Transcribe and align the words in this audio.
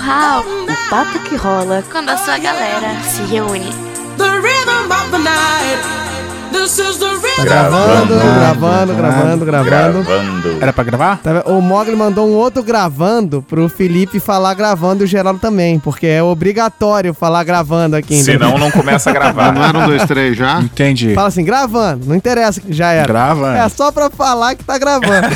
O 0.00 0.90
papo 0.90 1.18
que 1.28 1.36
rola 1.36 1.82
quando 1.90 2.10
a 2.10 2.16
sua 2.16 2.38
galera 2.38 3.02
se 3.02 3.24
reúne. 3.24 3.70
The 4.16 4.40
rhythm 4.40 4.90
of 4.90 5.10
the 5.10 5.18
night. 5.18 6.07
This 6.52 6.78
is 6.78 6.96
the 6.98 7.06
rhythm. 7.06 7.36
Tá 7.36 7.44
gravando, 7.44 8.14
Gravando, 8.16 8.94
gravando, 8.94 8.94
gravando, 8.94 9.44
gravando. 9.44 10.02
Gravando. 10.04 10.58
Era 10.60 10.72
pra 10.72 10.82
gravar? 10.84 11.18
Tá? 11.18 11.42
O 11.46 11.60
Mogli 11.60 11.94
mandou 11.94 12.28
um 12.28 12.32
outro 12.34 12.62
gravando 12.62 13.42
pro 13.42 13.68
Felipe 13.68 14.18
falar 14.18 14.54
gravando 14.54 15.02
e 15.02 15.04
o 15.04 15.06
Geraldo 15.06 15.38
também, 15.38 15.78
porque 15.78 16.06
é 16.06 16.22
obrigatório 16.22 17.14
falar 17.14 17.44
gravando 17.44 17.94
aqui. 17.96 18.16
entendeu? 18.16 18.48
Senão 18.48 18.58
não 18.58 18.70
começa 18.70 19.10
a 19.10 19.12
gravar. 19.12 19.52
Não 19.52 19.64
era 19.64 19.78
um, 19.78 19.86
dois, 19.86 20.04
três 20.04 20.36
já? 20.36 20.60
Entendi. 20.60 21.14
Fala 21.14 21.28
assim, 21.28 21.44
gravando, 21.44 22.06
não 22.06 22.16
interessa, 22.16 22.60
já 22.68 22.90
era. 22.92 23.06
Grava. 23.06 23.56
É 23.56 23.68
só 23.68 23.92
pra 23.92 24.10
falar 24.10 24.54
que 24.56 24.64
tá 24.64 24.76
gravando. 24.78 25.28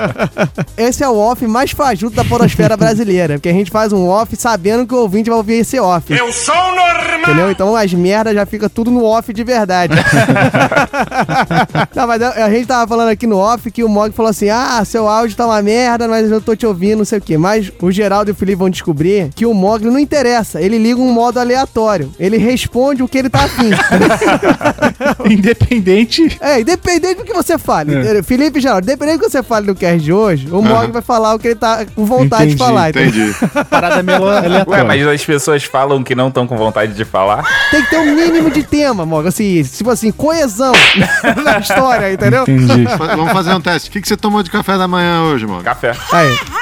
esse 0.76 1.02
é 1.02 1.08
o 1.08 1.16
off 1.18 1.44
mais 1.46 1.72
fajuto 1.72 2.14
da 2.14 2.24
podosfera 2.24 2.76
brasileira, 2.76 3.34
porque 3.34 3.48
a 3.48 3.52
gente 3.52 3.70
faz 3.70 3.92
um 3.92 4.08
off 4.08 4.34
sabendo 4.36 4.86
que 4.86 4.94
o 4.94 4.98
ouvinte 4.98 5.28
vai 5.30 5.36
ouvir 5.36 5.54
esse 5.54 5.78
off. 5.80 6.12
Eu 6.12 6.32
sou 6.32 6.54
normal! 6.54 7.20
Entendeu? 7.24 7.50
Então 7.50 7.74
as 7.74 7.92
merdas 7.92 8.34
já 8.34 8.46
fica 8.46 8.68
tudo 8.68 8.90
no 8.90 9.04
off 9.04 9.32
de 9.32 9.42
verdade. 9.44 9.94
não, 11.94 12.06
mas 12.06 12.22
a 12.22 12.50
gente 12.50 12.66
tava 12.66 12.86
falando 12.88 13.08
aqui 13.08 13.26
no 13.26 13.36
off 13.38 13.70
que 13.70 13.82
o 13.84 13.88
Mog 13.88 14.12
falou 14.14 14.30
assim: 14.30 14.48
ah, 14.48 14.82
seu 14.84 15.08
áudio 15.08 15.36
tá 15.36 15.46
uma 15.46 15.60
merda, 15.62 16.06
mas 16.08 16.30
eu 16.30 16.40
tô 16.40 16.54
te 16.56 16.66
ouvindo, 16.66 16.98
não 16.98 17.04
sei 17.04 17.18
o 17.18 17.22
quê. 17.22 17.36
Mas 17.38 17.70
o 17.80 17.90
Geraldo 17.90 18.30
e 18.30 18.32
o 18.32 18.34
Felipe 18.34 18.58
vão 18.58 18.70
descobrir 18.70 19.30
que 19.34 19.46
o 19.46 19.54
Mog 19.54 19.84
não 19.84 19.98
interessa. 19.98 20.60
Ele 20.60 20.78
liga 20.78 21.00
um 21.00 21.12
modo 21.12 21.38
aleatório. 21.40 22.12
Ele 22.18 22.36
responde 22.36 23.02
o 23.02 23.08
que 23.08 23.18
ele 23.18 23.30
tá 23.30 23.44
afim. 23.44 23.70
Independente. 25.30 26.36
é, 26.40 26.60
independente 26.60 27.16
do 27.16 27.24
que 27.24 27.32
você 27.32 27.58
fale. 27.58 27.94
É. 27.94 28.22
Felipe 28.22 28.58
e 28.58 28.62
Geraldo, 28.62 28.86
independente 28.86 29.18
do 29.18 29.24
que 29.24 29.30
você 29.30 29.42
fale 29.42 29.66
no 29.66 29.74
cast 29.74 30.00
de 30.00 30.12
hoje, 30.12 30.48
o 30.50 30.62
Mog 30.62 30.90
vai 30.92 31.02
falar 31.02 31.34
o 31.34 31.38
que 31.38 31.48
ele 31.48 31.54
tá 31.56 31.84
com 31.94 32.04
vontade 32.04 32.46
de 32.46 32.54
Entendi, 32.54 32.58
falar. 32.58 32.90
entendeu? 32.90 33.28
Entendi. 33.30 33.64
Parada 33.70 34.02
meio 34.02 34.22
Ué, 34.22 34.38
aleatória. 34.38 34.84
mas 34.84 35.06
as 35.06 35.24
pessoas 35.24 35.64
falam 35.64 36.02
que 36.02 36.14
não 36.14 36.28
estão 36.28 36.46
com 36.46 36.56
vontade 36.56 36.92
de 36.94 37.04
falar. 37.04 37.44
Tem 37.70 37.82
que 37.82 37.90
ter 37.90 37.98
um 37.98 38.14
mínimo 38.14 38.50
de 38.50 38.62
tema, 38.62 39.04
Mog. 39.06 39.26
Assim, 39.26 39.62
tipo 39.62 39.90
assim, 39.90 40.10
coesão 40.24 40.72
na 41.44 41.58
história, 41.58 42.10
entendeu? 42.10 42.44
Entendi. 42.44 42.84
Vamos 43.14 43.30
fazer 43.30 43.52
um 43.52 43.60
teste. 43.60 43.90
O 43.90 43.92
que, 43.92 44.00
que 44.00 44.08
você 44.08 44.16
tomou 44.16 44.42
de 44.42 44.50
café 44.50 44.78
da 44.78 44.88
manhã 44.88 45.24
hoje, 45.24 45.46
mano? 45.46 45.62
Café. 45.62 45.92
Aí. 46.12 46.34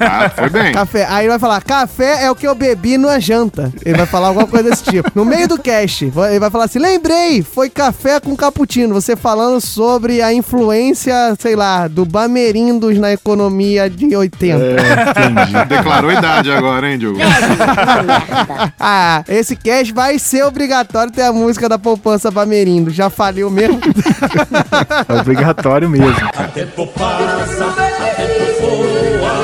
Ah, 0.00 0.28
foi 0.30 0.50
bem. 0.50 0.72
Café. 0.72 1.06
Aí 1.08 1.22
ele 1.22 1.28
vai 1.28 1.38
falar, 1.38 1.62
café 1.62 2.24
é 2.24 2.30
o 2.30 2.34
que 2.34 2.46
eu 2.46 2.56
bebi 2.56 2.98
na 2.98 3.20
janta. 3.20 3.72
Ele 3.84 3.96
vai 3.96 4.06
falar 4.06 4.28
alguma 4.28 4.48
coisa 4.48 4.68
desse 4.68 4.82
tipo. 4.82 5.08
No 5.14 5.24
meio 5.24 5.46
do 5.46 5.56
cast, 5.56 6.06
ele 6.06 6.40
vai 6.40 6.50
falar 6.50 6.64
assim, 6.64 6.80
lembrei, 6.80 7.40
foi 7.40 7.70
café 7.70 8.18
com 8.18 8.34
cappuccino. 8.34 8.92
Você 8.94 9.14
falando 9.14 9.60
sobre 9.60 10.20
a 10.20 10.32
influência, 10.34 11.14
sei 11.38 11.54
lá, 11.54 11.86
do 11.86 12.04
Bamerindos 12.04 12.98
na 12.98 13.12
economia 13.12 13.88
de 13.88 14.16
80. 14.16 14.58
Entendi. 14.58 15.66
Declarou 15.68 16.10
idade 16.10 16.50
agora, 16.50 16.90
hein, 16.90 16.98
Diogo? 16.98 17.18
Ah, 18.78 19.22
esse 19.28 19.56
cast 19.56 19.92
vai 19.92 20.18
ser 20.18 20.44
obrigatório 20.44 21.12
ter 21.12 21.22
a 21.22 21.32
música 21.32 21.68
da 21.68 21.78
poupança 21.78 22.30
Bamerindo. 22.30 22.90
Já 22.90 23.03
faliu 23.10 23.50
mesmo. 23.50 23.80
É 25.08 25.12
obrigatório 25.20 25.88
mesmo. 25.88 26.14
cara. 26.32 26.48
tempo 26.48 26.86
passa, 26.88 27.64
a 27.66 28.14
tempo 28.14 28.44
voa. 28.60 29.34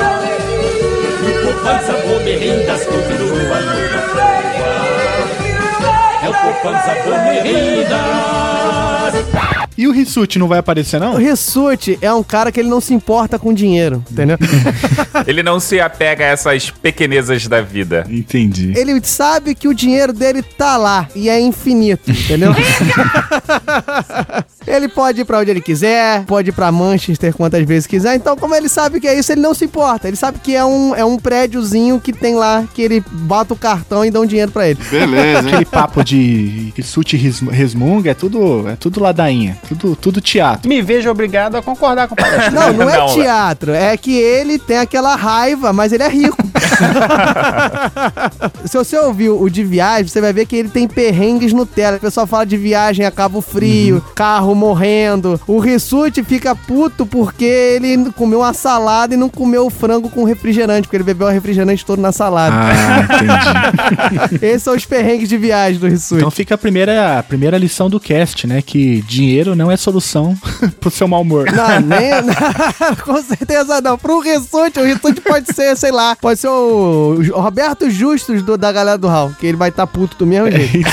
E 1.21 1.31
poupança 1.43 1.93
Bomerindas 2.07 2.85
continua 2.85 3.35
numa 3.35 3.61
boa. 4.13 4.31
É 6.23 6.29
o 6.29 6.33
poupança 6.33 6.93
Bomerindas. 7.03 7.91
E 9.77 9.87
o 9.87 9.91
Rissuti 9.91 10.37
não 10.37 10.47
vai 10.47 10.59
aparecer, 10.59 10.99
não? 10.99 11.13
O 11.13 11.17
Rissuti 11.17 11.97
é 12.01 12.13
um 12.13 12.23
cara 12.23 12.51
que 12.51 12.59
ele 12.59 12.69
não 12.69 12.81
se 12.81 12.93
importa 12.93 13.39
com 13.39 13.53
dinheiro, 13.53 14.03
entendeu? 14.11 14.37
Ele 15.27 15.43
não 15.43 15.59
se 15.59 15.79
apega 15.79 16.23
a 16.25 16.27
essas 16.29 16.71
pequenezas 16.71 17.45
da 17.47 17.61
vida. 17.61 18.05
Entendi. 18.09 18.73
ele 18.75 18.99
sabe 19.03 19.53
que 19.53 19.67
o 19.67 19.73
dinheiro 19.73 20.11
dele 20.11 20.41
tá 20.41 20.77
lá 20.77 21.07
e 21.15 21.29
é 21.29 21.39
infinito, 21.39 22.09
entendeu? 22.09 22.53
ele 24.67 24.87
pode 24.87 25.21
ir 25.21 25.25
pra 25.25 25.39
onde 25.39 25.51
ele 25.51 25.61
quiser, 25.61 26.23
pode 26.25 26.49
ir 26.49 26.53
pra 26.53 26.71
Manchester 26.71 27.33
quantas 27.35 27.63
vezes 27.65 27.87
quiser. 27.87 28.15
Então, 28.15 28.35
como 28.37 28.55
ele 28.55 28.69
sabe 28.69 28.99
que 28.99 29.07
é 29.07 29.17
isso, 29.17 29.31
ele 29.31 29.41
não 29.41 29.53
se 29.53 29.65
importa. 29.65 30.07
Ele 30.07 30.17
sabe 30.17 30.39
que 30.39 30.55
é 30.55 30.63
um, 30.63 30.95
é 30.95 31.03
um 31.03 31.17
prédiozinho 31.17 31.99
que 31.99 32.13
tem 32.13 32.35
lá, 32.35 32.63
que 32.73 32.81
ele 32.81 33.03
bota 33.11 33.53
o 33.53 33.57
cartão 33.57 34.05
e 34.05 34.11
dá 34.11 34.19
um 34.19 34.25
dinheiro 34.25 34.51
pra 34.51 34.67
ele. 34.67 34.79
Beleza, 34.89 35.41
hein? 35.41 35.47
Aquele 35.49 35.65
papo 35.65 36.03
de 36.03 36.73
res- 36.75 37.39
resmunga 37.49 38.11
é 38.11 38.13
tudo, 38.13 38.67
é 38.67 38.75
tudo 38.75 39.01
ladainha. 39.01 39.57
Tudo, 39.67 39.95
tudo 39.95 40.21
teatro. 40.21 40.69
Me 40.69 40.81
vejo 40.81 41.09
obrigado 41.09 41.55
a 41.55 41.61
concordar 41.61 42.07
com 42.07 42.13
o 42.13 42.17
palestra. 42.17 42.51
Não, 42.51 42.73
não 42.73 42.89
é 42.89 43.05
teatro. 43.13 43.71
É 43.73 43.95
que 43.97 44.15
ele 44.17 44.59
tem 44.59 44.77
aquela 44.77 45.15
raiva, 45.15 45.73
mas 45.73 45.91
ele 45.91 46.03
é 46.03 46.09
rico. 46.09 46.37
Se 48.65 48.77
você 48.77 48.97
ouviu 48.97 49.39
o 49.41 49.49
de 49.49 49.63
viagem, 49.63 50.07
você 50.07 50.21
vai 50.21 50.33
ver 50.33 50.45
que 50.45 50.55
ele 50.55 50.69
tem 50.69 50.87
perrengues 50.87 51.53
no 51.53 51.65
tela. 51.65 51.97
O 51.97 51.99
pessoal 51.99 52.27
fala 52.27 52.45
de 52.45 52.57
viagem 52.57 53.05
a 53.05 53.11
Cabo 53.11 53.41
Frio, 53.41 54.03
carro 54.15 54.50
morrendo. 54.55 55.39
O 55.47 55.59
Rissuti 55.59 56.23
fica 56.23 56.55
puto 56.55 57.05
porque 57.05 57.45
ele 57.45 58.11
comeu 58.11 58.39
uma 58.39 58.53
salada 58.53 59.13
e 59.13 59.17
não 59.17 59.29
comeu 59.29 59.65
o 59.65 59.69
frango 59.69 60.09
com 60.09 60.23
refrigerante, 60.23 60.87
porque 60.87 60.97
ele 60.97 61.03
bebeu 61.03 61.27
o 61.27 61.31
refrigerante 61.31 61.85
todo 61.85 61.99
na 62.01 62.11
salada. 62.11 62.55
Ah, 62.55 62.99
entendi. 64.19 64.39
Esses 64.45 64.63
são 64.63 64.75
os 64.75 64.85
perrengues 64.85 65.29
de 65.29 65.37
viagem 65.37 65.79
do 65.79 65.87
Rissuti. 65.87 66.19
Então 66.19 66.31
fica 66.31 66.55
a 66.55 66.57
primeira, 66.57 67.19
a 67.19 67.23
primeira 67.23 67.57
lição 67.57 67.89
do 67.89 67.99
cast, 67.99 68.45
né? 68.47 68.61
Que 68.61 69.01
dinheiro 69.01 69.55
não 69.55 69.71
é 69.71 69.77
solução 69.77 70.35
pro 70.79 70.89
seu 70.91 71.07
mau 71.07 71.21
humor. 71.21 71.47
Não, 71.51 71.79
nem, 71.81 72.11
com 73.03 73.21
certeza 73.21 73.81
não. 73.81 73.97
Pro 73.97 74.19
Rissuti, 74.19 74.79
o 74.79 74.85
Rissuti 74.85 75.21
pode 75.21 75.53
ser, 75.53 75.75
sei 75.77 75.91
lá, 75.91 76.15
pode 76.15 76.39
ser 76.39 76.47
o 76.47 77.19
Roberto 77.33 77.89
Justus 77.89 78.41
do- 78.41 78.57
da 78.57 78.71
galera 78.71 78.97
do 78.97 79.07
Hall, 79.07 79.31
que 79.39 79.45
ele 79.47 79.57
vai 79.57 79.69
estar 79.69 79.87
puto 79.87 80.15
do 80.17 80.25
mesmo 80.25 80.49
jeito. 80.51 80.87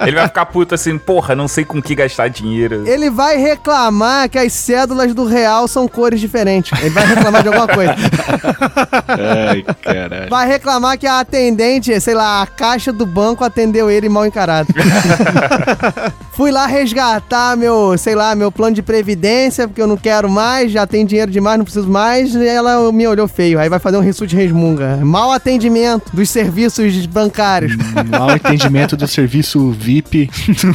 Ele 0.00 0.16
vai 0.16 0.26
ficar 0.28 0.46
puto 0.46 0.74
assim, 0.74 0.96
porra, 0.98 1.34
não 1.34 1.48
sei 1.48 1.64
com 1.64 1.80
que 1.82 1.94
gastar 1.94 2.28
dinheiro. 2.34 2.86
Ele 2.86 3.10
vai 3.10 3.36
reclamar 3.36 4.28
que 4.28 4.38
as 4.38 4.52
cédulas 4.52 5.14
do 5.14 5.24
real 5.24 5.66
são 5.68 5.86
cores 5.88 6.20
diferentes. 6.20 6.78
Ele 6.80 6.90
vai 6.90 7.06
reclamar 7.06 7.42
de 7.42 7.48
alguma 7.48 7.68
coisa. 7.68 7.94
Ai, 9.50 9.64
caralho. 9.82 10.30
Vai 10.30 10.46
reclamar 10.46 10.98
que 10.98 11.06
a 11.06 11.20
atendente, 11.20 11.98
sei 12.00 12.14
lá, 12.14 12.42
a 12.42 12.46
caixa 12.46 12.92
do 12.92 13.06
banco 13.06 13.44
atendeu 13.44 13.90
ele 13.90 14.08
mal 14.08 14.26
encarado. 14.26 14.68
Fui 16.32 16.50
lá 16.50 16.66
resgatar 16.66 17.56
meu, 17.56 17.96
sei 17.96 18.16
lá, 18.16 18.34
meu 18.34 18.50
plano 18.50 18.74
de 18.74 18.82
previdência, 18.82 19.68
porque 19.68 19.80
eu 19.80 19.86
não 19.86 19.96
quero 19.96 20.28
mais, 20.28 20.72
já 20.72 20.84
tem 20.84 21.06
dinheiro 21.06 21.30
demais, 21.30 21.58
não 21.58 21.64
preciso 21.64 21.88
mais, 21.88 22.34
e 22.34 22.44
ela 22.44 22.90
me 22.90 23.06
olhou 23.06 23.28
feio. 23.28 23.58
Aí 23.60 23.68
vai 23.68 23.78
fazer 23.78 23.96
um 23.96 24.00
rissuto 24.00 24.26
de 24.26 24.36
resmunga. 24.36 24.96
Mau 24.96 25.30
atendimento 25.30 26.10
dos 26.12 26.28
serviços 26.28 27.06
bancários. 27.06 27.76
Mau 28.08 28.32
entendimento 28.32 28.96
do 28.96 29.06
serviço 29.06 29.70
VIP 29.70 30.28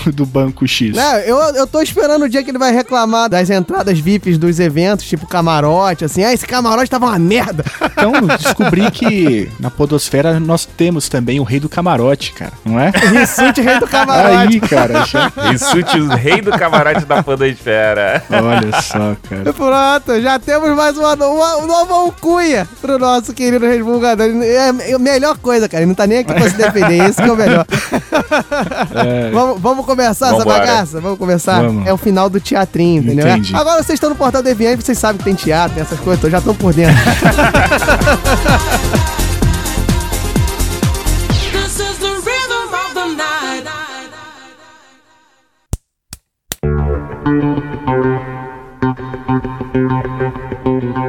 do, 0.05 0.11
do 0.23 0.25
Banco 0.25 0.65
X. 0.65 0.95
Né, 0.95 1.29
eu, 1.29 1.48
eu 1.55 1.67
tô 1.67 1.81
esperando 1.81 2.23
o 2.23 2.29
dia 2.29 2.43
que 2.43 2.51
ele 2.51 2.57
vai 2.57 2.71
reclamar 2.71 3.29
das 3.29 3.49
entradas 3.49 3.99
VIPs 3.99 4.37
dos 4.37 4.59
eventos, 4.59 5.05
tipo 5.05 5.27
camarote, 5.27 6.05
assim. 6.05 6.23
Ah, 6.23 6.33
esse 6.33 6.45
camarote 6.45 6.89
tava 6.89 7.07
uma 7.07 7.19
merda. 7.19 7.63
Então, 7.91 8.11
descobri 8.37 8.89
que 8.91 9.49
na 9.59 9.69
podosfera 9.69 10.39
nós 10.39 10.65
temos 10.65 11.09
também 11.09 11.39
o 11.39 11.43
rei 11.43 11.59
do 11.59 11.69
camarote, 11.69 12.33
cara, 12.33 12.53
não 12.65 12.79
é? 12.79 12.91
Rissuti, 13.19 13.61
rei 13.61 13.79
do 13.79 13.87
camarote. 13.87 14.35
Aí, 14.35 14.59
cara, 14.59 15.05
já... 15.05 15.31
Insute 15.53 15.99
o 15.99 16.09
rei 16.09 16.41
do 16.41 16.51
camarote 16.51 17.05
da 17.05 17.23
podosfera. 17.23 18.23
olha 18.29 18.81
só, 18.81 19.15
cara. 19.29 19.53
Pronto, 19.53 20.21
já 20.21 20.39
temos 20.39 20.75
mais 20.75 20.97
uma, 20.97 21.13
uma, 21.15 21.55
uma 21.57 21.67
nova 21.67 21.93
alcunha 21.93 22.67
pro 22.81 22.97
nosso 22.97 23.33
querido 23.33 23.65
resmungador. 23.65 24.27
É 24.43 24.69
a 24.93 24.99
melhor 24.99 25.37
coisa, 25.37 25.67
cara. 25.67 25.83
Ele 25.83 25.87
não 25.89 25.95
tá 25.95 26.07
nem 26.07 26.19
aqui 26.19 26.33
pra 26.33 26.49
se 26.49 26.57
defender. 26.57 27.09
Isso 27.09 27.21
que 27.21 27.29
é 27.29 27.31
o 27.31 27.35
melhor. 27.35 27.65
Vamos, 29.33 29.61
vamos 29.61 29.85
começar 29.85 30.27
essa 30.27 30.37
Vambora. 30.37 30.59
bagaça? 30.59 30.99
Vamos 30.99 31.17
começar? 31.17 31.38
Vamos. 31.45 31.87
É 31.87 31.93
o 31.93 31.97
final 31.97 32.29
do 32.29 32.39
teatrinho, 32.39 33.01
entendeu? 33.01 33.27
Entendi. 33.27 33.55
Agora 33.55 33.83
vocês 33.83 33.97
estão 33.97 34.09
no 34.09 34.15
Portal 34.15 34.43
Deviante, 34.43 34.83
vocês 34.83 34.97
sabem 34.97 35.17
que 35.17 35.23
tem 35.23 35.35
teatro, 35.35 35.75
tem 35.75 35.83
essas 35.83 35.99
coisas, 35.99 36.19
então 36.19 36.29
já 36.29 36.39
estão 36.39 36.55
por 36.55 36.73
dentro. 36.73 36.95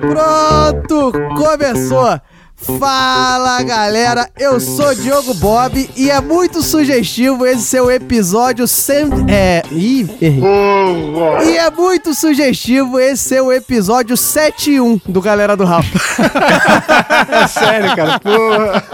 Pronto, 0.00 1.12
começou! 1.36 2.20
Fala 2.62 3.62
galera, 3.62 4.28
eu 4.38 4.60
sou 4.60 4.94
Diogo 4.94 5.32
Bob 5.34 5.88
e 5.96 6.10
é 6.10 6.20
muito 6.20 6.62
sugestivo 6.62 7.46
esse 7.46 7.62
seu 7.62 7.90
episódio 7.90 8.68
sem. 8.68 9.08
É. 9.28 9.62
Ih, 9.70 10.08
errei. 10.20 10.42
E 11.46 11.56
é 11.56 11.70
muito 11.70 12.14
sugestivo 12.14 13.00
esse 13.00 13.28
seu 13.30 13.50
episódio 13.50 14.16
71 14.16 15.00
do 15.06 15.20
Galera 15.22 15.56
do 15.56 15.64
Rap. 15.64 15.86
É 17.30 17.46
sério, 17.46 17.94
cara. 17.96 18.18
Porra. 18.18 18.84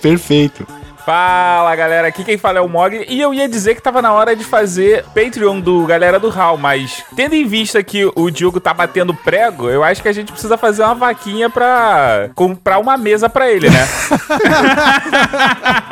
Perfeito. 0.00 0.66
Fala 1.04 1.74
galera, 1.74 2.06
aqui 2.06 2.22
quem 2.22 2.38
fala 2.38 2.58
é 2.58 2.60
o 2.60 2.68
Mogli 2.68 3.04
e 3.08 3.20
eu 3.20 3.34
ia 3.34 3.48
dizer 3.48 3.74
que 3.74 3.82
tava 3.82 4.00
na 4.00 4.12
hora 4.12 4.36
de 4.36 4.44
fazer 4.44 5.04
Patreon 5.06 5.58
do 5.58 5.84
galera 5.84 6.20
do 6.20 6.30
HAL, 6.30 6.56
mas 6.56 7.02
tendo 7.16 7.34
em 7.34 7.44
vista 7.44 7.82
que 7.82 8.08
o 8.14 8.30
Diogo 8.30 8.60
tá 8.60 8.72
batendo 8.72 9.12
prego, 9.12 9.68
eu 9.68 9.82
acho 9.82 10.00
que 10.00 10.08
a 10.08 10.12
gente 10.12 10.30
precisa 10.30 10.56
fazer 10.56 10.84
uma 10.84 10.94
vaquinha 10.94 11.50
pra 11.50 12.30
comprar 12.36 12.78
uma 12.78 12.96
mesa 12.96 13.28
pra 13.28 13.50
ele, 13.50 13.68
né? 13.68 13.84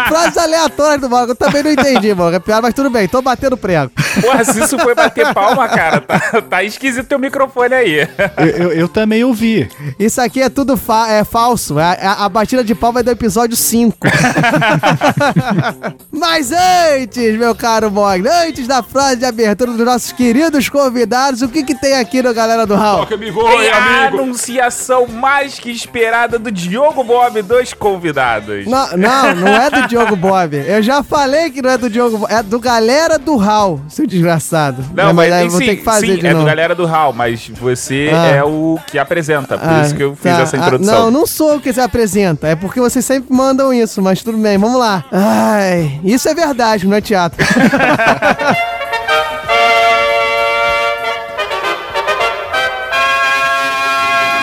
Frases 0.09 0.39
aleatórias 0.39 1.01
do 1.01 1.11
Morgan, 1.11 1.33
eu 1.33 1.37
também 1.37 1.63
não 1.65 1.71
entendi, 1.73 2.15
Morgan. 2.15 2.37
É 2.37 2.41
piada, 2.41 2.63
mas 2.63 2.75
tudo 2.75 2.89
bem, 2.91 3.09
tô 3.09 3.21
batendo 3.21 3.57
prego. 3.57 3.91
Porra, 4.21 4.45
se 4.45 4.61
isso 4.63 4.79
foi 4.79 4.95
bater 4.95 5.35
palma, 5.35 5.69
cara, 5.69 6.01
tá, 6.01 6.21
tá 6.49 6.63
esquisito 6.63 7.07
teu 7.07 7.19
microfone 7.19 7.75
aí. 7.75 8.09
Eu, 8.37 8.47
eu- 8.47 8.73
eu 8.73 8.89
também 8.89 9.25
ouvi. 9.25 9.69
Isso 9.99 10.21
aqui 10.21 10.41
é 10.41 10.49
tudo 10.49 10.77
fa- 10.77 11.09
é 11.11 11.25
falso. 11.25 11.79
A, 11.79 11.93
a- 11.93 12.25
a 12.25 12.29
batida 12.29 12.63
de 12.63 12.75
palma 12.75 13.01
é 13.01 13.03
do 13.03 13.11
episódio 13.11 13.57
5. 13.57 13.97
Mas 16.13 16.53
antes, 16.53 17.37
meu 17.39 17.55
caro 17.55 17.91
Mogli, 17.91 18.29
antes 18.29 18.67
da 18.67 18.83
frase 18.83 19.17
de 19.17 19.25
abertura 19.25 19.73
dos 19.73 19.85
nossos 19.85 20.13
queridos 20.13 20.69
convidados, 20.69 21.43
o 21.43 21.49
que 21.49 21.63
que 21.63 21.75
tem 21.75 21.95
aqui 21.99 22.23
no 22.23 22.33
Galera 22.35 22.67
do 22.67 22.75
Hall? 22.75 23.07
Tem 23.07 23.71
a 23.71 24.09
anunciação 24.09 25.07
mais 25.07 25.59
que 25.59 25.71
esperada 25.71 26.39
do 26.39 26.51
Diogo 26.51 27.03
Bob, 27.05 27.41
dois 27.43 27.73
convidados. 27.73 28.67
Não, 28.67 28.97
não, 28.97 29.35
não 29.35 29.49
é 29.49 29.71
do 29.71 29.89
Diogo 29.89 30.17
Bob. 30.17 30.57
Eu 30.57 30.83
já 30.83 31.03
falei 31.03 31.51
que 31.51 31.63
não 31.63 31.71
é 31.71 31.79
do 31.79 31.89
Diogo 31.89 32.19
Bob. 32.19 32.33
É 32.33 32.43
do 32.43 32.59
Galera 32.61 33.19
do 33.19 33.37
Hall, 33.37 33.81
seu 33.89 34.07
desgraçado. 34.07 34.85
Não, 34.95 35.13
mas, 35.15 35.33
aí 35.33 35.45
eu 35.47 35.51
vou 35.51 35.61
sim, 35.61 35.67
ter 35.67 35.77
que 35.77 35.85
fazer 35.85 36.07
sim, 36.07 36.17
de 36.19 36.27
é 36.27 36.31
novo. 36.33 36.45
do 36.45 36.47
galera 36.47 36.75
do 36.75 36.87
HAL, 36.87 37.13
mas 37.13 37.49
você 37.49 38.11
Ah. 38.13 38.27
é 38.27 38.45
o 38.45 38.79
que 38.87 38.99
apresenta, 38.99 39.57
por 39.59 39.69
Ah, 39.69 39.83
isso 39.83 39.95
que 39.95 40.03
eu 40.03 40.15
fiz 40.15 40.33
tá. 40.37 40.43
essa 40.43 40.57
Ah, 40.57 40.61
introdução. 40.61 40.95
não, 41.05 41.11
não 41.21 41.27
sou 41.27 41.57
o 41.57 41.61
que 41.61 41.73
você 41.73 41.81
apresenta. 41.81 42.49
É 42.49 42.55
porque 42.57 42.81
vocês 42.81 43.05
sempre 43.05 43.33
mandam 43.35 43.73
isso, 43.73 44.01
mas 44.03 44.23
tudo 44.23 44.39
bem, 44.39 44.59
vamos 44.59 44.79
lá. 44.79 44.90
Ai, 45.13 46.01
isso 46.05 46.29
é 46.29 46.35
verdade, 46.35 46.87
não 46.87 46.97
é 46.97 47.01
teatro. 47.01 47.39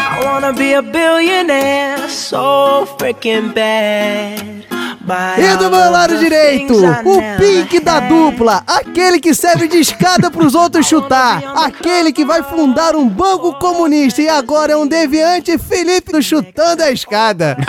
I 0.10 0.22
wanna 0.24 0.54
be 0.54 0.74
a 0.74 0.82
billionaire 0.82 2.10
so 2.10 2.86
freaking 2.98 3.54
bad. 3.54 4.77
E 5.38 5.58
do 5.58 5.70
meu 5.70 5.90
lado 5.90 6.18
direito, 6.18 6.74
o 6.76 7.22
Pink 7.38 7.80
da 7.80 8.02
dupla, 8.02 8.64
aquele 8.68 9.20
que 9.20 9.34
serve 9.34 9.68
de 9.68 9.78
escada 9.78 10.30
pros 10.30 10.54
outros 10.54 10.86
chutar, 10.86 11.42
aquele 11.56 12.12
que 12.12 12.26
vai 12.26 12.44
fundar 12.44 12.96
um 12.96 13.08
banco 13.08 13.54
comunista 13.54 14.22
e 14.22 14.28
agora 14.28 14.74
é 14.74 14.78
um 14.78 14.86
deviante 14.86 15.58
Felipe 15.58 16.12
do 16.12 16.22
Chutando 16.22 16.84
a 16.84 16.92
Escada. 16.92 17.58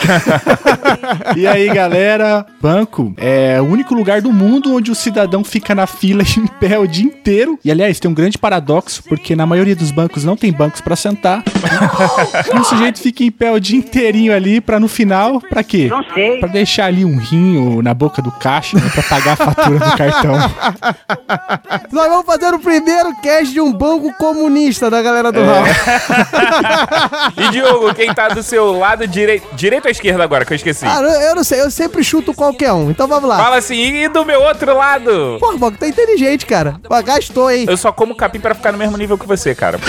E 1.36 1.46
aí, 1.46 1.68
galera, 1.68 2.44
banco 2.60 3.14
é 3.16 3.60
o 3.60 3.64
único 3.64 3.94
lugar 3.94 4.20
do 4.20 4.32
mundo 4.32 4.74
onde 4.74 4.90
o 4.90 4.94
cidadão 4.94 5.44
fica 5.44 5.74
na 5.74 5.86
fila 5.86 6.22
em 6.22 6.46
pé 6.46 6.78
o 6.78 6.86
dia 6.86 7.04
inteiro. 7.04 7.58
E 7.64 7.70
aliás, 7.70 8.00
tem 8.00 8.10
um 8.10 8.14
grande 8.14 8.38
paradoxo, 8.38 9.02
porque 9.08 9.36
na 9.36 9.46
maioria 9.46 9.76
dos 9.76 9.90
bancos 9.90 10.24
não 10.24 10.36
tem 10.36 10.52
bancos 10.52 10.80
pra 10.80 10.96
sentar. 10.96 11.42
e 12.54 12.58
o 12.58 12.64
sujeito 12.64 12.98
fica 13.00 13.22
em 13.22 13.30
pé 13.30 13.50
o 13.50 13.60
dia 13.60 13.78
inteirinho 13.78 14.34
ali 14.34 14.60
pra 14.60 14.80
no 14.80 14.88
final, 14.88 15.40
pra 15.40 15.62
quê? 15.62 15.88
Não 15.88 16.02
sei. 16.14 16.38
Pra 16.38 16.48
deixar 16.48 16.86
ali 16.86 17.04
um 17.04 17.16
na 17.36 17.92
boca 17.94 18.20
do 18.22 18.30
caixa, 18.32 18.76
né, 18.78 18.88
pra 18.92 19.02
pagar 19.02 19.32
a 19.32 19.36
fatura 19.36 19.78
do 19.78 19.96
cartão. 19.96 20.34
Nós 21.92 22.08
vamos 22.08 22.26
fazer 22.26 22.54
o 22.54 22.58
primeiro 22.58 23.14
cast 23.20 23.52
de 23.52 23.60
um 23.60 23.72
banco 23.72 24.12
comunista 24.14 24.90
da 24.90 25.00
galera 25.02 25.28
É. 25.28 25.32
do 25.32 25.40
Raul. 25.44 25.64
E 27.36 27.50
Diogo, 27.50 27.94
quem 27.94 28.12
tá 28.12 28.28
do 28.28 28.42
seu 28.42 28.76
lado 28.78 29.06
direito. 29.06 29.46
Direito 29.54 29.84
ou 29.86 29.90
esquerda 29.90 30.22
agora, 30.24 30.44
que 30.44 30.52
eu 30.52 30.56
esqueci? 30.56 30.84
Ah, 30.86 31.00
eu 31.00 31.08
eu 31.28 31.34
não 31.34 31.44
sei, 31.44 31.60
eu 31.60 31.70
sempre 31.70 32.02
chuto 32.02 32.32
qualquer 32.34 32.72
um. 32.72 32.90
Então 32.90 33.06
vamos 33.06 33.28
lá. 33.28 33.36
Fala 33.36 33.56
assim, 33.56 33.74
e 34.04 34.08
do 34.08 34.24
meu 34.24 34.40
outro 34.42 34.74
lado? 34.76 35.36
Porra, 35.40 35.56
Boca, 35.58 35.76
tá 35.78 35.86
inteligente, 35.88 36.46
cara. 36.46 36.76
Pô, 36.82 37.00
Gastou, 37.02 37.50
hein? 37.50 37.66
Eu 37.68 37.76
só 37.76 37.92
como 37.92 38.14
capim 38.14 38.40
pra 38.40 38.54
ficar 38.54 38.72
no 38.72 38.78
mesmo 38.78 38.96
nível 38.96 39.16
que 39.18 39.26
você, 39.26 39.54
cara. 39.54 39.78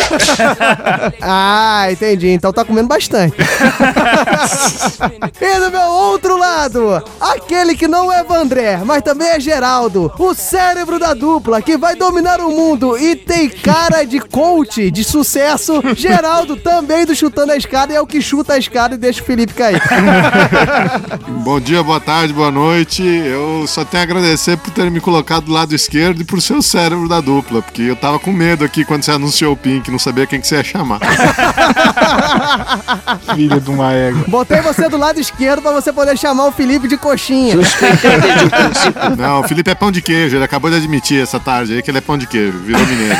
Ah, 1.22 1.88
entendi. 1.92 2.30
Então 2.30 2.52
tá 2.54 2.64
comendo 2.66 2.88
bastante. 2.88 3.36
e 5.42 5.60
do 5.60 5.72
meu 5.72 5.88
outro 5.90 6.38
lado, 6.38 7.04
aquele 7.32 7.76
que 7.76 7.88
não 7.88 8.12
é 8.12 8.24
Vandré, 8.24 8.82
mas 8.86 9.02
também 9.02 9.30
é 9.30 9.40
Geraldo, 9.40 10.12
o 10.18 10.34
cérebro 10.34 11.00
da 11.00 11.14
dupla 11.14 11.62
que 11.62 11.78
vai 11.78 11.96
dominar 11.96 12.40
o 12.40 12.50
mundo 12.50 12.98
e 12.98 13.16
tem 13.16 13.50
cara 13.50 14.04
de 14.04 14.20
coach 14.20 14.90
de 14.90 15.04
sucesso. 15.04 15.82
Geraldo 15.96 16.56
também 16.56 17.06
do 17.06 17.16
Chutando 17.16 17.52
a 17.52 17.58
Escada 17.58 17.94
e 17.94 17.96
é 17.96 18.02
o 18.02 18.08
que 18.08 18.22
chuta 18.22 18.54
a 18.54 18.58
escada 18.58 18.96
e 18.96 18.98
deixa 18.98 19.22
o 19.22 19.26
Felipe 19.26 19.54
cair. 19.54 19.82
Bom 21.44 21.60
dia, 21.60 21.84
boa 21.84 22.00
tarde, 22.00 22.34
boa 22.34 22.52
noite. 22.52 23.04
Eu 23.04 23.66
só 23.68 23.86
tenho 23.86 24.02
a 24.02 24.04
agradecer 24.04 24.58
por 24.58 24.72
ter 24.72 24.90
me 24.90 25.00
colocado 25.00 25.46
do 25.46 25.52
lado 25.52 25.76
esquerdo 25.76 26.22
e 26.22 26.26
por 26.26 26.42
ser 26.42 26.54
o 26.54 26.62
cérebro 26.62 27.08
da 27.08 27.22
dupla, 27.22 27.62
porque 27.62 27.84
eu 27.84 27.96
tava 27.96 28.20
com 28.20 28.32
medo 28.32 28.66
aqui 28.66 28.84
quando 28.84 29.04
você 29.04 29.12
anunciou 29.12 29.54
o 29.54 29.58
Pink, 29.58 29.92
não 29.92 30.00
sabia 30.00 30.26
quem 30.26 30.42
que 30.42 30.48
você 30.48 30.56
ia 30.56 30.64
chamar. 30.64 31.00
Filho 33.36 33.60
de 33.60 33.70
uma 33.70 33.92
égua. 33.92 34.24
Botei 34.28 34.62
você 34.62 34.90
do 34.90 34.98
lado 34.98 35.20
esquerdo 35.20 35.62
pra 35.62 35.72
você 35.72 35.94
poder 35.94 36.18
chamar 36.18 36.46
o 36.46 36.52
Felipe 36.52 36.88
de 36.88 36.98
coxinha. 36.98 37.19
Não, 39.18 39.42
o 39.42 39.44
Felipe 39.44 39.70
é 39.70 39.76
pão 39.76 39.92
de 39.92 40.02
queijo, 40.02 40.38
ele 40.38 40.44
acabou 40.44 40.70
de 40.70 40.78
admitir 40.78 41.22
essa 41.22 41.40
tarde 41.40 41.74
aí 41.74 41.82
que 41.82 41.92
ele 41.92 41.98
é 41.98 42.02
pão 42.02 42.18
de 42.18 42.28
queijo, 42.28 42.58
virou 42.60 42.86
mineiro. 42.86 43.16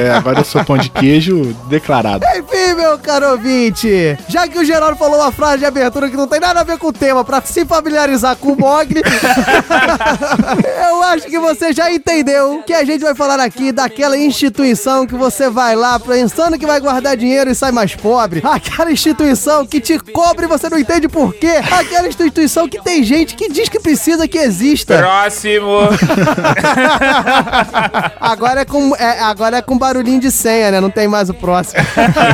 É, 0.00 0.10
agora 0.10 0.40
eu 0.40 0.44
sou 0.44 0.64
pão 0.64 0.76
de 0.76 0.88
queijo 0.90 1.54
declarado. 1.68 2.24
Enfim, 2.36 2.74
meu 2.74 2.98
caro 2.98 3.32
ouvinte, 3.32 4.18
já 4.28 4.48
que 4.48 4.58
o 4.58 4.64
Geraldo 4.64 4.96
falou 4.96 5.20
uma 5.20 5.30
frase 5.30 5.58
de 5.58 5.66
abertura 5.66 6.10
que 6.10 6.16
não 6.16 6.26
tem 6.26 6.40
nada 6.40 6.60
a 6.60 6.64
ver 6.64 6.78
com 6.78 6.88
o 6.88 6.92
tema, 6.92 7.24
pra 7.24 7.40
se 7.42 7.64
familiarizar 7.64 8.36
com 8.36 8.52
o 8.52 8.58
Mogli, 8.58 9.02
eu 10.88 11.02
acho 11.04 11.26
que 11.26 11.38
você 11.38 11.72
já 11.72 11.90
entendeu 11.92 12.62
que 12.66 12.72
a 12.72 12.84
gente 12.84 13.02
vai 13.02 13.14
falar 13.14 13.40
aqui 13.40 13.72
daquela 13.72 14.16
instituição 14.16 15.06
que 15.06 15.14
você 15.14 15.48
vai 15.48 15.76
lá 15.76 15.98
pensando 15.98 16.58
que 16.58 16.66
vai 16.66 16.80
guardar 16.80 17.16
dinheiro 17.16 17.50
e 17.50 17.54
sai 17.54 17.72
mais 17.72 17.94
pobre. 17.94 18.42
Aquela 18.44 18.90
instituição 18.90 19.66
que 19.66 19.80
te 19.80 19.98
cobre 19.98 20.44
e 20.46 20.48
você 20.48 20.68
não 20.68 20.78
entende 20.78 21.08
por 21.08 21.34
quê. 21.34 21.60
Aquela 21.70 22.08
instituição 22.08 22.68
que 22.68 22.73
tem 22.82 23.02
gente 23.02 23.34
que 23.34 23.48
diz 23.48 23.68
que 23.68 23.78
precisa 23.80 24.26
que 24.26 24.38
exista. 24.38 24.98
Próximo. 24.98 25.80
Agora 28.20 28.60
é 28.60 28.64
com, 28.64 28.94
é, 28.96 29.20
agora 29.20 29.58
é 29.58 29.62
com 29.62 29.76
barulhinho 29.76 30.20
de 30.20 30.30
senha, 30.30 30.70
né? 30.70 30.80
Não 30.80 30.90
tem 30.90 31.06
mais 31.06 31.28
o 31.28 31.34
próximo. 31.34 31.80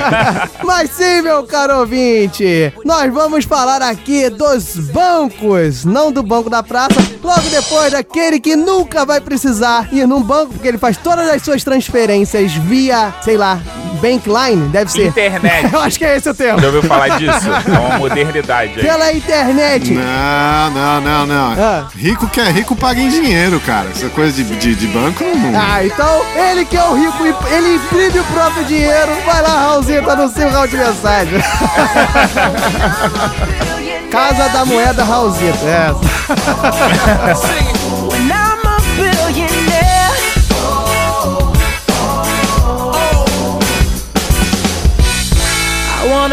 Mas 0.65 0.91
sim, 0.91 1.23
meu 1.23 1.43
caro 1.45 1.81
ouvinte, 1.81 2.73
nós 2.85 3.13
vamos 3.13 3.45
falar 3.45 3.83
aqui 3.83 4.31
dos 4.31 4.77
bancos, 4.77 5.85
não 5.85 6.13
do 6.13 6.23
banco 6.23 6.49
da 6.49 6.63
praça, 6.63 7.01
logo 7.23 7.49
depois 7.51 7.93
daquele 7.93 8.39
que 8.39 8.55
nunca 8.55 9.05
vai 9.05 9.21
precisar 9.21 9.89
ir 9.93 10.07
num 10.07 10.23
banco, 10.23 10.55
porque 10.55 10.69
ele 10.69 10.79
faz 10.79 10.97
todas 10.97 11.29
as 11.29 11.43
suas 11.43 11.65
transferências 11.65 12.53
via, 12.53 13.13
sei 13.23 13.37
lá, 13.37 13.61
Bankline, 14.01 14.69
deve 14.69 14.91
ser. 14.91 15.07
Internet. 15.09 15.71
Eu 15.73 15.81
acho 15.81 15.99
que 15.99 16.05
é 16.05 16.17
esse 16.17 16.29
o 16.29 16.35
termo. 16.35 16.61
Já 16.61 16.67
ouviu 16.67 16.83
falar 16.83 17.19
disso? 17.19 17.49
É 17.71 17.79
uma 17.79 17.99
modernidade 17.99 18.73
aí. 18.77 18.83
Pela 18.83 19.13
internet. 19.13 19.93
Não, 19.93 20.71
não, 20.71 21.01
não, 21.01 21.27
não. 21.27 21.53
Ah. 21.53 21.87
Rico 21.95 22.29
que 22.29 22.41
é 22.41 22.51
rico 22.51 22.75
paga 22.75 23.01
em 23.01 23.09
dinheiro, 23.09 23.61
cara. 23.61 23.89
Essa 23.91 24.09
coisa 24.09 24.33
de, 24.33 24.43
de, 24.57 24.75
de 24.75 24.87
banco 24.89 25.23
não. 25.25 25.53
Ah, 25.59 25.85
então 25.85 26.23
ele 26.37 26.65
que 26.65 26.77
é 26.77 26.85
o 26.85 26.95
rico, 26.95 27.25
ele 27.49 27.77
imprime 27.77 28.19
o 28.19 28.25
próprio 28.25 28.65
dinheiro. 28.65 29.13
Vai 29.25 29.43
lá, 29.43 29.61
Raulzinho, 29.61 30.05
tá 30.05 30.17
no 30.17 30.29
seu 30.29 30.51
round 30.51 30.71
de 30.71 30.77
mensagem. 30.77 31.41
Casa 34.11 34.49
da 34.49 34.65
Moeda 34.65 35.05
Raulzito. 35.05 35.59
É. 35.67 35.95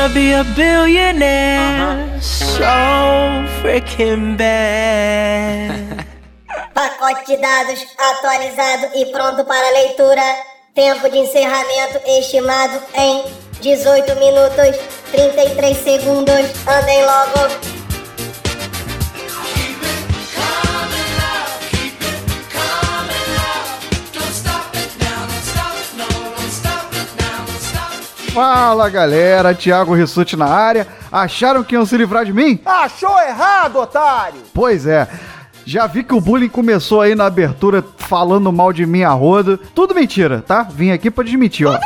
wanna 0.08 0.14
be 0.14 0.32
a 0.32 0.44
billionaire 0.56 2.22
so 2.22 2.66
freaking 3.62 4.38
bad. 4.38 6.06
Pacote 6.74 7.26
de 7.26 7.38
dados 7.38 7.86
atualizado 7.98 8.90
e 8.96 9.06
pronto 9.12 9.44
para 9.46 9.72
leitura. 9.72 10.24
Tempo 10.74 11.10
de 11.10 11.18
encerramento 11.18 12.00
estimado 12.06 12.80
em 12.94 13.24
18 13.62 14.16
minutos 14.18 14.78
33 15.12 15.78
segundos. 15.78 16.46
Andem 16.68 17.04
logo. 17.04 17.77
Fala 28.42 28.88
galera, 28.88 29.56
Thiago 29.56 29.96
Rissuti 29.96 30.36
na 30.36 30.46
área. 30.46 30.86
Acharam 31.12 31.64
que 31.64 31.74
iam 31.74 31.88
se 31.88 31.98
livrar 31.98 32.24
de 32.24 32.32
mim? 32.32 32.60
Achou 32.64 33.20
errado, 33.20 33.78
otário! 33.80 34.42
Pois 34.54 34.86
é. 34.86 35.08
Já 35.66 35.88
vi 35.88 36.04
que 36.04 36.14
o 36.14 36.22
bullying 36.22 36.48
começou 36.48 37.02
aí 37.02 37.16
na 37.16 37.26
abertura 37.26 37.84
falando 37.98 38.54
mal 38.54 38.72
de 38.72 38.86
mim 38.86 39.02
a 39.02 39.10
roda. 39.10 39.58
Tudo 39.74 39.96
mentira, 39.96 40.44
tá? 40.46 40.62
Vim 40.62 40.92
aqui 40.92 41.10
pra 41.10 41.24
desmentir, 41.24 41.66
ó. 41.66 41.80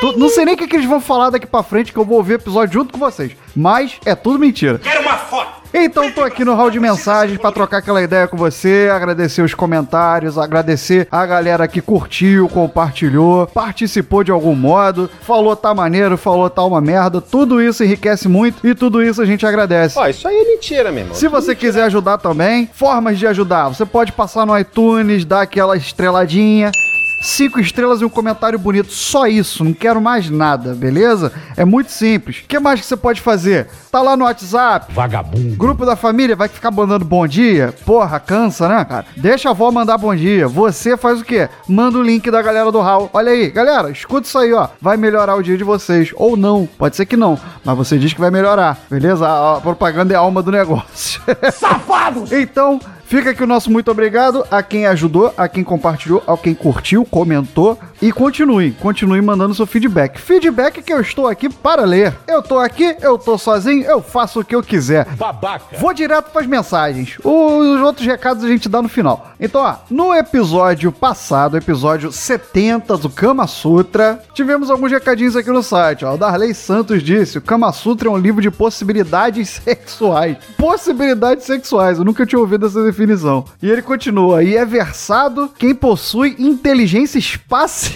Tu- 0.00 0.18
não 0.18 0.30
sei 0.30 0.46
nem 0.46 0.54
o 0.54 0.56
que, 0.56 0.66
que 0.66 0.76
eles 0.76 0.88
vão 0.88 1.02
falar 1.02 1.28
daqui 1.28 1.46
pra 1.46 1.62
frente, 1.62 1.92
que 1.92 1.98
eu 1.98 2.04
vou 2.04 2.16
ouvir 2.16 2.32
o 2.32 2.36
episódio 2.36 2.72
junto 2.72 2.92
com 2.94 2.98
vocês. 2.98 3.32
Mas 3.54 3.98
é 4.06 4.14
tudo 4.14 4.38
mentira. 4.38 4.78
Quero 4.78 5.02
uma 5.02 5.18
foto! 5.18 5.57
Então 5.80 6.10
tô 6.10 6.22
aqui 6.22 6.44
no 6.44 6.54
hall 6.54 6.70
de 6.70 6.80
mensagens 6.80 7.38
pra 7.38 7.52
trocar 7.52 7.78
aquela 7.78 8.02
ideia 8.02 8.26
com 8.26 8.36
você, 8.36 8.90
agradecer 8.92 9.42
os 9.42 9.54
comentários, 9.54 10.36
agradecer 10.36 11.06
a 11.10 11.24
galera 11.24 11.68
que 11.68 11.80
curtiu, 11.80 12.48
compartilhou, 12.48 13.46
participou 13.46 14.24
de 14.24 14.32
algum 14.32 14.54
modo, 14.54 15.08
falou 15.22 15.54
tá 15.54 15.72
maneiro, 15.72 16.18
falou 16.18 16.50
tá 16.50 16.64
uma 16.64 16.80
merda. 16.80 17.20
Tudo 17.20 17.62
isso 17.62 17.84
enriquece 17.84 18.28
muito 18.28 18.66
e 18.66 18.74
tudo 18.74 19.02
isso 19.02 19.22
a 19.22 19.26
gente 19.26 19.46
agradece. 19.46 19.98
Ó, 19.98 20.06
isso 20.06 20.26
aí 20.26 20.36
é 20.36 20.44
mentira, 20.44 20.90
meu 20.90 21.02
irmão. 21.02 21.14
Se 21.14 21.28
você 21.28 21.54
quiser 21.54 21.84
ajudar 21.84 22.18
também, 22.18 22.68
formas 22.72 23.18
de 23.18 23.26
ajudar. 23.26 23.68
Você 23.68 23.86
pode 23.86 24.12
passar 24.12 24.44
no 24.44 24.58
iTunes, 24.58 25.24
dar 25.24 25.42
aquela 25.42 25.76
estreladinha. 25.76 26.72
Cinco 27.20 27.58
estrelas 27.58 28.00
e 28.00 28.04
um 28.04 28.08
comentário 28.08 28.58
bonito. 28.58 28.92
Só 28.92 29.26
isso, 29.26 29.64
não 29.64 29.72
quero 29.72 30.00
mais 30.00 30.30
nada, 30.30 30.72
beleza? 30.74 31.32
É 31.56 31.64
muito 31.64 31.90
simples. 31.90 32.38
O 32.38 32.44
que 32.46 32.58
mais 32.60 32.80
que 32.80 32.86
você 32.86 32.96
pode 32.96 33.20
fazer? 33.20 33.68
Tá 33.90 34.00
lá 34.00 34.16
no 34.16 34.24
WhatsApp. 34.24 34.94
Vagabundo. 34.94 35.56
Grupo 35.56 35.84
da 35.84 35.96
família 35.96 36.36
vai 36.36 36.46
ficar 36.48 36.70
mandando 36.70 37.04
bom 37.04 37.26
dia? 37.26 37.74
Porra, 37.84 38.20
cansa, 38.20 38.68
né, 38.68 38.84
cara? 38.84 39.06
Deixa 39.16 39.48
a 39.48 39.52
avó 39.52 39.70
mandar 39.72 39.98
bom 39.98 40.14
dia. 40.14 40.46
Você 40.46 40.96
faz 40.96 41.20
o 41.20 41.24
quê? 41.24 41.48
Manda 41.66 41.98
o 41.98 42.02
link 42.02 42.30
da 42.30 42.40
galera 42.40 42.70
do 42.70 42.80
Hall. 42.80 43.10
Olha 43.12 43.32
aí, 43.32 43.50
galera, 43.50 43.90
escuta 43.90 44.26
isso 44.26 44.38
aí, 44.38 44.52
ó. 44.52 44.68
Vai 44.80 44.96
melhorar 44.96 45.34
o 45.34 45.42
dia 45.42 45.56
de 45.56 45.64
vocês. 45.64 46.10
Ou 46.14 46.36
não, 46.36 46.68
pode 46.78 46.94
ser 46.94 47.06
que 47.06 47.16
não. 47.16 47.38
Mas 47.64 47.76
você 47.76 47.98
diz 47.98 48.12
que 48.12 48.20
vai 48.20 48.30
melhorar, 48.30 48.78
beleza? 48.88 49.26
A, 49.26 49.56
a 49.56 49.60
propaganda 49.60 50.14
é 50.14 50.16
a 50.16 50.20
alma 50.20 50.42
do 50.42 50.52
negócio. 50.52 51.20
Safado! 51.52 52.24
Então, 52.30 52.78
fica 53.08 53.30
aqui 53.30 53.42
o 53.42 53.46
nosso 53.46 53.70
muito 53.70 53.90
obrigado 53.90 54.44
a 54.50 54.62
quem 54.62 54.86
ajudou, 54.86 55.32
a 55.36 55.48
quem 55.48 55.64
compartilhou, 55.64 56.22
a 56.26 56.36
quem 56.36 56.54
curtiu, 56.54 57.04
comentou. 57.04 57.78
E 58.00 58.12
continue, 58.12 58.70
continue 58.72 59.20
mandando 59.20 59.54
seu 59.54 59.66
feedback. 59.66 60.20
Feedback 60.20 60.82
que 60.82 60.92
eu 60.92 61.00
estou 61.00 61.26
aqui 61.26 61.48
para 61.48 61.84
ler. 61.84 62.14
Eu 62.28 62.40
tô 62.40 62.56
aqui, 62.58 62.96
eu 63.00 63.18
tô 63.18 63.36
sozinho, 63.36 63.84
eu 63.84 64.00
faço 64.00 64.38
o 64.38 64.44
que 64.44 64.54
eu 64.54 64.62
quiser. 64.62 65.04
Babaca. 65.16 65.76
Vou 65.78 65.92
direto 65.92 66.30
para 66.30 66.42
as 66.42 66.46
mensagens. 66.46 67.16
Os 67.24 67.80
outros 67.80 68.06
recados 68.06 68.44
a 68.44 68.48
gente 68.48 68.68
dá 68.68 68.80
no 68.80 68.88
final. 68.88 69.32
Então, 69.40 69.62
ó, 69.62 69.76
no 69.90 70.14
episódio 70.14 70.92
passado, 70.92 71.56
episódio 71.56 72.12
70 72.12 72.96
do 72.98 73.10
Kama 73.10 73.48
Sutra, 73.48 74.22
tivemos 74.32 74.70
alguns 74.70 74.92
recadinhos 74.92 75.34
aqui 75.34 75.50
no 75.50 75.62
site. 75.62 76.04
Ó. 76.04 76.14
O 76.14 76.18
Darley 76.18 76.54
Santos 76.54 77.02
disse: 77.02 77.38
o 77.38 77.42
Kama 77.42 77.72
Sutra 77.72 78.08
é 78.08 78.12
um 78.12 78.16
livro 78.16 78.40
de 78.40 78.50
possibilidades 78.50 79.48
sexuais. 79.64 80.36
Possibilidades 80.56 81.44
sexuais, 81.44 81.98
eu 81.98 82.04
nunca 82.04 82.24
tinha 82.24 82.38
ouvido 82.38 82.66
essa 82.66 82.82
definição. 82.84 83.44
E 83.60 83.68
ele 83.68 83.82
continua: 83.82 84.44
e 84.44 84.56
é 84.56 84.64
versado 84.64 85.50
quem 85.58 85.74
possui 85.74 86.36
inteligência 86.38 87.18
espacial. 87.18 87.87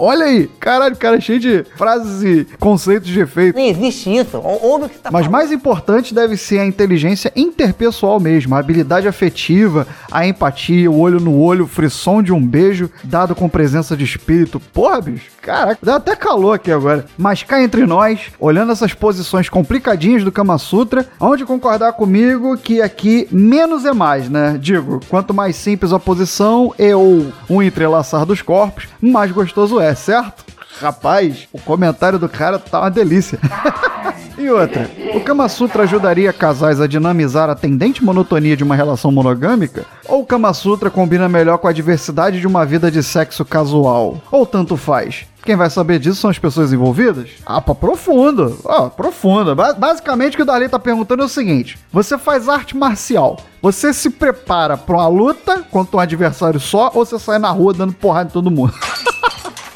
Olha 0.00 0.26
aí, 0.26 0.46
caralho, 0.60 0.94
o 0.94 0.98
cara 0.98 1.20
cheio 1.20 1.40
de 1.40 1.64
frases 1.76 2.22
e 2.22 2.46
conceitos 2.58 3.08
de 3.08 3.20
efeito. 3.20 3.56
Não 3.56 3.64
existe 3.64 4.14
isso. 4.14 4.38
Ouve 4.38 4.86
o 4.86 4.88
que 4.88 4.96
você 4.96 5.02
tá 5.02 5.10
Mas 5.10 5.26
mais 5.28 5.52
importante 5.52 6.14
deve 6.14 6.36
ser 6.36 6.58
a 6.60 6.66
inteligência 6.66 7.32
interpessoal 7.36 8.20
mesmo, 8.20 8.54
a 8.54 8.58
habilidade 8.58 9.08
afetiva, 9.08 9.86
a 10.10 10.26
empatia, 10.26 10.90
o 10.90 10.98
olho 10.98 11.20
no 11.20 11.38
olho, 11.40 11.64
o 11.64 11.68
frisson 11.68 12.22
de 12.22 12.32
um 12.32 12.44
beijo 12.44 12.90
dado 13.04 13.34
com 13.34 13.48
presença 13.48 13.96
de 13.96 14.04
espírito. 14.04 14.60
Porra, 14.72 15.00
bicho, 15.00 15.30
caraca, 15.40 15.78
dá 15.82 15.96
até 15.96 16.16
calor 16.16 16.54
aqui 16.54 16.70
agora. 16.70 17.06
Mas 17.16 17.42
cá 17.42 17.62
entre 17.62 17.86
nós, 17.86 18.20
olhando 18.38 18.72
essas 18.72 18.92
posições 18.94 19.48
complicadinhas 19.48 20.24
do 20.24 20.32
Kama 20.32 20.58
Sutra, 20.58 21.06
onde 21.20 21.44
concordar 21.44 21.92
comigo 21.92 22.56
que 22.56 22.80
aqui 22.82 23.28
menos 23.30 23.84
é 23.84 23.92
mais, 23.92 24.28
né? 24.28 24.58
Digo, 24.60 25.00
quanto 25.08 25.32
mais 25.34 25.56
simples 25.56 25.92
a 25.92 25.98
posição 25.98 26.74
e 26.78 26.92
ou 26.92 27.32
um 27.48 27.62
entrelaçar 27.62 28.24
dos 28.24 28.42
corpos, 28.42 28.88
mais 29.00 29.17
gostoso 29.26 29.80
é, 29.80 29.94
certo? 29.94 30.44
Rapaz, 30.80 31.48
o 31.52 31.60
comentário 31.60 32.18
do 32.18 32.28
cara 32.28 32.58
tá 32.58 32.80
uma 32.80 32.90
delícia. 32.90 33.38
e 34.38 34.48
outra, 34.50 34.88
o 35.14 35.20
Kama 35.20 35.48
Sutra 35.48 35.82
ajudaria 35.82 36.32
casais 36.32 36.80
a 36.80 36.86
dinamizar 36.86 37.50
a 37.50 37.54
tendente 37.54 38.04
monotonia 38.04 38.56
de 38.56 38.62
uma 38.62 38.76
relação 38.76 39.10
monogâmica? 39.10 39.84
Ou 40.06 40.22
o 40.22 40.26
Kama 40.26 40.52
Sutra 40.54 40.90
combina 40.90 41.28
melhor 41.28 41.58
com 41.58 41.66
a 41.66 41.72
diversidade 41.72 42.40
de 42.40 42.46
uma 42.46 42.64
vida 42.64 42.90
de 42.90 43.02
sexo 43.02 43.44
casual? 43.44 44.20
Ou 44.30 44.46
tanto 44.46 44.76
faz? 44.76 45.26
Quem 45.44 45.56
vai 45.56 45.70
saber 45.70 45.98
disso 45.98 46.20
são 46.20 46.30
as 46.30 46.38
pessoas 46.38 46.72
envolvidas? 46.72 47.30
Ah, 47.46 47.60
pá, 47.60 47.74
profundo. 47.74 48.58
Ó, 48.64 48.88
profundo. 48.88 49.56
Ba- 49.56 49.72
basicamente 49.72 50.34
o 50.34 50.36
que 50.36 50.42
o 50.42 50.46
Dali 50.46 50.68
tá 50.68 50.78
perguntando 50.78 51.22
é 51.22 51.26
o 51.26 51.28
seguinte: 51.28 51.78
você 51.90 52.18
faz 52.18 52.48
arte 52.48 52.76
marcial. 52.76 53.38
Você 53.62 53.92
se 53.94 54.10
prepara 54.10 54.76
pra 54.76 54.96
uma 54.96 55.08
luta 55.08 55.64
contra 55.70 55.96
um 55.96 56.00
adversário 56.00 56.60
só 56.60 56.90
ou 56.94 57.04
você 57.04 57.18
sai 57.18 57.38
na 57.38 57.50
rua 57.50 57.72
dando 57.72 57.92
porrada 57.94 58.28
em 58.28 58.32
todo 58.32 58.50
mundo? 58.50 58.74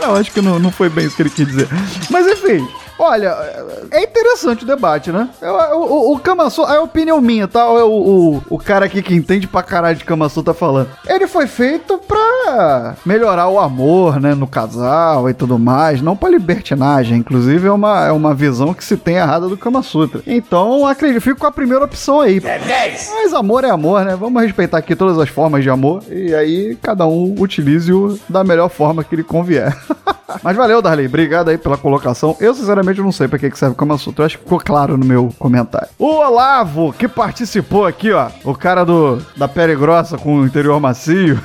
Eu 0.03 0.17
acho 0.17 0.33
que 0.33 0.41
não, 0.41 0.59
não 0.59 0.71
foi 0.71 0.89
bem 0.89 1.07
isso 1.07 1.17
que 1.17 1.23
ele 1.23 1.31
quis 1.31 1.47
dizer. 1.47 1.69
Mas 2.11 2.27
enfim, 2.27 2.67
olha, 2.99 3.35
é 3.91 4.03
interessante 4.03 4.65
o 4.65 4.67
debate, 4.67 5.11
né? 5.13 5.29
Eu- 5.41 5.53
O, 5.73 6.11
o, 6.13 6.15
o 6.15 6.19
Kama 6.19 6.51
Sutra, 6.51 6.75
é 6.75 6.77
a 6.79 6.83
opinião 6.83 7.21
minha, 7.21 7.47
tá? 7.49 7.67
O, 7.69 8.35
o, 8.37 8.43
o 8.51 8.59
cara 8.59 8.87
aqui 8.87 9.01
que 9.03 9.15
entende 9.15 9.47
pra 9.47 9.63
caralho 9.63 9.97
de 9.97 10.05
Kama 10.05 10.29
Sutra 10.29 10.53
tá 10.53 10.59
falando. 10.59 10.89
Ele 11.07 11.27
foi 11.27 11.47
feito 11.47 11.99
pra 11.99 12.95
melhorar 13.07 13.49
o 13.49 13.59
amor, 13.59 14.21
né, 14.21 14.35
no 14.35 14.47
casal 14.47 15.29
e 15.31 15.35
tudo 15.35 15.59
mais, 15.59 16.01
não 16.03 16.17
pra 16.17 16.29
libertinagem. 16.29 17.19
Inclusive, 17.19 17.67
é 17.69 17.73
uma, 17.73 18.07
é 18.07 18.13
uma 18.13 18.35
visão 18.35 18.75
que 18.75 18.85
se 18.85 18.97
tem 18.97 19.17
errada 19.17 19.49
do 19.49 19.57
Kama 19.57 19.83
Sutra. 19.83 20.21
Então, 20.27 20.87
acredito, 20.87 21.21
fico 21.23 21.41
com 21.41 21.47
a 21.47 21.53
primeira 21.53 21.85
opção 21.85 22.21
aí. 22.21 22.41
Mas 23.15 23.33
amor 23.35 23.65
é 23.65 23.71
amor, 23.71 24.05
né? 24.05 24.17
Vamos 24.17 24.43
respeitar 24.43 24.79
aqui 24.79 24.95
todas 24.97 25.19
as 25.19 25.29
formas 25.29 25.63
de 25.63 25.71
amor. 25.71 26.03
E 26.11 26.35
aí, 26.35 26.77
cada 26.83 27.07
um 27.07 27.35
utilize-o 27.39 28.19
da 28.29 28.45
melhor 28.45 28.69
forma 28.69 29.03
que 29.05 29.17
lhe 29.17 29.25
convier. 29.25 29.75
Mas 30.43 30.57
valeu, 30.57 30.81
Darley. 30.81 31.07
Obrigado 31.07 31.51
aí 31.51 31.59
pela 31.59 31.77
colocação. 31.77 32.35
Eu, 32.41 32.55
sinceramente, 32.55 32.92
não 33.01 33.13
sei 33.13 33.29
pra 33.29 33.39
que 33.39 33.51
que 33.51 33.59
serve 33.59 33.75
o 33.75 33.77
Kama 33.77 33.97
Sutra. 33.99 34.23
Eu 34.23 34.27
acho 34.27 34.39
que 34.39 34.45
ficou 34.45 34.61
claro 34.61 34.97
no 34.97 35.05
meu 35.05 35.33
comentário. 35.39 35.89
O 35.99 36.07
Olavo, 36.07 36.93
que 36.93 37.09
participou 37.09 37.87
aqui, 37.87 38.13
ó. 38.13 38.29
O 38.45 38.55
cara 38.55 38.85
do, 38.85 39.19
da 39.37 39.49
pele 39.49 39.75
grossa 39.75 40.19
com 40.19 40.41
o 40.41 40.47
interior 40.47 40.81
macio. 40.81 41.41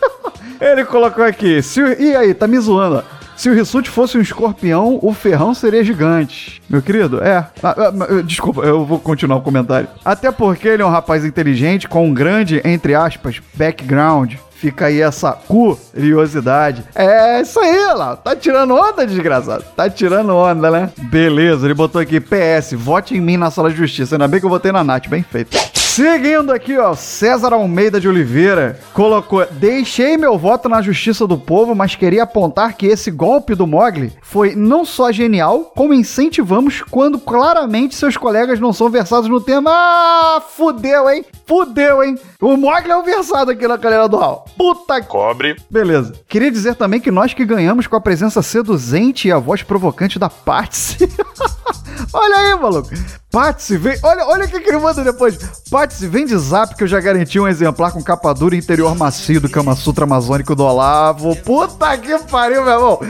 Ele 0.60 0.84
colocou 0.84 1.24
aqui. 1.24 1.62
Se, 1.62 1.80
e 1.98 2.14
aí, 2.14 2.34
tá 2.34 2.46
me 2.46 2.58
zoando, 2.58 2.96
ó. 2.96 3.22
Se 3.36 3.50
o 3.50 3.54
Rissuti 3.54 3.90
fosse 3.90 4.16
um 4.16 4.20
escorpião, 4.20 5.00
o 5.02 5.12
ferrão 5.12 5.52
seria 5.52 5.82
gigante. 5.82 6.62
Meu 6.68 6.80
querido, 6.80 7.20
é. 7.20 7.38
Ah, 7.62 7.74
ah, 7.76 8.22
desculpa, 8.24 8.60
eu 8.62 8.84
vou 8.84 9.00
continuar 9.00 9.38
o 9.38 9.40
comentário. 9.40 9.88
Até 10.04 10.30
porque 10.30 10.68
ele 10.68 10.82
é 10.82 10.86
um 10.86 10.90
rapaz 10.90 11.24
inteligente 11.24 11.88
com 11.88 12.06
um 12.06 12.14
grande, 12.14 12.60
entre 12.64 12.94
aspas, 12.94 13.40
background. 13.54 14.34
Fica 14.62 14.86
aí 14.86 15.00
essa 15.00 15.32
curiosidade. 15.32 16.84
É 16.94 17.40
isso 17.40 17.58
aí, 17.58 17.94
lá. 17.96 18.14
Tá 18.14 18.36
tirando 18.36 18.72
onda, 18.72 19.04
desgraçado. 19.04 19.64
Tá 19.74 19.90
tirando 19.90 20.36
onda, 20.36 20.70
né? 20.70 20.88
Beleza, 20.98 21.66
ele 21.66 21.74
botou 21.74 22.00
aqui 22.00 22.20
PS, 22.20 22.74
vote 22.74 23.16
em 23.16 23.20
mim 23.20 23.36
na 23.36 23.50
sala 23.50 23.70
de 23.70 23.76
justiça. 23.76 24.14
Ainda 24.14 24.28
bem 24.28 24.38
que 24.38 24.46
eu 24.46 24.50
votei 24.50 24.70
na 24.70 24.84
Nath, 24.84 25.08
bem 25.08 25.24
feito. 25.24 25.58
Seguindo 25.94 26.50
aqui, 26.54 26.78
ó, 26.78 26.94
César 26.94 27.52
Almeida 27.52 28.00
de 28.00 28.08
Oliveira 28.08 28.80
colocou: 28.94 29.46
Deixei 29.50 30.16
meu 30.16 30.38
voto 30.38 30.66
na 30.66 30.80
justiça 30.80 31.26
do 31.26 31.36
povo, 31.36 31.74
mas 31.74 31.94
queria 31.94 32.22
apontar 32.22 32.78
que 32.78 32.86
esse 32.86 33.10
golpe 33.10 33.54
do 33.54 33.66
Mogli 33.66 34.10
foi 34.22 34.54
não 34.54 34.86
só 34.86 35.12
genial, 35.12 35.70
como 35.76 35.92
incentivamos 35.92 36.80
quando 36.80 37.18
claramente 37.18 37.94
seus 37.94 38.16
colegas 38.16 38.58
não 38.58 38.72
são 38.72 38.88
versados 38.88 39.28
no 39.28 39.38
tema. 39.38 39.70
Ah, 39.70 40.42
fudeu, 40.56 41.10
hein? 41.10 41.26
Fudeu, 41.46 42.02
hein? 42.02 42.18
O 42.40 42.56
Mogli 42.56 42.90
é 42.90 42.96
o 42.96 43.02
versado 43.02 43.50
aqui 43.50 43.68
na 43.68 43.76
galera 43.76 44.08
do 44.08 44.16
Hall. 44.16 44.46
Puta. 44.56 45.02
Cobre. 45.02 45.56
Beleza. 45.70 46.14
Queria 46.26 46.50
dizer 46.50 46.74
também 46.74 47.00
que 47.00 47.10
nós 47.10 47.34
que 47.34 47.44
ganhamos 47.44 47.86
com 47.86 47.96
a 47.96 48.00
presença 48.00 48.40
seduzente 48.40 49.28
e 49.28 49.32
a 49.32 49.38
voz 49.38 49.62
provocante 49.62 50.18
da 50.18 50.30
Patsy. 50.30 51.06
olha 52.12 52.36
aí, 52.36 52.54
maluco. 52.60 52.90
Patsy, 53.30 53.78
vem. 53.78 53.98
Olha, 54.02 54.26
olha 54.26 54.44
o 54.44 54.48
que, 54.48 54.56
ele 54.56 54.78
manda 54.78 55.02
depois. 55.02 55.38
Patsy, 55.70 56.06
vem 56.06 56.26
de 56.26 56.36
zap 56.36 56.74
que 56.74 56.84
eu 56.84 56.88
já 56.88 57.00
garanti 57.00 57.40
um 57.40 57.48
exemplar 57.48 57.90
com 57.90 58.02
capa 58.02 58.32
dura 58.34 58.54
e 58.54 58.58
interior 58.58 58.94
macio 58.94 59.40
do 59.40 59.48
Kama 59.48 59.74
Sutra 59.74 60.04
Amazônico 60.04 60.54
do 60.54 60.64
Olavo. 60.64 61.34
Puta 61.36 61.96
que 61.96 62.18
pariu, 62.30 62.62
meu 62.62 62.72
irmão. 62.74 63.00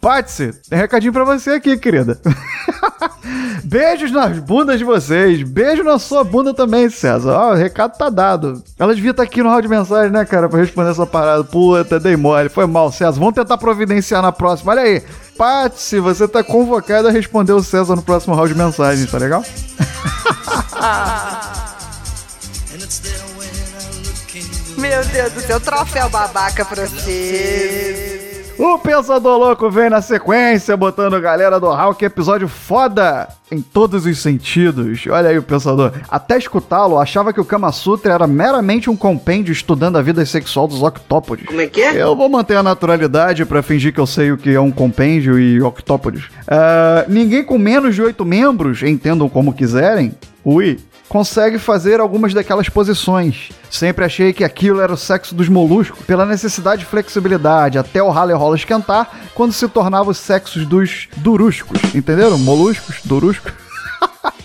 Patsy, 0.00 0.52
tem 0.68 0.78
recadinho 0.78 1.12
pra 1.12 1.24
você 1.24 1.50
aqui, 1.50 1.76
querida. 1.76 2.20
Beijos 3.64 4.12
nas 4.12 4.38
bundas 4.38 4.78
de 4.78 4.84
vocês. 4.84 5.42
Beijo 5.42 5.82
na 5.82 5.98
sua 5.98 6.22
bunda 6.22 6.52
também, 6.54 6.88
César. 6.88 7.32
Ó, 7.32 7.52
o 7.52 7.54
recado 7.54 7.96
tá 7.96 8.08
dado. 8.08 8.62
Ela 8.78 8.94
devia 8.94 9.12
estar 9.12 9.22
aqui 9.22 9.42
no 9.42 9.48
round 9.48 9.62
de 9.62 9.68
mensagem, 9.68 10.10
né, 10.10 10.24
cara, 10.24 10.48
pra 10.48 10.60
responder 10.60 10.90
essa 10.90 11.06
parada. 11.06 11.44
Puta, 11.44 11.98
dei 11.98 12.16
mole. 12.16 12.48
Foi 12.48 12.66
mal, 12.66 12.92
César. 12.92 13.18
Vamos 13.18 13.34
tentar 13.34 13.58
providenciar 13.58 14.22
na 14.22 14.32
próxima. 14.32 14.72
Olha 14.72 14.82
aí. 14.82 15.02
Patsy, 15.36 15.98
você 15.98 16.28
tá 16.28 16.44
convocado 16.44 17.08
a 17.08 17.10
responder 17.10 17.52
o 17.52 17.62
César 17.62 17.96
no 17.96 18.02
próximo 18.02 18.34
round 18.34 18.52
de 18.52 18.58
mensagem, 18.58 19.06
tá 19.06 19.18
legal? 19.18 19.44
Meu 24.76 25.04
Deus 25.04 25.32
do 25.32 25.40
céu, 25.40 25.60
troféu 25.60 26.08
babaca 26.08 26.64
pra 26.64 26.86
você. 26.86 28.11
O 28.64 28.78
Pensador 28.78 29.38
Louco 29.38 29.68
vem 29.68 29.90
na 29.90 30.00
sequência, 30.00 30.76
botando 30.76 31.20
galera 31.20 31.58
do 31.58 31.68
Hulk, 31.68 32.04
episódio 32.04 32.46
foda 32.46 33.26
em 33.50 33.60
todos 33.60 34.06
os 34.06 34.18
sentidos. 34.18 35.04
Olha 35.10 35.30
aí 35.30 35.36
o 35.36 35.42
Pensador. 35.42 35.90
Até 36.08 36.38
escutá-lo, 36.38 36.96
achava 36.96 37.32
que 37.32 37.40
o 37.40 37.44
Kama 37.44 37.72
Sutra 37.72 38.12
era 38.12 38.24
meramente 38.24 38.88
um 38.88 38.94
compêndio 38.94 39.50
estudando 39.50 39.98
a 39.98 40.00
vida 40.00 40.24
sexual 40.24 40.68
dos 40.68 40.80
octópodes. 40.80 41.46
Como 41.46 41.60
é 41.60 41.66
que 41.66 41.80
é? 41.80 42.00
Eu 42.00 42.14
vou 42.14 42.28
manter 42.28 42.56
a 42.56 42.62
naturalidade 42.62 43.44
pra 43.44 43.64
fingir 43.64 43.92
que 43.92 43.98
eu 43.98 44.06
sei 44.06 44.30
o 44.30 44.38
que 44.38 44.54
é 44.54 44.60
um 44.60 44.70
compêndio 44.70 45.40
e 45.40 45.60
octópodes. 45.60 46.26
Ah, 46.46 47.04
ninguém 47.08 47.42
com 47.42 47.58
menos 47.58 47.96
de 47.96 48.02
oito 48.02 48.24
membros, 48.24 48.80
entendam 48.84 49.28
como 49.28 49.52
quiserem. 49.52 50.14
Ui, 50.44 50.78
consegue 51.12 51.58
fazer 51.58 52.00
algumas 52.00 52.32
daquelas 52.32 52.70
posições. 52.70 53.50
Sempre 53.70 54.02
achei 54.02 54.32
que 54.32 54.42
aquilo 54.42 54.80
era 54.80 54.94
o 54.94 54.96
sexo 54.96 55.34
dos 55.34 55.46
moluscos, 55.46 56.02
pela 56.06 56.24
necessidade 56.24 56.80
de 56.80 56.86
flexibilidade, 56.86 57.76
até 57.76 58.02
o 58.02 58.08
rala 58.08 58.32
e 58.32 58.34
rola 58.34 58.56
esquentar, 58.56 59.10
quando 59.34 59.52
se 59.52 59.68
tornava 59.68 60.08
os 60.08 60.16
sexos 60.16 60.64
dos 60.64 61.08
duruscos. 61.18 61.94
Entenderam? 61.94 62.38
Moluscos, 62.38 63.00
duruscos. 63.04 63.52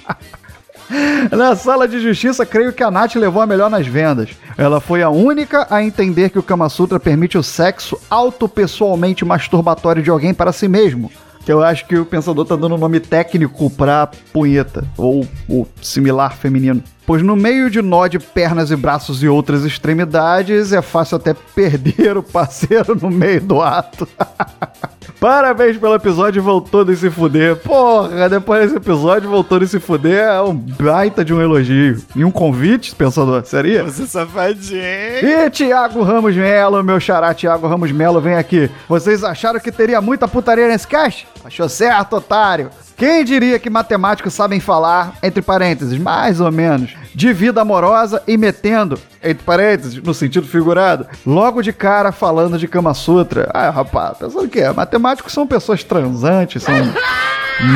Na 1.32 1.56
sala 1.56 1.88
de 1.88 2.02
justiça, 2.02 2.46
creio 2.46 2.74
que 2.74 2.84
a 2.84 2.92
Nath 2.92 3.16
levou 3.16 3.42
a 3.42 3.48
melhor 3.48 3.70
nas 3.70 3.88
vendas. 3.88 4.32
Ela 4.58 4.82
foi 4.82 5.02
a 5.02 5.10
única 5.10 5.68
a 5.70 5.82
entender 5.82 6.32
que 6.32 6.40
o 6.40 6.44
Kama 6.44 6.68
Sutra 6.68 7.00
permite 7.00 7.38
o 7.38 7.44
sexo 7.44 7.98
autopessoalmente 8.10 9.24
masturbatório 9.24 10.04
de 10.04 10.10
alguém 10.10 10.34
para 10.34 10.52
si 10.52 10.68
mesmo. 10.68 11.10
Que 11.48 11.54
eu 11.54 11.64
acho 11.64 11.88
que 11.88 11.98
o 11.98 12.06
pensador 12.06 12.46
tá 12.46 12.58
dando 12.58 12.76
um 12.76 12.78
nome 12.78 13.00
técnico 13.00 13.70
pra 13.70 14.12
punheta, 14.34 14.86
ou 14.98 15.26
o 15.48 15.66
similar 15.82 16.36
feminino. 16.36 16.84
Pois 17.08 17.24
no 17.24 17.38
meio 17.38 17.70
de 17.70 17.82
nó 17.82 18.06
de 18.06 18.20
pernas 18.20 18.70
e 18.70 18.76
braços 18.76 19.24
e 19.24 19.30
outras 19.30 19.64
extremidades, 19.64 20.74
é 20.74 20.82
fácil 20.82 21.16
até 21.16 21.34
perder 21.34 22.18
o 22.18 22.22
parceiro 22.22 22.98
no 23.02 23.10
meio 23.10 23.40
do 23.40 23.62
ato. 23.62 24.06
Parabéns 25.18 25.78
pelo 25.78 25.96
episódio 25.96 26.44
voltou 26.44 26.84
de 26.84 26.98
se 26.98 27.10
fuder. 27.10 27.56
Porra, 27.56 28.28
depois 28.28 28.64
desse 28.64 28.76
episódio 28.76 29.30
voltou 29.30 29.58
de 29.58 29.68
se 29.70 29.80
fuder 29.80 30.20
é 30.20 30.42
um 30.42 30.54
baita 30.54 31.24
de 31.24 31.34
um 31.34 31.42
elogio. 31.42 32.04
E 32.14 32.26
um 32.26 32.30
convite, 32.30 32.94
pensador, 32.94 33.42
seria? 33.46 33.86
Você 33.86 34.06
safadinho. 34.06 34.82
E 34.82 35.50
Tiago 35.50 36.04
Ramos 36.04 36.36
Melo, 36.36 36.84
meu 36.84 37.00
xará 37.00 37.34
Tiago 37.34 37.68
Ramos 37.68 37.90
Melo, 37.90 38.20
vem 38.20 38.36
aqui. 38.36 38.70
Vocês 38.88 39.24
acharam 39.24 39.62
que 39.62 39.72
teria 39.72 40.02
muita 40.02 40.28
putaria 40.28 40.68
nesse 40.68 40.86
cast? 40.86 41.26
Achou 41.46 41.70
certo, 41.70 42.18
otário. 42.18 42.70
Quem 42.98 43.24
diria 43.24 43.60
que 43.60 43.70
matemáticos 43.70 44.34
sabem 44.34 44.60
falar, 44.60 45.14
entre 45.22 45.40
parênteses, 45.40 46.00
mais 46.00 46.42
ou 46.42 46.52
menos, 46.52 46.96
de 47.14 47.32
vida 47.32 47.62
amorosa 47.62 48.24
e 48.28 48.36
metendo, 48.36 49.00
entre 49.24 49.44
parênteses, 49.44 50.02
no 50.02 50.16
sentido 50.16 50.48
figurado, 50.48 51.06
logo 51.24 51.62
de 51.62 51.72
cara 51.72 52.12
falando 52.12 52.58
de 52.58 52.68
Kama 52.68 52.96
Sutra? 52.96 53.52
Ah, 53.54 53.70
rapaz, 53.70 54.18
pensando 54.18 54.46
o 54.46 54.50
quê? 54.50 54.64
Matemáticos 54.76 55.32
são 55.32 55.46
pessoas 55.46 55.84
transantes, 55.84 56.64
são... 56.64 56.74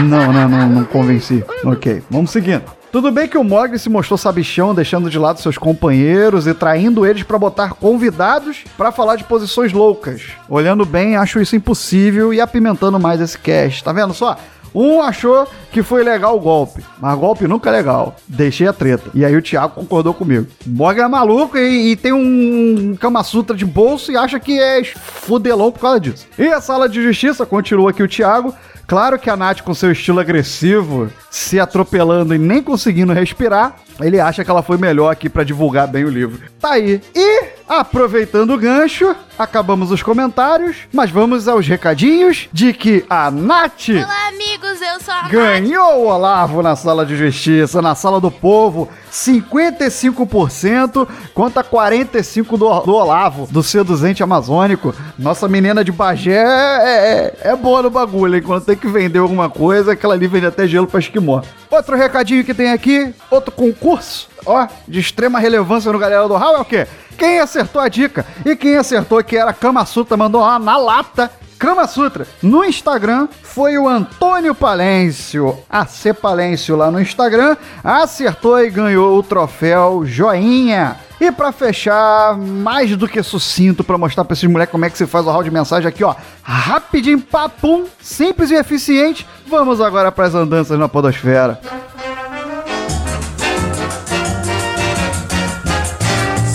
Não, 0.08 0.34
não, 0.34 0.50
não, 0.50 0.70
não 0.70 0.84
convenci. 0.86 1.44
Ok, 1.64 2.02
vamos 2.10 2.32
seguindo. 2.32 2.64
Tudo 2.92 3.12
bem 3.12 3.28
que 3.28 3.38
o 3.38 3.44
Mogli 3.44 3.80
se 3.80 3.90
mostrou 3.90 4.18
sabichão, 4.18 4.76
deixando 4.76 5.10
de 5.10 5.18
lado 5.18 5.40
seus 5.40 5.58
companheiros 5.58 6.46
e 6.46 6.54
traindo 6.54 7.06
eles 7.06 7.24
pra 7.24 7.40
botar 7.40 7.74
convidados 7.76 8.64
pra 8.76 8.92
falar 8.92 9.16
de 9.16 9.24
posições 9.24 9.72
loucas. 9.72 10.24
Olhando 10.50 10.84
bem, 10.84 11.16
acho 11.16 11.40
isso 11.40 11.56
impossível 11.56 12.34
e 12.34 12.42
apimentando 12.42 13.00
mais 13.00 13.22
esse 13.22 13.38
cast. 13.38 13.84
Tá 13.84 13.94
vendo 13.94 14.14
só? 14.14 14.38
Um 14.74 15.02
achou 15.02 15.48
que 15.72 15.84
foi 15.84 16.04
legal 16.04 16.36
o 16.36 16.40
golpe, 16.40 16.84
mas 17.00 17.18
golpe 17.18 17.48
nunca 17.48 17.70
é 17.70 17.74
legal. 17.74 18.16
Deixei 18.28 18.68
a 18.68 18.74
treta. 18.74 19.10
E 19.14 19.24
aí 19.26 19.36
o 19.36 19.42
Thiago 19.42 19.76
concordou 19.76 20.14
comigo. 20.14 20.48
Mogli 20.66 21.02
é 21.02 21.08
maluco 21.08 21.58
e, 21.58 21.92
e 21.92 21.96
tem 21.96 22.14
um 22.14 22.96
Kama 23.00 23.24
Sutra 23.24 23.56
de 23.56 23.66
bolso 23.66 24.12
e 24.12 24.18
acha 24.18 24.40
que 24.40 24.60
é 24.60 24.84
fudelão 24.84 25.72
por 25.72 25.80
causa 25.80 26.00
disso. 26.00 26.28
E 26.38 26.48
a 26.48 26.62
sala 26.62 26.88
de 26.88 27.02
justiça, 27.02 27.46
continua 27.46 27.92
aqui 27.92 28.04
o 28.04 28.08
Thiago. 28.08 28.54
Claro 28.92 29.18
que 29.18 29.30
a 29.30 29.38
Nath, 29.38 29.62
com 29.62 29.74
seu 29.74 29.94
estilo 29.94 30.20
agressivo, 30.20 31.10
se 31.30 31.58
atropelando 31.58 32.36
e 32.36 32.38
nem 32.38 32.62
conseguindo 32.62 33.14
respirar, 33.14 33.78
ele 34.02 34.20
acha 34.20 34.44
que 34.44 34.52
ela 34.52 34.62
foi 34.62 34.78
melhor 34.78 35.10
aqui 35.10 35.30
pra 35.30 35.46
divulgar 35.46 35.88
bem 35.88 36.04
o 36.04 36.10
livro. 36.10 36.42
Tá 36.60 36.72
aí. 36.74 37.02
E, 37.16 37.44
aproveitando 37.70 38.54
o 38.54 38.58
gancho, 38.58 39.16
acabamos 39.38 39.92
os 39.92 40.04
comentários, 40.04 40.78
mas 40.92 41.10
vamos 41.10 41.48
aos 41.48 41.68
recadinhos 41.68 42.50
de 42.52 42.74
que 42.74 43.06
a 43.10 43.32
Nath 43.32 43.90
Olá, 43.90 44.28
amigos, 44.28 44.82
eu 44.82 45.00
sou 45.00 45.14
a 45.14 45.28
ganhou 45.30 46.04
o 46.04 46.08
Olavo 46.08 46.62
na 46.62 46.76
sala 46.76 47.06
de 47.06 47.16
justiça, 47.16 47.82
na 47.82 47.96
sala 47.96 48.20
do 48.20 48.30
povo. 48.30 48.90
55% 49.12 51.08
contra 51.34 51.64
45% 51.64 52.58
do, 52.58 52.80
do 52.82 52.94
Olavo, 52.94 53.48
do 53.52 53.62
seduzente 53.62 54.24
amazônico. 54.24 54.96
Nossa 55.18 55.48
menina 55.48 55.84
de 55.84 55.92
Bagé 55.92 56.44
é, 56.44 57.34
é, 57.44 57.52
é 57.52 57.56
boa 57.56 57.82
no 57.82 57.90
bagulho, 57.90 58.36
hein? 58.36 58.42
Quando 58.42 58.66
tem 58.66 58.76
que 58.76 58.88
vender 58.88 59.20
alguma 59.20 59.50
coisa, 59.50 59.94
aquela 59.94 60.14
ali 60.14 60.28
vende 60.28 60.46
até 60.46 60.68
gelo 60.68 60.88
pra 60.88 61.00
esquimó. 61.00 61.42
Outro 61.70 61.96
recadinho 61.96 62.44
que 62.44 62.54
tem 62.54 62.72
aqui, 62.72 63.14
outro 63.30 63.52
concurso, 63.52 64.30
ó, 64.46 64.68
de 64.88 65.00
extrema 65.00 65.40
relevância 65.40 65.92
no 65.92 66.00
Galera 66.00 66.28
do 66.28 66.36
Hall 66.36 66.58
é 66.58 66.60
o 66.60 66.66
quê? 66.66 66.88
Quem 67.18 67.40
acertou 67.40 67.82
a 67.82 67.88
dica 67.88 68.26
e 68.46 68.56
quem 68.56 68.76
acertou 68.76 69.20
que 69.24 69.38
era 69.38 69.54
Kama 69.54 69.86
Sutra 69.86 70.18
mandou 70.18 70.42
lá 70.42 70.58
na 70.60 70.78
lata 70.78 71.32
Kama 71.62 71.88
Sutra. 71.88 72.26
No 72.42 72.66
Instagram 72.66 73.28
foi 73.44 73.78
o 73.78 73.88
Antônio 73.88 74.56
Palêncio, 74.56 75.60
AC 75.70 76.14
Palêncio 76.20 76.76
lá 76.76 76.90
no 76.90 77.00
Instagram, 77.00 77.56
acertou 77.84 78.60
e 78.60 78.70
ganhou 78.70 79.18
o 79.20 79.22
troféu 79.22 80.04
joinha. 80.04 80.98
E 81.20 81.32
pra 81.32 81.52
fechar, 81.52 82.36
mais 82.36 82.98
do 82.98 83.08
que 83.08 83.22
sucinto 83.22 83.84
pra 83.84 83.96
mostrar 83.96 84.26
pra 84.26 84.34
esses 84.34 84.50
moleques 84.50 84.72
como 84.72 84.86
é 84.86 84.90
que 84.90 84.98
se 84.98 85.06
faz 85.06 85.28
o 85.28 85.30
round 85.30 85.44
de 85.44 85.52
mensagem 85.52 85.88
aqui, 85.88 86.04
ó, 86.04 86.16
rapidinho, 86.42 87.22
papum, 87.22 87.86
simples 88.02 88.50
e 88.50 88.56
eficiente. 88.56 89.28
Vamos 89.46 89.80
agora 89.80 90.12
pras 90.12 90.34
andanças 90.34 90.80
na 90.80 90.90
podosfera. 90.90 91.62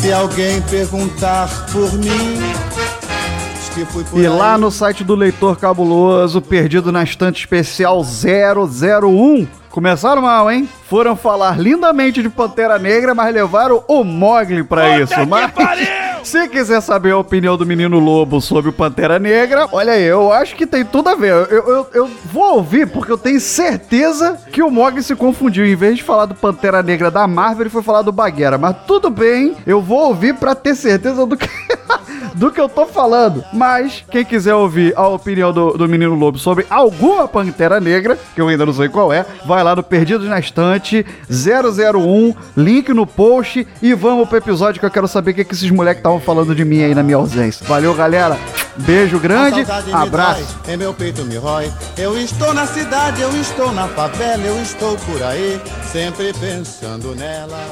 Se 0.06 0.12
alguém 0.12 0.62
perguntar 0.62 1.48
por 1.72 1.92
mim, 1.94 2.38
que 3.74 3.84
por 3.86 4.04
E 4.16 4.20
aí. 4.20 4.28
lá 4.28 4.56
no 4.56 4.70
site 4.70 5.02
do 5.02 5.16
Leitor 5.16 5.56
Cabuloso, 5.56 6.40
perdido 6.40 6.92
na 6.92 7.02
estante 7.02 7.40
especial 7.40 8.02
001. 8.04 9.48
Começaram 9.68 10.22
mal, 10.22 10.48
hein? 10.48 10.68
Foram 10.88 11.16
falar 11.16 11.58
lindamente 11.58 12.22
de 12.22 12.28
Pantera 12.28 12.78
Negra, 12.78 13.16
mas 13.16 13.34
levaram 13.34 13.82
o 13.88 14.04
Mogli 14.04 14.62
pra 14.62 15.00
isso. 15.00 15.26
Mas 15.26 15.50
se 16.26 16.48
quiser 16.48 16.80
saber 16.80 17.12
a 17.12 17.18
opinião 17.18 17.56
do 17.56 17.64
Menino 17.64 17.98
Lobo 17.98 18.40
sobre 18.40 18.70
o 18.70 18.72
Pantera 18.72 19.18
Negra, 19.18 19.68
olha 19.70 19.92
aí, 19.92 20.02
eu 20.02 20.32
acho 20.32 20.56
que 20.56 20.66
tem 20.66 20.84
tudo 20.84 21.08
a 21.08 21.14
ver. 21.14 21.30
Eu, 21.30 21.44
eu, 21.44 21.88
eu 21.94 22.10
vou 22.24 22.56
ouvir 22.56 22.88
porque 22.88 23.12
eu 23.12 23.18
tenho 23.18 23.40
certeza 23.40 24.38
que 24.50 24.62
o 24.62 24.70
Mogli 24.70 25.02
se 25.02 25.14
confundiu. 25.14 25.64
Em 25.64 25.76
vez 25.76 25.96
de 25.96 26.02
falar 26.02 26.26
do 26.26 26.34
Pantera 26.34 26.82
Negra 26.82 27.10
da 27.10 27.26
Marvel, 27.28 27.62
ele 27.62 27.70
foi 27.70 27.82
falar 27.82 28.02
do 28.02 28.10
Baguera. 28.10 28.58
Mas 28.58 28.76
tudo 28.86 29.08
bem, 29.08 29.56
eu 29.66 29.80
vou 29.80 30.08
ouvir 30.08 30.34
pra 30.34 30.54
ter 30.54 30.74
certeza 30.74 31.24
do 31.24 31.36
que... 31.36 31.48
do 32.36 32.50
que 32.50 32.60
eu 32.60 32.68
tô 32.68 32.86
falando. 32.86 33.44
Mas, 33.52 34.04
quem 34.10 34.24
quiser 34.24 34.54
ouvir 34.54 34.92
a 34.96 35.08
opinião 35.08 35.52
do, 35.52 35.72
do 35.72 35.88
Menino 35.88 36.14
Lobo 36.14 36.38
sobre 36.38 36.66
alguma 36.70 37.26
Pantera 37.26 37.80
Negra, 37.80 38.18
que 38.34 38.40
eu 38.40 38.48
ainda 38.48 38.64
não 38.64 38.72
sei 38.72 38.88
qual 38.88 39.12
é, 39.12 39.24
vai 39.44 39.64
lá 39.64 39.74
no 39.74 39.82
Perdidos 39.82 40.28
na 40.28 40.38
Estante 40.38 41.04
001, 41.28 42.34
link 42.56 42.92
no 42.92 43.06
post 43.06 43.66
e 43.82 43.94
vamos 43.94 44.28
pro 44.28 44.38
episódio 44.38 44.78
que 44.78 44.86
eu 44.86 44.90
quero 44.90 45.08
saber 45.08 45.32
o 45.32 45.34
que, 45.34 45.44
que 45.44 45.54
esses 45.54 45.70
moleques 45.70 46.00
estavam 46.00 46.20
falando 46.20 46.54
de 46.54 46.64
mim 46.64 46.82
aí 46.82 46.94
na 46.94 47.02
minha 47.02 47.16
ausência. 47.16 47.66
Valeu, 47.66 47.94
galera. 47.94 48.38
Beijo 48.78 49.18
grande, 49.18 49.64
abraço. 49.92 50.58
dói, 50.64 50.74
em 50.74 50.76
meu 50.76 50.92
peito 50.92 51.24
me 51.24 51.36
rói. 51.36 51.72
Eu 51.96 52.18
estou 52.18 52.52
na 52.52 52.66
cidade, 52.66 53.22
eu 53.22 53.34
estou 53.40 53.72
na 53.72 53.88
favela, 53.88 54.42
eu 54.42 54.60
estou 54.60 54.96
por 54.98 55.22
aí, 55.22 55.58
sempre 55.90 56.32
pensando 56.34 57.14
nela. 57.14 57.64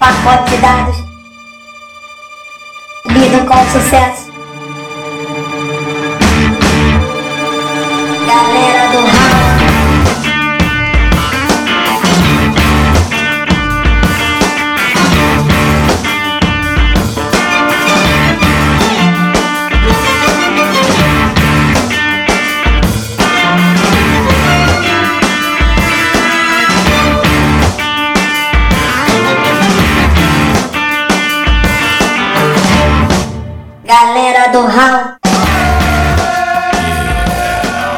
Pacote 0.00 0.50
de 0.50 0.56
dados. 0.62 0.96
Lido 3.04 3.46
com 3.46 3.70
sucesso. 3.70 4.32
Galera 8.26 8.88
do 8.92 9.09
Galera 33.90 34.52
do 34.52 34.60
ramo. 34.68 35.16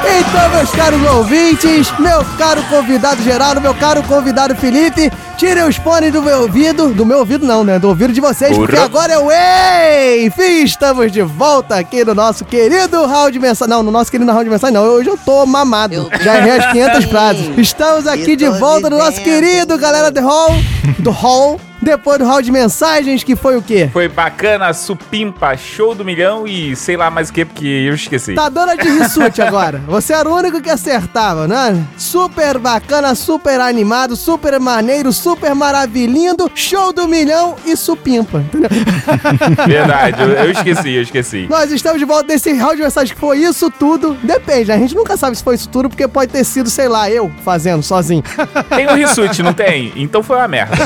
Então, 0.09 0.49
meus 0.49 0.71
caros 0.71 1.03
ouvintes, 1.11 1.93
meu 1.99 2.25
caro 2.39 2.63
convidado 2.71 3.23
Geraldo, 3.23 3.61
meu 3.61 3.75
caro 3.75 4.03
convidado 4.05 4.57
Felipe, 4.57 5.13
tirem 5.37 5.65
os 5.65 5.77
fones 5.77 6.11
do 6.11 6.23
meu 6.23 6.41
ouvido, 6.41 6.95
do 6.95 7.05
meu 7.05 7.19
ouvido 7.19 7.47
não, 7.47 7.63
né, 7.63 7.79
do 7.79 7.89
ouvido 7.89 8.11
de 8.11 8.23
vocês, 8.23 8.57
porque 8.57 8.79
agora 8.79 9.13
é 9.13 9.19
o 9.19 10.25
Enfim, 10.25 10.65
estamos 10.65 11.13
de 11.13 11.21
volta 11.21 11.77
aqui 11.77 12.03
no 12.07 12.15
nosso 12.15 12.47
querido 12.47 13.05
round 13.05 13.33
de 13.33 13.39
mensagem, 13.39 13.69
não, 13.69 13.83
no 13.83 13.91
nosso 13.91 14.11
querido 14.11 14.33
round 14.33 14.45
de 14.45 14.51
mensagem 14.51 14.73
não, 14.73 14.85
hoje 14.85 15.11
eu 15.11 15.19
tô 15.19 15.45
mamado, 15.45 16.09
já 16.23 16.39
errei 16.39 16.53
as 16.53 16.73
500 16.73 17.05
frases. 17.05 17.59
Estamos 17.59 18.07
aqui 18.07 18.35
de 18.35 18.49
volta 18.49 18.89
no 18.89 18.97
nosso 18.97 19.21
querido 19.21 19.77
galera 19.77 20.11
do 20.11 20.23
Hall, 20.23 20.55
do 21.01 21.11
Hall, 21.11 21.61
Depois 21.83 22.17
do 22.19 22.25
round 22.25 22.45
de 22.45 22.53
mensagens, 22.53 23.25
que 23.25 23.35
foi 23.35 23.57
o 23.57 23.63
quê? 23.63 23.91
Foi 23.93 24.09
bacana, 24.09 24.73
supimpa, 24.73 25.57
show 25.57 25.97
do 25.97 26.05
milhão 26.05 26.47
e 26.47 26.77
sei 26.77 26.97
lá 26.97 27.11
mais 27.11 27.29
o 27.29 27.33
que, 27.33 27.45
porque 27.45 27.67
eu 27.67 27.95
esqueci. 27.95 28.35
Tá 28.35 28.49
dando 28.49 28.71
a 28.71 28.75
de 28.77 28.89
rissute 28.89 29.43
agora. 29.43 29.81
Você 29.89 30.13
era 30.13 30.29
o 30.29 30.37
único 30.37 30.61
que 30.61 30.71
acertava, 30.71 31.49
né? 31.49 31.85
Super 31.99 32.59
bacana, 32.59 33.17
super 33.17 33.61
animado, 33.61 34.15
super 34.15 34.61
maneiro, 34.61 35.13
super 35.13 35.57
maravilhindo, 35.57 36.49
show 36.55 36.93
do 36.93 37.09
milhão 37.09 37.57
e 37.67 37.77
supimpa. 37.77 38.39
Entendeu? 38.39 38.71
Verdade, 39.67 40.23
eu, 40.23 40.29
eu 40.29 40.53
esqueci, 40.53 40.91
eu 40.95 41.03
esqueci. 41.03 41.47
Nós 41.51 41.73
estamos 41.73 41.99
de 41.99 42.05
volta 42.05 42.29
desse 42.29 42.53
round 42.53 42.77
de 42.77 42.83
mensagem 42.83 43.13
que 43.13 43.21
foi 43.21 43.39
isso 43.39 43.69
tudo. 43.71 44.17
Depende, 44.23 44.71
a 44.71 44.79
gente 44.79 44.95
nunca 44.95 45.17
sabe 45.17 45.37
se 45.37 45.43
foi 45.43 45.57
isso 45.57 45.69
tudo, 45.69 45.89
porque 45.89 46.07
pode 46.07 46.31
ter 46.31 46.45
sido, 46.45 46.71
sei 46.71 46.87
lá, 46.87 47.11
eu 47.11 47.29
fazendo 47.45 47.83
sozinho. 47.83 48.23
Tem 48.69 48.87
o 48.87 48.95
Rissuti, 48.95 49.43
não 49.43 49.53
tem? 49.53 49.93
Então 49.97 50.23
foi 50.23 50.37
uma 50.37 50.47
merda. 50.47 50.77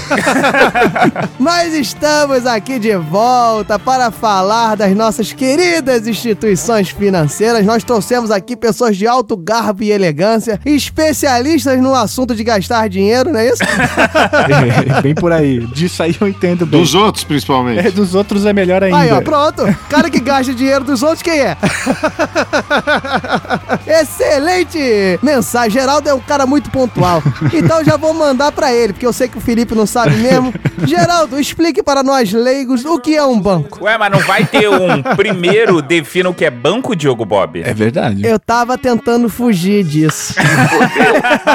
Mas 1.38 1.74
estamos 1.74 2.46
aqui 2.46 2.78
de 2.78 2.96
volta 2.96 3.78
para 3.78 4.10
falar 4.10 4.76
das 4.76 4.94
nossas 4.94 5.32
queridas 5.32 6.06
instituições 6.06 6.90
financeiras. 6.90 7.64
Nós 7.64 7.84
trouxemos 7.84 8.30
aqui 8.30 8.56
pessoas 8.56 8.96
de 8.96 9.06
alto 9.06 9.36
garbo 9.36 9.82
e 9.82 9.90
elegância, 9.90 10.60
especialistas 10.64 11.80
no 11.80 11.94
assunto 11.94 12.34
de 12.34 12.42
gastar 12.44 12.88
dinheiro, 12.88 13.30
não 13.30 13.40
é 13.40 13.48
isso? 13.48 13.62
É, 13.62 15.00
bem 15.02 15.14
por 15.14 15.32
aí. 15.32 15.66
Disso 15.66 16.02
aí 16.02 16.16
eu 16.20 16.28
entendo 16.28 16.66
bem. 16.66 16.80
Dos 16.80 16.94
outros, 16.94 17.24
principalmente. 17.24 17.86
É, 17.86 17.90
dos 17.90 18.14
outros 18.14 18.44
é 18.46 18.52
melhor 18.52 18.82
ainda. 18.82 18.98
Aí, 18.98 19.12
ó, 19.12 19.20
pronto. 19.20 19.62
Cara 19.88 20.10
que 20.10 20.20
gasta 20.20 20.54
dinheiro 20.54 20.84
dos 20.84 21.02
outros, 21.02 21.22
quem 21.22 21.38
é? 21.40 21.56
Excelente 24.00 24.78
mensagem. 25.22 25.70
Geraldo 25.70 26.08
é 26.08 26.14
um 26.14 26.20
cara 26.20 26.46
muito 26.46 26.70
pontual. 26.70 27.22
Então 27.52 27.84
já 27.84 27.96
vou 27.96 28.14
mandar 28.14 28.52
pra 28.52 28.72
ele, 28.72 28.92
porque 28.92 29.06
eu 29.06 29.12
sei 29.12 29.28
que 29.28 29.38
o 29.38 29.40
Felipe 29.40 29.74
não 29.74 29.86
sabe 29.86 30.16
mesmo. 30.16 30.52
Geraldo, 30.84 31.38
explique 31.38 31.82
para 31.82 32.02
nós 32.02 32.32
leigos 32.32 32.84
o 32.84 32.98
que 32.98 33.16
é 33.16 33.24
um 33.24 33.40
banco. 33.40 33.84
Ué, 33.84 33.96
mas 33.96 34.10
não 34.10 34.20
vai 34.20 34.44
ter 34.44 34.68
um 34.68 35.02
primeiro 35.16 35.80
defina 35.80 36.28
o 36.28 36.34
que 36.34 36.44
é 36.44 36.50
banco, 36.50 36.94
Diogo 36.94 37.24
Bob? 37.24 37.62
É 37.62 37.72
verdade. 37.72 38.26
Eu 38.26 38.38
tava 38.38 38.76
tentando 38.76 39.28
fugir 39.28 39.84
disso. 39.84 40.34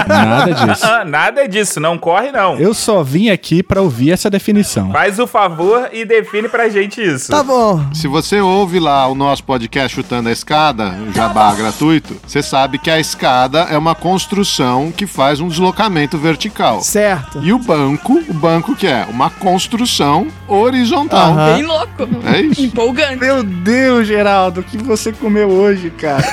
Nada 0.08 0.54
disso. 0.54 0.86
Nada 1.06 1.48
disso, 1.48 1.80
não 1.80 1.98
corre 1.98 2.32
não. 2.32 2.58
Eu 2.58 2.74
só 2.74 3.04
vim 3.04 3.30
aqui 3.30 3.62
pra 3.62 3.82
ouvir 3.82 4.12
essa 4.12 4.30
definição. 4.30 4.92
Faz 4.92 5.20
o 5.20 5.28
favor 5.28 5.90
e 5.92 6.06
define 6.06 6.48
pra 6.48 6.70
gente 6.70 7.02
isso. 7.02 7.32
Tá 7.32 7.44
bom. 7.44 7.84
Se 7.94 8.08
você 8.08 8.40
ouve 8.40 8.80
lá 8.80 9.08
o 9.08 9.16
nosso 9.16 9.44
podcast 9.44 9.96
Chutando 9.96 10.30
a 10.30 10.32
Escada, 10.32 10.90
um 10.90 11.14
jabá 11.14 11.54
gratuito, 11.54 12.16
você 12.26 12.42
sabe 12.42 12.78
que 12.78 12.90
a 12.90 13.00
escada 13.00 13.68
é 13.70 13.78
uma 13.78 13.96
construção 13.96 14.92
que 14.92 15.06
faz 15.06 15.40
um 15.40 15.48
deslocamento 15.48 16.18
vertical. 16.18 16.82
Certo. 16.82 17.42
E 17.44 17.52
o 17.54 17.60
banco, 17.60 18.22
o 18.30 18.34
banco 18.34 18.76
que 18.76 18.88
é 18.88 19.06
uma 19.12 19.30
construção 19.30 20.28
horizontal. 20.48 21.34
Aham. 21.34 21.54
Bem 21.54 21.64
louco. 21.64 22.10
É 22.26 22.42
isso. 22.42 22.62
Empolgante. 22.62 23.18
Meu 23.18 23.44
Deus, 23.44 24.08
Geraldo, 24.08 24.62
o 24.62 24.64
que 24.64 24.78
você 24.78 25.12
comeu 25.12 25.50
hoje, 25.50 25.90
cara? 25.92 26.24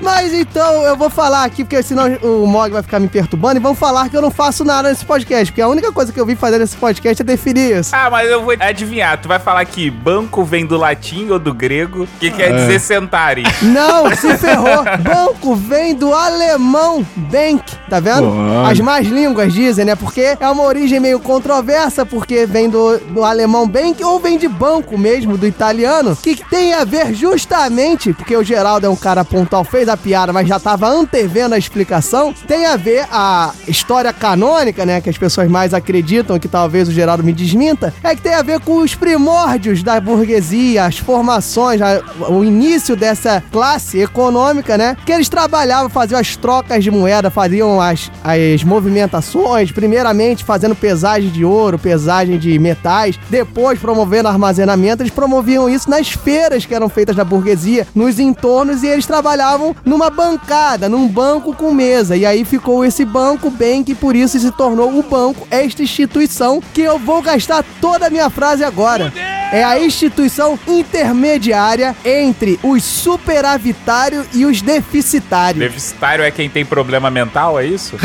Mas 0.00 0.34
então 0.34 0.82
eu 0.82 0.96
vou 0.96 1.08
falar 1.08 1.44
aqui, 1.44 1.64
porque 1.64 1.82
senão 1.82 2.04
o 2.22 2.46
Mog 2.46 2.70
vai 2.70 2.82
ficar 2.82 2.98
me 3.00 3.08
perturbando, 3.08 3.56
e 3.58 3.62
vamos 3.62 3.78
falar 3.78 4.08
que 4.10 4.16
eu 4.16 4.20
não 4.20 4.30
faço 4.30 4.62
nada 4.62 4.90
nesse 4.90 5.04
podcast, 5.04 5.50
porque 5.50 5.62
a 5.62 5.68
única 5.68 5.90
coisa 5.92 6.12
que 6.12 6.20
eu 6.20 6.26
vim 6.26 6.34
fazer 6.34 6.58
nesse 6.58 6.76
podcast 6.76 7.22
é 7.22 7.24
definir 7.24 7.78
isso. 7.78 7.94
Ah, 7.94 8.10
mas 8.10 8.28
eu 8.28 8.42
vou 8.42 8.54
adivinhar. 8.58 9.16
Tu 9.18 9.28
vai 9.28 9.38
falar 9.38 9.64
que 9.64 9.90
banco 9.90 10.44
vem 10.44 10.66
do 10.66 10.76
latim 10.76 11.30
ou 11.30 11.38
do 11.38 11.54
grego, 11.54 12.06
que 12.20 12.30
quer 12.30 12.50
É. 12.50 12.56
dizer 12.56 12.80
sentare. 12.80 13.44
Não, 13.62 14.14
se 14.14 14.36
ferrou. 14.36 14.84
Banco 15.02 15.54
vem 15.54 15.94
do 15.94 16.12
alemão 16.12 17.06
bank, 17.16 17.62
tá 17.88 17.98
vendo? 17.98 18.30
As 18.68 18.78
más 18.80 19.06
línguas 19.06 19.54
dizem, 19.54 19.86
né? 19.86 19.93
Porque 19.96 20.36
é 20.38 20.48
uma 20.50 20.62
origem 20.64 20.98
meio 21.00 21.18
controversa, 21.20 22.04
porque 22.06 22.46
vem 22.46 22.68
do, 22.68 22.98
do 22.98 23.24
alemão 23.24 23.68
bank 23.68 24.02
ou 24.04 24.18
vem 24.18 24.38
de 24.38 24.48
banco 24.48 24.96
mesmo, 24.98 25.36
do 25.36 25.46
italiano, 25.46 26.16
que 26.16 26.36
tem 26.48 26.72
a 26.74 26.84
ver 26.84 27.14
justamente, 27.14 28.12
porque 28.12 28.36
o 28.36 28.42
Geraldo 28.42 28.86
é 28.86 28.90
um 28.90 28.96
cara 28.96 29.24
pontual, 29.24 29.64
fez 29.64 29.88
a 29.88 29.96
piada, 29.96 30.32
mas 30.32 30.48
já 30.48 30.58
tava 30.58 30.88
antevendo 30.88 31.54
a 31.54 31.58
explicação, 31.58 32.32
tem 32.46 32.66
a 32.66 32.76
ver 32.76 33.06
a 33.10 33.52
história 33.68 34.12
canônica, 34.12 34.84
né? 34.86 35.00
Que 35.00 35.10
as 35.10 35.18
pessoas 35.18 35.48
mais 35.48 35.74
acreditam, 35.74 36.38
que 36.38 36.48
talvez 36.48 36.88
o 36.88 36.92
Geraldo 36.92 37.22
me 37.24 37.32
desminta, 37.32 37.92
é 38.02 38.14
que 38.14 38.22
tem 38.22 38.34
a 38.34 38.42
ver 38.42 38.60
com 38.60 38.78
os 38.78 38.94
primórdios 38.94 39.82
da 39.82 40.00
burguesia, 40.00 40.84
as 40.84 40.98
formações, 40.98 41.80
a- 41.80 42.00
o 42.28 42.44
início 42.44 42.96
dessa 42.96 43.42
classe 43.52 43.98
econômica, 44.00 44.76
né? 44.78 44.96
Que 45.04 45.12
eles 45.12 45.28
trabalhavam, 45.28 45.88
faziam 45.88 46.18
as 46.20 46.36
trocas 46.36 46.82
de 46.82 46.90
moeda, 46.90 47.30
faziam 47.30 47.80
as, 47.80 48.10
as 48.22 48.62
movimentações, 48.64 49.70
primeiramente 49.84 50.44
fazendo 50.44 50.74
pesagem 50.74 51.28
de 51.28 51.44
ouro, 51.44 51.78
pesagem 51.78 52.38
de 52.38 52.58
metais, 52.58 53.20
depois 53.28 53.78
promovendo 53.78 54.28
armazenamento, 54.28 55.02
eles 55.02 55.12
promoviam 55.12 55.68
isso 55.68 55.90
nas 55.90 56.08
feiras 56.08 56.64
que 56.64 56.74
eram 56.74 56.88
feitas 56.88 57.14
da 57.14 57.22
burguesia, 57.22 57.86
nos 57.94 58.18
entornos, 58.18 58.82
e 58.82 58.86
eles 58.86 59.04
trabalhavam 59.04 59.76
numa 59.84 60.08
bancada, 60.08 60.88
num 60.88 61.06
banco 61.06 61.54
com 61.54 61.70
mesa. 61.70 62.16
E 62.16 62.24
aí 62.24 62.46
ficou 62.46 62.82
esse 62.82 63.04
banco 63.04 63.50
bem 63.50 63.84
que 63.84 63.94
por 63.94 64.16
isso 64.16 64.40
se 64.40 64.50
tornou 64.52 64.98
o 64.98 65.02
banco, 65.02 65.46
esta 65.50 65.82
instituição 65.82 66.62
que 66.72 66.80
eu 66.80 66.98
vou 66.98 67.20
gastar 67.20 67.62
toda 67.78 68.06
a 68.06 68.10
minha 68.10 68.30
frase 68.30 68.64
agora. 68.64 69.12
É 69.52 69.62
a 69.62 69.78
instituição 69.78 70.58
intermediária 70.66 71.94
entre 72.04 72.58
os 72.62 72.82
superavitários 72.82 74.26
e 74.32 74.44
os 74.46 74.60
deficitários. 74.60 75.60
Deficitário 75.60 76.24
é 76.24 76.30
quem 76.30 76.50
tem 76.50 76.64
problema 76.64 77.10
mental, 77.10 77.60
é 77.60 77.66
isso? 77.66 77.96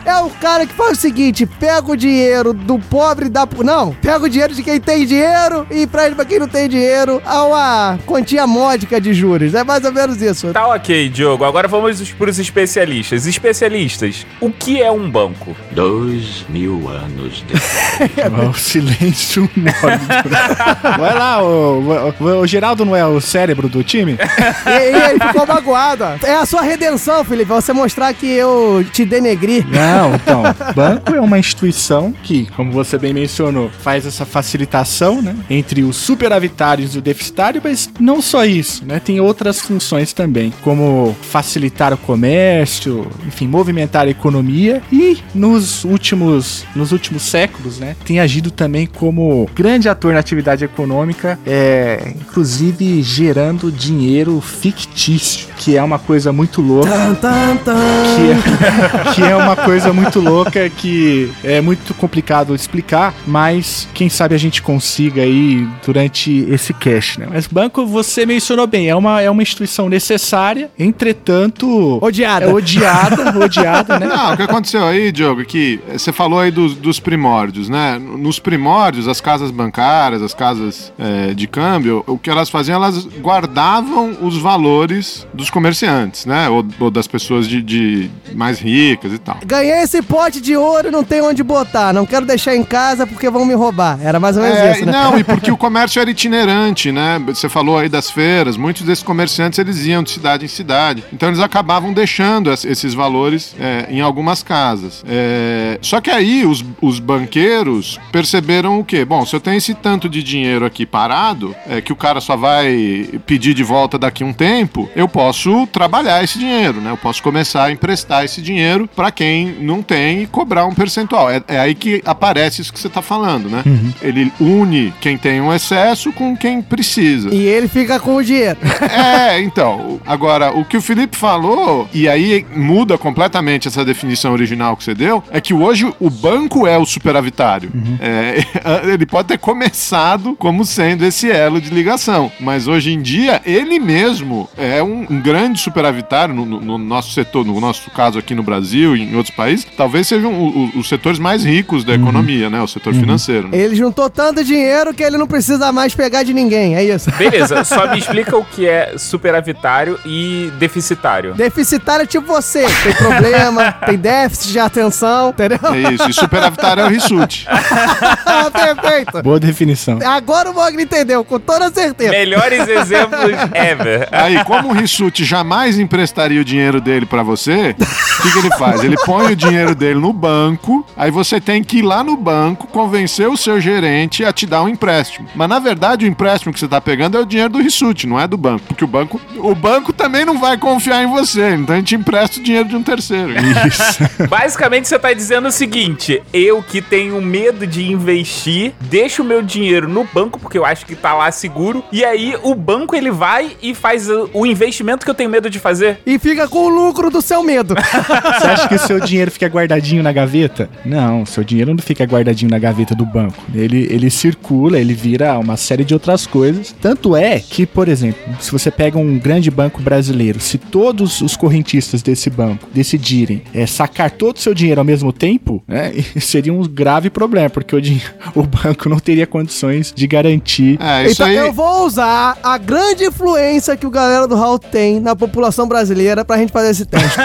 É 0.11 0.21
o 0.23 0.29
cara 0.29 0.65
que 0.65 0.73
faz 0.73 0.97
o 0.97 1.01
seguinte: 1.01 1.45
pega 1.45 1.89
o 1.91 1.95
dinheiro 1.95 2.53
do 2.53 2.77
pobre 2.77 3.27
e 3.27 3.29
dá 3.29 3.47
pro. 3.47 3.63
Não, 3.63 3.93
pega 4.01 4.25
o 4.25 4.29
dinheiro 4.29 4.53
de 4.53 4.61
quem 4.61 4.79
tem 4.79 5.05
dinheiro 5.05 5.65
e 5.71 5.83
empresta 5.83 6.15
pra 6.15 6.25
quem 6.25 6.39
não 6.39 6.47
tem 6.47 6.67
dinheiro 6.67 7.21
a 7.25 7.43
uma 7.45 7.99
quantia 8.05 8.45
módica 8.45 8.99
de 8.99 9.13
juros. 9.13 9.53
É 9.53 9.63
mais 9.63 9.83
ou 9.85 9.91
menos 9.91 10.21
isso. 10.21 10.51
Tá 10.51 10.67
ok, 10.67 11.07
Diogo. 11.09 11.45
Agora 11.45 11.67
vamos 11.67 12.11
pros 12.11 12.39
especialistas. 12.39 13.25
Especialistas, 13.25 14.25
o 14.41 14.51
que 14.51 14.81
é 14.81 14.91
um 14.91 15.09
banco? 15.09 15.55
Dois 15.71 16.45
mil 16.49 16.87
anos 16.89 17.43
depois. 17.47 18.49
o 18.49 18.53
silêncio 18.59 19.49
mórbido. 19.55 20.29
Vai 20.99 21.13
lá, 21.17 21.41
o, 21.43 22.13
o- 22.19 22.25
o 22.41 22.47
Geraldo 22.47 22.83
não 22.83 22.95
é 22.95 23.05
o 23.05 23.21
cérebro 23.21 23.69
do 23.69 23.83
time? 23.83 24.17
E, 24.65 24.69
e 24.69 25.09
ele 25.11 25.19
ficou 25.19 25.45
magoado. 25.47 26.03
ó. 26.03 26.25
É 26.27 26.35
a 26.35 26.45
sua 26.45 26.61
redenção, 26.61 27.23
Felipe. 27.23 27.49
Você 27.51 27.71
mostrar 27.73 28.13
que 28.13 28.27
eu 28.27 28.83
te 28.91 29.05
denegri. 29.05 29.65
Não, 29.69 30.00
então, 30.15 30.43
banco 30.75 31.13
é 31.13 31.21
uma 31.21 31.37
instituição 31.37 32.13
que, 32.23 32.47
como 32.55 32.71
você 32.71 32.97
bem 32.97 33.13
mencionou, 33.13 33.69
faz 33.69 34.05
essa 34.05 34.25
facilitação, 34.25 35.21
né, 35.21 35.35
entre 35.49 35.83
os 35.83 35.97
superavitários 35.97 36.95
e 36.95 36.99
o 36.99 37.01
deficitário, 37.01 37.61
mas 37.63 37.89
não 37.99 38.21
só 38.21 38.45
isso, 38.45 38.85
né, 38.85 38.99
tem 38.99 39.19
outras 39.19 39.59
funções 39.59 40.13
também, 40.13 40.53
como 40.63 41.15
facilitar 41.21 41.93
o 41.93 41.97
comércio, 41.97 43.07
enfim, 43.27 43.47
movimentar 43.47 44.07
a 44.07 44.09
economia 44.09 44.81
e 44.91 45.17
nos 45.33 45.83
últimos, 45.83 46.65
nos 46.75 46.91
últimos 46.91 47.23
séculos, 47.23 47.79
né, 47.79 47.95
tem 48.05 48.19
agido 48.19 48.51
também 48.51 48.85
como 48.85 49.49
grande 49.53 49.89
ator 49.89 50.13
na 50.13 50.19
atividade 50.19 50.63
econômica, 50.63 51.39
é, 51.45 52.13
inclusive 52.19 53.01
gerando 53.01 53.71
dinheiro 53.71 54.39
fictício, 54.41 55.47
que 55.57 55.77
é 55.77 55.83
uma 55.83 55.99
coisa 55.99 56.31
muito 56.31 56.61
louca. 56.61 56.89
Tan, 56.89 57.13
tan, 57.15 57.57
tan. 57.57 57.75
Que 58.15 58.31
é, 58.31 59.13
que 59.13 59.23
é 59.23 59.35
uma 59.35 59.55
coisa 59.55 59.90
muito 59.93 60.19
louca 60.19 60.69
que 60.69 61.31
é 61.43 61.61
muito 61.61 61.93
complicado 61.93 62.55
explicar, 62.55 63.13
mas 63.25 63.87
quem 63.93 64.09
sabe 64.09 64.35
a 64.35 64.37
gente 64.37 64.61
consiga 64.61 65.21
aí 65.21 65.67
durante 65.85 66.45
esse 66.49 66.73
cast, 66.73 67.19
né? 67.19 67.27
Mas 67.29 67.47
banco, 67.47 67.85
você 67.85 68.25
mencionou 68.25 68.67
bem, 68.67 68.89
é 68.89 68.95
uma, 68.95 69.21
é 69.21 69.29
uma 69.29 69.41
instituição 69.41 69.89
necessária, 69.89 70.69
entretanto... 70.77 71.99
Odiada. 72.01 72.45
É 72.45 72.53
odiada, 72.53 73.39
odiada, 73.43 73.99
né? 73.99 74.07
Não, 74.07 74.33
o 74.33 74.37
que 74.37 74.43
aconteceu 74.43 74.85
aí, 74.85 75.11
Diogo, 75.11 75.41
é 75.41 75.45
que 75.45 75.79
você 75.91 76.11
falou 76.11 76.39
aí 76.39 76.51
dos, 76.51 76.75
dos 76.75 76.99
primórdios, 76.99 77.69
né? 77.69 77.99
Nos 77.99 78.39
primórdios, 78.39 79.07
as 79.07 79.21
casas 79.21 79.51
bancárias, 79.51 80.21
as 80.21 80.33
casas 80.33 80.91
é, 80.97 81.33
de 81.33 81.47
câmbio, 81.47 82.03
o 82.07 82.17
que 82.17 82.29
elas 82.29 82.49
faziam, 82.49 82.75
elas 82.75 83.05
guardavam 83.21 84.17
os 84.21 84.37
valores 84.37 85.27
dos 85.33 85.49
comerciantes, 85.49 86.25
né? 86.25 86.49
Ou, 86.49 86.65
ou 86.79 86.91
das 86.91 87.07
pessoas 87.07 87.47
de, 87.47 87.61
de 87.61 88.09
mais 88.33 88.59
ricas 88.59 89.13
e 89.13 89.17
tal. 89.17 89.37
Ganhei 89.45 89.70
esse 89.71 90.01
pote 90.01 90.39
de 90.41 90.55
ouro 90.55 90.91
não 90.91 91.03
tem 91.03 91.21
onde 91.21 91.43
botar. 91.43 91.93
Não 91.93 92.05
quero 92.05 92.25
deixar 92.25 92.55
em 92.55 92.63
casa 92.63 93.05
porque 93.07 93.29
vão 93.29 93.45
me 93.45 93.53
roubar. 93.53 93.99
Era 94.01 94.19
mais 94.19 94.37
ou 94.37 94.43
menos 94.43 94.57
É, 94.57 94.71
isso, 94.73 94.85
né? 94.85 94.91
Não, 94.91 95.17
e 95.17 95.23
porque 95.23 95.51
o 95.51 95.57
comércio 95.57 96.01
era 96.01 96.09
itinerante, 96.09 96.91
né? 96.91 97.19
Você 97.27 97.47
falou 97.49 97.77
aí 97.77 97.89
das 97.89 98.09
feiras, 98.09 98.57
muitos 98.57 98.83
desses 98.83 99.03
comerciantes 99.03 99.59
eles 99.59 99.85
iam 99.85 100.03
de 100.03 100.11
cidade 100.11 100.45
em 100.45 100.47
cidade. 100.47 101.03
Então 101.13 101.29
eles 101.29 101.39
acabavam 101.39 101.93
deixando 101.93 102.51
es- 102.51 102.65
esses 102.65 102.93
valores 102.93 103.55
é, 103.59 103.87
em 103.89 104.01
algumas 104.01 104.43
casas. 104.43 105.03
É, 105.07 105.77
só 105.81 105.99
que 106.01 106.09
aí 106.09 106.45
os, 106.45 106.63
os 106.81 106.99
banqueiros 106.99 107.99
perceberam 108.11 108.79
o 108.79 108.83
quê? 108.83 109.05
Bom, 109.05 109.25
se 109.25 109.35
eu 109.35 109.39
tenho 109.39 109.57
esse 109.57 109.73
tanto 109.73 110.09
de 110.09 110.21
dinheiro 110.23 110.65
aqui 110.65 110.85
parado, 110.85 111.55
é, 111.67 111.81
que 111.81 111.93
o 111.93 111.95
cara 111.95 112.19
só 112.19 112.35
vai 112.35 113.07
pedir 113.25 113.53
de 113.53 113.63
volta 113.63 113.97
daqui 113.97 114.23
a 114.23 114.25
um 114.25 114.33
tempo, 114.33 114.89
eu 114.95 115.07
posso 115.07 115.65
trabalhar 115.67 116.23
esse 116.23 116.37
dinheiro, 116.37 116.81
né? 116.81 116.91
Eu 116.91 116.97
posso 116.97 117.21
começar 117.23 117.65
a 117.65 117.71
emprestar 117.71 118.25
esse 118.25 118.41
dinheiro 118.41 118.89
para 118.95 119.11
quem 119.11 119.47
não 119.61 119.81
tem 119.81 120.23
e 120.23 120.27
cobrar 120.27 120.65
um 120.65 120.73
percentual. 120.73 121.29
É, 121.29 121.41
é 121.47 121.59
aí 121.59 121.75
que 121.75 122.01
aparece 122.05 122.61
isso 122.61 122.73
que 122.73 122.79
você 122.79 122.89
tá 122.89 123.01
falando, 123.01 123.49
né? 123.49 123.63
Uhum. 123.65 123.91
Ele 124.01 124.31
une 124.39 124.93
quem 124.99 125.17
tem 125.17 125.39
um 125.41 125.53
excesso 125.53 126.11
com 126.11 126.35
quem 126.35 126.61
precisa. 126.61 127.33
E 127.33 127.41
ele 127.45 127.67
fica 127.67 127.99
com 127.99 128.15
o 128.15 128.23
dinheiro. 128.23 128.57
É, 128.91 129.39
então. 129.41 129.99
Agora, 130.05 130.51
o 130.57 130.65
que 130.65 130.75
o 130.77 130.81
Felipe 130.81 131.15
falou, 131.17 131.87
e 131.93 132.07
aí 132.09 132.45
muda 132.55 132.97
completamente 132.97 133.67
essa 133.67 133.85
definição 133.85 134.33
original 134.33 134.75
que 134.75 134.83
você 134.83 134.93
deu, 134.93 135.23
é 135.31 135.39
que 135.39 135.53
hoje 135.53 135.91
o 135.99 136.09
banco 136.09 136.65
é 136.67 136.77
o 136.77 136.85
superavitário. 136.85 137.71
É, 137.99 138.43
ele 138.91 139.05
pode 139.05 139.29
ter 139.29 139.37
começado 139.37 140.35
como 140.35 140.65
sendo 140.65 141.05
esse 141.05 141.29
elo 141.31 141.61
de 141.61 141.69
ligação, 141.69 142.31
mas 142.39 142.67
hoje 142.67 142.91
em 142.91 143.01
dia 143.01 143.41
ele 143.45 143.79
mesmo 143.79 144.49
é 144.57 144.81
um, 144.83 145.05
um 145.09 145.21
grande 145.21 145.59
superavitário 145.59 146.33
no, 146.33 146.45
no- 146.45 146.61
no 146.61 146.77
nosso 146.77 147.11
setor, 147.11 147.45
no 147.45 147.59
nosso 147.59 147.89
caso 147.91 148.17
aqui 148.19 148.33
no 148.35 148.43
Brasil 148.43 148.95
e 148.95 149.03
em 149.03 149.15
outros 149.15 149.33
países, 149.35 149.50
talvez 149.77 150.07
sejam 150.07 150.33
o- 150.33 150.47
o- 150.75 150.79
os 150.79 150.87
setores 150.89 151.19
mais 151.19 151.43
ricos 151.43 151.83
da 151.83 151.93
economia, 151.93 152.49
né? 152.49 152.61
O 152.61 152.67
setor 152.67 152.93
financeiro. 152.93 153.47
né? 153.49 153.57
Ele 153.57 153.75
juntou 153.75 154.09
tanto 154.09 154.43
dinheiro 154.43 154.93
que 154.93 155.03
ele 155.03 155.17
não 155.17 155.27
precisa 155.27 155.71
mais 155.71 155.93
pegar 155.95 156.23
de 156.23 156.33
ninguém, 156.33 156.75
é 156.75 156.83
isso. 156.83 157.09
Beleza, 157.11 157.63
só 157.65 157.87
me 157.91 157.99
explica 157.99 158.35
o 158.37 158.43
que 158.45 158.67
é 158.67 158.93
superavitário 158.97 159.99
e 160.05 160.51
deficitário. 160.59 161.33
Deficitário 161.33 162.03
é 162.03 162.05
tipo 162.05 162.27
você, 162.27 162.65
tem 162.83 162.93
problema, 162.93 163.71
tem 163.85 163.97
déficit 163.97 164.51
de 164.51 164.59
atenção, 164.59 165.29
entendeu? 165.29 165.59
É 165.73 165.93
isso, 165.93 166.09
e 166.09 166.13
superavitário 166.13 166.83
é 166.83 166.85
o 166.85 166.89
Rissuti. 166.89 167.45
Perfeito. 168.51 169.21
Boa 169.23 169.39
definição. 169.39 169.99
Agora 170.05 170.49
o 170.51 170.53
Mogli 170.53 170.83
entendeu, 170.83 171.23
com 171.23 171.39
toda 171.39 171.69
certeza. 171.71 172.11
Melhores 172.11 172.67
exemplos 172.67 173.31
ever. 173.53 174.07
Aí, 174.11 174.43
como 174.45 174.69
o 174.69 174.73
Rissuti 174.73 175.23
jamais 175.23 175.77
emprestaria 175.79 176.39
o 176.41 176.43
dinheiro 176.45 176.79
dele 176.81 177.05
pra 177.05 177.23
você, 177.23 177.75
o 177.79 178.21
que, 178.23 178.31
que 178.31 178.39
ele 178.39 178.51
faz? 178.57 178.83
Ele 178.83 178.95
põe 179.05 179.31
o 179.33 179.35
dinheiro 179.49 179.75
dele 179.75 179.99
no 179.99 180.11
banco, 180.11 180.85
aí 180.95 181.11
você 181.11 181.39
tem 181.39 181.63
que 181.63 181.79
ir 181.79 181.81
lá 181.81 182.03
no 182.03 182.17
banco 182.17 182.67
convencer 182.67 183.27
o 183.29 183.37
seu 183.37 183.59
gerente 183.59 184.23
a 184.23 184.33
te 184.33 184.45
dar 184.45 184.63
um 184.63 184.69
empréstimo. 184.69 185.27
Mas 185.35 185.49
na 185.49 185.59
verdade, 185.59 186.05
o 186.05 186.07
empréstimo 186.07 186.53
que 186.53 186.59
você 186.59 186.67
tá 186.67 186.81
pegando 186.81 187.17
é 187.17 187.21
o 187.21 187.25
dinheiro 187.25 187.53
do 187.53 187.61
Rissuti, 187.61 188.07
não 188.07 188.19
é 188.19 188.27
do 188.27 188.37
banco. 188.37 188.65
Porque 188.67 188.83
o 188.83 188.87
banco, 188.87 189.21
o 189.37 189.55
banco 189.55 189.93
também 189.93 190.25
não 190.25 190.39
vai 190.39 190.57
confiar 190.57 191.03
em 191.03 191.07
você, 191.07 191.55
então 191.55 191.75
a 191.75 191.77
gente 191.77 191.95
empresta 191.95 192.39
o 192.39 192.43
dinheiro 192.43 192.67
de 192.67 192.75
um 192.75 192.83
terceiro. 192.83 193.33
Isso. 193.67 194.03
Basicamente, 194.27 194.87
você 194.87 194.99
tá 194.99 195.13
dizendo 195.13 195.47
o 195.47 195.51
seguinte: 195.51 196.21
eu 196.33 196.61
que 196.61 196.81
tenho 196.81 197.21
medo 197.21 197.65
de 197.65 197.91
investir, 197.91 198.73
deixo 198.81 199.21
o 199.21 199.25
meu 199.25 199.41
dinheiro 199.41 199.87
no 199.87 200.03
banco, 200.03 200.39
porque 200.39 200.57
eu 200.57 200.65
acho 200.65 200.85
que 200.85 200.95
tá 200.95 201.13
lá 201.13 201.31
seguro, 201.31 201.83
e 201.91 202.03
aí 202.03 202.35
o 202.43 202.55
banco 202.55 202.95
ele 202.95 203.11
vai 203.11 203.55
e 203.61 203.73
faz 203.73 204.09
o 204.09 204.41
o 204.41 204.45
investimento 204.45 205.05
que 205.05 205.09
eu 205.09 205.15
tenho 205.15 205.29
medo 205.29 205.49
de 205.49 205.59
fazer. 205.59 205.99
E 206.05 206.19
fica 206.19 206.47
com 206.47 206.65
o 206.65 206.69
lucro 206.69 207.09
do 207.09 207.21
seu 207.21 207.43
medo. 207.43 207.75
Você 207.79 208.47
acha 208.47 208.67
que 208.67 208.75
o 208.75 208.79
seu 208.79 208.99
dinheiro 208.99 209.30
fica 209.31 209.47
guardadinho 209.47 210.03
na 210.03 210.11
gaveta? 210.11 210.69
Não, 210.85 211.25
seu 211.25 211.43
dinheiro 211.43 211.71
não 211.73 211.81
fica 211.81 212.03
guardadinho 212.05 212.51
na 212.51 212.59
gaveta 212.59 212.93
do 212.93 213.05
banco. 213.05 213.41
Ele, 213.53 213.87
ele 213.89 214.09
circula, 214.09 214.79
ele 214.79 214.93
vira 214.93 215.37
uma 215.39 215.57
série 215.57 215.83
de 215.83 215.93
outras 215.93 216.27
coisas. 216.27 216.75
Tanto 216.81 217.15
é 217.15 217.39
que, 217.39 217.65
por 217.65 217.87
exemplo, 217.87 218.19
se 218.39 218.51
você 218.51 218.69
pega 218.69 218.97
um 218.97 219.17
grande 219.17 219.49
banco 219.49 219.81
brasileiro, 219.81 220.39
se 220.39 220.57
todos 220.57 221.21
os 221.21 221.35
correntistas 221.35 222.01
desse 222.01 222.29
banco 222.29 222.67
decidirem 222.73 223.41
é, 223.53 223.65
sacar 223.65 224.11
todo 224.11 224.37
o 224.37 224.39
seu 224.39 224.53
dinheiro 224.53 224.81
ao 224.81 224.85
mesmo 224.85 225.11
tempo, 225.13 225.63
né, 225.67 225.91
seria 226.19 226.53
um 226.53 226.61
grave 226.63 227.09
problema, 227.09 227.49
porque 227.49 227.75
o, 227.75 227.81
din- 227.81 228.01
o 228.35 228.43
banco 228.43 228.89
não 228.89 228.99
teria 228.99 229.25
condições 229.25 229.93
de 229.95 230.07
garantir. 230.07 230.77
É, 230.81 231.03
isso 231.05 231.13
então 231.13 231.27
aí. 231.27 231.35
eu 231.35 231.51
vou 231.53 231.85
usar 231.85 232.37
a 232.43 232.57
grande 232.57 233.05
influência 233.05 233.75
que 233.77 233.85
o 233.85 233.89
galera 233.89 234.27
do 234.27 234.35
Hall 234.35 234.57
tem 234.59 234.99
na 234.99 235.15
população 235.15 235.67
brasileira 235.67 236.23
pra 236.25 236.37
gente 236.37 236.51
fazer 236.51 236.69
esse 236.69 236.85
teste. 236.85 237.17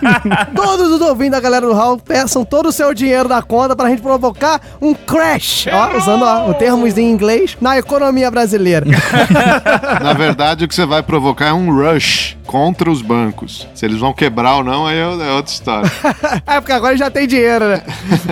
Todos 0.54 0.90
os 0.92 1.00
ouvintes 1.00 1.32
da 1.32 1.40
galera 1.40 1.49
do 1.58 1.72
Hall 1.72 1.98
peçam 1.98 2.44
todo 2.44 2.68
o 2.68 2.72
seu 2.72 2.92
dinheiro 2.92 3.28
da 3.28 3.42
conta 3.42 3.74
pra 3.74 3.88
gente 3.88 4.02
provocar 4.02 4.60
um 4.80 4.94
crash, 4.94 5.66
ó, 5.72 5.96
usando 5.96 6.22
ó, 6.22 6.50
o 6.50 6.54
termos 6.54 6.96
em 6.98 7.10
inglês, 7.10 7.56
na 7.60 7.78
economia 7.78 8.30
brasileira. 8.30 8.86
Na 10.02 10.12
verdade, 10.12 10.64
o 10.64 10.68
que 10.68 10.74
você 10.74 10.86
vai 10.86 11.02
provocar 11.02 11.46
é 11.46 11.52
um 11.52 11.74
rush 11.74 12.36
contra 12.46 12.90
os 12.90 13.00
bancos. 13.00 13.66
Se 13.74 13.86
eles 13.86 13.98
vão 13.98 14.12
quebrar 14.12 14.56
ou 14.56 14.64
não, 14.64 14.86
aí 14.86 14.98
é 14.98 15.00
é 15.00 15.32
outra 15.32 15.52
história. 15.52 15.90
é 16.46 16.60
porque 16.60 16.72
agora 16.72 16.96
já 16.96 17.10
tem 17.10 17.26
dinheiro, 17.26 17.68
né? 17.68 17.82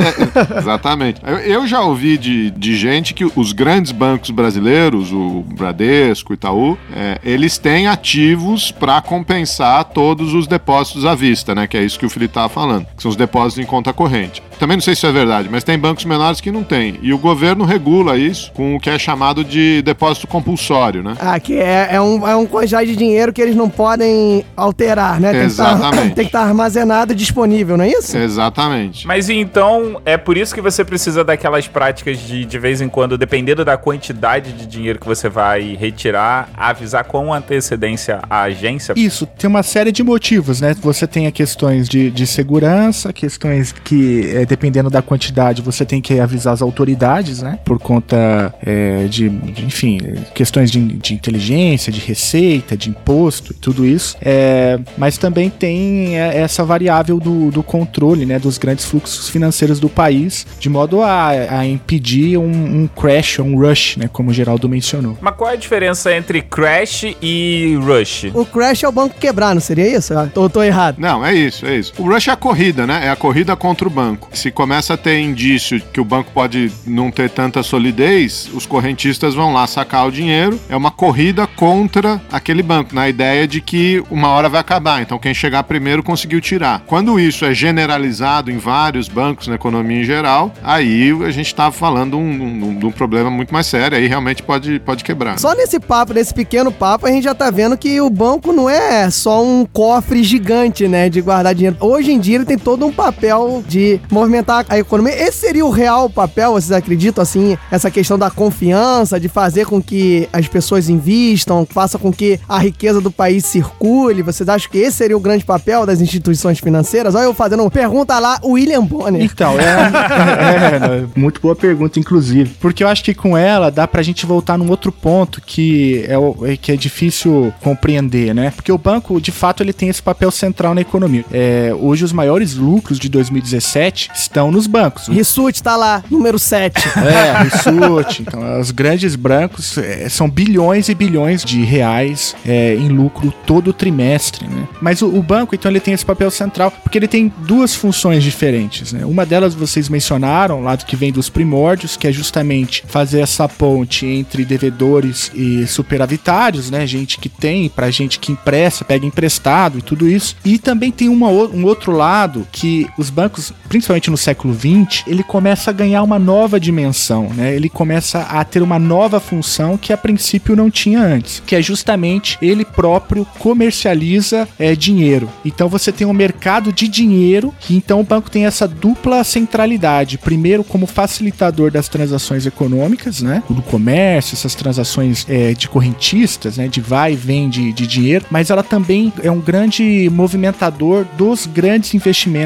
Exatamente. 0.59 1.21
Eu, 1.25 1.39
eu 1.39 1.67
já 1.67 1.81
ouvi 1.81 2.19
de, 2.19 2.51
de 2.51 2.77
gente 2.77 3.15
que 3.15 3.25
os 3.25 3.53
grandes 3.53 3.93
bancos 3.93 4.31
brasileiros, 4.31 5.13
o 5.13 5.45
Bradesco, 5.55 6.33
o 6.33 6.35
Itaú, 6.35 6.77
é, 6.95 7.19
eles 7.23 7.59
têm 7.59 7.87
ativos 7.87 8.71
para 8.71 9.01
compensar 9.01 9.85
todos 9.85 10.35
os 10.35 10.47
depósitos 10.47 11.05
à 11.05 11.15
vista, 11.15 11.55
né? 11.55 11.67
Que 11.67 11.77
é 11.77 11.85
isso 11.85 11.99
que 11.99 12.07
o 12.07 12.11
Felipe 12.11 12.33
estava 12.33 12.49
falando, 12.49 12.87
que 12.97 13.03
são 13.09 13.11
os 13.11 13.17
depósitos 13.17 13.65
em 13.65 13.67
conta 13.67 13.93
corrente. 13.93 14.43
Também 14.59 14.77
não 14.77 14.83
sei 14.83 14.95
se 14.95 14.99
isso 14.99 15.07
é 15.07 15.13
verdade, 15.13 15.49
mas 15.51 15.65
tem 15.65 15.79
bancos 15.79 16.05
menores 16.05 16.41
que 16.41 16.51
não 16.51 16.63
tem. 16.63 16.99
E 17.01 17.13
o 17.13 17.19
governo 17.19 17.65
regula 17.65 18.17
isso 18.19 18.53
com 18.53 18.77
o 18.77 18.81
que 18.81 18.91
é 18.91 18.99
chamado 18.99 19.45
de 19.45 19.83
depósito 19.83 20.27
compulsório, 20.27 21.03
né? 21.03 21.15
Ah, 21.21 21.39
que 21.39 21.57
é, 21.57 21.89
é, 21.93 22.01
um, 22.01 22.27
é 22.27 22.37
um 22.37 22.45
quantidade 22.45 22.91
de 22.91 22.97
dinheiro 22.97 23.33
que 23.33 23.41
eles 23.41 23.55
não 23.55 23.71
podem 23.71 24.45
alterar, 24.57 25.21
né? 25.21 25.33
Tem 25.33 25.49
que 25.49 25.57
tá- 25.57 25.73
Exatamente. 25.73 26.15
tem 26.15 26.25
que 26.25 26.29
estar 26.29 26.43
armazenado 26.43 27.13
e 27.13 27.17
disponível, 27.17 27.77
não 27.77 27.85
é 27.85 27.89
isso? 27.89 28.17
Exatamente. 28.17 29.07
Mas 29.07 29.29
então, 29.29 30.01
é 30.05 30.17
por 30.17 30.37
isso 30.37 30.55
que 30.55 30.61
você 30.61 30.85
precisa 30.85 31.23
daquelas 31.25 31.69
práticas 31.69 32.19
de, 32.19 32.45
de 32.45 32.59
vez 32.59 32.81
em 32.81 32.89
quando, 32.89 33.17
dependendo 33.17 33.65
da 33.65 33.77
quantidade 33.77 34.53
de 34.53 34.67
dinheiro 34.67 34.99
que 34.99 35.07
você 35.07 35.29
vai 35.29 35.77
retirar, 35.79 36.49
avisar 36.57 37.05
com 37.05 37.33
antecedência 37.33 38.21
a 38.29 38.43
agência. 38.43 38.95
Isso, 38.97 39.25
tem 39.25 39.49
uma 39.49 39.63
série 39.63 39.93
de 39.93 40.03
motivos, 40.03 40.61
né? 40.61 40.75
Você 40.81 41.07
tem 41.07 41.27
a 41.27 41.33
questões 41.33 41.89
de, 41.89 42.11
de 42.11 42.27
segurança, 42.27 42.98
questões 43.13 43.73
que, 43.73 44.31
é, 44.35 44.47
dependendo 44.47 44.91
da 44.91 45.03
quantidade, 45.03 45.63
você 45.63 45.85
tem 45.85 46.01
que 46.01 46.19
avisar 46.19 46.55
as 46.55 46.63
autoridades, 46.63 47.43
né? 47.43 47.59
Por 47.65 47.79
conta 47.79 48.55
é, 48.65 49.05
de, 49.05 49.29
de, 49.29 49.65
enfim, 49.65 49.99
questões 50.35 50.71
de, 50.71 50.81
de 50.81 51.15
inteligência, 51.15 51.93
de 51.93 52.01
receita, 52.01 52.77
de 52.77 52.91
imposto, 52.91 53.55
tudo 53.55 53.87
isso. 53.87 54.17
É, 54.21 54.79
mas 54.97 55.19
também 55.19 55.51
tem 55.51 56.17
essa 56.17 56.65
variável 56.65 57.19
do, 57.19 57.51
do 57.51 57.63
controle, 57.63 58.27
né? 58.27 58.39
Dos 58.39 58.59
grandes 58.59 58.85
fluxos 58.85 59.29
financeiros 59.29 59.81
do 59.81 59.89
país, 59.89 60.47
de 60.59 60.69
modo 60.69 61.03
a, 61.03 61.29
a 61.29 61.67
impedir 61.67 62.39
um, 62.39 62.83
um 62.83 62.87
crash, 62.89 63.39
um 63.39 63.57
rush, 63.57 63.97
né? 63.97 64.09
Como 64.13 64.31
o 64.31 64.35
Geraldo 64.35 64.69
mencionou. 64.69 65.17
Mas 65.21 65.35
qual 65.37 65.51
é 65.51 65.53
a 65.55 65.57
diferença 65.57 66.15
entre 66.15 66.43
crash 66.43 67.05
e 67.23 67.79
rush? 67.81 68.31
O 68.35 68.45
crash 68.45 68.83
é 68.83 68.89
o 68.89 68.93
banco 68.93 69.15
quebrar, 69.19 69.55
não 69.55 69.61
seria 69.61 69.97
isso? 69.97 70.13
Ou 70.35 70.49
tô 70.49 70.63
errado? 70.63 70.97
Não, 70.99 71.25
é 71.25 71.35
isso, 71.35 71.67
é 71.67 71.77
isso. 71.77 71.93
O 71.99 72.03
rush 72.03 72.29
é 72.29 72.33
a 72.33 72.37
corrida, 72.37 72.87
né? 72.89 73.07
É 73.07 73.11
a 73.11 73.17
corrida 73.17 73.55
contra 73.55 73.87
o 73.87 73.91
banco. 73.91 74.29
Se 74.33 74.51
começa 74.51 74.95
a 74.95 74.97
ter 74.97 75.21
indício 75.21 75.81
que 75.93 76.01
o 76.01 76.05
banco 76.05 76.31
pode 76.33 76.73
não 76.87 77.11
ter 77.11 77.29
tanta 77.31 77.63
solidez, 77.63 78.51
os 78.55 78.67
correntistas 78.67 79.35
vão 79.35 79.53
lá 79.53 79.67
sacar 79.67 80.07
o 80.07 80.11
dinheiro. 80.11 80.59
É 80.69 80.77
uma 80.77 80.91
corrida 80.91 81.47
contra 81.47 82.21
aquele 82.33 82.63
banco, 82.63 82.95
na 82.95 83.09
ideia 83.09 83.47
de 83.47 83.61
que 83.61 84.03
uma 84.11 84.29
hora 84.29 84.49
vai 84.49 84.61
acabar. 84.61 85.03
Então 85.03 85.19
quem 85.19 85.35
chegar 85.35 85.63
primeiro 85.65 86.03
conseguiu 86.03 86.41
tirar. 86.41 86.83
Quando 86.87 87.21
isso 87.21 87.45
é 87.45 87.53
generalizado 87.55 88.51
em 88.51 88.59
vários 88.59 89.09
bancos 89.09 89.47
na 89.49 89.55
economia 89.55 90.01
em 90.01 90.05
geral, 90.05 90.53
aí 90.63 91.11
a 91.25 91.31
gente 91.31 91.55
tá 91.55 91.71
falando 91.71 92.11
de 92.13 92.17
um, 92.17 92.21
um- 92.21 92.87
um 92.87 92.91
problema 92.91 93.31
muito 93.31 93.53
mais 93.53 93.67
sério. 93.67 93.97
Aí 93.99 94.07
realmente 94.07 94.43
pode, 94.43 94.79
pode 94.81 95.05
quebrar. 95.05 95.39
Só 95.39 95.55
nesse 95.55 95.79
papo, 95.79 96.15
nesse 96.15 96.33
pequeno 96.33 96.73
papo, 96.73 97.07
a 97.07 97.11
gente 97.11 97.25
já 97.25 97.35
tá 97.35 97.51
vendo 97.51 97.77
que 97.77 98.01
o 98.01 98.09
banco 98.09 98.53
não 98.53 98.69
é 98.71 99.11
só 99.11 99.45
um 99.45 99.67
cofre 99.67 100.23
gigante, 100.23 100.89
né, 100.89 101.09
de 101.09 101.21
guardar 101.21 101.55
dinheiro. 101.55 101.77
Hoje 101.81 102.13
em 102.13 102.19
dia 102.19 102.37
ele 102.37 102.45
tem 102.45 102.57
todo 102.69 102.85
um 102.85 102.93
papel 102.93 103.65
de 103.67 103.99
movimentar 104.11 104.67
a 104.69 104.79
economia. 104.79 105.15
Esse 105.15 105.39
seria 105.39 105.65
o 105.65 105.71
real 105.71 106.11
papel, 106.11 106.53
vocês 106.53 106.71
acreditam, 106.71 107.23
assim, 107.23 107.57
essa 107.71 107.91
questão 107.91 108.19
da 108.19 108.31
confiança, 108.31 109.19
de 109.19 109.27
fazer 109.27 109.65
com 109.65 109.81
que 109.81 110.29
as 110.31 110.47
pessoas 110.47 110.91
invistam, 110.91 111.65
faça 111.65 111.99
com 111.99 112.13
que 112.13 112.39
a 112.47 112.59
riqueza 112.59 113.01
do 113.01 113.11
país 113.11 113.47
circule. 113.47 114.21
Vocês 114.21 114.47
acham 114.51 114.71
que 114.71 114.77
esse 114.77 114.99
seria 114.99 115.17
o 115.17 115.21
grande 115.21 115.47
papel 115.47 115.87
das 115.87 116.03
instituições 116.03 116.59
financeiras? 116.59 117.15
Olha 117.15 117.25
eu 117.25 117.33
fazendo 117.33 117.71
pergunta 117.71 118.19
lá, 118.19 118.39
William 118.45 118.85
Bonner. 118.85 119.23
Então, 119.23 119.59
é, 119.59 119.65
é, 119.65 120.99
é, 120.99 121.07
muito 121.17 121.41
boa 121.41 121.57
pergunta, 121.57 121.99
inclusive. 121.99 122.51
Porque 122.61 122.85
eu 122.85 122.89
acho 122.89 123.03
que 123.03 123.15
com 123.15 123.35
ela 123.35 123.71
dá 123.71 123.89
pra 123.89 124.03
gente 124.03 124.27
voltar 124.27 124.59
num 124.59 124.69
outro 124.69 124.93
ponto 124.93 125.41
que 125.41 126.05
é, 126.07 126.53
é 126.53 126.57
que 126.59 126.71
é 126.71 126.77
difícil 126.77 127.51
compreender, 127.63 128.35
né? 128.35 128.51
Porque 128.55 128.71
o 128.71 128.77
banco, 128.77 129.19
de 129.23 129.33
fato, 129.33 129.63
ele 129.63 129.73
tem 129.73 129.89
esse 129.89 130.03
papel 130.03 130.31
central 130.31 130.75
na 130.75 130.83
economia. 130.83 131.25
É, 131.33 131.75
hoje, 131.75 132.05
os 132.05 132.13
maiores 132.13 132.58
lucros 132.59 132.99
de 132.99 133.09
2017 133.09 134.11
estão 134.15 134.51
nos 134.51 134.67
bancos. 134.67 135.09
Rissuti 135.09 135.63
tá 135.63 135.77
lá, 135.77 136.03
número 136.11 136.39
7. 136.39 136.89
É, 137.09 137.43
Rissuti. 137.45 138.23
Então, 138.23 138.61
os 138.61 138.71
grandes 138.71 139.17
brancos 139.17 139.79
é, 139.79 140.09
são 140.09 140.29
bilhões 140.29 140.89
e 140.89 140.95
bilhões 140.95 141.45
de 141.45 141.63
reais 141.63 142.35
é, 142.45 142.75
em 142.75 142.89
lucro 142.89 143.33
todo 143.47 143.73
trimestre, 143.73 144.47
né? 144.47 144.69
Mas 144.81 145.01
o, 145.01 145.07
o 145.07 145.23
banco, 145.23 145.55
então, 145.55 145.71
ele 145.71 145.81
tem 145.81 145.95
esse 145.95 146.05
papel 146.05 146.31
central, 146.31 146.71
porque 146.71 146.99
ele 146.99 147.09
tem 147.09 147.33
duas 147.47 147.75
funções 147.75 148.23
diferentes, 148.23 148.93
né? 148.93 149.07
Uma 149.07 149.25
delas 149.25 149.55
vocês 149.55 149.89
mencionaram, 149.89 150.63
lá 150.63 150.77
do 150.77 150.85
que 150.85 150.97
vem 150.97 151.13
dos 151.13 151.29
primórdios, 151.29 151.97
que 151.97 152.07
é 152.07 152.13
justamente 152.13 152.85
fazer 152.87 153.21
essa 153.21 153.49
ponte 153.49 154.07
entre 154.07 154.45
devedores 154.45 155.31
e 155.35 155.67
superavitários, 155.67 156.71
né? 156.71 156.87
Gente 156.87 157.19
que 157.19 157.29
tem, 157.29 157.69
pra 157.69 157.91
gente 157.91 158.19
que 158.19 158.33
empresta, 158.33 158.85
pega 158.85 159.07
emprestado 159.07 159.79
e 159.79 159.83
tudo 159.83 160.09
isso. 160.09 160.37
E 160.45 160.59
também 160.59 160.91
tem 160.91 161.09
uma, 161.09 161.29
um 161.29 161.65
outro 161.65 161.93
lado, 161.93 162.47
que 162.51 162.89
os 162.97 163.11
bancos, 163.11 163.53
principalmente 163.69 164.11
no 164.11 164.17
século 164.17 164.55
XX, 164.55 165.05
ele 165.07 165.23
começa 165.23 165.71
a 165.71 165.73
ganhar 165.73 166.03
uma 166.03 166.19
nova 166.19 166.59
dimensão, 166.59 167.31
né? 167.35 167.55
Ele 167.55 167.69
começa 167.69 168.21
a 168.21 168.45
ter 168.45 168.63
uma 168.63 168.79
nova 168.79 169.21
função 169.21 169.77
que 169.77 169.93
a 169.93 169.97
princípio 169.97 170.57
não 170.57 170.71
tinha 170.71 171.01
antes, 171.01 171.43
que 171.47 171.55
é 171.55 171.63
justamente 171.63 172.39
ele 172.41 172.65
próprio 172.65 173.27
comercializa 173.39 174.49
é, 174.59 174.75
dinheiro. 174.75 175.29
Então 175.45 175.69
você 175.69 175.93
tem 175.93 176.07
um 176.07 176.13
mercado 176.13 176.73
de 176.73 176.89
dinheiro, 176.89 177.55
e 177.69 177.77
então 177.77 178.01
o 178.01 178.05
banco 178.05 178.31
tem 178.31 178.47
essa 178.47 178.67
dupla 178.67 179.23
centralidade. 179.25 180.19
Primeiro, 180.19 180.65
como 180.65 180.87
facilitador 180.87 181.71
das 181.71 181.89
transações 181.89 182.47
econômicas, 182.47 183.21
né? 183.21 183.43
Do 183.49 183.63
comércio, 183.63 184.35
essas 184.35 184.55
transações 184.55 185.27
é, 185.29 185.55
de 185.55 185.69
correntistas, 185.69 186.57
né? 186.57 186.69
De 186.69 186.81
vai 186.81 187.13
e 187.13 187.17
vem 187.17 187.49
de, 187.49 187.73
de 187.73 187.87
dinheiro, 187.87 188.25
mas 188.31 188.51
ela 188.51 188.63
também 188.63 189.13
é 189.23 189.31
um 189.31 189.41
grande 189.41 190.09
movimentador 190.11 191.07
dos 191.17 191.47
grandes 191.47 191.95
investimentos 191.95 192.38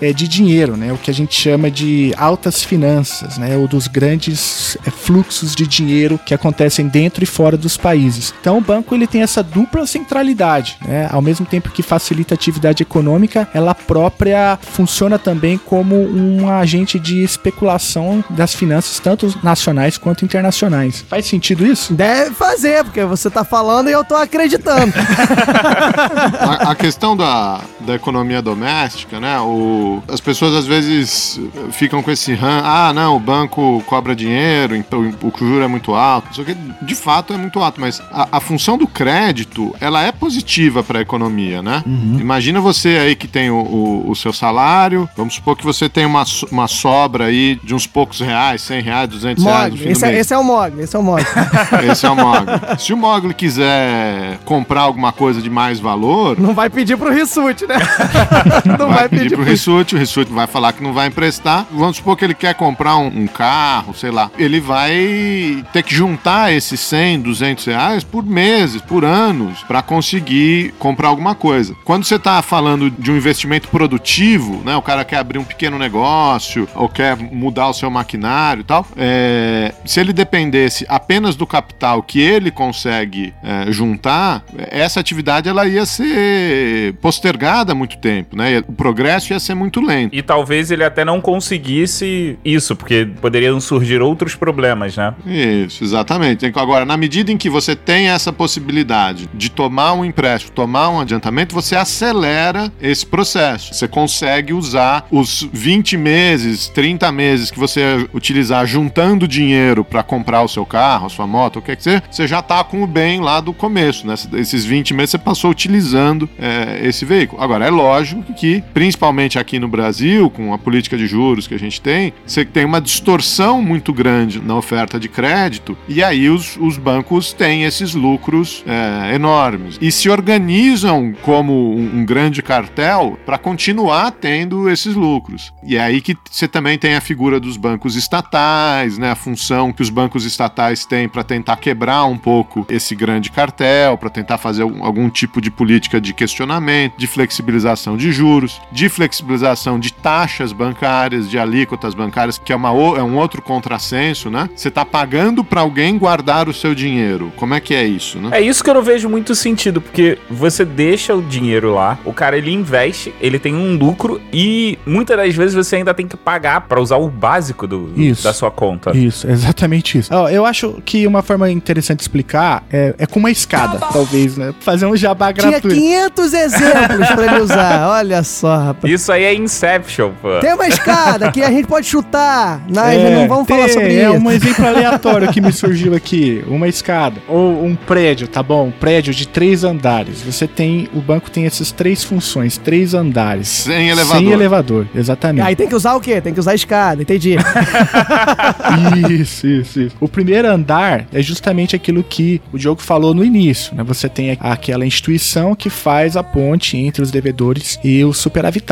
é, 0.00 0.12
de 0.12 0.28
dinheiro, 0.28 0.76
né? 0.76 0.92
O 0.92 0.98
que 0.98 1.10
a 1.10 1.14
gente 1.14 1.34
chama 1.34 1.70
de 1.70 2.12
altas 2.16 2.62
finanças, 2.62 3.38
né? 3.38 3.56
Ou 3.56 3.68
dos 3.68 3.86
grandes 3.86 4.76
é, 4.86 4.90
fluxos 4.90 5.54
de 5.54 5.66
dinheiro 5.66 6.18
que 6.24 6.34
acontecem 6.34 6.88
dentro 6.88 7.22
e 7.22 7.26
fora 7.26 7.56
dos 7.56 7.76
países. 7.76 8.34
Então 8.40 8.58
o 8.58 8.60
banco 8.60 8.94
ele 8.94 9.06
tem 9.06 9.22
essa 9.22 9.42
dupla 9.42 9.86
centralidade, 9.86 10.78
né? 10.86 11.08
Ao 11.10 11.22
mesmo 11.22 11.46
tempo 11.46 11.70
que 11.70 11.82
facilita 11.82 12.34
a 12.34 12.36
atividade 12.36 12.82
econômica, 12.82 13.48
ela 13.52 13.74
própria 13.74 14.58
funciona 14.62 15.18
também 15.18 15.58
como 15.58 15.96
um 15.96 16.48
agente 16.50 16.98
de 16.98 17.22
especulação 17.22 18.24
das 18.30 18.54
finanças, 18.54 18.98
tanto 18.98 19.32
nacionais 19.42 19.98
quanto 19.98 20.24
internacionais. 20.24 21.04
Faz 21.08 21.26
sentido 21.26 21.66
isso? 21.66 21.94
Deve 21.94 22.32
fazer, 22.34 22.84
porque 22.84 23.04
você 23.04 23.30
tá 23.30 23.44
falando 23.44 23.88
e 23.88 23.92
eu 23.92 24.04
tô 24.04 24.14
acreditando. 24.14 24.92
a, 26.40 26.70
a 26.70 26.74
questão 26.74 27.16
da, 27.16 27.60
da 27.80 27.94
economia 27.94 28.42
doméstica, 28.42 29.20
né? 29.20 29.35
O, 29.42 30.02
as 30.08 30.20
pessoas 30.20 30.54
às 30.54 30.66
vezes 30.66 31.40
ficam 31.72 32.02
com 32.02 32.10
esse 32.10 32.34
ram, 32.34 32.62
ah, 32.64 32.92
não, 32.92 33.16
o 33.16 33.20
banco 33.20 33.82
cobra 33.86 34.14
dinheiro, 34.14 34.74
então 34.74 35.12
o, 35.22 35.32
juro 35.38 35.62
é 35.62 35.68
muito 35.68 35.94
alto. 35.94 36.32
Isso 36.32 36.40
aqui, 36.40 36.56
de 36.82 36.94
fato, 36.94 37.32
é 37.32 37.36
muito 37.36 37.60
alto, 37.60 37.80
mas 37.80 38.00
a, 38.10 38.28
a 38.32 38.40
função 38.40 38.76
do 38.76 38.86
crédito, 38.86 39.74
ela 39.80 40.02
é 40.02 40.12
positiva 40.12 40.82
para 40.82 40.98
a 40.98 41.02
economia, 41.02 41.62
né? 41.62 41.82
Uhum. 41.86 42.18
Imagina 42.20 42.60
você 42.60 42.88
aí 42.98 43.14
que 43.14 43.28
tem 43.28 43.50
o, 43.50 43.56
o, 43.56 44.10
o, 44.10 44.16
seu 44.16 44.32
salário, 44.32 45.08
vamos 45.16 45.34
supor 45.34 45.56
que 45.56 45.64
você 45.64 45.88
tem 45.88 46.04
uma, 46.04 46.24
uma 46.50 46.68
sobra 46.68 47.26
aí 47.26 47.58
de 47.62 47.74
uns 47.74 47.86
poucos 47.86 48.20
reais, 48.20 48.62
100 48.62 48.82
reais, 48.82 49.08
200 49.08 49.44
reais 49.44 49.72
no 49.72 49.78
fim 49.78 49.88
esse, 49.88 50.00
do 50.00 50.06
é, 50.06 50.08
mês. 50.08 50.20
esse 50.20 50.34
é 50.34 50.38
o 50.38 50.44
Mogli, 50.44 50.82
esse 50.82 50.96
é 50.96 50.98
o 50.98 51.02
Mogli. 51.02 51.26
esse 51.90 52.06
é 52.06 52.10
o 52.10 52.16
Mogli. 52.16 52.46
Se 52.78 52.92
o 52.92 52.96
Mogli 52.96 53.34
quiser 53.34 54.38
comprar 54.44 54.82
alguma 54.82 55.12
coisa 55.12 55.40
de 55.40 55.50
mais 55.50 55.78
valor... 55.78 56.38
Não 56.38 56.54
vai 56.54 56.68
pedir 56.70 56.96
pro 56.96 57.12
Rissuti, 57.12 57.66
né? 57.66 57.76
não 58.78 58.88
vai, 58.88 59.00
vai 59.00 59.08
pedir, 59.08 59.25
pedir 59.26 59.36
pro 59.36 59.44
Rissuti, 59.44 59.94
o 59.94 59.98
Rissuti 59.98 60.32
vai 60.32 60.46
falar 60.46 60.72
que 60.72 60.82
não 60.82 60.92
vai 60.92 61.08
emprestar. 61.08 61.66
Vamos 61.70 61.96
supor 61.96 62.16
que 62.16 62.24
ele 62.24 62.34
quer 62.34 62.54
comprar 62.54 62.96
um, 62.96 63.06
um 63.06 63.26
carro, 63.26 63.94
sei 63.94 64.10
lá. 64.10 64.30
Ele 64.38 64.60
vai 64.60 65.64
ter 65.72 65.82
que 65.82 65.94
juntar 65.94 66.52
esses 66.52 66.80
100, 66.80 67.20
200 67.20 67.64
reais 67.66 68.04
por 68.04 68.24
meses, 68.24 68.80
por 68.80 69.04
anos, 69.04 69.62
para 69.64 69.82
conseguir 69.82 70.74
comprar 70.78 71.08
alguma 71.08 71.34
coisa. 71.34 71.74
Quando 71.84 72.04
você 72.04 72.18
tá 72.18 72.40
falando 72.42 72.90
de 72.90 73.10
um 73.10 73.16
investimento 73.16 73.68
produtivo, 73.68 74.62
né? 74.64 74.76
O 74.76 74.82
cara 74.82 75.04
quer 75.04 75.18
abrir 75.18 75.38
um 75.38 75.44
pequeno 75.44 75.78
negócio 75.78 76.68
ou 76.74 76.88
quer 76.88 77.16
mudar 77.16 77.68
o 77.68 77.74
seu 77.74 77.90
maquinário 77.90 78.60
e 78.60 78.64
tal. 78.64 78.86
É, 78.96 79.74
se 79.84 80.00
ele 80.00 80.12
dependesse 80.12 80.84
apenas 80.88 81.36
do 81.36 81.46
capital 81.46 82.02
que 82.02 82.20
ele 82.20 82.50
consegue 82.50 83.34
é, 83.42 83.70
juntar, 83.72 84.44
essa 84.56 85.00
atividade 85.00 85.48
ela 85.48 85.66
ia 85.66 85.86
ser 85.86 86.94
postergada 87.00 87.72
há 87.72 87.74
muito 87.74 87.98
tempo, 87.98 88.36
né? 88.36 88.62
O 88.66 88.72
progresso 88.72 89.15
ia 89.32 89.40
ser 89.40 89.54
muito 89.54 89.80
lento. 89.80 90.14
E 90.14 90.22
talvez 90.22 90.70
ele 90.70 90.84
até 90.84 91.04
não 91.04 91.20
conseguisse 91.20 92.38
isso, 92.44 92.76
porque 92.76 93.08
poderiam 93.20 93.60
surgir 93.60 94.00
outros 94.00 94.34
problemas, 94.34 94.96
né? 94.96 95.14
Isso, 95.26 95.84
exatamente. 95.84 96.46
Agora, 96.46 96.84
na 96.84 96.96
medida 96.96 97.32
em 97.32 97.36
que 97.36 97.48
você 97.48 97.74
tem 97.74 98.08
essa 98.08 98.32
possibilidade 98.32 99.28
de 99.32 99.50
tomar 99.50 99.92
um 99.92 100.04
empréstimo, 100.04 100.52
tomar 100.52 100.88
um 100.90 101.00
adiantamento, 101.00 101.54
você 101.54 101.76
acelera 101.76 102.72
esse 102.80 103.06
processo. 103.06 103.74
Você 103.74 103.88
consegue 103.88 104.52
usar 104.52 105.06
os 105.10 105.48
20 105.52 105.96
meses, 105.96 106.68
30 106.68 107.10
meses 107.12 107.50
que 107.50 107.58
você 107.58 108.08
utilizar 108.12 108.66
juntando 108.66 109.26
dinheiro 109.26 109.84
para 109.84 110.02
comprar 110.02 110.42
o 110.42 110.48
seu 110.48 110.64
carro, 110.66 111.06
a 111.06 111.08
sua 111.08 111.26
moto, 111.26 111.58
o 111.58 111.62
que 111.62 111.72
é 111.72 111.76
que 111.76 111.82
seja, 111.82 112.02
você 112.10 112.26
já 112.26 112.42
tá 112.42 112.62
com 112.62 112.82
o 112.82 112.86
bem 112.86 113.20
lá 113.20 113.40
do 113.40 113.52
começo, 113.52 114.06
né? 114.06 114.14
Esses 114.34 114.64
20 114.64 114.94
meses 114.94 115.10
você 115.10 115.18
passou 115.18 115.50
utilizando 115.50 116.28
é, 116.38 116.80
esse 116.86 117.04
veículo. 117.04 117.42
Agora, 117.42 117.66
é 117.66 117.70
lógico 117.70 118.22
que, 118.34 118.62
principalmente 118.74 119.05
aqui 119.38 119.58
no 119.58 119.68
Brasil, 119.68 120.30
com 120.30 120.52
a 120.52 120.58
política 120.58 120.96
de 120.96 121.06
juros 121.06 121.46
que 121.46 121.54
a 121.54 121.58
gente 121.58 121.80
tem, 121.80 122.12
você 122.26 122.44
tem 122.44 122.64
uma 122.64 122.80
distorção 122.80 123.62
muito 123.62 123.92
grande 123.92 124.40
na 124.40 124.56
oferta 124.56 124.98
de 124.98 125.08
crédito 125.08 125.76
e 125.88 126.02
aí 126.02 126.28
os, 126.28 126.56
os 126.56 126.78
bancos 126.78 127.32
têm 127.32 127.64
esses 127.64 127.94
lucros 127.94 128.64
é, 128.66 129.14
enormes 129.14 129.78
e 129.80 129.90
se 129.90 130.08
organizam 130.08 131.14
como 131.22 131.74
um, 131.74 132.00
um 132.00 132.04
grande 132.04 132.42
cartel 132.42 133.18
para 133.24 133.38
continuar 133.38 134.10
tendo 134.12 134.68
esses 134.68 134.94
lucros. 134.94 135.52
E 135.62 135.76
é 135.76 135.80
aí 135.80 136.00
que 136.00 136.16
você 136.30 136.46
também 136.46 136.78
tem 136.78 136.94
a 136.94 137.00
figura 137.00 137.40
dos 137.40 137.56
bancos 137.56 137.96
estatais, 137.96 138.98
né? 138.98 139.10
A 139.10 139.14
função 139.14 139.72
que 139.72 139.82
os 139.82 139.90
bancos 139.90 140.24
estatais 140.24 140.84
têm 140.84 141.08
para 141.08 141.24
tentar 141.24 141.56
quebrar 141.56 142.04
um 142.04 142.16
pouco 142.16 142.66
esse 142.68 142.94
grande 142.94 143.30
cartel, 143.30 143.96
para 143.98 144.10
tentar 144.10 144.38
fazer 144.38 144.62
algum, 144.62 144.84
algum 144.84 145.08
tipo 145.08 145.40
de 145.40 145.50
política 145.50 146.00
de 146.00 146.12
questionamento, 146.12 146.96
de 146.96 147.06
flexibilização 147.06 147.96
de 147.96 148.12
juros, 148.12 148.60
de 148.72 148.85
flexibilização 148.88 149.78
de 149.78 149.92
taxas 149.92 150.52
bancárias, 150.52 151.28
de 151.28 151.38
alíquotas 151.38 151.94
bancárias, 151.94 152.38
que 152.38 152.52
é, 152.52 152.56
uma, 152.56 152.68
é 152.68 153.02
um 153.02 153.16
outro 153.16 153.42
contrassenso, 153.42 154.30
né? 154.30 154.48
Você 154.54 154.68
está 154.68 154.84
pagando 154.84 155.44
para 155.44 155.60
alguém 155.60 155.98
guardar 155.98 156.48
o 156.48 156.54
seu 156.54 156.74
dinheiro. 156.74 157.32
Como 157.36 157.54
é 157.54 157.60
que 157.60 157.74
é 157.74 157.84
isso, 157.84 158.18
né? 158.18 158.30
É 158.32 158.40
isso 158.40 158.62
que 158.62 158.70
eu 158.70 158.74
não 158.74 158.82
vejo 158.82 159.08
muito 159.08 159.34
sentido, 159.34 159.80
porque 159.80 160.18
você 160.30 160.64
deixa 160.64 161.14
o 161.14 161.22
dinheiro 161.22 161.74
lá, 161.74 161.98
o 162.04 162.12
cara 162.12 162.36
ele 162.36 162.52
investe, 162.52 163.14
ele 163.20 163.38
tem 163.38 163.54
um 163.54 163.76
lucro 163.76 164.20
e 164.32 164.78
muitas 164.86 165.16
das 165.16 165.34
vezes 165.34 165.54
você 165.54 165.76
ainda 165.76 165.94
tem 165.94 166.06
que 166.06 166.16
pagar 166.16 166.62
para 166.62 166.80
usar 166.80 166.96
o 166.96 167.08
básico 167.08 167.66
do, 167.66 167.92
isso, 167.96 168.24
da 168.24 168.32
sua 168.32 168.50
conta. 168.50 168.96
Isso, 168.96 169.28
exatamente 169.28 169.98
isso. 169.98 170.12
eu 170.12 170.44
acho 170.44 170.80
que 170.84 171.06
uma 171.06 171.22
forma 171.22 171.50
interessante 171.50 171.98
de 171.98 172.04
explicar 172.04 172.64
é, 172.70 172.94
é 172.98 173.06
com 173.06 173.18
uma 173.18 173.30
escada, 173.30 173.78
talvez, 173.78 174.36
né? 174.36 174.54
Fazer 174.60 174.86
um 174.86 174.96
jabá 174.96 175.32
gratuito. 175.32 175.68
Tinha 175.68 176.10
500 176.10 176.32
exemplos 176.32 177.08
pra 177.08 177.24
ele 177.26 177.42
usar. 177.42 177.88
Olha 177.96 178.22
só, 178.22 178.75
Isso 178.84 179.10
aí 179.10 179.24
é 179.24 179.34
Inception, 179.34 180.12
pô. 180.20 180.38
Tem 180.40 180.52
uma 180.54 180.66
escada 180.66 181.30
que 181.32 181.42
a 181.42 181.50
gente 181.50 181.66
pode 181.66 181.86
chutar. 181.86 182.62
Nós 182.68 182.94
é, 182.94 183.14
não 183.14 183.28
vamos 183.28 183.46
tem, 183.46 183.56
falar 183.56 183.68
sobre 183.68 183.88
é 183.88 183.92
isso. 183.92 184.14
É 184.14 184.18
um 184.18 184.30
exemplo 184.30 184.66
aleatório 184.66 185.32
que 185.32 185.40
me 185.40 185.52
surgiu 185.52 185.94
aqui. 185.94 186.44
Uma 186.46 186.68
escada. 186.68 187.20
Ou 187.28 187.64
um 187.64 187.74
prédio, 187.74 188.28
tá 188.28 188.42
bom? 188.42 188.66
Um 188.66 188.70
prédio 188.70 189.14
de 189.14 189.26
três 189.26 189.64
andares. 189.64 190.22
Você 190.22 190.46
tem. 190.46 190.88
O 190.94 191.00
banco 191.00 191.30
tem 191.30 191.46
essas 191.46 191.72
três 191.72 192.04
funções, 192.04 192.56
três 192.58 192.94
andares. 192.94 193.48
Sem 193.48 193.88
elevador. 193.88 194.18
Sem 194.18 194.32
elevador, 194.32 194.86
exatamente. 194.94 195.46
Aí 195.46 195.56
tem 195.56 195.68
que 195.68 195.74
usar 195.74 195.94
o 195.94 196.00
quê? 196.00 196.20
Tem 196.20 196.32
que 196.32 196.40
usar 196.40 196.52
a 196.52 196.54
escada, 196.54 197.02
entendi. 197.02 197.36
isso, 199.10 199.46
isso, 199.46 199.80
isso. 199.80 199.96
O 200.00 200.08
primeiro 200.08 200.48
andar 200.48 201.06
é 201.12 201.22
justamente 201.22 201.74
aquilo 201.76 202.02
que 202.02 202.40
o 202.52 202.58
Diogo 202.58 202.80
falou 202.82 203.14
no 203.14 203.24
início, 203.24 203.74
né? 203.74 203.82
Você 203.84 204.08
tem 204.08 204.36
aquela 204.40 204.84
instituição 204.86 205.54
que 205.54 205.70
faz 205.70 206.16
a 206.16 206.22
ponte 206.22 206.76
entre 206.76 207.02
os 207.02 207.10
devedores 207.10 207.78
e 207.82 208.04
os 208.04 208.18
superavitários. 208.18 208.65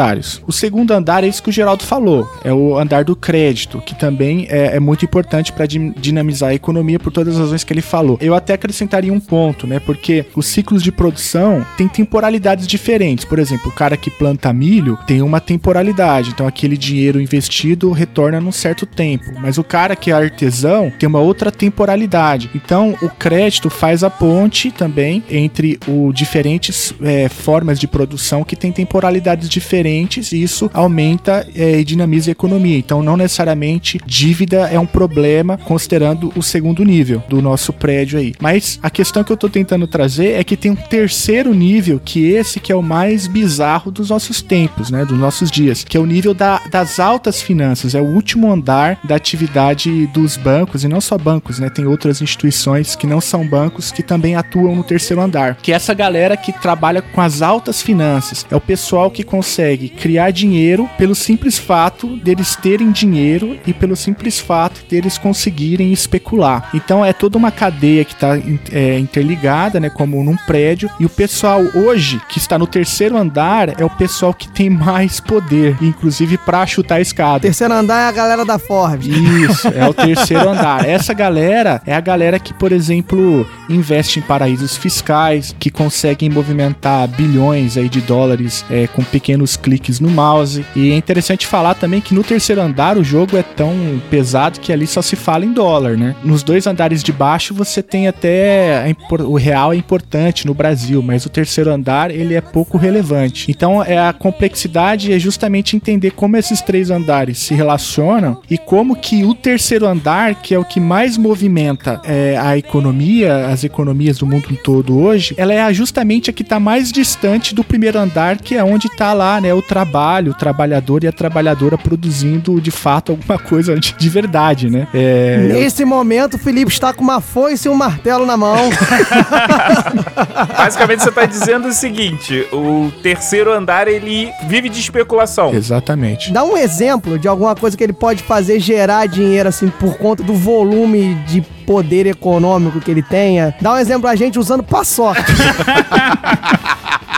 O 0.46 0.52
segundo 0.52 0.90
andar 0.90 1.22
é 1.22 1.28
isso 1.28 1.42
que 1.42 1.48
o 1.48 1.52
Geraldo 1.52 1.84
falou, 1.84 2.28
é 2.42 2.52
o 2.52 2.76
andar 2.76 3.04
do 3.04 3.14
crédito, 3.14 3.80
que 3.80 3.94
também 3.94 4.46
é, 4.50 4.76
é 4.76 4.80
muito 4.80 5.04
importante 5.04 5.52
para 5.52 5.66
dinamizar 5.66 6.50
a 6.50 6.54
economia 6.54 6.98
por 6.98 7.12
todas 7.12 7.34
as 7.34 7.40
razões 7.40 7.62
que 7.62 7.72
ele 7.72 7.80
falou. 7.80 8.18
Eu 8.20 8.34
até 8.34 8.54
acrescentaria 8.54 9.12
um 9.12 9.20
ponto, 9.20 9.66
né? 9.66 9.78
Porque 9.78 10.26
os 10.34 10.46
ciclos 10.46 10.82
de 10.82 10.90
produção 10.90 11.64
têm 11.76 11.86
temporalidades 11.86 12.66
diferentes. 12.66 13.24
Por 13.24 13.38
exemplo, 13.38 13.68
o 13.68 13.74
cara 13.74 13.96
que 13.96 14.10
planta 14.10 14.52
milho 14.52 14.98
tem 15.06 15.22
uma 15.22 15.40
temporalidade, 15.40 16.30
então 16.30 16.46
aquele 16.46 16.76
dinheiro 16.76 17.20
investido 17.20 17.92
retorna 17.92 18.40
num 18.40 18.52
certo 18.52 18.86
tempo. 18.86 19.26
Mas 19.40 19.58
o 19.58 19.64
cara 19.64 19.94
que 19.94 20.10
é 20.10 20.14
artesão 20.14 20.92
tem 20.98 21.08
uma 21.08 21.20
outra 21.20 21.52
temporalidade. 21.52 22.50
Então 22.54 22.96
o 23.00 23.08
crédito 23.08 23.70
faz 23.70 24.02
a 24.02 24.10
ponte 24.10 24.70
também 24.70 25.22
entre 25.30 25.78
o 25.86 26.12
diferentes 26.12 26.92
é, 27.02 27.28
formas 27.28 27.78
de 27.78 27.86
produção 27.86 28.42
que 28.42 28.56
tem 28.56 28.72
temporalidades 28.72 29.48
diferentes 29.48 29.83
e 29.88 30.42
isso 30.42 30.70
aumenta 30.72 31.46
é, 31.54 31.80
e 31.80 31.84
dinamiza 31.84 32.30
a 32.30 32.32
economia. 32.32 32.78
Então 32.78 33.02
não 33.02 33.16
necessariamente 33.16 34.00
dívida 34.06 34.68
é 34.68 34.78
um 34.78 34.86
problema 34.86 35.56
considerando 35.58 36.32
o 36.36 36.42
segundo 36.42 36.84
nível 36.84 37.22
do 37.28 37.42
nosso 37.42 37.72
prédio 37.72 38.18
aí. 38.18 38.34
Mas 38.40 38.78
a 38.82 38.90
questão 38.90 39.24
que 39.24 39.32
eu 39.32 39.36
tô 39.36 39.48
tentando 39.48 39.86
trazer 39.86 40.32
é 40.32 40.44
que 40.44 40.56
tem 40.56 40.70
um 40.70 40.76
terceiro 40.76 41.52
nível 41.52 42.00
que 42.04 42.26
esse 42.26 42.60
que 42.60 42.72
é 42.72 42.76
o 42.76 42.82
mais 42.82 43.26
bizarro 43.26 43.90
dos 43.90 44.10
nossos 44.10 44.40
tempos, 44.40 44.90
né, 44.90 45.04
dos 45.04 45.18
nossos 45.18 45.50
dias, 45.50 45.84
que 45.84 45.96
é 45.96 46.00
o 46.00 46.06
nível 46.06 46.34
da, 46.34 46.60
das 46.70 46.98
altas 46.98 47.42
finanças, 47.42 47.94
é 47.94 48.00
o 48.00 48.04
último 48.04 48.50
andar 48.50 48.98
da 49.04 49.16
atividade 49.16 50.06
dos 50.08 50.36
bancos 50.36 50.84
e 50.84 50.88
não 50.88 51.00
só 51.00 51.18
bancos, 51.18 51.58
né, 51.58 51.68
tem 51.68 51.86
outras 51.86 52.22
instituições 52.22 52.94
que 52.96 53.06
não 53.06 53.20
são 53.20 53.46
bancos 53.46 53.90
que 53.90 54.02
também 54.02 54.36
atuam 54.36 54.76
no 54.76 54.84
terceiro 54.84 55.22
andar, 55.22 55.56
que 55.56 55.72
é 55.72 55.74
essa 55.74 55.94
galera 55.94 56.36
que 56.36 56.52
trabalha 56.52 57.02
com 57.02 57.20
as 57.20 57.42
altas 57.42 57.82
finanças, 57.82 58.46
é 58.50 58.56
o 58.56 58.60
pessoal 58.60 59.10
que 59.10 59.22
consegue 59.22 59.73
consegue 59.74 59.88
criar 59.88 60.30
dinheiro 60.30 60.88
pelo 60.96 61.14
simples 61.14 61.58
fato 61.58 62.16
deles 62.16 62.54
terem 62.56 62.92
dinheiro 62.92 63.58
e 63.66 63.72
pelo 63.72 63.96
simples 63.96 64.38
fato 64.38 64.82
deles 64.88 65.18
conseguirem 65.18 65.92
especular. 65.92 66.70
Então 66.72 67.04
é 67.04 67.12
toda 67.12 67.36
uma 67.36 67.50
cadeia 67.50 68.04
que 68.04 68.14
está 68.14 68.38
é, 68.72 68.98
interligada, 68.98 69.80
né, 69.80 69.90
como 69.90 70.22
num 70.22 70.36
prédio, 70.36 70.88
e 71.00 71.04
o 71.04 71.08
pessoal 71.08 71.62
hoje 71.74 72.20
que 72.28 72.38
está 72.38 72.58
no 72.58 72.66
terceiro 72.66 73.16
andar 73.16 73.80
é 73.80 73.84
o 73.84 73.90
pessoal 73.90 74.32
que 74.32 74.48
tem 74.48 74.70
mais 74.70 75.18
poder, 75.18 75.76
inclusive 75.82 76.38
para 76.38 76.64
chutar 76.66 76.96
a 76.96 77.00
escada. 77.00 77.40
Terceiro 77.40 77.74
andar 77.74 78.02
é 78.02 78.08
a 78.08 78.12
galera 78.12 78.44
da 78.44 78.58
Forbes. 78.58 79.06
Isso, 79.06 79.68
é 79.68 79.88
o 79.88 79.94
terceiro 79.94 80.48
andar. 80.48 80.88
Essa 80.88 81.12
galera 81.12 81.82
é 81.86 81.94
a 81.94 82.00
galera 82.00 82.38
que, 82.38 82.54
por 82.54 82.70
exemplo, 82.70 83.46
investe 83.68 84.20
em 84.20 84.22
paraísos 84.22 84.76
fiscais, 84.76 85.54
que 85.58 85.70
conseguem 85.70 86.30
movimentar 86.30 87.08
bilhões 87.08 87.76
aí 87.76 87.88
de 87.88 88.00
dólares 88.00 88.64
é, 88.70 88.86
com 88.86 89.02
pequenos 89.02 89.56
cliques 89.64 89.98
no 89.98 90.10
mouse. 90.10 90.62
E 90.76 90.92
é 90.92 90.96
interessante 90.96 91.46
falar 91.46 91.72
também 91.72 92.02
que 92.02 92.12
no 92.12 92.22
terceiro 92.22 92.60
andar 92.60 92.98
o 92.98 93.02
jogo 93.02 93.34
é 93.38 93.42
tão 93.42 93.72
pesado 94.10 94.60
que 94.60 94.70
ali 94.70 94.86
só 94.86 95.00
se 95.00 95.16
fala 95.16 95.46
em 95.46 95.54
dólar, 95.54 95.96
né? 95.96 96.14
Nos 96.22 96.42
dois 96.42 96.66
andares 96.66 97.02
de 97.02 97.12
baixo 97.12 97.54
você 97.54 97.82
tem 97.82 98.06
até 98.06 98.94
o 99.20 99.36
real 99.36 99.72
é 99.72 99.76
importante 99.76 100.46
no 100.46 100.52
Brasil, 100.52 101.02
mas 101.02 101.24
o 101.24 101.30
terceiro 101.30 101.72
andar 101.72 102.10
ele 102.10 102.34
é 102.34 102.42
pouco 102.42 102.76
relevante. 102.76 103.50
Então 103.50 103.82
é 103.82 103.98
a 103.98 104.12
complexidade 104.12 105.10
é 105.10 105.18
justamente 105.18 105.76
entender 105.76 106.10
como 106.10 106.36
esses 106.36 106.60
três 106.60 106.90
andares 106.90 107.38
se 107.38 107.54
relacionam 107.54 108.42
e 108.50 108.58
como 108.58 108.94
que 108.94 109.24
o 109.24 109.34
terceiro 109.34 109.86
andar, 109.86 110.34
que 110.34 110.54
é 110.54 110.58
o 110.58 110.64
que 110.64 110.78
mais 110.78 111.16
movimenta 111.16 112.02
é, 112.04 112.36
a 112.36 112.58
economia, 112.58 113.46
as 113.46 113.64
economias 113.64 114.18
do 114.18 114.26
mundo 114.26 114.54
todo 114.62 114.98
hoje, 114.98 115.34
ela 115.38 115.54
é 115.54 115.72
justamente 115.72 116.28
a 116.28 116.32
que 116.32 116.42
está 116.42 116.60
mais 116.60 116.92
distante 116.92 117.54
do 117.54 117.64
primeiro 117.64 117.98
andar, 117.98 118.38
que 118.38 118.56
é 118.56 118.62
onde 118.62 118.88
está 118.88 119.14
lá, 119.14 119.40
né, 119.40 119.53
o 119.54 119.62
trabalho, 119.62 120.32
o 120.32 120.34
trabalhador 120.34 121.04
e 121.04 121.06
a 121.06 121.12
trabalhadora 121.12 121.78
produzindo 121.78 122.60
de 122.60 122.70
fato 122.70 123.12
alguma 123.12 123.38
coisa 123.38 123.78
de, 123.78 123.94
de 123.98 124.08
verdade, 124.08 124.70
né? 124.70 124.86
É, 124.92 125.48
Nesse 125.52 125.82
eu... 125.82 125.86
momento, 125.86 126.34
o 126.34 126.38
Felipe 126.38 126.70
está 126.70 126.92
com 126.92 127.02
uma 127.02 127.20
foice 127.20 127.68
e 127.68 127.70
um 127.70 127.74
martelo 127.74 128.26
na 128.26 128.36
mão. 128.36 128.70
Basicamente, 130.56 131.02
você 131.02 131.08
está 131.08 131.26
dizendo 131.26 131.68
o 131.68 131.72
seguinte: 131.72 132.46
o 132.52 132.92
terceiro 133.02 133.52
andar 133.52 133.88
ele 133.88 134.32
vive 134.46 134.68
de 134.68 134.80
especulação. 134.80 135.52
Exatamente. 135.54 136.32
Dá 136.32 136.44
um 136.44 136.56
exemplo 136.56 137.18
de 137.18 137.28
alguma 137.28 137.54
coisa 137.54 137.76
que 137.76 137.84
ele 137.84 137.92
pode 137.92 138.22
fazer 138.22 138.60
gerar 138.60 139.06
dinheiro 139.06 139.48
assim 139.48 139.68
por 139.68 139.96
conta 139.96 140.22
do 140.22 140.34
volume 140.34 141.14
de 141.26 141.40
poder 141.66 142.06
econômico 142.06 142.80
que 142.80 142.90
ele 142.90 143.02
tenha. 143.02 143.54
Dá 143.60 143.72
um 143.72 143.76
exemplo 143.76 144.02
pra 144.02 144.14
gente 144.14 144.38
usando 144.38 144.62
paçoca. 144.62 145.24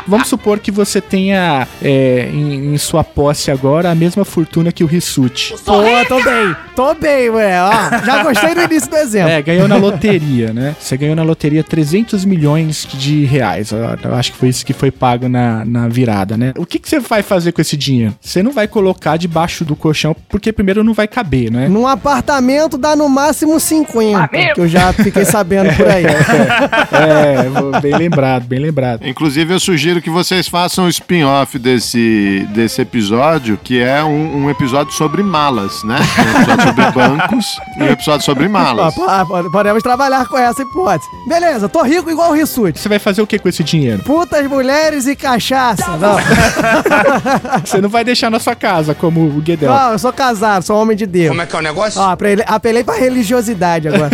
Vamos 0.06 0.28
supor 0.28 0.58
que 0.58 0.70
você 0.70 1.00
tenha 1.00 1.66
é, 1.82 2.30
em, 2.32 2.74
em, 2.74 2.78
sua 2.78 3.02
posse 3.02 3.50
agora 3.50 3.90
a 3.90 3.94
mesma 3.94 4.24
fortuna 4.24 4.70
que 4.72 4.84
o 4.84 4.86
Rissuti. 4.86 5.54
Pô, 5.64 5.82
tô 6.08 6.22
bem. 6.22 6.56
Tô 6.74 6.94
bem, 6.94 7.30
ué. 7.30 7.60
Ó, 7.60 8.04
já 8.04 8.22
gostei 8.22 8.54
do 8.54 8.62
início 8.62 8.90
do 8.90 8.96
exemplo. 8.96 9.30
É, 9.30 9.42
ganhou 9.42 9.66
na 9.66 9.76
loteria, 9.76 10.52
né? 10.52 10.76
Você 10.78 10.96
ganhou 10.96 11.16
na 11.16 11.22
loteria 11.22 11.64
300 11.64 12.24
milhões 12.24 12.86
de 12.92 13.24
reais. 13.24 13.70
Eu 13.72 14.14
acho 14.14 14.32
que 14.32 14.38
foi 14.38 14.48
isso 14.48 14.64
que 14.64 14.72
foi 14.72 14.90
pago 14.90 15.28
na, 15.28 15.64
na 15.64 15.88
virada, 15.88 16.36
né? 16.36 16.52
O 16.56 16.66
que, 16.66 16.78
que 16.78 16.88
você 16.88 17.00
vai 17.00 17.22
fazer 17.22 17.52
com 17.52 17.60
esse 17.60 17.76
dinheiro? 17.76 18.14
Você 18.20 18.42
não 18.42 18.52
vai 18.52 18.68
colocar 18.68 19.16
debaixo 19.16 19.64
do 19.64 19.74
colchão, 19.74 20.14
porque 20.28 20.52
primeiro 20.52 20.84
não 20.84 20.94
vai 20.94 21.08
caber, 21.08 21.50
né? 21.50 21.68
Num 21.68 21.86
apartamento 21.86 22.78
dá 22.78 22.94
no 22.94 23.08
máximo 23.08 23.58
50, 23.58 24.18
ah, 24.18 24.28
que 24.28 24.60
eu 24.60 24.68
já 24.68 24.92
fiquei 24.92 25.24
sabendo 25.24 25.74
por 25.74 25.88
aí. 25.88 26.04
é, 26.92 27.76
é, 27.76 27.80
bem 27.80 27.96
lembrado, 27.96 28.44
bem 28.44 28.58
lembrado. 28.58 29.06
Inclusive, 29.06 29.54
eu 29.54 29.60
sugiro 29.60 29.95
sugiro 29.96 30.02
que 30.02 30.10
vocês 30.10 30.48
façam 30.48 30.86
um 30.86 30.88
spin-off 30.88 31.58
desse, 31.58 32.46
desse 32.50 32.80
episódio, 32.80 33.58
que 33.62 33.80
é 33.80 34.02
um, 34.02 34.44
um, 34.44 34.50
episódio 34.50 34.92
sobre 34.92 35.22
malas, 35.22 35.82
né? 35.84 35.96
Um 36.18 36.40
episódio 36.40 36.66
sobre 36.66 36.90
bancos 36.92 37.60
e 37.76 37.82
um 37.82 37.86
episódio 37.86 38.24
sobre 38.24 38.48
malas. 38.48 38.94
Ah, 39.06 39.24
podemos 39.50 39.82
trabalhar 39.82 40.26
com 40.26 40.36
essa 40.36 40.62
hipótese. 40.62 41.08
Beleza, 41.26 41.68
tô 41.68 41.82
rico 41.82 42.10
igual 42.10 42.30
o 42.30 42.34
Rissuti. 42.34 42.78
Você 42.78 42.88
vai 42.88 42.98
fazer 42.98 43.22
o 43.22 43.26
que 43.26 43.38
com 43.38 43.48
esse 43.48 43.62
dinheiro? 43.64 44.02
Putas, 44.02 44.46
mulheres 44.46 45.06
e 45.06 45.16
cachaça. 45.16 45.96
Não. 45.96 46.16
Você 47.64 47.80
não 47.80 47.88
vai 47.88 48.04
deixar 48.04 48.30
na 48.30 48.38
sua 48.38 48.54
casa, 48.54 48.94
como 48.94 49.20
o 49.20 49.40
Guedel. 49.40 49.72
Não, 49.72 49.92
eu 49.92 49.98
sou 49.98 50.12
casado, 50.12 50.62
sou 50.62 50.80
homem 50.80 50.96
de 50.96 51.06
Deus. 51.06 51.28
Como 51.28 51.42
é 51.42 51.46
que 51.46 51.54
é 51.54 51.58
o 51.58 51.62
negócio? 51.62 52.00
Ó, 52.00 52.16
apelei 52.46 52.84
pra 52.84 52.94
religiosidade 52.94 53.88
agora. 53.88 54.10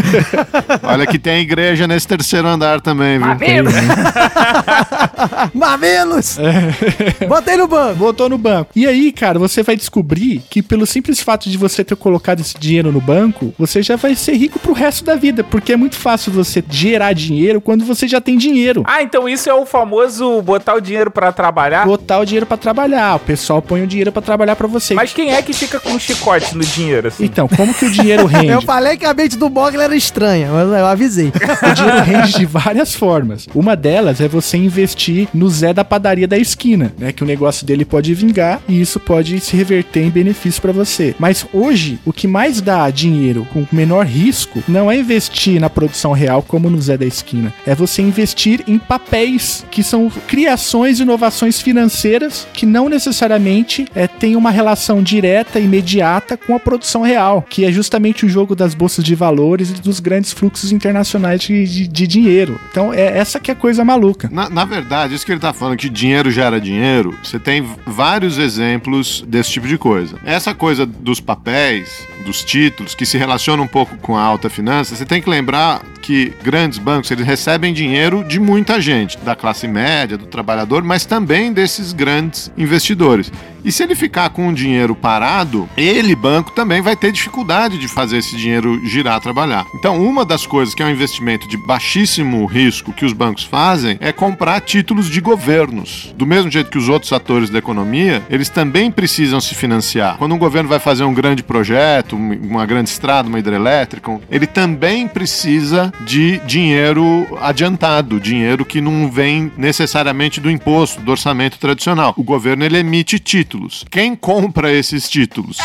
Olha 0.83 1.07
que 1.07 1.19
tem 1.19 1.41
igreja 1.41 1.87
nesse 1.87 2.07
terceiro 2.07 2.49
andar 2.49 2.81
também, 2.81 3.19
viu? 3.19 3.29
Mamilos! 3.29 3.75
Mamilos! 5.73 6.39
É. 6.39 7.25
Botei 7.27 7.57
no 7.57 7.67
banco. 7.67 7.95
Botou 7.95 8.29
no 8.29 8.37
banco. 8.37 8.71
E 8.77 8.87
aí, 8.87 9.11
cara, 9.11 9.39
você 9.39 9.63
vai 9.63 9.75
descobrir 9.75 10.43
que 10.51 10.63
pelo 10.63 10.85
simples 10.85 11.21
fato 11.21 11.49
de 11.49 11.57
você 11.57 11.83
ter 11.83 11.97
colocado 11.97 12.41
esse 12.41 12.59
dinheiro 12.59 12.93
no 12.93 13.01
banco, 13.01 13.55
você 13.59 13.83
já 13.83 13.97
vai 13.97 14.15
ser 14.15 14.35
rico 14.35 14.59
pro 14.59 14.75
resto 14.75 15.03
da 15.05 15.15
vida, 15.15 15.43
porque 15.43 15.73
é 15.73 15.77
muito 15.77 15.97
fácil 15.97 16.31
você 16.31 16.63
gerar 16.69 17.15
dinheiro 17.15 17.61
quando 17.61 17.87
você 17.87 18.07
já 18.07 18.21
tem 18.21 18.37
dinheiro. 18.37 18.83
Ah, 18.87 19.03
então 19.03 19.27
isso 19.27 19.49
é 19.49 19.55
o 19.55 19.65
famoso 19.65 20.43
botar 20.43 20.75
o 20.75 20.81
dinheiro 20.81 21.11
para 21.11 21.33
trabalhar? 21.33 21.87
Botar 21.87 22.19
o 22.19 22.25
dinheiro 22.25 22.45
para 22.45 22.59
trabalhar. 22.59 23.17
O 23.17 23.21
pessoal 23.21 23.63
põe 23.63 23.83
o 23.83 23.87
dinheiro 23.87 24.13
para 24.13 24.21
trabalhar 24.21 24.57
para 24.57 24.67
você. 24.67 24.93
Mas 24.93 25.15
quem 25.15 25.33
é 25.33 25.41
que 25.41 25.55
fica 25.55 25.81
com 25.81 25.91
um 25.91 25.99
chicote 25.99 26.55
no 26.55 26.65
dinheiro 26.65 27.09
assim? 27.09 27.25
Então, 27.25 27.49
como 27.49 27.73
que 27.73 27.87
o 27.87 27.91
dinheiro 27.91 28.27
rende? 28.27 28.49
eu 28.49 28.61
falei 28.61 28.99
que 28.99 29.07
a 29.07 29.15
mente 29.15 29.39
do 29.39 29.49
Bogler 29.49 29.85
era 29.85 29.97
estranha, 29.97 30.51
mas 30.53 30.69
eu 30.69 30.87
avisei. 30.87 31.29
o 31.33 31.75
dinheiro 31.75 32.03
rende 32.03 32.33
de 32.35 32.45
várias 32.45 32.95
formas. 32.95 33.47
Uma 33.55 33.75
delas 33.75 34.21
é 34.21 34.29
você 34.29 34.59
investir 34.59 35.29
no 35.33 35.49
Zé 35.63 35.73
da 35.73 35.85
padaria 35.85 36.27
da 36.27 36.37
esquina, 36.37 36.93
né? 36.99 37.13
Que 37.13 37.23
o 37.23 37.27
negócio 37.27 37.65
dele 37.65 37.85
pode 37.85 38.13
vingar 38.15 38.61
e 38.69 38.81
isso 38.81 38.99
pode 38.99 39.39
se 39.39 39.57
reverter 39.57 40.03
em 40.03 40.11
benefício 40.11 40.61
para 40.61 40.73
você. 40.73 41.15
Mas 41.21 41.47
hoje, 41.53 42.01
o 42.05 42.13
que 42.13 42.27
mais 42.27 42.61
dá 42.61 42.91
dinheiro 42.91 43.47
com 43.53 43.65
menor 43.71 44.05
risco 44.05 44.63
não 44.67 44.91
é 44.91 44.97
investir 44.99 45.61
na 45.61 45.71
produção 45.71 46.13
real 46.13 46.43
como 46.43 46.69
no 46.69 46.83
Zé 46.83 46.97
da 46.97 47.07
esquina, 47.07 47.55
é 47.65 47.77
você 47.77 48.03
investir 48.03 48.65
em 48.67 48.77
papéis 48.77 49.65
que 49.71 49.85
são 49.85 50.11
criações 50.27 50.99
e 50.99 51.03
inovações 51.03 51.61
financeiras 51.61 52.47
que 52.53 52.67
não 52.67 52.89
necessariamente 52.89 53.87
é, 53.95 54.09
têm 54.09 54.35
uma 54.35 54.51
relação 54.51 55.01
direta 55.01 55.61
e 55.61 55.65
imediata 55.65 56.37
com 56.37 56.57
a 56.57 56.61
produção 56.61 57.03
real, 57.03 57.47
que 57.49 57.65
é 57.65 57.71
justamente 57.71 58.27
o 58.27 58.29
jogo 58.29 58.57
das 58.57 58.75
bolsas 58.75 59.05
de 59.05 59.15
valores 59.15 59.71
e 59.71 59.75
dos 59.75 60.01
grandes 60.01 60.33
fluxos 60.33 60.73
internacionais 60.73 61.41
de, 61.41 61.65
de, 61.67 61.87
de 61.87 62.07
dinheiro. 62.07 62.61
Então 62.71 62.93
é 62.93 63.17
essa 63.17 63.39
que 63.39 63.51
é 63.51 63.55
a 63.55 63.57
coisa 63.57 63.85
maluca. 63.85 64.29
Na, 64.33 64.51
na 64.51 64.65
verdade, 64.65 65.15
isso 65.15 65.25
que 65.25 65.31
ele 65.31 65.41
tá 65.41 65.52
falando 65.53 65.77
que 65.77 65.89
dinheiro 65.89 66.31
gera 66.31 66.61
dinheiro, 66.61 67.17
você 67.23 67.39
tem 67.39 67.65
vários 67.87 68.39
exemplos 68.39 69.25
desse 69.27 69.51
tipo 69.51 69.67
de 69.67 69.79
coisa. 69.79 70.19
Essa 70.25 70.55
coisa 70.55 70.85
dos 70.87 71.21
papéis, 71.21 72.07
dos 72.23 72.45
títulos, 72.45 72.95
que 72.95 73.05
se 73.05 73.19
relaciona 73.19 73.63
um 73.63 73.67
pouco 73.67 73.97
com 73.99 74.17
a 74.17 74.23
alta 74.23 74.49
finança, 74.49 74.95
você 74.97 75.05
tem 75.05 75.21
que 75.21 75.29
lembrar 75.29 75.83
que 76.01 76.33
grandes 76.43 76.79
bancos 76.79 77.11
eles 77.11 77.25
recebem 77.25 77.73
dinheiro 77.73 78.25
de 78.25 78.41
muita 78.41 78.81
gente, 78.81 79.17
da 79.19 79.37
classe 79.37 79.69
média, 79.69 80.19
do 80.19 80.27
trabalhador, 80.27 80.83
mas 80.83 81.07
também 81.07 81.53
desses 81.53 81.93
grandes 81.93 82.51
investidores. 82.59 83.31
E 83.65 83.71
se 83.71 83.85
ele 83.85 83.95
ficar 83.95 84.29
com 84.31 84.49
o 84.49 84.53
dinheiro 84.53 84.95
parado, 84.95 85.69
ele, 85.77 86.17
banco, 86.17 86.51
também 86.51 86.81
vai 86.81 86.97
ter 86.97 87.13
dificuldade 87.13 87.79
de 87.79 87.87
fazer 87.87 88.19
esse 88.19 88.37
dinheiro 88.37 88.85
girar, 88.85 89.21
trabalhar. 89.21 89.65
Então, 89.77 90.03
uma 90.03 90.25
das 90.25 90.45
coisas 90.45 90.75
que 90.75 90.83
é 90.83 90.87
um 90.87 90.91
investimento 90.91 91.47
de 91.47 91.57
baixíssimo 91.57 92.45
risco 92.45 92.93
que 92.93 93.05
os 93.05 93.13
bancos 93.13 93.45
fazem 93.45 93.97
é 94.01 94.11
comprar 94.11 94.61
títulos 94.61 95.09
de 95.09 95.21
governos. 95.21 96.13
Do 96.17 96.27
mesmo 96.27 96.51
jeito 96.51 96.71
que 96.71 96.79
os 96.79 96.89
outros 96.89 97.13
atores 97.13 97.51
da 97.51 97.59
economia, 97.59 98.21
eles 98.29 98.49
também 98.49 98.91
precisam 98.91 99.41
se 99.41 99.55
financiar. 99.55 100.17
Quando 100.19 100.35
um 100.35 100.39
governo 100.39 100.69
vai 100.69 100.81
fazer 100.81 101.05
um 101.05 101.15
grande 101.15 101.45
projeto, 101.45 102.12
uma 102.17 102.67
grande 102.67 102.91
estrada, 102.91 103.29
uma 103.29 103.39
hidrelétrica, 103.39 104.21
ele 104.31 104.47
também 104.47 105.09
precisa 105.09 105.93
de 106.01 106.39
dinheiro 106.41 107.27
adiantado, 107.41 108.21
dinheiro 108.21 108.65
que 108.65 108.81
não 108.81 109.11
vem 109.11 109.53
necessariamente 109.57 110.41
do 110.41 110.51
imposto, 110.51 111.01
do 111.01 111.11
orçamento 111.11 111.59
tradicional. 111.59 112.15
O 112.17 112.23
governo 112.23 112.65
ele 112.65 112.79
emite 112.79 113.19
títulos. 113.19 113.85
Quem 113.91 114.15
compra 114.15 114.73
esses 114.73 115.09
títulos? 115.09 115.59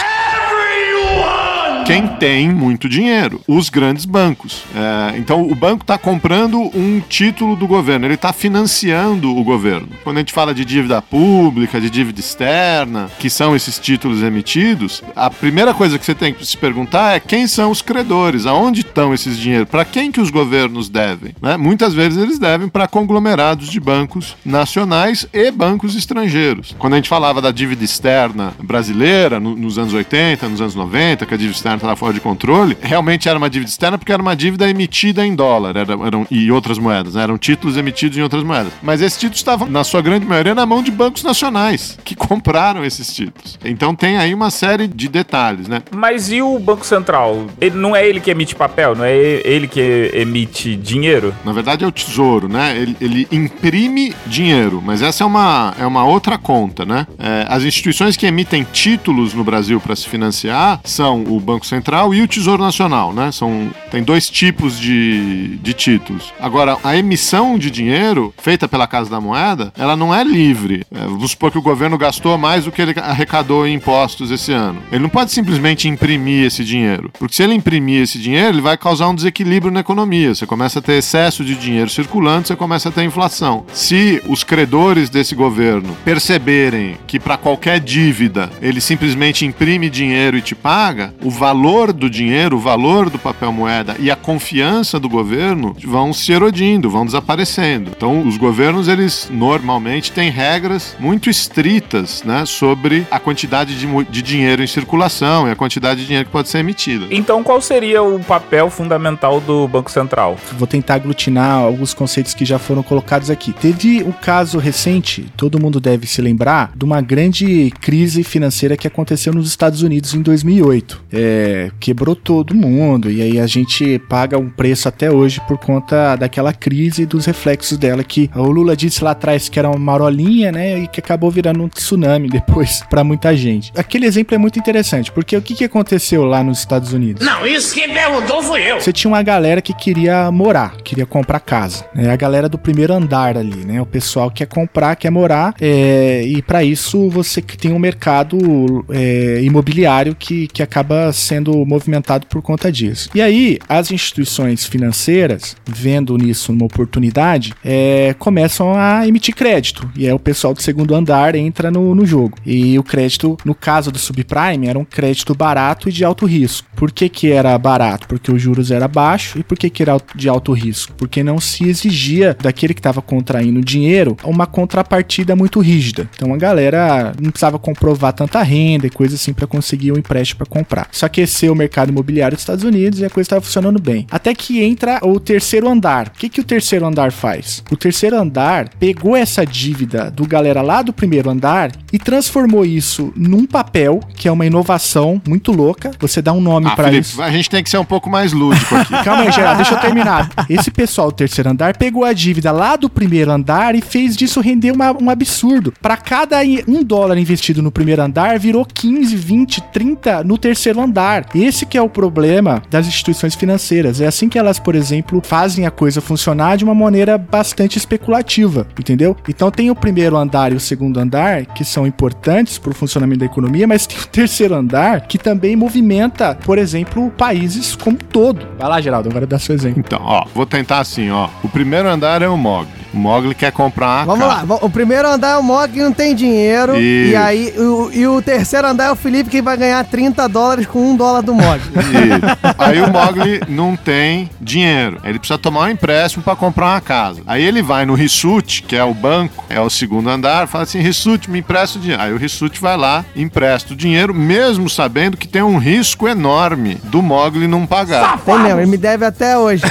Quem 1.88 2.06
tem 2.06 2.50
muito 2.50 2.90
dinheiro, 2.90 3.40
os 3.48 3.70
grandes 3.70 4.04
bancos. 4.04 4.62
É, 4.76 5.18
então 5.18 5.50
o 5.50 5.56
banco 5.56 5.84
está 5.84 5.98
comprando 5.98 6.60
um 6.76 7.00
título 7.00 7.56
do 7.56 7.66
governo, 7.66 8.06
ele 8.06 8.16
está 8.16 8.34
financiando 8.34 9.34
o 9.34 9.42
governo. 9.42 9.88
Quando 10.04 10.18
a 10.18 10.20
gente 10.20 10.34
fala 10.34 10.54
de 10.54 10.66
dívida 10.66 11.02
pública, 11.02 11.80
de 11.80 11.90
dívida 11.90 12.20
externa, 12.20 13.10
que 13.18 13.30
são 13.30 13.56
esses 13.56 13.80
títulos 13.80 14.22
emitidos, 14.22 15.02
a 15.16 15.30
primeira 15.30 15.74
coisa 15.74 15.98
que 15.98 16.04
você 16.04 16.14
tem 16.14 16.34
que 16.34 16.46
se 16.46 16.58
perguntar 16.58 17.16
é 17.16 17.22
quem 17.22 17.48
são 17.48 17.72
os 17.72 17.82
credores, 17.82 18.46
aonde 18.46 18.82
estão 18.82 19.14
esses 19.14 19.38
dinheiros, 19.38 19.70
para 19.70 19.86
quem 19.86 20.12
que 20.12 20.20
os 20.20 20.30
governos 20.30 20.90
devem. 20.90 21.34
Né? 21.42 21.56
Muitas 21.56 21.94
vezes 21.94 22.22
eles 22.22 22.38
devem 22.38 22.68
para 22.68 22.90
conglomerados 22.90 23.70
de 23.70 23.80
bancos 23.80 24.36
nacionais 24.44 25.26
e 25.32 25.50
bancos 25.52 25.96
estrangeiros. 25.96 26.76
Quando 26.78 26.94
a 26.94 26.96
gente 26.98 27.08
falava 27.08 27.42
da 27.42 27.52
dívida 27.52 27.86
externa 27.86 28.54
brasileira, 28.62 29.40
no, 29.40 29.56
nos 29.56 29.80
anos 29.80 29.94
80, 29.94 30.50
nos 30.50 30.60
anos 30.60 30.76
90, 30.76 31.26
que 31.26 31.34
a 31.34 31.38
dívida 31.38 31.56
externa 31.56 31.77
estava 31.78 31.96
fora 31.96 32.14
de 32.14 32.20
controle, 32.20 32.78
realmente 32.82 33.30
era 33.30 33.38
uma 33.38 33.50
dívida 33.50 33.70
externa 33.70 33.98
porque 33.98 34.12
era 34.12 34.22
uma 34.22 34.36
dívida 34.36 34.70
emitida 34.70 35.26
em 35.26 35.36
dólar 35.36 35.78
era, 35.78 35.94
eram, 36.06 36.28
e 36.30 36.52
outras 36.52 36.78
moedas, 36.78 37.16
né? 37.16 37.24
eram 37.24 37.38
títulos 37.38 37.78
emitidos 37.78 38.18
em 38.18 38.22
outras 38.22 38.44
moedas. 38.44 38.74
Mas 38.82 39.02
esses 39.02 39.18
títulos 39.18 39.40
estavam, 39.40 39.68
na 39.68 39.84
sua 39.84 40.02
grande 40.02 40.26
maioria, 40.26 40.56
na 40.56 40.66
mão 40.66 40.82
de 40.82 40.92
bancos 40.92 41.24
nacionais 41.24 41.98
que 42.04 42.16
compraram 42.18 42.84
esses 42.84 43.14
títulos. 43.14 43.60
Então 43.64 43.96
tem 43.96 44.18
aí 44.18 44.34
uma 44.34 44.50
série 44.50 44.88
de 44.88 45.08
detalhes, 45.08 45.68
né? 45.68 45.82
Mas 45.92 46.32
e 46.32 46.42
o 46.42 46.58
Banco 46.60 46.86
Central? 46.86 47.48
Ele, 47.60 47.76
não 47.76 47.96
é 47.96 48.08
ele 48.08 48.20
que 48.20 48.32
emite 48.32 48.56
papel? 48.56 48.96
Não 48.96 49.06
é 49.06 49.16
ele 49.16 49.68
que 49.68 50.12
emite 50.14 50.76
dinheiro? 50.76 51.34
Na 51.44 51.54
verdade 51.54 51.84
é 51.84 51.88
o 51.88 51.92
tesouro, 51.92 52.48
né? 52.48 52.76
Ele, 52.78 52.98
ele 53.00 53.28
imprime 53.32 54.14
dinheiro, 54.26 54.82
mas 54.84 55.02
essa 55.02 55.24
é 55.24 55.28
uma, 55.28 55.74
é 55.80 55.86
uma 55.86 56.06
outra 56.06 56.38
conta, 56.38 56.86
né? 56.86 57.06
É, 57.20 57.46
as 57.50 57.64
instituições 57.64 58.16
que 58.16 58.26
emitem 58.26 58.66
títulos 58.72 59.34
no 59.34 59.44
Brasil 59.44 59.80
para 59.80 59.96
se 59.96 60.08
financiar 60.08 60.80
são 60.84 61.24
o 61.24 61.40
Banco 61.40 61.66
Central 61.68 62.14
e 62.14 62.22
o 62.22 62.28
Tesouro 62.28 62.64
Nacional, 62.64 63.14
né? 63.14 63.32
São, 63.32 63.70
tem 63.92 64.04
dois 64.04 64.30
tipos 64.30 64.80
de, 64.80 65.58
de 65.58 65.74
títulos. 65.74 66.34
Agora, 66.40 66.78
a 66.84 66.96
emissão 66.96 67.58
de 67.58 67.70
dinheiro 67.70 68.34
feita 68.38 68.68
pela 68.68 68.88
Casa 68.88 69.10
da 69.10 69.22
Moeda, 69.22 69.72
ela 69.78 69.96
não 69.96 70.14
é 70.14 70.24
livre. 70.24 70.86
É, 70.94 71.00
vamos 71.00 71.32
supor 71.32 71.52
que 71.52 71.58
o 71.58 71.62
governo 71.62 71.98
gastou 71.98 72.38
mais 72.38 72.66
do 72.66 72.72
que 72.72 72.82
ele 72.82 72.94
arrecadou 73.00 73.68
em 73.68 73.76
impostos 73.76 74.32
esse 74.32 74.52
ano. 74.52 74.82
Ele 74.92 75.02
não 75.02 75.10
pode 75.10 75.32
simplesmente 75.32 75.88
imprimir 75.88 76.46
esse 76.46 76.64
dinheiro, 76.64 77.12
porque 77.18 77.36
se 77.36 77.44
ele 77.44 77.54
imprimir 77.54 78.04
esse 78.04 78.18
dinheiro, 78.18 78.50
ele 78.50 78.62
vai 78.62 78.78
causar 78.78 79.10
um 79.10 79.16
desequilíbrio 79.16 79.72
na 79.72 79.82
economia. 79.82 80.34
Você 80.34 80.46
começa 80.46 80.80
a 80.80 80.82
ter 80.82 80.94
excesso 80.94 81.44
de 81.44 81.56
dinheiro 81.56 81.90
circulando, 81.90 82.48
você 82.48 82.56
começa 82.56 82.90
a 82.90 82.92
ter 82.92 83.04
inflação. 83.04 83.66
Se 83.74 84.22
os 84.28 84.44
credores 84.44 85.10
desse 85.10 85.36
governo 85.36 85.96
perceberem 86.04 86.98
que 87.06 87.20
para 87.20 87.38
qualquer 87.38 87.80
dívida 87.80 88.50
ele 88.62 88.82
simplesmente 88.82 89.46
imprime 89.46 89.90
dinheiro 89.90 90.38
e 90.38 90.42
te 90.42 90.56
paga, 90.56 91.14
o 91.22 91.30
valor 91.30 91.57
do 91.94 92.10
dinheiro, 92.10 92.58
o 92.58 92.60
valor 92.60 93.10
do 93.10 93.20
papel 93.20 93.52
moeda 93.52 93.96
e 94.00 94.12
a 94.12 94.16
confiança 94.16 95.00
do 95.00 95.10
governo 95.10 95.76
vão 95.84 96.14
se 96.14 96.32
erodindo, 96.32 96.90
vão 96.90 97.06
desaparecendo. 97.06 97.92
Então, 97.96 98.28
os 98.28 98.38
governos 98.38 98.88
eles 98.88 99.28
normalmente 99.32 100.12
têm 100.12 100.30
regras 100.30 100.96
muito 101.00 101.30
estritas, 101.30 102.24
né, 102.24 102.46
sobre 102.46 103.06
a 103.10 103.20
quantidade 103.20 103.78
de, 103.78 103.88
de 104.06 104.22
dinheiro 104.22 104.64
em 104.64 104.68
circulação 104.68 105.48
e 105.48 105.52
a 105.52 105.56
quantidade 105.56 106.02
de 106.02 106.06
dinheiro 106.06 106.26
que 106.26 106.32
pode 106.32 106.50
ser 106.50 106.60
emitida. 106.60 107.08
Então, 107.10 107.44
qual 107.44 107.62
seria 107.62 108.04
o 108.04 108.20
papel 108.20 108.70
fundamental 108.70 109.40
do 109.42 109.68
Banco 109.68 109.92
Central? 109.92 110.38
Vou 110.58 110.68
tentar 110.68 110.96
aglutinar 110.96 111.60
alguns 111.60 111.94
conceitos 111.94 112.34
que 112.34 112.46
já 112.46 112.60
foram 112.60 112.84
colocados 112.84 113.30
aqui. 113.30 113.52
Teve 113.52 114.04
o 114.04 114.10
um 114.10 114.12
caso 114.12 114.58
recente, 114.58 115.26
todo 115.36 115.60
mundo 115.60 115.80
deve 115.80 116.08
se 116.08 116.22
lembrar, 116.22 116.72
de 116.76 116.86
uma 116.86 117.02
grande 117.02 117.72
crise 117.82 118.24
financeira 118.24 118.78
que 118.78 118.88
aconteceu 118.88 119.34
nos 119.34 119.48
Estados 119.48 119.82
Unidos 119.82 120.14
em 120.14 120.22
2008. 120.22 121.04
É, 121.12 121.47
quebrou 121.80 122.16
todo 122.16 122.56
mundo 122.56 123.12
e 123.12 123.22
aí 123.22 123.40
a 123.40 123.48
gente 123.48 124.00
paga 124.10 124.38
um 124.38 124.50
preço 124.50 124.88
até 124.88 125.12
hoje 125.12 125.42
por 125.48 125.58
conta 125.58 126.16
daquela 126.16 126.54
crise 126.54 127.04
e 127.04 127.06
dos 127.06 127.26
reflexos 127.26 127.78
dela 127.78 128.04
que 128.04 128.30
o 128.36 128.44
Lula 128.44 128.76
disse 128.76 129.04
lá 129.04 129.12
atrás 129.12 129.50
que 129.50 129.60
era 129.60 129.70
uma 129.70 129.78
marolinha, 129.78 130.52
né, 130.52 130.80
e 130.80 130.88
que 130.88 131.00
acabou 131.00 131.30
virando 131.30 131.64
um 131.64 131.68
tsunami 131.68 132.30
depois 132.30 132.82
para 132.90 133.04
muita 133.04 133.36
gente. 133.36 133.72
Aquele 133.76 134.06
exemplo 134.06 134.36
é 134.36 134.38
muito 134.38 134.60
interessante, 134.60 135.12
porque 135.12 135.36
o 135.36 135.42
que, 135.42 135.56
que 135.56 135.64
aconteceu 135.64 136.26
lá 136.26 136.44
nos 136.44 136.60
Estados 136.60 136.94
Unidos? 136.94 137.26
Não, 137.26 137.46
isso 137.46 137.74
quem 137.74 137.94
perguntou 137.94 138.42
fui 138.44 138.62
eu. 138.62 138.80
Você 138.80 138.94
tinha 138.94 139.10
uma 139.10 139.24
galera 139.24 139.62
que 139.62 139.74
queria 139.74 140.32
morar, 140.32 140.76
queria 140.84 141.06
comprar 141.06 141.40
casa, 141.40 141.86
né, 141.94 142.12
a 142.12 142.16
galera 142.16 142.50
do 142.50 142.58
primeiro 142.58 142.94
andar 142.94 143.38
ali, 143.38 143.66
né, 143.66 143.82
o 143.82 143.86
pessoal 143.86 144.30
quer 144.32 144.48
comprar, 144.48 144.96
quer 144.96 145.10
morar, 145.10 145.54
é, 145.60 146.24
e 146.26 146.42
para 146.42 146.64
isso 146.64 147.10
você 147.10 147.42
tem 147.42 147.74
um 147.74 147.80
mercado 147.80 148.86
é, 148.90 149.42
imobiliário 149.42 150.16
que, 150.16 150.48
que 150.48 150.62
acaba 150.62 151.12
sendo 151.28 151.66
movimentado 151.66 152.26
por 152.28 152.42
conta 152.42 152.72
disso. 152.72 153.10
E 153.14 153.22
aí, 153.22 153.60
as 153.68 153.92
instituições 153.92 154.66
financeiras, 154.66 155.56
vendo 155.66 156.18
nisso 156.18 156.52
uma 156.52 156.66
oportunidade, 156.66 157.54
é, 157.64 158.16
começam 158.18 158.74
a 158.76 159.08
emitir 159.08 159.36
crédito. 159.36 159.90
E 159.96 160.08
aí 160.08 160.14
o 160.14 160.20
pessoal 160.20 160.54
do 160.54 160.62
segundo 160.62 160.96
andar 160.96 161.36
entra 161.36 161.70
no, 161.70 161.94
no 161.94 162.06
jogo. 162.06 162.38
E 162.46 162.78
o 162.80 162.84
crédito, 162.84 163.38
no 163.44 163.54
caso 163.54 163.92
do 163.92 164.00
subprime, 164.00 164.68
era 164.68 164.80
um 164.80 164.86
crédito 164.86 165.36
barato 165.36 165.90
e 165.90 165.92
de 165.92 166.04
alto 166.04 166.26
risco. 166.26 166.68
Por 166.76 166.92
que, 166.92 167.10
que 167.10 167.32
era 167.32 167.58
barato? 167.58 168.08
Porque 168.08 168.32
os 168.32 168.42
juros 168.42 168.72
era 168.72 168.88
baixo. 168.88 169.40
E 169.40 169.44
por 169.44 169.58
que, 169.58 169.70
que 169.70 169.84
era 169.84 169.98
de 170.16 170.30
alto 170.30 170.54
risco? 170.54 170.94
Porque 170.98 171.24
não 171.24 171.40
se 171.40 171.68
exigia 171.68 172.36
daquele 172.40 172.74
que 172.74 172.80
estava 172.80 173.02
contraindo 173.02 173.62
dinheiro 173.62 174.16
uma 174.24 174.46
contrapartida 174.46 175.36
muito 175.36 175.60
rígida. 175.60 176.10
Então 176.16 176.34
a 176.34 176.38
galera 176.38 177.14
não 177.22 177.32
precisava 177.32 177.60
comprovar 177.60 178.14
tanta 178.14 178.42
renda 178.42 178.88
e 178.88 178.90
coisa 178.90 179.16
assim 179.16 179.34
para 179.34 179.48
conseguir 179.48 179.92
um 179.92 179.98
empréstimo 179.98 180.38
para 180.38 180.48
comprar. 180.48 180.88
Isso 180.92 181.06
aqueceu 181.18 181.52
o 181.52 181.56
mercado 181.56 181.90
imobiliário 181.90 182.36
dos 182.38 182.42
Estados 182.44 182.64
Unidos 182.64 183.00
e 183.00 183.06
a 183.06 183.10
coisa 183.10 183.26
estava 183.26 183.42
funcionando 183.42 183.82
bem. 183.82 184.06
Até 184.12 184.36
que 184.36 184.62
entra 184.64 185.00
o 185.02 185.20
terceiro 185.20 185.68
andar. 185.68 186.08
O 186.10 186.12
que, 186.12 186.30
que 186.30 186.40
o 186.40 186.44
terceiro 186.44 186.86
andar 186.86 187.12
faz? 187.12 187.64
O 187.72 187.76
terceiro 187.76 188.16
andar 188.20 188.70
pegou 188.80 189.16
essa 189.16 189.44
dívida 189.46 190.12
do 190.12 190.28
galera 190.28 190.62
lá 190.62 190.82
do 190.84 190.94
primeiro 190.94 191.30
andar 191.30 191.72
e 191.92 191.98
transformou 191.98 192.64
isso 192.66 193.12
num 193.16 193.46
papel, 193.48 194.00
que 194.16 194.28
é 194.28 194.32
uma 194.32 194.46
inovação 194.46 195.20
muito 195.28 195.52
louca. 195.52 195.92
Você 196.00 196.22
dá 196.22 196.32
um 196.34 196.42
nome 196.42 196.68
Ah, 196.68 196.76
para 196.76 196.92
isso. 196.94 197.20
a 197.22 197.32
gente 197.32 197.50
tem 197.50 197.64
que 197.64 197.70
ser 197.70 197.78
um 197.80 197.86
pouco 197.86 198.10
mais 198.10 198.32
lúdico 198.32 198.76
aqui. 198.76 198.94
Calma 199.04 199.24
aí, 199.24 199.32
Geraldo, 199.32 199.58
deixa 199.58 199.74
eu 199.74 199.80
terminar. 199.80 200.30
Esse 200.48 200.70
pessoal 200.70 201.10
do 201.10 201.16
terceiro 201.16 201.50
andar 201.50 201.76
pegou 201.78 202.04
a 202.06 202.14
dívida 202.14 202.52
lá 202.52 202.76
do 202.76 202.90
primeiro 202.90 203.32
andar 203.32 203.74
e 203.74 203.82
fez 203.82 204.16
disso 204.16 204.40
render 204.40 204.72
uma- 204.72 204.92
um 205.02 205.10
absurdo. 205.10 205.74
Para 205.82 205.98
cada 205.98 206.38
um 206.68 206.84
dólar 206.84 207.18
investido 207.18 207.62
no 207.64 207.72
primeiro 207.72 208.02
andar, 208.04 208.38
virou 208.38 208.64
15, 208.66 209.16
20, 209.16 209.62
30 209.74 210.24
no 210.24 210.38
terceiro 210.38 210.80
andar. 210.80 211.07
Esse 211.36 211.66
que 211.66 211.78
é 211.78 211.82
o 211.82 211.90
problema 211.90 212.62
das 212.70 212.88
instituições 212.88 213.36
financeiras. 213.36 214.02
É 214.02 214.08
assim 214.08 214.28
que 214.28 214.38
elas, 214.38 214.60
por 214.60 214.76
exemplo, 214.76 215.22
fazem 215.24 215.66
a 215.66 215.72
coisa 215.72 216.02
funcionar 216.02 216.58
de 216.58 216.64
uma 216.64 216.76
maneira 216.76 217.18
bastante 217.18 217.78
especulativa, 217.78 218.68
entendeu? 218.80 219.16
Então 219.28 219.50
tem 219.50 219.72
o 219.72 219.76
primeiro 219.76 220.18
andar 220.18 220.52
e 220.52 220.56
o 220.56 220.60
segundo 220.60 221.00
andar, 221.00 221.46
que 221.46 221.64
são 221.64 221.88
importantes 221.88 222.58
para 222.58 222.72
o 222.72 222.76
funcionamento 222.76 223.20
da 223.20 223.26
economia, 223.26 223.68
mas 223.68 223.88
tem 223.88 223.98
o 223.98 224.06
terceiro 224.06 224.56
andar 224.56 225.02
que 225.02 225.18
também 225.18 225.56
movimenta, 225.56 226.36
por 226.36 226.58
exemplo, 226.58 227.10
países 227.12 227.76
como 227.76 227.98
um 227.98 228.00
todo. 228.00 228.46
Vai 228.58 228.70
lá, 228.70 228.82
Geraldo, 228.82 229.10
agora 229.10 229.26
dá 229.26 229.40
seu 229.40 229.56
exemplo. 229.56 229.80
Então, 229.80 230.00
ó, 230.04 230.26
vou 230.34 230.46
tentar 230.46 230.80
assim, 230.80 231.10
ó. 231.10 231.30
O 231.44 231.50
primeiro 231.50 231.88
andar 231.90 232.22
é 232.22 232.28
o 232.28 232.38
Mogli. 232.38 232.87
O 232.98 233.00
Mogli 233.00 233.36
quer 233.36 233.52
comprar 233.52 234.06
Vamos 234.06 234.26
casa. 234.26 234.46
lá, 234.50 234.58
o 234.60 234.70
primeiro 234.72 235.08
andar 235.08 235.34
é 235.34 235.38
o 235.38 235.44
Mog 235.44 235.72
que 235.72 235.80
não 235.80 235.94
tem 235.94 236.16
dinheiro. 236.16 236.76
Isso. 236.76 237.12
E 237.12 237.16
aí, 237.16 237.54
o, 237.56 237.92
e 237.94 238.08
o 238.08 238.20
terceiro 238.24 238.68
andar 238.68 238.86
é 238.86 238.92
o 238.92 238.96
Felipe 238.96 239.30
que 239.30 239.40
vai 239.40 239.56
ganhar 239.56 239.86
30 239.86 240.28
dólares 240.28 240.66
com 240.66 240.80
um 240.80 240.96
dólar 240.96 241.22
do 241.22 241.36
Mog. 241.36 241.60
Isso. 241.60 242.56
Aí 242.58 242.82
o 242.82 242.92
Mogli 242.92 243.40
não 243.48 243.76
tem 243.76 244.32
dinheiro. 244.42 245.00
Ele 245.04 245.20
precisa 245.20 245.38
tomar 245.38 245.66
um 245.66 245.70
empréstimo 245.70 246.24
para 246.24 246.36
comprar 246.36 246.74
uma 246.74 246.82
casa. 246.82 247.22
Aí 247.28 247.44
ele 247.44 247.62
vai 247.62 247.86
no 247.86 247.94
Rissuti, 247.94 248.64
que 248.64 248.76
é 248.76 248.84
o 248.84 248.96
banco, 248.96 249.46
é 249.48 249.62
o 249.62 249.70
segundo 249.70 250.10
andar, 250.10 250.48
fala 250.48 250.64
assim: 250.64 250.80
Rissuti, 250.80 251.30
me 251.30 251.40
empresta 251.40 251.78
o 251.78 251.82
dinheiro. 251.82 252.02
Aí 252.02 252.14
o 252.14 252.18
Rissuti 252.18 252.60
vai 252.60 252.76
lá, 252.76 253.06
empresta 253.16 253.74
o 253.74 253.78
dinheiro, 253.78 254.12
mesmo 254.12 254.68
sabendo 254.68 255.18
que 255.18 255.28
tem 255.28 255.44
um 255.44 255.60
risco 255.60 256.08
enorme 256.08 256.80
do 256.86 257.04
Mogli 257.04 257.48
não 257.48 257.68
pagar. 257.68 258.18
Tem 258.26 258.40
mesmo, 258.40 258.60
ele 258.60 258.72
me 258.72 258.78
deve 258.78 259.06
até 259.06 259.38
hoje. 259.38 259.64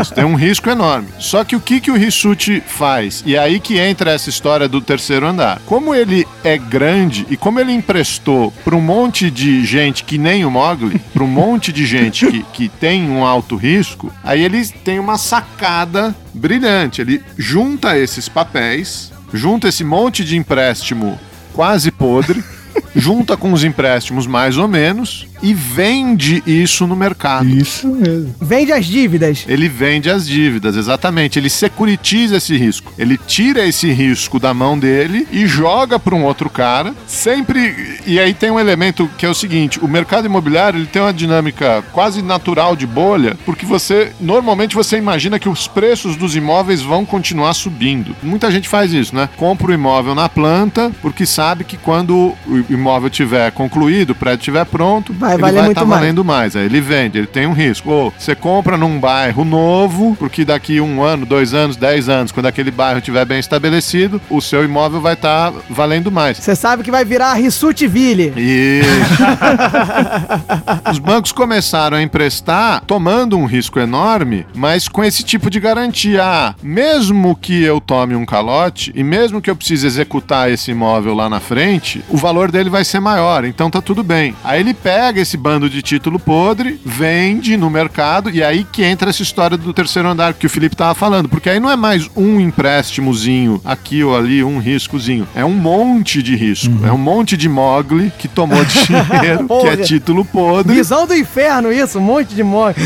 Isso, 0.00 0.14
tem 0.14 0.24
um 0.24 0.36
risco 0.36 0.70
enorme. 0.70 1.08
Só 1.18 1.42
que 1.42 1.56
o 1.56 1.60
que, 1.60 1.80
que 1.80 1.90
o 1.90 1.96
Rissuti 2.12 2.60
faz? 2.60 3.22
E 3.24 3.36
é 3.36 3.38
aí 3.38 3.58
que 3.58 3.78
entra 3.78 4.10
essa 4.10 4.28
história 4.28 4.68
do 4.68 4.82
terceiro 4.82 5.26
andar. 5.26 5.62
Como 5.64 5.94
ele 5.94 6.28
é 6.44 6.58
grande 6.58 7.26
e 7.30 7.38
como 7.38 7.58
ele 7.58 7.72
emprestou 7.72 8.52
para 8.62 8.76
um 8.76 8.82
monte 8.82 9.30
de 9.30 9.64
gente 9.64 10.04
que 10.04 10.18
nem 10.18 10.44
o 10.44 10.50
Mogli, 10.50 10.98
para 11.10 11.24
um 11.24 11.26
monte 11.26 11.72
de 11.72 11.86
gente 11.86 12.26
que, 12.26 12.42
que 12.52 12.68
tem 12.68 13.08
um 13.08 13.24
alto 13.24 13.56
risco, 13.56 14.12
aí 14.22 14.44
ele 14.44 14.62
tem 14.66 14.98
uma 14.98 15.16
sacada 15.16 16.14
brilhante. 16.34 17.00
Ele 17.00 17.22
junta 17.38 17.98
esses 17.98 18.28
papéis, 18.28 19.10
junta 19.32 19.68
esse 19.68 19.82
monte 19.82 20.22
de 20.22 20.36
empréstimo 20.36 21.18
quase 21.54 21.90
podre. 21.90 22.44
Junta 22.94 23.36
com 23.36 23.52
os 23.52 23.64
empréstimos 23.64 24.26
mais 24.26 24.56
ou 24.56 24.66
menos 24.66 25.26
e 25.42 25.52
vende 25.52 26.42
isso 26.46 26.86
no 26.86 26.94
mercado. 26.94 27.48
Isso 27.48 27.88
mesmo. 27.88 28.34
Vende 28.40 28.72
as 28.72 28.86
dívidas. 28.86 29.44
Ele 29.48 29.68
vende 29.68 30.10
as 30.10 30.26
dívidas, 30.26 30.76
exatamente. 30.76 31.38
Ele 31.38 31.50
securitiza 31.50 32.36
esse 32.36 32.56
risco. 32.56 32.92
Ele 32.98 33.18
tira 33.18 33.66
esse 33.66 33.90
risco 33.90 34.38
da 34.38 34.54
mão 34.54 34.78
dele 34.78 35.26
e 35.32 35.46
joga 35.46 35.98
para 35.98 36.14
um 36.14 36.24
outro 36.24 36.48
cara. 36.48 36.94
Sempre. 37.06 38.00
E 38.06 38.18
aí 38.18 38.34
tem 38.34 38.50
um 38.50 38.60
elemento 38.60 39.10
que 39.18 39.26
é 39.26 39.28
o 39.28 39.34
seguinte: 39.34 39.80
o 39.80 39.88
mercado 39.88 40.26
imobiliário 40.26 40.78
ele 40.78 40.86
tem 40.86 41.02
uma 41.02 41.12
dinâmica 41.12 41.82
quase 41.92 42.22
natural 42.22 42.76
de 42.76 42.86
bolha, 42.86 43.36
porque 43.44 43.66
você 43.66 44.12
normalmente 44.20 44.74
você 44.74 44.96
imagina 44.96 45.38
que 45.38 45.48
os 45.48 45.66
preços 45.66 46.16
dos 46.16 46.36
imóveis 46.36 46.82
vão 46.82 47.04
continuar 47.04 47.54
subindo. 47.54 48.14
Muita 48.22 48.50
gente 48.50 48.68
faz 48.68 48.92
isso, 48.92 49.14
né? 49.14 49.28
Compra 49.36 49.68
o 49.68 49.74
imóvel 49.74 50.14
na 50.14 50.28
planta 50.28 50.92
porque 51.00 51.26
sabe 51.26 51.64
que 51.64 51.76
quando 51.76 52.34
o 52.46 52.64
imóvel 52.70 53.10
tiver 53.10 53.50
concluído, 53.52 54.10
o 54.10 54.14
prédio 54.14 54.40
estiver 54.40 54.64
pronto, 54.66 55.12
Vai 55.12 55.31
Vai 55.36 55.36
ele 55.36 55.42
valer 55.42 55.54
vai 55.54 55.64
muito 55.66 55.78
tá 55.78 55.84
mais. 55.84 56.00
valendo 56.00 56.24
mais. 56.24 56.56
Aí 56.56 56.64
ele 56.64 56.80
vende, 56.80 57.18
ele 57.18 57.26
tem 57.26 57.46
um 57.46 57.52
risco. 57.52 57.90
Ou 57.90 58.12
você 58.18 58.34
compra 58.34 58.76
num 58.76 58.98
bairro 58.98 59.44
novo, 59.44 60.16
porque 60.18 60.44
daqui 60.44 60.80
um 60.80 61.02
ano, 61.02 61.26
dois 61.26 61.54
anos, 61.54 61.76
dez 61.76 62.08
anos, 62.08 62.32
quando 62.32 62.46
aquele 62.46 62.70
bairro 62.70 62.98
estiver 62.98 63.24
bem 63.24 63.38
estabelecido, 63.38 64.20
o 64.30 64.40
seu 64.40 64.64
imóvel 64.64 65.00
vai 65.00 65.14
estar 65.14 65.52
valendo 65.68 66.10
mais. 66.10 66.38
Você 66.38 66.54
sabe 66.54 66.82
que 66.82 66.90
vai 66.90 67.04
virar 67.04 67.34
Rissutville. 67.34 68.32
Isso. 68.36 69.22
Os 70.90 70.98
bancos 70.98 71.32
começaram 71.32 71.96
a 71.96 72.02
emprestar 72.02 72.82
tomando 72.86 73.36
um 73.38 73.44
risco 73.46 73.78
enorme, 73.78 74.46
mas 74.54 74.88
com 74.88 75.02
esse 75.02 75.22
tipo 75.22 75.50
de 75.50 75.60
garantia. 75.60 76.22
Ah, 76.24 76.54
mesmo 76.62 77.34
que 77.36 77.62
eu 77.62 77.80
tome 77.80 78.14
um 78.14 78.24
calote 78.24 78.92
e 78.94 79.02
mesmo 79.02 79.40
que 79.40 79.50
eu 79.50 79.56
precise 79.56 79.86
executar 79.86 80.50
esse 80.50 80.70
imóvel 80.70 81.14
lá 81.14 81.28
na 81.28 81.40
frente, 81.40 82.02
o 82.08 82.16
valor 82.16 82.50
dele 82.50 82.70
vai 82.70 82.84
ser 82.84 83.00
maior, 83.00 83.44
então 83.44 83.70
tá 83.70 83.80
tudo 83.80 84.02
bem. 84.02 84.34
Aí 84.44 84.60
ele 84.60 84.74
pega 84.74 85.20
esse 85.22 85.36
bando 85.36 85.68
de 85.68 85.80
título 85.82 86.18
podre, 86.18 86.80
vende 86.84 87.56
no 87.56 87.70
mercado 87.70 88.30
e 88.30 88.42
aí 88.42 88.64
que 88.64 88.82
entra 88.84 89.10
essa 89.10 89.22
história 89.22 89.56
do 89.56 89.72
terceiro 89.72 90.08
andar 90.08 90.34
que 90.34 90.46
o 90.46 90.50
Felipe 90.50 90.76
tava 90.76 90.94
falando, 90.94 91.28
porque 91.28 91.48
aí 91.48 91.60
não 91.60 91.70
é 91.70 91.76
mais 91.76 92.08
um 92.16 92.38
empréstimozinho 92.40 93.60
aqui 93.64 94.02
ou 94.02 94.16
ali, 94.16 94.42
um 94.42 94.58
riscozinho. 94.58 95.26
É 95.34 95.44
um 95.44 95.50
monte 95.54 96.22
de 96.22 96.34
risco. 96.36 96.74
É 96.86 96.92
um 96.92 96.98
monte 96.98 97.36
de 97.36 97.48
mogli 97.48 98.12
que 98.18 98.28
tomou 98.28 98.62
dinheiro, 98.64 99.46
que 99.60 99.66
é 99.68 99.76
título 99.76 100.24
podre. 100.24 100.74
Visão 100.74 101.06
do 101.06 101.14
inferno, 101.14 101.72
isso, 101.72 101.98
um 101.98 102.02
monte 102.02 102.34
de 102.34 102.42
morte. 102.42 102.80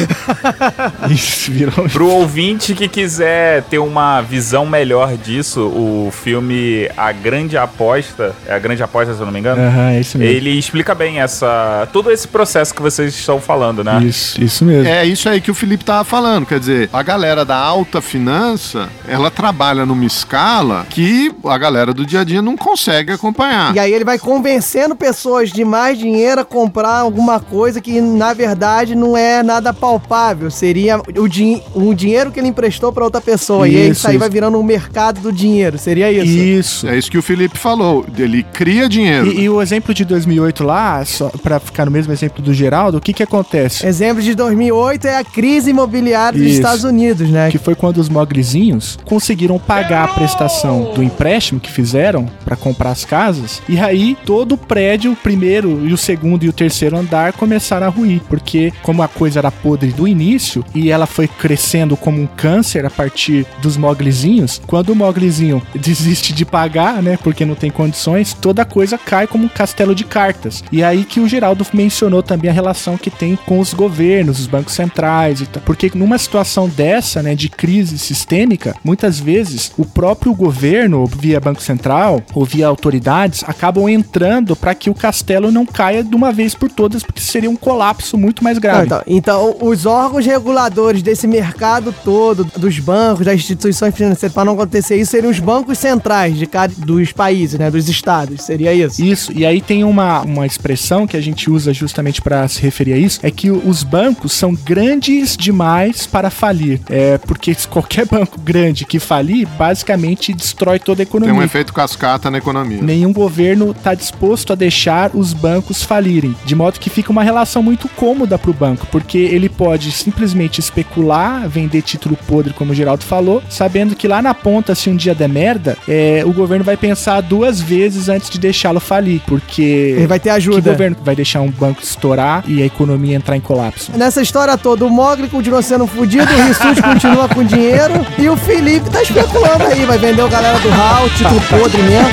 Isso, 1.11 1.51
virou. 1.51 1.89
Pro 1.89 2.09
ouvinte 2.09 2.75
que 2.75 2.89
quiser 2.89 3.63
ter 3.65 3.79
uma 3.79 4.21
visão 4.21 4.67
melhor 4.67 5.17
disso, 5.17 5.61
o 5.67 6.11
filme 6.11 6.89
A 6.97 7.13
Grande 7.13 7.57
Aposta, 7.57 8.35
é 8.47 8.55
A 8.55 8.59
Grande 8.59 8.83
Aposta, 8.83 9.15
se 9.15 9.21
eu 9.21 9.27
não 9.27 9.33
me 9.33 9.39
engano, 9.39 9.61
Aham, 9.63 9.91
é 9.91 10.01
isso 10.01 10.19
mesmo. 10.19 10.35
ele 10.35 10.51
explica 10.51 10.95
bem 10.95 11.21
essa 11.21 11.89
todo 11.93 12.11
esse 12.11 12.26
processo 12.27 12.75
que 12.75 12.83
vocês 12.83 13.15
estão 13.15 13.41
falando, 13.41 13.83
né? 13.85 14.03
Isso, 14.05 14.43
isso 14.43 14.65
mesmo. 14.65 14.89
É 14.89 15.05
isso 15.05 15.29
aí 15.29 15.41
que 15.41 15.51
o 15.51 15.55
Felipe 15.55 15.85
tava 15.85 16.05
falando. 16.05 16.47
Quer 16.47 16.59
dizer, 16.61 16.91
a 16.93 17.03
galera 17.03 17.45
da 17.45 17.57
alta 17.57 18.01
finança, 18.01 18.89
ela 19.09 19.31
trabalha 19.31 19.85
numa 19.87 20.05
escala 20.05 20.87
que 20.91 21.33
a 21.45 21.59
galera 21.59 21.93
do 21.93 22.05
dia 22.05 22.21
a 22.21 22.25
dia 22.25 22.43
não 22.43 22.57
consegue 22.57 23.13
acompanhar. 23.13 23.75
E 23.75 23.79
aí 23.79 23.93
ele 23.93 24.05
vai 24.05 24.19
convencendo 24.19 24.95
pessoas 24.95 25.51
de 25.51 25.65
mais 25.65 25.99
dinheiro 25.99 26.41
a 26.41 26.45
comprar 26.45 26.99
alguma 27.01 27.39
coisa 27.41 27.81
que 27.81 28.01
na 28.01 28.33
verdade 28.33 28.95
não 28.95 29.17
é 29.17 29.43
nada 29.43 29.73
palpável. 29.73 30.51
Seria 30.51 31.01
o, 31.17 31.29
din 31.29 31.63
o 31.75 31.95
dinheiro 31.95 32.31
que 32.31 32.41
ele 32.41 32.49
emprestou 32.49 32.93
pra 32.93 33.05
outra 33.05 33.21
pessoa. 33.21 33.69
e 33.69 33.77
aí 33.77 33.83
Isso, 33.91 33.93
isso 34.01 34.07
aí 34.09 34.15
isso. 34.15 34.21
vai 34.21 34.29
virando 34.29 34.59
um 34.59 34.63
mercado 34.63 35.21
do 35.21 35.33
dinheiro. 35.33 35.79
Seria 35.79 36.11
isso? 36.11 36.27
Isso. 36.27 36.89
É 36.89 36.97
isso 36.97 37.11
que 37.11 37.19
o 37.19 37.23
Felipe 37.23 37.59
falou. 37.59 38.05
Ele 38.19 38.43
cria 38.43 38.89
dinheiro. 38.89 39.29
E, 39.29 39.43
e 39.43 39.49
o 39.49 39.61
exemplo 39.61 39.93
de 39.95 40.05
2008 40.05 40.65
lá, 40.65 41.05
só 41.05 41.29
pra 41.43 41.59
ficar 41.61 41.85
no 41.85 41.91
mesmo 41.91 42.06
exemplo 42.13 42.43
do 42.43 42.53
Geraldo, 42.53 42.99
o 42.99 43.01
que 43.01 43.13
que 43.13 43.23
acontece? 43.23 43.87
Exemplo 43.87 44.23
de 44.23 44.35
2008 44.35 45.07
é 45.07 45.19
a 45.19 45.25
crise 45.25 45.71
imobiliária 45.71 46.39
dos 46.39 46.49
Isso. 46.49 46.57
Estados 46.57 46.85
Unidos, 46.85 47.29
né? 47.31 47.51
Que 47.51 47.59
foi 47.59 47.75
quando 47.75 47.99
os 47.99 48.09
mogrizinhos 48.09 48.99
conseguiram 49.05 49.59
pagar 49.59 50.05
a 50.05 50.09
prestação 50.09 50.93
do 50.95 51.03
empréstimo 51.03 51.61
que 51.61 51.71
fizeram 51.71 52.27
pra 52.45 52.57
comprar 52.57 52.91
as 52.91 53.05
casas. 53.05 53.63
E 53.69 53.79
aí 53.79 54.17
todo 54.25 54.53
o 54.53 54.59
prédio, 54.59 55.13
o 55.13 55.17
primeiro 55.17 55.87
e 55.87 55.93
o 55.93 55.97
segundo 55.97 56.45
e 56.45 56.49
o 56.49 56.53
terceiro 56.53 56.97
andar 56.97 57.33
começaram 57.33 57.87
a 57.87 57.91
ruir, 57.91 58.21
porque 58.29 58.73
como 58.83 59.03
a 59.03 59.09
coisa 59.09 59.39
era 59.39 59.51
podre 59.51 59.93
do 59.93 60.07
início 60.07 60.65
e 60.75 60.91
ela 60.91 61.07
foi 61.07 61.29
crescendo 61.29 61.97
como 61.97 62.21
um 62.21 62.27
câncer 62.27 62.85
a 62.85 62.91
partir 62.91 63.47
dos 63.61 63.77
moglizinhos, 63.77 64.61
quando 64.67 64.91
o 64.91 64.97
moglizinho 64.97 65.63
desiste 65.75 66.33
de 66.33 66.45
pagar, 66.45 67.03
né, 67.03 67.19
porque 67.23 67.45
não 67.45 67.55
tem 67.55 67.71
condições, 67.71 68.35
toda 68.35 68.63
a 68.63 68.65
coisa 68.65 68.99
cai 68.99 69.27
como 69.27 69.45
um 69.45 69.49
castelo 69.49 69.95
de 69.95 70.05
cartas. 70.05 70.63
E 70.71 70.83
aí 70.83 71.05
que 71.05 71.21
o 71.21 71.29
Geraldo 71.29 71.65
mencionou 71.97 72.23
também 72.23 72.51
a 72.51 72.53
relação 72.53 72.99
que 72.99 73.11
tem 73.11 73.37
com 73.37 73.59
os 73.59 73.73
governos, 73.73 74.39
os 74.39 74.47
bancos 74.47 74.75
centrais 74.75 75.41
e 75.41 75.47
tal. 75.47 75.63
Porque 75.63 75.91
numa 75.95 76.19
situação 76.19 76.69
dessa, 76.69 77.23
né, 77.23 77.35
de 77.35 77.49
crise 77.49 77.99
sistêmica, 77.99 78.77
muitas 78.85 79.19
vezes 79.19 79.73
o 79.79 79.85
próprio 79.85 80.35
governo, 80.35 81.07
via 81.07 81.41
Banco 81.41 81.63
Central 81.63 82.23
ou 82.35 82.45
via 82.45 82.67
autoridades, 82.67 83.43
acabam 83.47 83.89
entrando 83.89 84.55
para 84.55 84.75
que 84.75 84.91
o 84.91 84.95
castelo 84.95 85.51
não 85.51 85.65
caia 85.65 86.05
de 86.05 86.15
uma 86.15 86.33
vez 86.33 86.55
por 86.55 86.71
todas, 86.71 87.03
porque 87.03 87.23
seria 87.23 87.49
um 87.49 87.57
colapso 87.57 88.19
muito 88.19 88.45
mais 88.45 88.59
grave. 88.59 88.85
então, 88.85 89.03
então, 89.07 89.57
os 89.63 89.87
órgãos 89.87 90.27
reguladores 90.27 91.03
desse 91.03 91.27
mercado 91.27 91.95
todo, 92.05 92.45
dos 92.57 92.79
bancos, 92.79 93.25
das 93.25 93.37
instituições 93.37 93.95
financeiras, 93.95 94.35
para 94.35 94.45
não 94.45 94.53
acontecer 94.53 94.97
isso, 94.97 95.13
seriam 95.13 95.31
os 95.31 95.41
bancos 95.41 95.79
centrais 95.79 96.37
de 96.37 96.47
cada, 96.47 96.75
dos 96.77 97.13
países, 97.13 97.59
né? 97.59 97.71
Dos 97.71 97.89
estados. 97.89 98.43
Seria 98.43 98.75
isso? 98.75 99.03
Isso, 99.03 99.33
e 99.33 99.47
aí 99.47 99.63
tem 99.63 99.83
uma, 99.83 100.21
uma 100.23 100.47
expressão 100.47 101.07
que 101.07 101.17
a 101.17 101.21
gente 101.21 101.51
usa 101.51 101.73
justamente 101.73 101.86
para 102.23 102.47
se 102.49 102.61
referir 102.61 102.93
a 102.95 102.99
isso, 102.99 103.21
é 103.23 103.31
que 103.31 103.51
os 103.51 103.83
bancos 103.83 104.33
são 104.33 104.55
grandes 104.55 105.37
demais 105.37 106.07
para 106.07 106.31
falir. 106.31 106.81
É, 106.89 107.19
porque 107.19 107.53
se 107.55 107.67
qualquer 107.69 108.07
banco 108.09 108.41
grande 108.41 108.85
que 108.85 108.99
falir, 108.99 109.47
basicamente 109.59 110.33
destrói 110.33 110.79
toda 110.79 111.03
a 111.03 111.07
Tem 111.07 111.11
economia. 111.11 111.35
um 111.35 111.43
efeito 111.43 111.73
cascata 111.73 112.31
na 112.31 112.39
economia. 112.39 112.81
Nenhum 112.83 113.13
governo 113.13 113.71
está 113.73 113.95
disposto 113.95 114.53
a 114.53 114.57
deixar 114.57 115.11
os 115.15 115.33
bancos 115.33 115.83
falirem, 115.83 116.35
de 116.45 116.55
modo 116.55 116.79
que 116.79 116.91
fica 116.91 117.11
uma 117.13 117.23
relação 117.23 117.63
muito 117.63 117.89
cômoda 117.89 118.39
para 118.39 118.51
o 118.51 118.55
banco, 118.55 118.87
porque 118.91 119.19
ele 119.19 119.49
pode 119.49 119.91
simplesmente 119.93 120.61
especular, 120.61 121.49
vender 121.49 121.83
título 121.83 122.17
podre, 122.27 122.53
como 122.53 122.73
o 122.73 122.75
Geraldo 122.75 123.05
falou, 123.05 123.43
sabendo 123.49 123.95
que 123.95 124.09
lá 124.09 124.21
na 124.23 124.35
ponta, 124.35 124.75
se 124.75 124.89
um 124.91 124.97
dia 124.97 125.15
der 125.15 125.29
merda, 125.29 125.77
é, 125.89 126.23
o 126.25 126.33
governo 126.33 126.65
vai 126.65 126.77
pensar 126.77 127.21
duas 127.21 127.61
vezes 127.61 128.09
antes 128.09 128.31
de 128.31 128.39
deixá-lo 128.39 128.81
falir, 128.81 129.21
porque 129.27 129.63
Ele 129.63 130.07
vai 130.07 130.21
ter 130.21 130.31
ajuda. 130.31 130.63
que 130.63 130.69
governo 130.71 130.97
vai 131.05 131.15
deixar 131.17 131.41
um 131.41 131.51
banco 131.51 131.76
estourar 131.81 132.45
e 132.47 132.63
a 132.63 132.67
economia 132.67 133.17
entrar 133.17 133.37
em 133.37 133.41
colapso? 133.41 133.93
Nessa 133.97 134.23
história 134.23 134.57
toda, 134.57 134.85
o 134.85 134.91
Mogli 134.91 135.29
continua 135.29 135.63
sendo 135.63 135.87
fudido, 135.87 136.33
o 136.33 136.43
Rissuti 136.47 136.83
continua 136.83 137.29
com 137.29 137.45
dinheiro 137.45 138.07
e 138.19 138.29
o 138.29 138.37
Felipe 138.37 138.91
tá 138.91 139.03
especulando 139.03 139.65
aí, 139.65 139.85
vai 139.85 139.99
vender 139.99 140.23
o 140.23 140.29
galera 140.29 140.59
do 140.59 140.69
Hall, 140.71 141.09
título 141.11 141.41
podre 141.43 141.83
mesmo. 141.83 142.09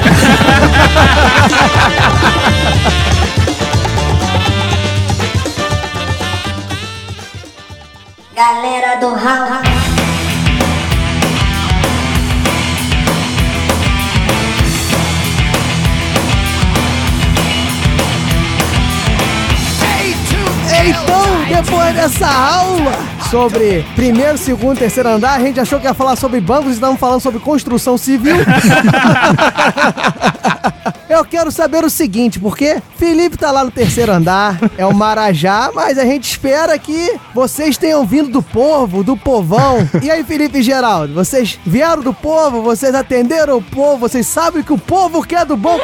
Galera 8.36 8.96
do 9.00 9.14
Hall. 9.14 9.73
Então, 20.86 21.46
depois 21.48 21.96
dessa 21.96 22.28
aula 22.28 22.92
sobre 23.32 23.86
primeiro, 23.96 24.38
segundo, 24.38 24.78
terceiro 24.78 25.08
andar, 25.08 25.36
a 25.36 25.40
gente 25.40 25.58
achou 25.58 25.80
que 25.80 25.86
ia 25.86 25.94
falar 25.94 26.18
sobre 26.18 26.42
bancos 26.42 26.72
e 26.72 26.74
estamos 26.74 27.00
falando 27.00 27.22
sobre 27.22 27.40
construção 27.40 27.98
civil. 27.98 28.36
Eu 31.10 31.24
quero 31.24 31.52
saber 31.52 31.86
o 31.86 31.90
seguinte, 31.90 32.40
porque 32.40 32.82
Felipe 32.98 33.38
tá 33.38 33.50
lá 33.52 33.64
no 33.64 33.72
terceiro 33.72 34.12
andar, 34.12 34.60
é 34.78 34.86
o 34.86 34.94
Marajá, 34.94 35.72
mas 35.74 35.98
a 35.98 36.04
gente 36.04 36.30
espera 36.30 36.78
que 36.78 37.18
vocês 37.34 37.78
tenham 37.78 38.06
vindo 38.06 38.30
do 38.30 38.42
povo, 38.42 39.04
do 39.04 39.16
povão. 39.16 39.88
E 40.02 40.10
aí, 40.10 40.24
Felipe 40.24 40.58
e 40.58 40.64
Geraldo, 40.64 41.14
vocês 41.14 41.60
vieram 41.66 42.02
do 42.02 42.14
povo, 42.14 42.62
vocês 42.62 42.94
atenderam 42.96 43.58
o 43.58 43.62
povo, 43.62 44.00
vocês 44.00 44.26
sabem 44.28 44.64
que 44.64 44.74
o 44.74 44.78
povo 44.78 45.22
quer 45.24 45.46
do 45.46 45.56
bom. 45.56 45.80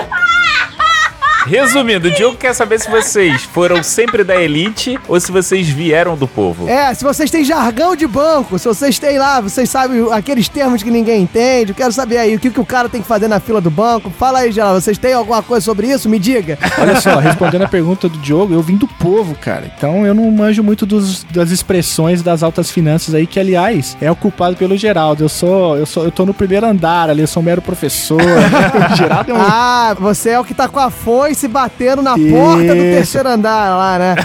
Resumindo, 1.50 2.08
o 2.10 2.12
Diogo 2.12 2.38
quer 2.38 2.54
saber 2.54 2.80
se 2.80 2.88
vocês 2.90 3.42
foram 3.44 3.82
sempre 3.82 4.24
da 4.24 4.36
elite 4.40 5.00
ou 5.08 5.20
se 5.20 5.32
vocês 5.32 5.68
vieram 5.68 6.16
do 6.16 6.28
povo. 6.28 6.70
É, 6.70 6.94
se 6.94 7.04
vocês 7.04 7.32
têm 7.32 7.44
jargão 7.44 7.96
de 7.96 8.06
banco, 8.06 8.60
se 8.60 8.68
vocês 8.68 9.00
têm 9.00 9.18
lá, 9.18 9.42
vocês 9.42 9.68
sabem 9.68 10.06
aqueles 10.14 10.48
termos 10.48 10.84
que 10.84 10.92
ninguém 10.92 11.24
entende, 11.24 11.72
eu 11.72 11.76
quero 11.76 11.92
saber 11.92 12.18
aí 12.20 12.36
o 12.36 12.40
que, 12.40 12.52
que 12.52 12.60
o 12.60 12.66
cara 12.66 12.88
tem 12.88 13.02
que 13.02 13.08
fazer 13.08 13.28
na 13.28 13.40
fila 13.40 13.60
do 13.60 13.72
banco. 13.72 14.12
Fala 14.12 14.40
aí, 14.40 14.52
geral, 14.52 14.80
vocês 14.80 14.98
têm 15.00 15.14
alguma 15.14 15.42
coisa 15.42 15.66
sobre 15.66 15.88
isso? 15.88 16.08
Me 16.08 16.20
diga. 16.20 16.60
Olha 16.78 17.02
só, 17.02 17.18
respondendo 17.18 17.64
a 17.64 17.68
pergunta 17.68 18.08
do 18.08 18.20
Diogo, 18.20 18.54
eu 18.54 18.62
vim 18.62 18.78
do 18.78 18.88
povo, 18.88 19.34
cara. 19.34 19.72
Então 19.76 20.06
eu 20.06 20.14
não 20.14 20.30
manjo 20.30 20.62
muito 20.64 20.86
dos- 20.86 21.24
das 21.24 21.50
expressões 21.50 22.22
das 22.22 22.44
altas 22.44 22.70
finanças 22.70 23.16
aí, 23.16 23.26
que 23.26 23.40
aliás 23.40 23.98
é 24.00 24.12
ocupado 24.12 24.56
pelo 24.56 24.78
Geraldo. 24.78 25.24
Eu 25.24 25.30
sou, 25.30 25.76
eu 25.78 25.88
sou, 25.88 26.04
eu 26.04 26.12
tô 26.12 26.28
no 26.28 26.34
primeiro 26.34 26.68
andar 26.68 27.10
ali, 27.10 27.22
eu 27.22 27.28
sou 27.28 27.42
um 27.42 27.46
mero 27.46 27.62
professor. 27.62 28.22
o 28.22 28.94
Geraldo 28.96 29.32
é 29.32 29.34
um. 29.34 29.38
Ah, 29.42 29.96
você 30.00 30.30
é 30.32 30.40
o 30.40 30.44
que 30.44 30.54
tá 30.54 30.68
com 30.68 30.80
a 30.80 30.92
foice 30.92 31.39
batendo 31.48 32.02
na 32.02 32.12
porta 32.12 32.76
do 32.76 32.76
Isso. 32.76 32.96
terceiro 32.96 33.30
andar 33.30 33.76
lá, 33.78 34.00
né? 34.00 34.16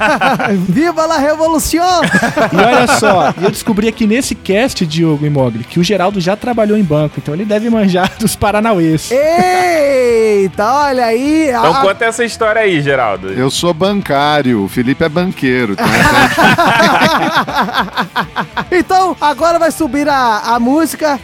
Viva 0.68 1.06
la 1.06 1.18
revolução! 1.18 2.02
E 2.52 2.56
olha 2.56 2.86
só, 2.98 3.34
eu 3.42 3.50
descobri 3.50 3.88
aqui 3.88 4.06
nesse 4.06 4.34
cast, 4.34 4.84
Diogo 4.86 5.26
e 5.26 5.30
Mogli, 5.30 5.64
que 5.64 5.78
o 5.78 5.84
Geraldo 5.84 6.20
já 6.20 6.36
trabalhou 6.36 6.76
em 6.76 6.82
banco, 6.82 7.14
então 7.18 7.34
ele 7.34 7.44
deve 7.44 7.68
manjar 7.70 8.10
dos 8.18 8.36
Paranauês. 8.36 9.10
Eita, 9.10 10.64
olha 10.66 11.06
aí. 11.06 11.48
Então 11.48 11.74
a- 11.74 11.80
conta 11.80 12.04
essa 12.04 12.24
história 12.24 12.62
aí, 12.62 12.80
Geraldo. 12.80 13.32
Eu 13.32 13.50
sou 13.50 13.74
bancário, 13.74 14.64
o 14.64 14.68
Felipe 14.68 15.04
é 15.04 15.08
banqueiro. 15.08 15.76
Tá? 15.76 15.84
então, 18.70 19.16
agora 19.20 19.58
vai 19.58 19.70
subir 19.70 20.08
a, 20.08 20.42
a 20.54 20.60
música. 20.60 21.18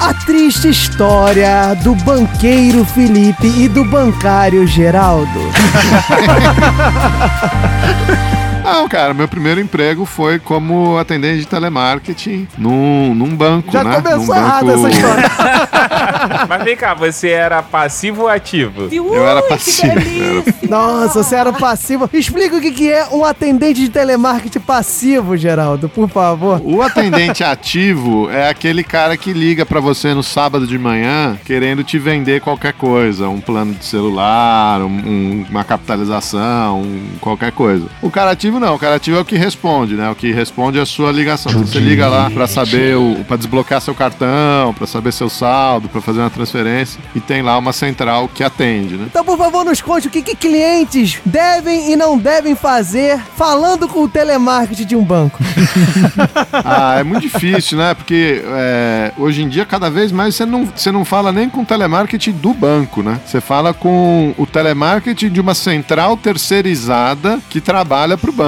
A 0.00 0.14
triste 0.14 0.68
história 0.68 1.74
do 1.82 1.94
banqueiro 1.94 2.84
Felipe 2.84 3.46
e 3.46 3.68
do 3.68 3.84
bancário 3.84 4.66
Geraldo. 4.66 5.26
Não, 8.66 8.88
cara, 8.88 9.14
meu 9.14 9.28
primeiro 9.28 9.60
emprego 9.60 10.04
foi 10.04 10.38
como 10.38 10.98
atendente 10.98 11.38
de 11.40 11.46
telemarketing 11.46 12.48
num, 12.58 13.14
num 13.14 13.34
banco, 13.34 13.70
Já 13.72 13.84
né? 13.84 14.00
começou 14.02 14.34
num 14.34 14.40
errado 14.40 14.70
essa 14.72 14.88
história. 14.88 15.30
Mas 16.48 16.64
vem 16.64 16.76
cá, 16.76 16.94
você 16.94 17.28
era 17.30 17.62
passivo 17.62 18.22
ou 18.22 18.28
ativo? 18.28 18.88
Eu 18.92 19.26
era 19.26 19.42
passivo. 19.42 19.92
eu 19.98 20.40
era- 20.40 20.68
Nossa, 20.68 21.22
você 21.22 21.36
era 21.36 21.52
passivo. 21.52 22.08
Explica 22.12 22.56
o 22.56 22.60
que, 22.60 22.70
que 22.72 22.90
é 22.92 23.06
um 23.12 23.24
atendente 23.24 23.80
de 23.80 23.88
telemarketing 23.88 24.60
passivo, 24.60 25.36
Geraldo, 25.36 25.88
por 25.88 26.08
favor. 26.08 26.60
O 26.64 26.82
atendente 26.82 27.44
ativo 27.44 28.28
é 28.30 28.48
aquele 28.48 28.82
cara 28.82 29.16
que 29.16 29.32
liga 29.32 29.64
pra 29.64 29.80
você 29.80 30.12
no 30.14 30.22
sábado 30.22 30.66
de 30.66 30.78
manhã 30.78 31.38
querendo 31.44 31.84
te 31.84 31.98
vender 31.98 32.40
qualquer 32.40 32.72
coisa, 32.72 33.28
um 33.28 33.40
plano 33.40 33.74
de 33.74 33.84
celular, 33.84 34.80
um- 34.82 34.86
um- 34.86 35.46
uma 35.48 35.64
capitalização, 35.64 36.80
um- 36.80 37.06
qualquer 37.20 37.52
coisa. 37.52 37.86
O 38.02 38.10
cara 38.10 38.30
ativo 38.32 38.55
não, 38.60 38.74
o 38.74 38.78
cara 38.78 38.96
ativo 38.96 39.18
é 39.18 39.20
o 39.20 39.24
que 39.24 39.36
responde, 39.36 39.94
né? 39.94 40.10
O 40.10 40.14
que 40.14 40.32
responde 40.32 40.78
é 40.78 40.82
a 40.82 40.86
sua 40.86 41.12
ligação. 41.12 41.52
Então, 41.52 41.66
Você 41.66 41.78
liga 41.78 42.08
lá 42.08 42.30
pra 42.30 42.46
saber 42.46 42.96
o 42.96 43.24
para 43.26 43.36
desbloquear 43.36 43.80
seu 43.80 43.94
cartão, 43.94 44.72
pra 44.74 44.86
saber 44.86 45.12
seu 45.12 45.28
saldo, 45.28 45.88
pra 45.88 46.00
fazer 46.00 46.20
uma 46.20 46.30
transferência 46.30 47.00
e 47.14 47.20
tem 47.20 47.42
lá 47.42 47.58
uma 47.58 47.72
central 47.72 48.28
que 48.28 48.44
atende, 48.44 48.96
né? 48.96 49.06
Então, 49.10 49.24
por 49.24 49.36
favor, 49.36 49.64
nos 49.64 49.80
conte 49.80 50.06
o 50.08 50.10
que, 50.10 50.22
que 50.22 50.36
clientes 50.36 51.18
devem 51.24 51.92
e 51.92 51.96
não 51.96 52.16
devem 52.18 52.54
fazer 52.54 53.20
falando 53.36 53.88
com 53.88 54.02
o 54.02 54.08
telemarketing 54.08 54.84
de 54.86 54.96
um 54.96 55.04
banco. 55.04 55.38
Ah, 56.64 56.96
é 56.98 57.04
muito 57.04 57.22
difícil, 57.22 57.78
né? 57.78 57.94
Porque 57.94 58.42
é, 58.44 59.12
hoje 59.18 59.42
em 59.42 59.48
dia, 59.48 59.64
cada 59.64 59.90
vez 59.90 60.10
mais, 60.10 60.34
você 60.34 60.44
não, 60.44 60.64
você 60.64 60.90
não 60.90 61.04
fala 61.04 61.30
nem 61.30 61.48
com 61.48 61.62
o 61.62 61.64
telemarketing 61.64 62.32
do 62.32 62.52
banco, 62.52 63.02
né? 63.02 63.20
Você 63.24 63.40
fala 63.40 63.72
com 63.72 64.34
o 64.36 64.46
telemarketing 64.46 65.28
de 65.28 65.40
uma 65.40 65.54
central 65.54 66.16
terceirizada 66.16 67.38
que 67.50 67.60
trabalha 67.60 68.16
para 68.16 68.30
o 68.30 68.32
banco. 68.32 68.45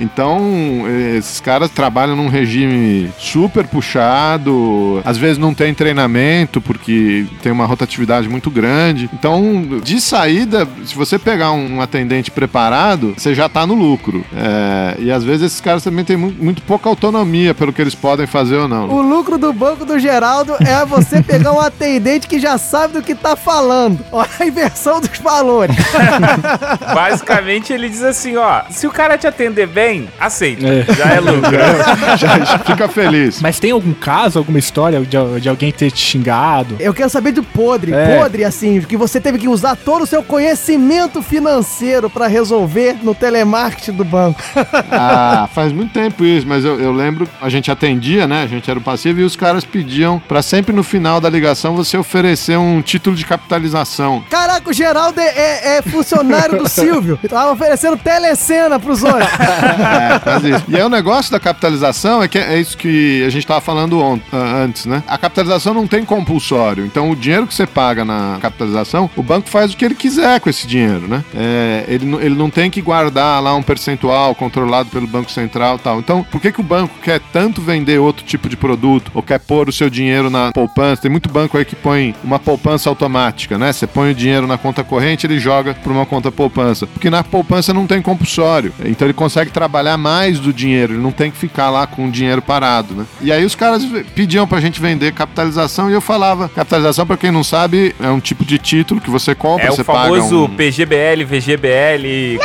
Então, 0.00 0.40
eh, 0.86 1.16
esses 1.18 1.40
caras 1.40 1.70
trabalham 1.70 2.16
num 2.16 2.28
regime 2.28 3.10
super 3.18 3.66
puxado, 3.66 5.00
às 5.04 5.16
vezes 5.16 5.38
não 5.38 5.52
tem 5.54 5.74
treinamento, 5.74 6.60
porque 6.60 7.26
tem 7.42 7.50
uma 7.52 7.66
rotatividade 7.66 8.28
muito 8.28 8.50
grande. 8.50 9.08
Então, 9.12 9.62
de 9.82 10.00
saída, 10.00 10.66
se 10.84 10.94
você 10.94 11.18
pegar 11.18 11.52
um 11.52 11.80
atendente 11.80 12.30
preparado, 12.30 13.14
você 13.16 13.34
já 13.34 13.48
tá 13.48 13.66
no 13.66 13.74
lucro. 13.74 14.24
É, 14.36 14.96
e 15.00 15.10
às 15.10 15.24
vezes 15.24 15.42
esses 15.46 15.60
caras 15.60 15.82
também 15.84 16.04
têm 16.04 16.16
mu- 16.16 16.34
muito 16.38 16.62
pouca 16.62 16.88
autonomia 16.88 17.54
pelo 17.54 17.72
que 17.72 17.80
eles 17.80 17.94
podem 17.94 18.26
fazer 18.26 18.56
ou 18.56 18.68
não. 18.68 18.88
O 18.88 19.02
lucro 19.02 19.38
do 19.38 19.52
banco 19.52 19.84
do 19.84 19.98
Geraldo 19.98 20.54
é 20.60 20.84
você 20.84 21.22
pegar 21.22 21.52
um 21.52 21.60
atendente 21.60 22.26
que 22.26 22.38
já 22.38 22.56
sabe 22.58 22.94
do 22.94 23.02
que 23.02 23.14
tá 23.14 23.36
falando. 23.36 23.98
Olha 24.12 24.28
a 24.38 24.46
inversão 24.46 25.00
dos 25.00 25.18
valores. 25.18 25.76
Basicamente, 26.94 27.72
ele 27.72 27.88
diz 27.88 28.02
assim, 28.02 28.36
ó, 28.36 28.62
se 28.70 28.86
o 28.86 28.90
cara 28.90 29.16
te 29.18 29.26
atender 29.26 29.39
bem, 29.48 30.08
aceita. 30.18 30.66
É. 30.66 30.84
Já 30.94 31.04
é 31.14 31.20
lucro. 31.20 31.50
já, 32.18 32.38
já 32.40 32.58
fica 32.58 32.88
feliz. 32.88 33.40
Mas 33.40 33.58
tem 33.58 33.70
algum 33.70 33.94
caso, 33.94 34.38
alguma 34.38 34.58
história 34.58 35.00
de, 35.00 35.40
de 35.40 35.48
alguém 35.48 35.72
ter 35.72 35.90
te 35.90 36.00
xingado? 36.00 36.76
Eu 36.80 36.92
quero 36.92 37.08
saber 37.08 37.32
do 37.32 37.42
podre. 37.42 37.92
É. 37.94 38.18
Podre, 38.18 38.44
assim, 38.44 38.80
que 38.82 38.96
você 38.96 39.20
teve 39.20 39.38
que 39.38 39.48
usar 39.48 39.76
todo 39.76 40.02
o 40.02 40.06
seu 40.06 40.22
conhecimento 40.22 41.22
financeiro 41.22 42.10
pra 42.10 42.26
resolver 42.26 42.96
no 43.02 43.14
telemarketing 43.14 43.92
do 43.92 44.04
banco. 44.04 44.40
Ah, 44.92 45.48
faz 45.54 45.72
muito 45.72 45.92
tempo 45.92 46.24
isso, 46.24 46.46
mas 46.46 46.64
eu, 46.64 46.80
eu 46.80 46.90
lembro, 46.92 47.28
a 47.40 47.48
gente 47.48 47.70
atendia, 47.70 48.26
né? 48.26 48.42
A 48.42 48.46
gente 48.46 48.68
era 48.68 48.78
o 48.78 48.82
passivo 48.82 49.20
e 49.20 49.24
os 49.24 49.36
caras 49.36 49.64
pediam 49.64 50.18
pra 50.18 50.42
sempre 50.42 50.74
no 50.74 50.82
final 50.82 51.20
da 51.20 51.28
ligação 51.30 51.74
você 51.76 51.96
oferecer 51.96 52.56
um 52.58 52.82
título 52.82 53.14
de 53.14 53.24
capitalização. 53.24 54.22
Caraca, 54.28 54.68
o 54.68 54.72
Geraldo 54.72 55.20
é, 55.20 55.26
é- 55.28 55.76
é 55.78 55.82
funcionário 55.82 56.58
do 56.58 56.68
Silvio. 56.68 57.18
Tava 57.28 57.52
oferecendo 57.52 57.96
telecena 57.96 58.78
pros 58.80 59.02
outros. 59.02 59.29
É, 59.38 60.48
isso. 60.48 60.64
E 60.68 60.76
aí 60.76 60.82
o 60.82 60.88
negócio 60.88 61.30
da 61.30 61.40
capitalização 61.40 62.22
é 62.22 62.28
que 62.28 62.38
é 62.38 62.58
isso 62.58 62.76
que 62.76 63.22
a 63.24 63.30
gente 63.30 63.46
tava 63.46 63.60
falando 63.60 64.20
antes, 64.32 64.86
né? 64.86 65.02
A 65.06 65.18
capitalização 65.18 65.74
não 65.74 65.86
tem 65.86 66.04
compulsório. 66.04 66.84
Então 66.84 67.10
o 67.10 67.16
dinheiro 67.16 67.46
que 67.46 67.54
você 67.54 67.66
paga 67.66 68.04
na 68.04 68.38
capitalização, 68.40 69.10
o 69.16 69.22
banco 69.22 69.48
faz 69.48 69.72
o 69.72 69.76
que 69.76 69.84
ele 69.84 69.94
quiser 69.94 70.40
com 70.40 70.48
esse 70.50 70.66
dinheiro, 70.66 71.06
né? 71.08 71.24
É, 71.34 71.84
ele, 71.88 72.14
ele 72.16 72.34
não 72.34 72.50
tem 72.50 72.70
que 72.70 72.80
guardar 72.80 73.42
lá 73.42 73.54
um 73.54 73.62
percentual 73.62 74.34
controlado 74.34 74.88
pelo 74.90 75.06
Banco 75.06 75.30
Central 75.30 75.76
e 75.76 75.78
tal. 75.80 75.98
Então, 75.98 76.24
por 76.24 76.40
que, 76.40 76.52
que 76.52 76.60
o 76.60 76.64
banco 76.64 76.94
quer 77.02 77.20
tanto 77.32 77.60
vender 77.60 77.98
outro 77.98 78.24
tipo 78.24 78.48
de 78.48 78.56
produto 78.56 79.10
ou 79.14 79.22
quer 79.22 79.38
pôr 79.38 79.68
o 79.68 79.72
seu 79.72 79.90
dinheiro 79.90 80.30
na 80.30 80.52
poupança? 80.52 81.02
Tem 81.02 81.10
muito 81.10 81.28
banco 81.28 81.56
aí 81.56 81.64
que 81.64 81.76
põe 81.76 82.14
uma 82.22 82.38
poupança 82.38 82.88
automática, 82.88 83.58
né? 83.58 83.72
Você 83.72 83.86
põe 83.86 84.10
o 84.10 84.14
dinheiro 84.14 84.46
na 84.46 84.58
conta 84.58 84.82
corrente, 84.82 85.26
ele 85.26 85.38
joga 85.38 85.74
para 85.74 85.92
uma 85.92 86.06
conta 86.06 86.30
poupança. 86.30 86.86
Porque 86.86 87.10
na 87.10 87.22
poupança 87.22 87.72
não 87.72 87.86
tem 87.86 88.02
compulsório. 88.02 88.72
Então 88.84 89.06
ele 89.10 89.14
consegue 89.14 89.50
trabalhar 89.50 89.96
mais 89.96 90.38
do 90.38 90.52
dinheiro, 90.52 90.94
ele 90.94 91.02
não 91.02 91.12
tem 91.12 91.30
que 91.30 91.36
ficar 91.36 91.68
lá 91.70 91.86
com 91.86 92.06
o 92.06 92.10
dinheiro 92.10 92.40
parado, 92.40 92.94
né? 92.94 93.04
E 93.20 93.30
aí 93.32 93.44
os 93.44 93.54
caras 93.54 93.84
pediam 94.14 94.46
pra 94.46 94.60
gente 94.60 94.80
vender 94.80 95.12
capitalização 95.12 95.90
e 95.90 95.92
eu 95.92 96.00
falava, 96.00 96.48
capitalização 96.48 97.06
para 97.06 97.16
quem 97.16 97.30
não 97.30 97.44
sabe, 97.44 97.94
é 98.00 98.08
um 98.08 98.20
tipo 98.20 98.44
de 98.44 98.58
título 98.58 99.00
que 99.00 99.10
você 99.10 99.34
compra, 99.34 99.66
É 99.66 99.70
o 99.70 99.74
você 99.74 99.84
paga 99.84 100.14
famoso 100.14 100.44
um... 100.44 100.48
PGBL, 100.48 101.24
VGBL, 101.24 102.38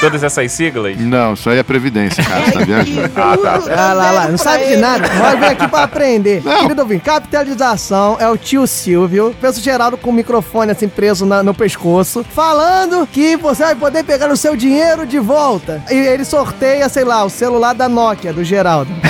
todas 0.00 0.22
essas 0.22 0.50
siglas. 0.52 0.96
Não, 0.98 1.34
isso 1.34 1.48
aí 1.50 1.58
é 1.58 1.62
previdência, 1.62 2.22
cara, 2.24 2.44
você 2.44 2.52
tá 2.52 2.60
viajando. 2.64 3.10
Ah, 3.16 3.36
tá. 3.36 3.60
Ah 3.88 3.92
lá, 3.92 4.10
lá, 4.10 4.28
não 4.28 4.38
sabe 4.38 4.66
de 4.66 4.76
nada. 4.76 5.08
Nós 5.14 5.38
vem 5.40 5.48
aqui 5.50 5.68
pra 5.68 5.82
aprender. 5.82 6.42
Querido 6.42 6.82
ouvinte, 6.82 7.02
capitalização 7.04 8.16
é 8.20 8.28
o 8.28 8.36
tio 8.36 8.66
Silvio. 8.66 9.34
Pensa 9.40 9.58
o 9.58 9.62
Geraldo 9.62 9.96
com 9.96 10.10
o 10.10 10.12
microfone 10.12 10.72
assim 10.72 10.88
preso 10.88 11.24
na- 11.26 11.42
no 11.42 11.54
pescoço, 11.54 12.24
falando 12.30 13.06
que 13.10 13.36
você 13.36 13.64
vai 13.64 13.74
poder 13.74 14.04
pegar 14.04 14.30
o 14.30 14.36
seu 14.36 14.56
dinheiro 14.56 15.06
de 15.06 15.18
volta. 15.18 15.82
E 15.90 15.94
ele 15.94 16.24
sorteia, 16.24 16.88
sei 16.88 17.04
lá, 17.04 17.24
o 17.24 17.30
celular 17.30 17.74
da 17.74 17.88
Nokia, 17.88 18.32
do 18.32 18.44
Geraldo. 18.44 18.90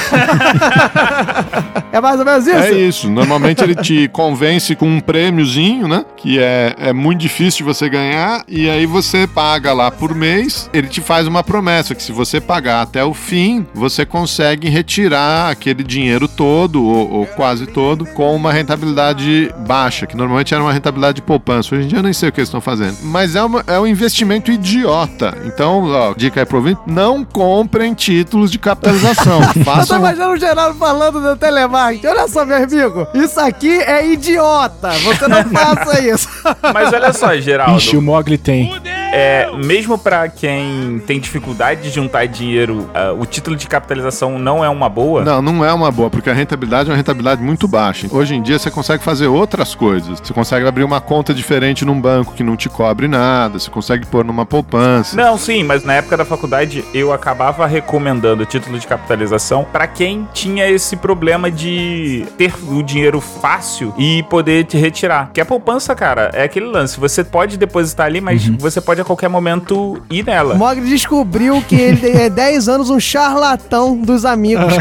é 1.92 2.00
mais 2.00 2.18
ou 2.18 2.24
menos 2.26 2.46
isso? 2.46 2.56
É 2.56 2.70
isso. 2.72 3.10
Normalmente 3.10 3.62
ele 3.62 3.74
te 3.74 4.08
convence 4.08 4.74
com 4.74 4.86
um 4.86 5.00
prêmiozinho, 5.00 5.88
né? 5.88 6.04
Que 6.16 6.38
é, 6.38 6.74
é 6.78 6.92
muito 6.92 7.20
difícil 7.20 7.58
de 7.58 7.64
você 7.64 7.88
ganhar. 7.88 8.42
E 8.48 8.68
aí 8.68 8.86
você 8.86 9.26
paga 9.26 9.72
lá 9.72 9.90
por 9.90 10.14
mês. 10.14 10.68
Ele 10.76 10.88
te 10.88 11.00
faz 11.00 11.26
uma 11.26 11.42
promessa 11.42 11.94
que 11.94 12.02
se 12.02 12.12
você 12.12 12.40
pagar 12.40 12.82
até 12.82 13.02
o 13.04 13.14
fim, 13.14 13.66
você 13.74 14.04
consegue 14.04 14.68
retirar 14.68 15.50
aquele 15.50 15.82
dinheiro 15.82 16.28
todo, 16.28 16.84
ou, 16.84 17.10
ou 17.10 17.26
quase 17.26 17.66
todo, 17.66 18.04
com 18.06 18.34
uma 18.36 18.52
rentabilidade 18.52 19.50
baixa, 19.66 20.06
que 20.06 20.16
normalmente 20.16 20.52
era 20.52 20.62
uma 20.62 20.72
rentabilidade 20.72 21.16
de 21.16 21.22
poupança. 21.22 21.74
Hoje 21.74 21.84
em 21.84 21.88
dia 21.88 21.98
eu 21.98 22.02
nem 22.02 22.12
sei 22.12 22.28
o 22.28 22.32
que 22.32 22.40
eles 22.40 22.48
estão 22.48 22.60
fazendo. 22.60 22.98
Mas 23.02 23.34
é, 23.34 23.42
uma- 23.42 23.64
é 23.66 23.78
um 23.78 23.86
investimento 23.86 24.50
idiota. 24.50 25.36
Então, 25.44 25.84
ó, 25.90 26.14
dica 26.14 26.40
aí 26.40 26.46
pro 26.46 26.58
ouvinte, 26.58 26.80
não 26.86 27.24
comprem 27.24 27.94
títulos 27.94 28.50
de 28.50 28.58
capitalização. 28.58 29.40
Eu 29.56 29.64
tô 29.64 29.64
Façam 29.64 29.98
imaginando 29.98 30.32
o 30.34 30.36
Geraldo 30.36 30.78
falando 30.78 31.20
do 31.20 31.36
telemarketing. 31.36 32.06
Olha 32.06 32.28
só, 32.28 32.44
meu 32.44 32.56
amigo. 32.56 33.06
Isso 33.14 33.40
aqui 33.40 33.78
é 33.80 34.06
idiota. 34.12 34.90
Você 34.90 35.26
não 35.28 35.44
faça 35.50 36.00
isso. 36.06 36.28
Mas 36.74 36.92
olha 36.92 37.12
só, 37.12 37.34
Geraldo. 37.36 37.76
Ixi, 37.78 37.96
o 37.96 38.02
Mogli 38.02 38.36
tem. 38.38 38.70
É, 39.12 39.50
mesmo 39.56 39.96
pra 39.96 40.28
quem 40.28 41.02
tem 41.06 41.18
dificuldade 41.18 41.82
de 41.82 41.90
juntar 41.90 42.26
dinheiro, 42.26 42.90
ah, 42.94 43.12
o 43.12 43.24
título 43.24 43.56
de 43.56 43.66
capitalização 43.66 44.38
não 44.38 44.64
é 44.64 44.68
uma 44.68 44.88
boa? 44.88 45.24
Não, 45.24 45.40
não 45.40 45.64
é 45.64 45.72
uma 45.72 45.90
boa, 45.90 46.10
porque 46.10 46.28
a 46.28 46.32
rentabilidade 46.32 46.88
é 46.88 46.92
uma 46.92 46.96
rentabilidade 46.96 47.42
muito 47.42 47.66
baixa. 47.66 48.06
Hoje 48.10 48.34
em 48.34 48.42
dia 48.42 48.58
você 48.58 48.70
consegue 48.70 49.02
fazer 49.02 49.26
outras 49.26 49.74
coisas. 49.74 50.20
Você 50.20 50.32
consegue 50.32 50.66
abrir 50.66 50.84
uma 50.84 51.00
conta 51.00 51.32
diferente 51.32 51.84
num 51.84 52.00
banco 52.00 52.34
que 52.34 52.42
não 52.42 52.56
te 52.56 52.68
cobre 52.68 53.08
nada, 53.08 53.58
você 53.58 53.70
consegue 53.70 54.06
pôr 54.06 54.24
numa 54.24 54.44
poupança. 54.44 55.16
Não, 55.16 55.38
sim, 55.38 55.62
mas 55.62 55.84
na 55.84 55.94
época 55.94 56.16
da 56.16 56.24
faculdade 56.24 56.84
eu 56.92 57.12
acabava 57.12 57.66
recomendando 57.66 58.42
o 58.42 58.46
título 58.46 58.78
de 58.78 58.86
capitalização 58.86 59.64
pra 59.64 59.86
quem 59.86 60.28
tinha 60.32 60.68
esse 60.68 60.96
problema 60.96 61.50
de 61.50 62.26
ter 62.36 62.52
o 62.68 62.82
dinheiro 62.82 63.20
fácil 63.20 63.94
e 63.96 64.22
poder 64.24 64.64
te 64.64 64.76
retirar. 64.76 65.30
Que 65.32 65.40
a 65.40 65.44
poupança, 65.44 65.94
cara, 65.94 66.30
é 66.34 66.42
aquele 66.44 66.66
lance. 66.66 66.98
Você 67.00 67.24
pode 67.24 67.56
depositar 67.56 68.06
ali, 68.06 68.20
mas 68.20 68.46
você 68.48 68.80
pode 68.80 68.95
a 69.00 69.04
qualquer 69.04 69.28
momento 69.28 70.02
ir 70.10 70.24
nela. 70.24 70.54
O 70.54 70.58
Mogli 70.58 70.88
descobriu 70.88 71.62
que 71.66 71.74
ele 71.74 72.10
é 72.10 72.30
10 72.30 72.68
anos 72.68 72.90
um 72.90 73.00
charlatão 73.00 73.96
dos 73.96 74.24
amigos. 74.24 74.66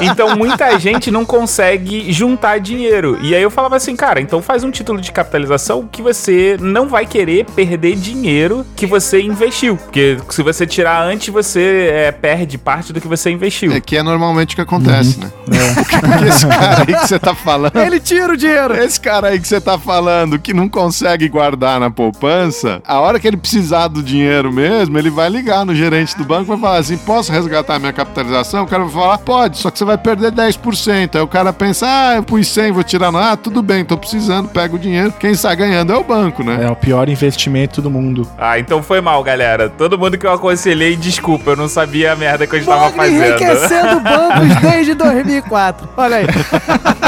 Então 0.00 0.36
muita 0.36 0.78
gente 0.78 1.10
não 1.10 1.24
consegue 1.24 2.12
juntar 2.12 2.58
dinheiro. 2.58 3.18
E 3.22 3.34
aí 3.34 3.42
eu 3.42 3.50
falava 3.50 3.76
assim, 3.76 3.96
cara, 3.96 4.20
então 4.20 4.42
faz 4.42 4.64
um 4.64 4.70
título 4.70 5.00
de 5.00 5.10
capitalização 5.12 5.86
que 5.90 6.02
você 6.02 6.56
não 6.60 6.88
vai 6.88 7.06
querer 7.06 7.44
perder 7.44 7.96
dinheiro 7.96 8.64
que 8.74 8.86
você 8.86 9.20
investiu. 9.20 9.76
Porque 9.76 10.18
se 10.30 10.42
você 10.42 10.66
tirar 10.66 11.02
antes, 11.02 11.28
você 11.28 11.90
é, 11.92 12.12
perde 12.12 12.58
parte 12.58 12.92
do 12.92 13.00
que 13.00 13.08
você 13.08 13.30
investiu. 13.30 13.72
É 13.72 13.80
que 13.80 13.96
é 13.96 14.02
normalmente 14.02 14.52
o 14.52 14.56
que 14.56 14.62
acontece, 14.62 15.18
né? 15.18 15.30
Porque, 15.76 15.98
porque 15.98 16.24
esse 16.24 16.46
cara 16.46 16.80
aí 16.80 16.94
que 16.94 17.08
você 17.08 17.18
tá 17.18 17.34
falando. 17.34 17.76
Ele 17.76 18.00
tira 18.00 18.32
o 18.32 18.36
dinheiro. 18.36 18.74
Esse 18.74 19.00
cara 19.00 19.28
aí 19.28 19.38
que 19.38 19.46
você 19.46 19.60
tá 19.60 19.78
falando 19.78 20.38
que 20.38 20.52
não 20.52 20.68
consegue 20.68 21.28
guardar 21.28 21.78
na 21.78 21.90
poupança, 21.90 22.25
poupança, 22.26 22.82
a 22.86 22.98
hora 23.00 23.18
que 23.20 23.26
ele 23.26 23.36
precisar 23.36 23.88
do 23.88 24.02
dinheiro 24.02 24.52
mesmo, 24.52 24.98
ele 24.98 25.10
vai 25.10 25.28
ligar 25.28 25.64
no 25.64 25.74
gerente 25.74 26.16
do 26.16 26.24
banco 26.24 26.42
e 26.44 26.46
vai 26.48 26.58
falar 26.58 26.78
assim: 26.78 26.96
posso 26.98 27.30
resgatar 27.32 27.78
minha 27.78 27.92
capitalização? 27.92 28.64
O 28.64 28.66
cara 28.66 28.84
vai 28.84 28.92
falar: 28.92 29.18
pode, 29.18 29.58
só 29.58 29.70
que 29.70 29.78
você 29.78 29.84
vai 29.84 29.96
perder 29.96 30.32
10%. 30.32 31.14
Aí 31.16 31.20
o 31.20 31.26
cara 31.28 31.52
pensa: 31.52 31.86
ah, 31.88 32.16
eu 32.16 32.22
pus 32.22 32.48
100, 32.48 32.72
vou 32.72 32.82
tirar. 32.82 33.12
no- 33.12 33.18
Ah, 33.18 33.36
tudo 33.36 33.62
bem, 33.62 33.84
tô 33.84 33.96
precisando, 33.96 34.48
pega 34.48 34.74
o 34.74 34.78
dinheiro. 34.78 35.12
Quem 35.18 35.30
está 35.30 35.54
ganhando 35.54 35.92
é 35.92 35.96
o 35.96 36.04
banco, 36.04 36.42
né? 36.42 36.64
É 36.64 36.70
o 36.70 36.76
pior 36.76 37.08
investimento 37.08 37.80
do 37.80 37.90
mundo. 37.90 38.28
Ah, 38.38 38.58
então 38.58 38.82
foi 38.82 39.00
mal, 39.00 39.22
galera. 39.22 39.68
Todo 39.68 39.98
mundo 39.98 40.18
que 40.18 40.26
eu 40.26 40.32
aconselhei, 40.32 40.96
desculpa, 40.96 41.50
eu 41.52 41.56
não 41.56 41.68
sabia 41.68 42.12
a 42.12 42.16
merda 42.16 42.46
que 42.46 42.56
eu 42.56 42.60
estava 42.60 42.90
fazendo. 42.90 43.24
enriquecendo 43.24 44.00
bancos 44.02 44.56
desde 44.60 44.94
2004. 44.94 45.88
Olha 45.96 46.16
aí. 46.16 46.26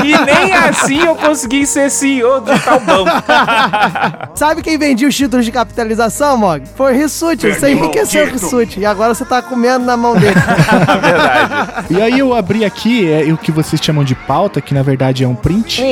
E 0.05 0.17
nem 0.25 0.55
assim 0.55 1.01
eu 1.05 1.15
consegui 1.17 1.67
ser 1.67 1.91
CEO 1.91 2.41
do 2.41 2.59
tal 2.61 2.81
banco. 2.81 3.11
Sabe 4.35 4.63
quem 4.63 4.79
vendia 4.79 5.08
os 5.09 5.17
títulos 5.17 5.45
de 5.45 5.53
capitalização, 5.53 6.37
Mog? 6.37 6.63
Foi 6.77 6.93
o 6.93 6.97
Rissuti. 6.97 7.53
Você 7.53 7.73
enriqueceu 7.73 8.27
o 8.27 8.31
Rissuti. 8.31 8.81
E 8.81 8.87
agora 8.87 9.15
você 9.15 9.25
tá 9.25 9.43
comendo 9.43 9.85
na 9.85 9.97
mão 9.97 10.15
dele. 10.17 10.35
E 11.91 12.03
aí 12.03 12.19
eu 12.19 12.35
abri 12.35 12.65
aqui 12.65 13.11
é, 13.11 13.33
o 13.33 13.39
que 13.39 13.51
vocês 13.51 13.81
chamam 13.83 14.05
de 14.05 14.15
pauta, 14.15 14.61
que 14.61 14.75
na 14.75 14.83
verdade 14.83 15.25
é 15.25 15.29
um 15.29 15.35
print. 15.35 15.83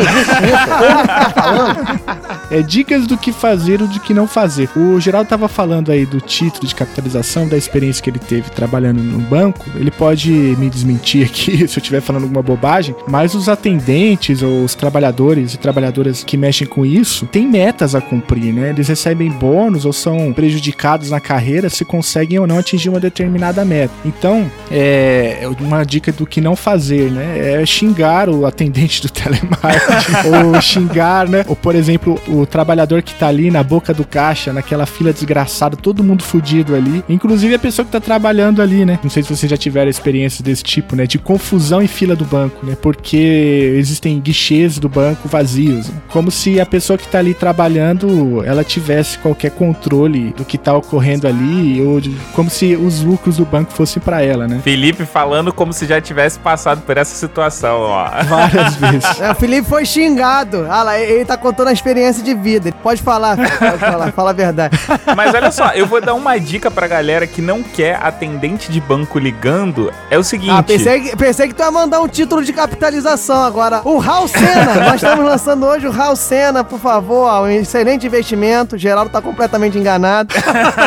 É 2.51 2.63
dicas 2.63 3.07
do 3.07 3.17
que 3.17 3.33
fazer 3.33 3.81
ou 3.81 3.89
do 3.89 3.99
que 3.99 4.13
não 4.13 4.27
fazer. 4.27 4.69
O 4.77 5.01
Geraldo 5.01 5.29
tava 5.29 5.49
falando 5.49 5.91
aí 5.91 6.05
do 6.05 6.21
título 6.21 6.67
de 6.67 6.75
capitalização, 6.75 7.49
da 7.49 7.57
experiência 7.57 8.03
que 8.03 8.11
ele 8.11 8.19
teve 8.19 8.51
trabalhando 8.51 9.03
no 9.03 9.19
banco. 9.19 9.65
Ele 9.75 9.91
pode 9.91 10.31
me 10.31 10.69
desmentir 10.69 11.27
aqui 11.27 11.57
se 11.69 11.79
eu 11.79 11.81
estiver 11.81 12.01
falando 12.01 12.25
alguma 12.25 12.43
bobagem, 12.43 12.95
mas 13.09 13.35
os 13.35 13.49
atendentes 13.49 14.43
ou 14.43 14.65
os 14.65 14.75
trabalhadores 14.75 15.55
e 15.55 15.59
trabalhadoras 15.59 16.23
que 16.23 16.37
mexem 16.37 16.67
com 16.67 16.85
isso 16.85 17.27
têm 17.27 17.49
metas 17.49 17.95
a 17.95 18.01
cumprir, 18.01 18.53
né? 18.53 18.71
Eles 18.71 18.89
recebem 18.89 19.06
bônus 19.15 19.85
ou 19.85 19.93
são 19.93 20.33
prejudicados 20.33 21.11
na 21.11 21.21
carreira 21.21 21.69
se 21.69 21.85
conseguem 21.85 22.39
ou 22.39 22.47
não 22.47 22.59
atingir 22.59 22.89
uma 22.89 23.01
determinada 23.01 23.65
meta. 23.65 23.93
Então, 24.05 24.51
é 24.71 25.49
uma 25.61 25.85
dica 25.85 26.13
do 26.13 26.27
que 26.27 26.41
não 26.41 26.57
fazer, 26.57 27.11
né? 27.11 27.63
É 27.63 27.67
xingar 27.67 28.29
o 28.29 28.47
atendente 28.47 29.03
do 29.03 29.09
telemarketing 29.11 30.29
ou 30.55 30.61
xingar, 30.61 31.29
né? 31.29 31.45
Ou, 31.49 31.57
por 31.57 31.75
exemplo, 31.75 32.21
o 32.29 32.47
trabalhador 32.47 33.03
que 33.03 33.15
tá 33.15 33.29
ali 33.29 33.51
na 33.51 33.63
boca 33.63 33.93
do 33.93 34.05
caixa, 34.05 34.53
naquela 34.53 34.87
fila 34.87 35.13
desgraçada, 35.13 35.77
todo 35.77 36.03
mundo 36.03 36.23
fudido 36.23 36.75
ali. 36.75 37.05
Inclusive 37.09 37.55
a 37.55 37.59
pessoa 37.59 37.85
que 37.85 37.93
tá 37.93 38.01
trabalhando 38.01 38.63
ali, 38.63 38.85
né? 38.85 38.99
Não 39.03 39.11
sei 39.11 39.23
se 39.23 39.35
vocês 39.35 39.51
já 39.51 39.57
tiveram 39.57 39.91
experiências 39.91 40.41
desse 40.41 40.63
tipo, 40.63 40.97
né? 40.97 41.07
De 41.07 41.19
confusão 41.19 41.83
em 41.83 41.87
fila 41.87 42.17
do 42.17 42.25
banco, 42.25 42.65
né? 42.65 42.77
Porque 42.81 43.75
existem 43.77 44.19
guichês 44.21 44.79
do 44.79 44.89
banco 44.89 45.29
vazios. 45.29 45.89
né? 45.89 45.95
Como 46.09 46.31
se 46.31 46.61
a 46.61 46.67
pessoa 46.67 46.99
que 46.99 47.07
tá 47.09 47.19
ali 47.19 47.35
trabalhando, 47.35 48.43
ela 48.45 48.65
tivesse 48.65 48.96
qualquer 49.23 49.51
controle 49.51 50.33
do 50.37 50.45
que 50.45 50.57
tá 50.59 50.75
ocorrendo 50.77 51.27
ali, 51.27 51.83
ou 51.83 52.01
de- 52.01 52.17
como 52.35 52.49
se 52.51 52.75
os 52.77 53.03
lucros 53.03 53.37
do 53.37 53.45
banco 53.45 53.73
fossem 53.73 54.01
pra 54.03 54.23
ela, 54.23 54.47
né? 54.49 54.61
Felipe 54.63 55.05
falando 55.05 55.53
como 55.53 55.73
se 55.73 55.87
já 55.87 56.01
tivesse 56.01 56.39
passado 56.39 56.83
por 56.83 56.97
essa 56.97 57.15
situação, 57.15 57.81
ó. 57.81 58.09
Várias 58.25 58.75
vezes. 58.77 59.21
É, 59.21 59.31
o 59.31 59.35
Felipe 59.35 59.69
foi 59.69 59.85
xingado. 59.85 60.67
Ah 60.71 60.83
lá, 60.83 60.99
ele 60.99 61.25
tá 61.25 61.37
contando 61.37 61.69
a 61.69 61.73
experiência 61.73 62.23
de 62.23 62.35
vida. 62.35 62.69
Ele 62.69 62.77
Pode 62.83 63.03
falar, 63.03 63.37
pode 63.37 63.79
falar, 63.79 64.13
fala 64.13 64.31
a 64.31 64.33
verdade. 64.33 64.79
Mas 65.17 65.35
olha 65.35 65.51
só, 65.51 65.71
eu 65.71 65.87
vou 65.87 66.01
dar 66.01 66.15
uma 66.15 66.39
dica 66.39 66.71
pra 66.71 66.87
galera 66.87 67.27
que 67.27 67.43
não 67.43 67.63
quer 67.63 67.99
atendente 68.03 68.71
de 68.71 68.81
banco 68.81 69.19
ligando. 69.19 69.93
É 70.11 70.17
o 70.19 70.23
seguinte. 70.23 70.53
Ah, 70.53 70.63
pensei 70.63 71.01
que, 71.01 71.17
pensei 71.17 71.49
que 71.49 71.55
tu 71.55 71.63
ia 71.63 71.71
mandar 71.71 72.01
um 72.01 72.09
título 72.09 72.45
de 72.45 72.53
capitalização 72.53 73.43
agora. 73.43 73.81
O 73.85 73.99
Raul 73.99 74.29
Senna. 74.29 74.75
Nós 74.87 74.95
estamos 74.97 75.25
lançando 75.25 75.67
hoje 75.67 75.87
o 75.87 75.91
Raul 75.91 76.15
Senna, 76.17 76.63
por 76.63 76.79
favor. 76.79 77.29
Um 77.43 77.49
excelente 77.49 78.07
investimento. 78.07 78.79
O 78.87 78.89
Geraldo 78.89 79.11
tá 79.11 79.21
completamente 79.21 79.77
enganado. 79.77 80.33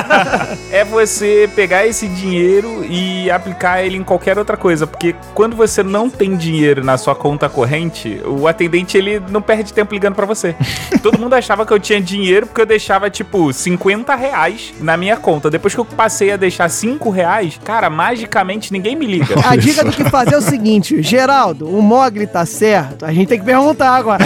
é 0.72 0.86
você 0.86 1.50
pegar 1.54 1.86
esse 1.86 2.08
dinheiro 2.08 2.86
e 2.89 3.30
aplicar 3.30 3.84
ele 3.84 3.97
em 3.97 4.04
qualquer 4.06 4.38
outra 4.39 4.56
coisa, 4.56 4.88
porque 4.88 5.14
quando 5.34 5.54
você 5.54 5.84
não 5.84 6.10
tem 6.10 6.38
dinheiro 6.38 6.82
na 6.82 6.97
sua 6.97 7.14
conta 7.14 7.50
corrente, 7.50 8.22
o 8.26 8.47
atendente 8.47 8.97
ele 8.97 9.20
não 9.30 9.41
perde 9.41 9.74
tempo 9.74 9.93
ligando 9.93 10.16
pra 10.16 10.26
você. 10.26 10.56
Todo 11.04 11.20
mundo 11.20 11.34
achava 11.34 11.66
que 11.66 11.74
eu 11.74 11.80
tinha 11.80 12.00
dinheiro 12.00 12.47
porque 12.47 12.62
eu 12.62 12.66
deixava 12.66 13.10
tipo 13.10 13.52
50 13.52 14.16
reais 14.16 14.74
na 14.80 14.95
minha 14.95 15.18
conta. 15.18 15.50
Depois 15.50 15.74
que 15.74 15.82
eu 15.82 15.86
passei 15.86 16.32
a 16.32 16.38
deixar 16.38 16.70
5 16.70 17.10
reais, 17.10 17.60
cara, 17.66 17.89
magicamente 17.89 18.72
ninguém 18.72 18.95
me 18.95 19.06
liga. 19.06 19.36
A 19.45 19.56
dica 19.58 19.84
do 19.84 19.91
que 19.91 20.06
fazer 20.06 20.36
é 20.36 20.38
o 20.38 20.41
seguinte: 20.41 21.02
Geraldo, 21.04 21.68
o 21.68 21.82
Mogli 21.82 22.28
tá 22.28 22.45
certo? 22.45 23.06
A 23.06 23.12
gente 23.12 23.28
tem 23.28 23.39
que 23.39 23.45
perguntar 23.45 23.89
agora. 23.89 24.24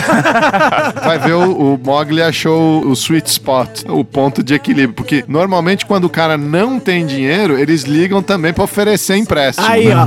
Vai 1.03 1.17
ver, 1.17 1.33
o, 1.33 1.73
o 1.73 1.79
Mogli 1.83 2.21
achou 2.21 2.85
o 2.85 2.93
sweet 2.93 3.29
spot, 3.29 3.62
o 3.87 4.03
ponto 4.03 4.43
de 4.43 4.53
equilíbrio. 4.53 4.93
Porque 4.93 5.23
normalmente 5.27 5.85
quando 5.85 6.05
o 6.05 6.09
cara 6.09 6.37
não 6.37 6.79
tem 6.79 7.05
dinheiro, 7.05 7.57
eles 7.57 7.83
ligam 7.83 8.21
também 8.21 8.53
pra 8.53 8.63
oferecer 8.63 9.15
empréstimo. 9.15 9.67
Aí, 9.67 9.87
né? 9.87 9.95
ó. 9.95 10.05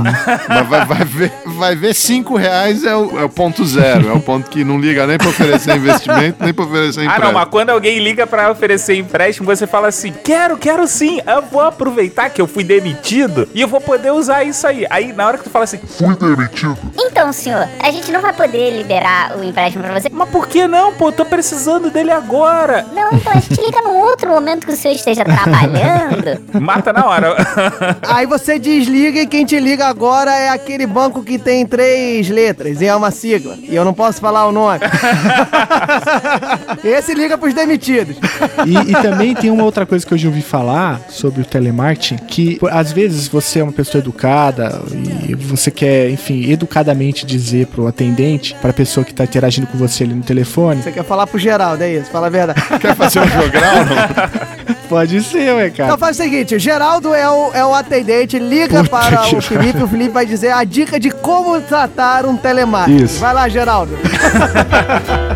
Mas 0.49 0.67
vai, 0.67 0.85
vai 0.85 1.05
ver, 1.05 1.31
vai 1.45 1.75
ver 1.75 1.93
cinco 1.93 2.35
reais 2.35 2.83
é 2.83 2.95
o, 2.95 3.19
é 3.19 3.23
o 3.23 3.29
ponto 3.29 3.65
zero. 3.65 4.09
É 4.09 4.13
o 4.13 4.19
ponto 4.19 4.49
que 4.49 4.63
não 4.63 4.79
liga 4.79 5.05
nem 5.07 5.17
pra 5.17 5.29
oferecer 5.29 5.75
investimento, 5.75 6.43
nem 6.43 6.53
pra 6.53 6.65
oferecer 6.65 7.01
Ah, 7.01 7.03
empréstimo. 7.03 7.25
não, 7.27 7.33
mas 7.33 7.49
quando 7.49 7.69
alguém 7.69 7.99
liga 7.99 8.25
pra 8.27 8.51
oferecer 8.51 8.95
empréstimo, 8.97 9.45
você 9.45 9.65
fala 9.67 9.87
assim: 9.87 10.13
quero, 10.23 10.57
quero 10.57 10.87
sim, 10.87 11.19
eu 11.25 11.41
vou 11.43 11.61
aproveitar 11.61 12.29
que 12.29 12.41
eu 12.41 12.47
fui 12.47 12.63
demitido 12.63 13.47
e 13.53 13.61
eu 13.61 13.67
vou 13.67 13.81
poder 13.81 14.11
usar 14.11 14.43
isso 14.43 14.65
aí. 14.67 14.85
Aí, 14.89 15.13
na 15.13 15.27
hora 15.27 15.37
que 15.37 15.43
tu 15.43 15.49
fala 15.49 15.63
assim, 15.65 15.77
fui 15.77 16.15
demitido. 16.15 16.77
Então, 16.97 17.31
senhor, 17.33 17.67
a 17.79 17.91
gente 17.91 18.11
não 18.11 18.21
vai 18.21 18.33
poder 18.33 18.77
liberar 18.77 19.37
o 19.37 19.43
empréstimo 19.43 19.83
pra 19.83 19.99
você. 19.99 20.09
Mas 20.11 20.29
por 20.29 20.47
que 20.47 20.67
não, 20.67 20.93
pô? 20.93 21.11
Tô 21.11 21.25
precisando 21.25 21.89
dele 21.89 22.11
agora. 22.11 22.85
Não, 22.93 23.11
então 23.13 23.33
a 23.33 23.39
gente 23.47 23.65
liga 23.65 23.81
num 23.81 23.97
outro 23.97 24.29
momento 24.29 24.65
que 24.65 24.73
o 24.73 24.75
senhor 24.75 24.95
esteja 24.95 25.23
trabalhando. 25.23 26.41
Mata 26.59 26.91
na 26.91 27.05
hora. 27.05 27.35
Aí 28.07 28.25
você 28.25 28.59
desliga 28.59 29.21
e 29.21 29.27
quem 29.27 29.45
te 29.45 29.59
liga 29.59 29.87
agora 29.87 30.31
é 30.31 30.49
aquele 30.49 30.85
banco 30.85 31.23
que 31.23 31.37
tem 31.37 31.65
três 31.65 32.29
letras 32.29 32.81
e 32.81 32.85
é 32.85 32.95
uma 32.95 33.11
sigla. 33.11 33.57
E 33.61 33.75
eu 33.75 33.85
não 33.85 33.93
posso 33.93 34.19
falar 34.19 34.47
o 34.47 34.51
nome. 34.51 34.79
Esse 36.83 37.13
liga 37.13 37.37
pros 37.37 37.53
demitidos. 37.53 38.17
E, 38.65 38.91
e 38.91 38.93
também 39.01 39.33
tem 39.33 39.49
uma 39.49 39.63
outra 39.63 39.85
coisa 39.85 40.05
que 40.05 40.13
eu 40.13 40.17
já 40.17 40.27
ouvi 40.27 40.41
falar 40.41 41.01
sobre 41.09 41.41
o 41.41 41.45
telemarketing, 41.45 42.17
que 42.25 42.59
às 42.71 42.91
vezes 42.91 43.27
você 43.27 43.59
é 43.59 43.63
uma 43.63 43.71
pessoa 43.71 44.01
educada 44.01 44.81
e 45.27 45.35
você 45.35 45.71
quer, 45.71 46.09
enfim, 46.09 46.49
educadamente 46.51 47.25
dizer 47.25 47.67
pro 47.67 47.87
atendente, 47.87 48.55
pra 48.61 48.73
pessoa 48.73 49.05
que 49.05 49.13
tá 49.13 49.23
interagindo 49.23 49.67
com 49.67 49.77
você 49.77 50.03
ali 50.03 50.13
no 50.13 50.23
telefone. 50.23 50.81
Você 50.81 50.91
quer 50.91 51.03
falar 51.03 51.27
pro 51.27 51.39
Geraldo, 51.39 51.83
é 51.83 51.93
isso? 51.93 52.09
Fala 52.11 52.27
a 52.27 52.29
verdade. 52.29 52.61
Quer 52.79 52.95
fazer 52.95 53.19
um 53.19 53.36
jogral? 53.41 53.73
Pode 54.89 55.21
ser, 55.21 55.53
ué, 55.53 55.69
cara. 55.69 55.89
Então 55.89 55.97
faz 55.97 56.17
o 56.17 56.23
seguinte, 56.23 56.55
o 56.55 56.59
Geraldo 56.59 57.13
é 57.13 57.29
o, 57.29 57.51
é 57.53 57.65
o 57.65 57.73
atendente, 57.73 58.39
liga 58.39 58.83
Puta 58.83 58.89
para 58.89 59.21
o 59.35 59.41
Felipe, 59.41 59.83
o 59.83 59.87
Felipe 59.87 60.11
vai 60.11 60.25
dizer 60.25 60.51
a 60.51 60.63
dica 60.63 60.99
de 60.99 61.11
como 61.11 61.59
tratar 61.61 62.25
um 62.25 62.37
telemarketing. 62.37 63.03
Isso. 63.03 63.19
Vai 63.19 63.33
lá, 63.33 63.49
Geraldo. 63.49 63.97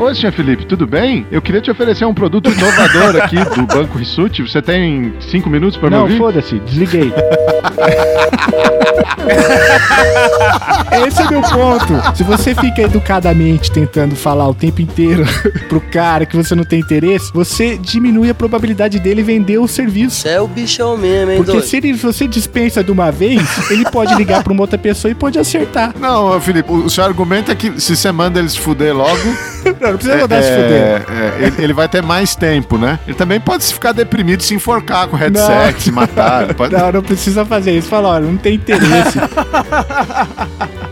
Oi, 0.00 0.14
senhor 0.14 0.32
Felipe, 0.32 0.64
tudo 0.64 0.86
bem? 0.86 1.26
Eu 1.30 1.42
queria 1.42 1.60
te 1.60 1.70
oferecer 1.70 2.06
um 2.06 2.14
produto 2.14 2.50
inovador 2.50 3.22
aqui 3.22 3.36
do 3.54 3.66
Banco 3.66 3.98
Rissuti. 3.98 4.40
Você 4.40 4.62
tem 4.62 5.12
cinco 5.20 5.50
minutos 5.50 5.76
pra 5.76 5.90
me 5.90 5.96
Não, 5.96 6.02
ouvir? 6.04 6.16
foda-se, 6.16 6.58
desliguei. 6.60 7.12
Esse 11.06 11.22
é 11.22 11.30
meu 11.30 11.42
ponto. 11.42 12.16
Se 12.16 12.24
você 12.24 12.54
fica 12.54 12.82
educadamente 12.82 13.70
tentando 13.70 14.16
falar 14.16 14.48
o 14.48 14.54
tempo 14.54 14.80
inteiro 14.82 15.24
pro 15.68 15.80
cara 15.80 16.24
que 16.26 16.36
você 16.36 16.54
não 16.54 16.64
tem 16.64 16.80
interesse, 16.80 17.30
você 17.32 17.76
diminui 17.78 18.30
a 18.30 18.34
probabilidade 18.34 18.98
dele 18.98 19.22
vender 19.22 19.58
o 19.58 19.68
serviço. 19.68 20.26
É 20.26 20.40
o 20.40 20.48
bichão 20.48 20.96
mesmo, 20.96 21.30
hein, 21.32 21.36
Porque 21.38 21.52
doido? 21.52 21.66
se 21.66 21.76
ele, 21.76 21.92
você 21.92 22.26
dispensa 22.26 22.82
de 22.82 22.90
uma 22.90 23.10
vez, 23.12 23.70
ele 23.70 23.84
pode 23.90 24.14
ligar 24.14 24.42
pra 24.42 24.52
uma 24.52 24.62
outra 24.62 24.78
pessoa 24.78 25.10
e 25.12 25.14
pode 25.14 25.38
acertar. 25.38 25.94
Não, 25.98 26.40
Felipe, 26.40 26.72
o 26.72 26.88
seu 26.90 27.04
argumento 27.04 27.50
é 27.52 27.54
que 27.54 27.78
se 27.80 27.94
você 27.96 28.10
manda 28.10 28.38
ele 28.38 28.48
se 28.48 28.58
fuder 28.58 28.94
logo. 28.96 29.20
Não, 29.92 29.98
precisa 29.98 30.16
mandar 30.18 30.42
se 30.42 30.48
é, 30.48 30.56
fuder. 30.56 31.04
é, 31.40 31.46
ele, 31.46 31.64
ele 31.64 31.72
vai 31.72 31.88
ter 31.88 32.02
mais 32.02 32.34
tempo, 32.34 32.78
né? 32.78 32.98
Ele 33.06 33.16
também 33.16 33.40
pode 33.40 33.64
se 33.64 33.74
ficar 33.74 33.92
deprimido, 33.92 34.42
se 34.42 34.54
enforcar 34.54 35.08
com 35.08 35.16
o 35.16 35.18
headset, 35.18 35.74
Não. 35.74 35.80
se 35.80 35.92
matar. 35.92 36.54
Pode... 36.54 36.74
Não, 36.74 36.92
não 36.92 37.02
precisa 37.02 37.44
fazer 37.44 37.76
isso. 37.76 37.88
Fala, 37.88 38.08
olha, 38.10 38.26
não 38.26 38.36
tem 38.36 38.54
interesse. 38.54 39.18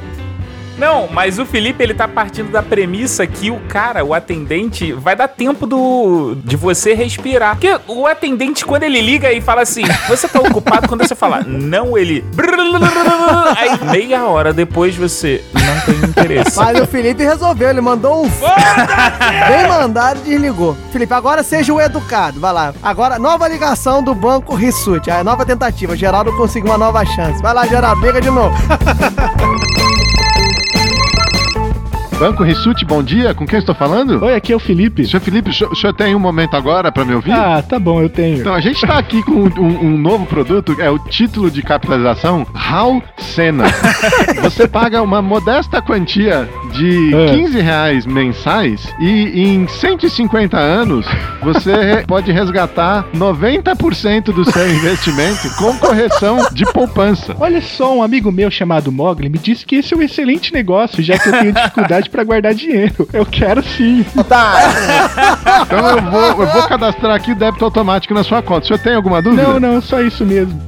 Não, 0.78 1.08
mas 1.10 1.38
o 1.38 1.44
Felipe 1.44 1.82
ele 1.82 1.92
tá 1.92 2.06
partindo 2.06 2.50
da 2.50 2.62
premissa 2.62 3.26
que 3.26 3.50
o 3.50 3.58
cara, 3.68 4.04
o 4.04 4.14
atendente, 4.14 4.92
vai 4.92 5.16
dar 5.16 5.28
tempo 5.28 5.66
do 5.66 6.36
de 6.44 6.56
você 6.56 6.94
respirar. 6.94 7.56
Porque 7.56 7.78
o 7.88 8.06
atendente, 8.06 8.64
quando 8.64 8.84
ele 8.84 9.00
liga 9.00 9.32
e 9.32 9.40
fala 9.40 9.62
assim, 9.62 9.82
você 10.08 10.28
tá 10.28 10.38
ocupado, 10.40 10.88
quando 10.88 11.06
você 11.06 11.14
fala, 11.14 11.42
não, 11.42 11.98
ele. 11.98 12.24
Aí 13.56 13.90
meia 13.90 14.24
hora 14.26 14.52
depois 14.52 14.94
você 14.96 15.42
não 15.52 15.80
tem 15.80 16.08
interesse. 16.08 16.56
Mas 16.56 16.80
o 16.80 16.86
Felipe 16.86 17.24
resolveu, 17.24 17.68
ele 17.68 17.80
mandou 17.80 18.24
um 18.24 18.28
bem 18.28 19.68
mandado 19.68 20.20
e 20.24 20.30
desligou. 20.30 20.76
Felipe, 20.92 21.12
agora 21.12 21.42
seja 21.42 21.72
o 21.72 21.80
educado, 21.80 22.38
vai 22.38 22.52
lá. 22.52 22.72
Agora, 22.82 23.18
nova 23.18 23.48
ligação 23.48 24.02
do 24.02 24.14
Banco 24.14 24.54
Rissuti, 24.54 25.10
a 25.10 25.24
nova 25.24 25.44
tentativa. 25.44 25.96
Geraldo 25.96 26.32
conseguiu 26.36 26.70
uma 26.70 26.78
nova 26.78 27.04
chance. 27.04 27.42
Vai 27.42 27.52
lá, 27.52 27.66
Geraldo, 27.66 28.04
liga 28.04 28.20
de 28.20 28.30
novo. 28.30 28.56
Banco 32.18 32.42
Rissuti, 32.42 32.84
bom 32.84 33.00
dia. 33.00 33.32
Com 33.32 33.46
quem 33.46 33.60
estou 33.60 33.76
falando? 33.76 34.24
Oi, 34.24 34.34
aqui 34.34 34.52
é 34.52 34.56
o 34.56 34.58
Felipe. 34.58 35.06
Senhor 35.06 35.20
Felipe, 35.20 35.50
o 35.50 35.54
senhor, 35.54 35.72
o 35.72 35.76
senhor 35.76 35.92
tem 35.92 36.16
um 36.16 36.18
momento 36.18 36.56
agora 36.56 36.90
para 36.90 37.04
me 37.04 37.14
ouvir? 37.14 37.30
Ah, 37.30 37.62
tá 37.62 37.78
bom, 37.78 38.02
eu 38.02 38.08
tenho. 38.08 38.38
Então, 38.38 38.52
a 38.52 38.60
gente 38.60 38.82
está 38.82 38.98
aqui 38.98 39.22
com 39.22 39.44
um, 39.44 39.86
um 39.86 39.96
novo 39.96 40.26
produto, 40.26 40.74
é 40.80 40.90
o 40.90 40.98
título 40.98 41.48
de 41.48 41.62
capitalização 41.62 42.44
Hal 42.52 43.00
Senna. 43.18 43.66
Você 44.42 44.66
paga 44.66 45.00
uma 45.00 45.22
modesta 45.22 45.80
quantia 45.80 46.48
de 46.72 47.14
É. 47.14 47.26
15 47.34 47.60
reais 47.60 48.06
mensais 48.06 48.86
e 49.00 49.42
em 49.42 49.66
150 49.66 50.56
anos 50.56 51.06
você 51.42 52.04
pode 52.06 52.30
resgatar 52.32 53.06
90% 53.14 54.24
do 54.32 54.50
seu 54.50 54.70
investimento 54.70 55.48
com 55.56 55.76
correção 55.78 56.38
de 56.52 56.64
poupança. 56.66 57.34
Olha 57.38 57.60
só, 57.60 57.96
um 57.96 58.02
amigo 58.02 58.30
meu 58.30 58.50
chamado 58.50 58.90
Mogli 58.92 59.28
me 59.28 59.38
disse 59.38 59.64
que 59.64 59.76
esse 59.76 59.94
é 59.94 59.96
um 59.96 60.02
excelente 60.02 60.52
negócio, 60.52 61.02
já 61.02 61.18
que 61.18 61.28
eu 61.28 61.32
tenho 61.32 61.52
dificuldade 61.52 62.10
pra 62.10 62.24
guardar 62.24 62.54
dinheiro. 62.54 63.08
Eu 63.12 63.24
quero 63.26 63.62
sim. 63.62 64.04
Então 65.62 65.88
eu 65.88 66.02
vou, 66.10 66.44
eu 66.44 66.46
vou 66.52 66.62
cadastrar 66.64 67.14
aqui 67.14 67.32
o 67.32 67.36
débito 67.36 67.64
automático 67.64 68.14
na 68.14 68.22
sua 68.22 68.42
conta. 68.42 68.64
O 68.64 68.66
senhor 68.68 68.78
tem 68.80 68.94
alguma 68.94 69.20
dúvida? 69.22 69.42
Não, 69.42 69.60
não, 69.60 69.80
só 69.80 70.00
isso 70.00 70.24
mesmo. 70.24 70.58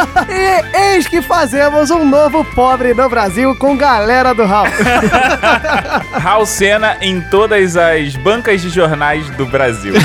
E 0.28 0.94
eis 0.94 1.06
que 1.06 1.20
fazemos 1.22 1.90
um 1.90 2.04
novo 2.04 2.44
pobre 2.54 2.94
no 2.94 3.08
Brasil 3.08 3.54
com 3.56 3.76
galera 3.76 4.34
do 4.34 4.44
Raul. 4.44 4.68
Raul 6.12 6.46
Senna 6.46 6.96
em 7.00 7.20
todas 7.20 7.76
as 7.76 8.16
bancas 8.16 8.60
de 8.62 8.68
jornais 8.68 9.28
do 9.30 9.46
Brasil. 9.46 9.94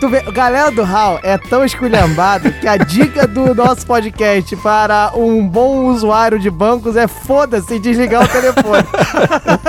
Tu 0.00 0.08
vê, 0.08 0.20
galera 0.32 0.68
do 0.72 0.82
Raul 0.82 1.20
é 1.22 1.38
tão 1.38 1.64
esculhambado 1.64 2.50
que 2.54 2.66
a 2.66 2.76
dica 2.76 3.24
do 3.24 3.54
nosso 3.54 3.86
podcast 3.86 4.56
para 4.56 5.12
um 5.14 5.46
bom 5.46 5.84
usuário 5.86 6.40
de 6.40 6.50
bancos 6.50 6.96
é 6.96 7.06
foda-se 7.06 7.78
desligar 7.78 8.24
o 8.24 8.28
telefone. 8.28 8.84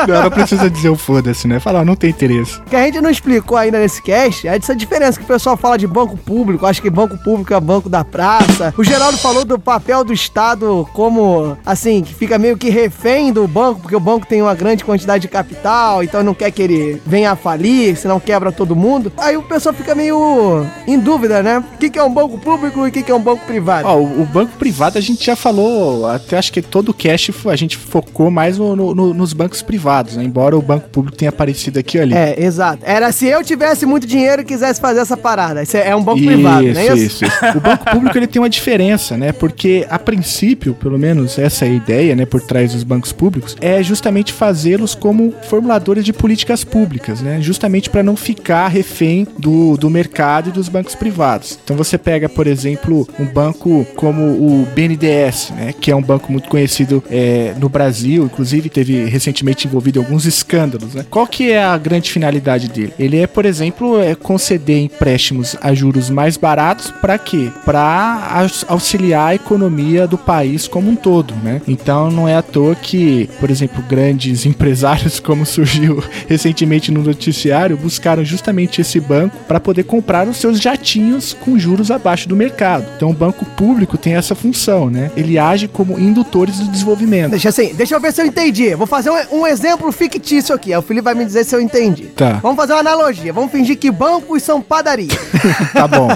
Não, 0.08 0.24
não 0.24 0.32
precisa 0.32 0.72
dizer 0.72 0.90
o 0.90 0.96
foda-se, 0.96 1.48
né? 1.48 1.60
Falar, 1.60 1.86
não 1.86 1.96
tem 1.96 2.10
interesse. 2.10 2.58
O 2.62 2.64
que 2.64 2.76
a 2.76 2.84
gente 2.84 3.00
não 3.00 3.12
explicou 3.12 3.56
ainda 3.56 3.78
nesse 3.78 4.02
cast 4.02 4.48
é 4.48 4.56
essa 4.56 4.76
diferença 4.76 5.20
que 5.20 5.24
o 5.24 5.28
pessoal 5.28 5.56
fala 5.56 5.78
de 5.78 5.86
banco 5.86 6.18
público, 6.18 6.66
acha 6.66 6.82
que 6.82 6.90
banco 6.90 7.16
público 7.20 7.54
é 7.54 7.60
banco 7.60 7.88
da 7.88 8.04
praça. 8.04 8.63
O 8.78 8.84
Geraldo 8.84 9.18
falou 9.18 9.44
do 9.46 9.58
papel 9.60 10.04
do 10.04 10.14
Estado 10.14 10.88
como, 10.94 11.58
assim, 11.66 12.02
que 12.04 12.14
fica 12.14 12.38
meio 12.38 12.58
que 12.58 12.70
refém 12.70 13.32
do 13.34 13.48
banco, 13.48 13.82
porque 13.82 13.96
o 13.96 14.00
banco 14.00 14.26
tem 14.28 14.42
uma 14.42 14.54
grande 14.56 14.84
quantidade 14.84 15.22
de 15.24 15.28
capital, 15.28 16.04
então 16.04 16.24
não 16.24 16.34
quer 16.34 16.52
que 16.52 16.62
ele 16.62 17.02
venha 17.06 17.32
a 17.32 17.36
falir, 17.36 17.96
senão 17.98 18.20
quebra 18.20 18.52
todo 18.52 18.76
mundo. 18.76 19.12
Aí 19.18 19.36
o 19.38 19.44
pessoal 19.44 19.74
fica 19.74 19.94
meio 19.96 20.66
em 20.88 21.00
dúvida, 21.00 21.42
né? 21.44 21.64
O 21.74 21.78
que, 21.78 21.98
é 21.98 22.04
um 22.04 22.14
banco 22.14 22.38
público 22.38 22.86
e 22.86 22.90
o 22.90 22.92
que, 22.92 23.04
que 23.04 23.12
é 23.12 23.16
um 23.16 23.22
banco 23.22 23.46
privado? 23.46 23.88
Ó, 23.88 23.98
o, 23.98 24.26
banco 24.26 24.54
privado 24.58 24.98
a 24.98 25.02
gente 25.02 25.26
já 25.26 25.36
falou, 25.36 26.06
até 26.08 26.38
acho 26.38 26.52
que 26.52 26.62
todo 26.62 26.90
o 26.90 26.94
cast 26.94 27.32
fo- 27.32 27.50
a 27.50 27.56
gente 27.56 27.78
focou 27.78 28.30
mais 28.32 28.58
no- 28.58 28.76
no- 28.76 28.96
no- 28.96 29.14
nos 29.14 29.34
bancos 29.34 29.62
privados, 29.62 30.16
né? 30.16 30.24
Embora 30.24 30.58
o 30.58 30.62
banco 30.62 30.90
público 30.90 31.18
tenha 31.18 31.30
aparecido 31.30 31.80
aqui 31.80 32.00
ali. 32.00 32.14
É, 32.14 32.44
exato. 32.44 32.80
Era 32.84 33.12
se 33.12 33.28
eu 33.28 33.44
tivesse 33.44 33.86
muito 33.86 34.08
dinheiro 34.08 34.42
e 34.42 34.46
quisesse 34.46 34.80
fazer 34.82 35.00
essa 35.02 35.16
parada. 35.18 35.62
Isso 35.64 35.78
é 35.78 35.84
é 35.90 35.96
um 35.96 36.02
banco 36.04 36.24
privado, 36.24 36.64
não 36.64 36.80
é 36.80 36.86
isso? 36.86 36.96
isso, 36.96 37.26
isso. 37.26 37.58
O 37.58 37.60
banco 37.60 37.86
público 37.92 38.18
ele 38.18 38.26
tem 38.28 38.42
uma 38.42 38.50
diferença, 38.54 39.18
né? 39.18 39.32
Porque 39.32 39.86
a 39.90 40.00
princípio, 40.00 40.74
pelo 40.74 40.98
menos 40.98 41.38
essa 41.38 41.66
é 41.66 41.70
a 41.70 41.74
ideia, 41.74 42.16
né, 42.16 42.26
por 42.26 42.42
trás 42.42 42.74
dos 42.74 42.84
bancos 42.84 43.12
públicos, 43.12 43.56
é 43.60 43.82
justamente 43.84 44.32
fazê-los 44.32 44.96
como 44.96 45.34
formuladores 45.50 46.06
de 46.06 46.14
políticas 46.14 46.64
públicas, 46.64 47.22
né? 47.22 47.40
Justamente 47.42 47.90
para 47.90 48.04
não 48.04 48.16
ficar 48.16 48.68
refém 48.68 49.28
do, 49.38 49.76
do 49.78 49.90
mercado 49.90 50.50
e 50.50 50.52
dos 50.52 50.70
bancos 50.70 50.96
privados. 50.96 51.60
Então 51.64 51.76
você 51.76 51.98
pega, 51.98 52.30
por 52.30 52.48
exemplo, 52.48 53.08
um 53.20 53.26
banco 53.26 53.86
como 53.96 54.24
o 54.24 54.68
BNDES, 54.76 55.52
né, 55.56 55.74
que 55.80 55.92
é 55.92 55.96
um 55.96 56.02
banco 56.02 56.32
muito 56.32 56.50
conhecido 56.50 57.04
é, 57.10 57.54
no 57.60 57.70
Brasil, 57.70 58.26
inclusive 58.26 58.70
teve 58.70 59.06
recentemente 59.06 59.68
envolvido 59.68 60.00
alguns 60.00 60.26
escândalos, 60.26 60.94
né? 60.94 61.06
Qual 61.10 61.28
que 61.28 61.52
é 61.52 61.64
a 61.64 61.78
grande 61.78 62.12
finalidade 62.12 62.68
dele? 62.68 62.94
Ele 63.00 63.18
é, 63.18 63.28
por 63.28 63.46
exemplo, 63.46 64.00
é 64.00 64.16
conceder 64.16 64.80
empréstimos 64.80 65.56
a 65.62 65.74
juros 65.74 66.10
mais 66.10 66.38
baratos 66.38 66.92
para 67.02 67.18
quê? 67.18 67.52
Para 67.66 68.43
auxiliar 68.68 69.30
a 69.30 69.36
economia 69.36 70.08
do 70.08 70.18
país 70.18 70.68
como 70.68 70.90
um 70.90 70.96
todo, 70.96 71.34
né? 71.44 71.62
Então 71.68 72.10
não 72.10 72.28
é 72.28 72.36
à 72.36 72.42
toa 72.42 72.76
que, 72.76 73.30
por 73.40 73.50
exemplo, 73.50 73.84
grandes 73.84 74.46
empresários 74.48 75.20
como 75.20 75.46
surgiu 75.46 76.04
recentemente 76.28 76.92
no 76.92 77.02
noticiário 77.04 77.78
buscaram 77.78 78.24
justamente 78.24 78.82
esse 78.82 79.00
banco 79.00 79.38
para 79.48 79.60
poder 79.60 79.84
comprar 79.84 80.28
os 80.28 80.38
seus 80.38 80.60
jatinhos 80.60 81.34
com 81.34 81.58
juros 81.58 81.92
abaixo 81.92 82.28
do 82.28 82.36
mercado. 82.36 82.86
Então 82.96 83.10
o 83.10 83.14
banco 83.14 83.46
público 83.46 83.98
tem 83.98 84.16
essa 84.16 84.36
função, 84.36 84.90
né? 84.90 85.12
Ele 85.16 85.38
age 85.38 85.68
como 85.68 86.00
indutores 86.00 86.60
do 86.60 86.72
desenvolvimento. 86.72 87.32
Deixa 87.32 87.50
assim, 87.50 87.74
deixa 87.74 87.96
eu 87.96 88.00
ver 88.00 88.14
se 88.14 88.22
eu 88.22 88.26
entendi. 88.26 88.74
Vou 88.76 88.88
fazer 88.88 89.10
um, 89.10 89.40
um 89.40 89.48
exemplo 89.48 89.92
fictício 89.92 90.54
aqui. 90.54 90.76
O 90.76 90.82
Felipe 90.82 91.04
vai 91.04 91.14
me 91.14 91.26
dizer 91.26 91.44
se 91.44 91.56
eu 91.56 91.62
entendi. 91.62 92.06
Tá. 92.08 92.40
Vamos 92.42 92.58
fazer 92.58 92.74
uma 92.74 92.80
analogia. 92.80 93.34
Vamos 93.34 93.52
fingir 93.52 93.78
que 93.78 93.92
bancos 93.92 94.44
são 94.44 94.62
padarias. 94.62 95.14
Tá 95.74 95.88
bom. 95.88 96.08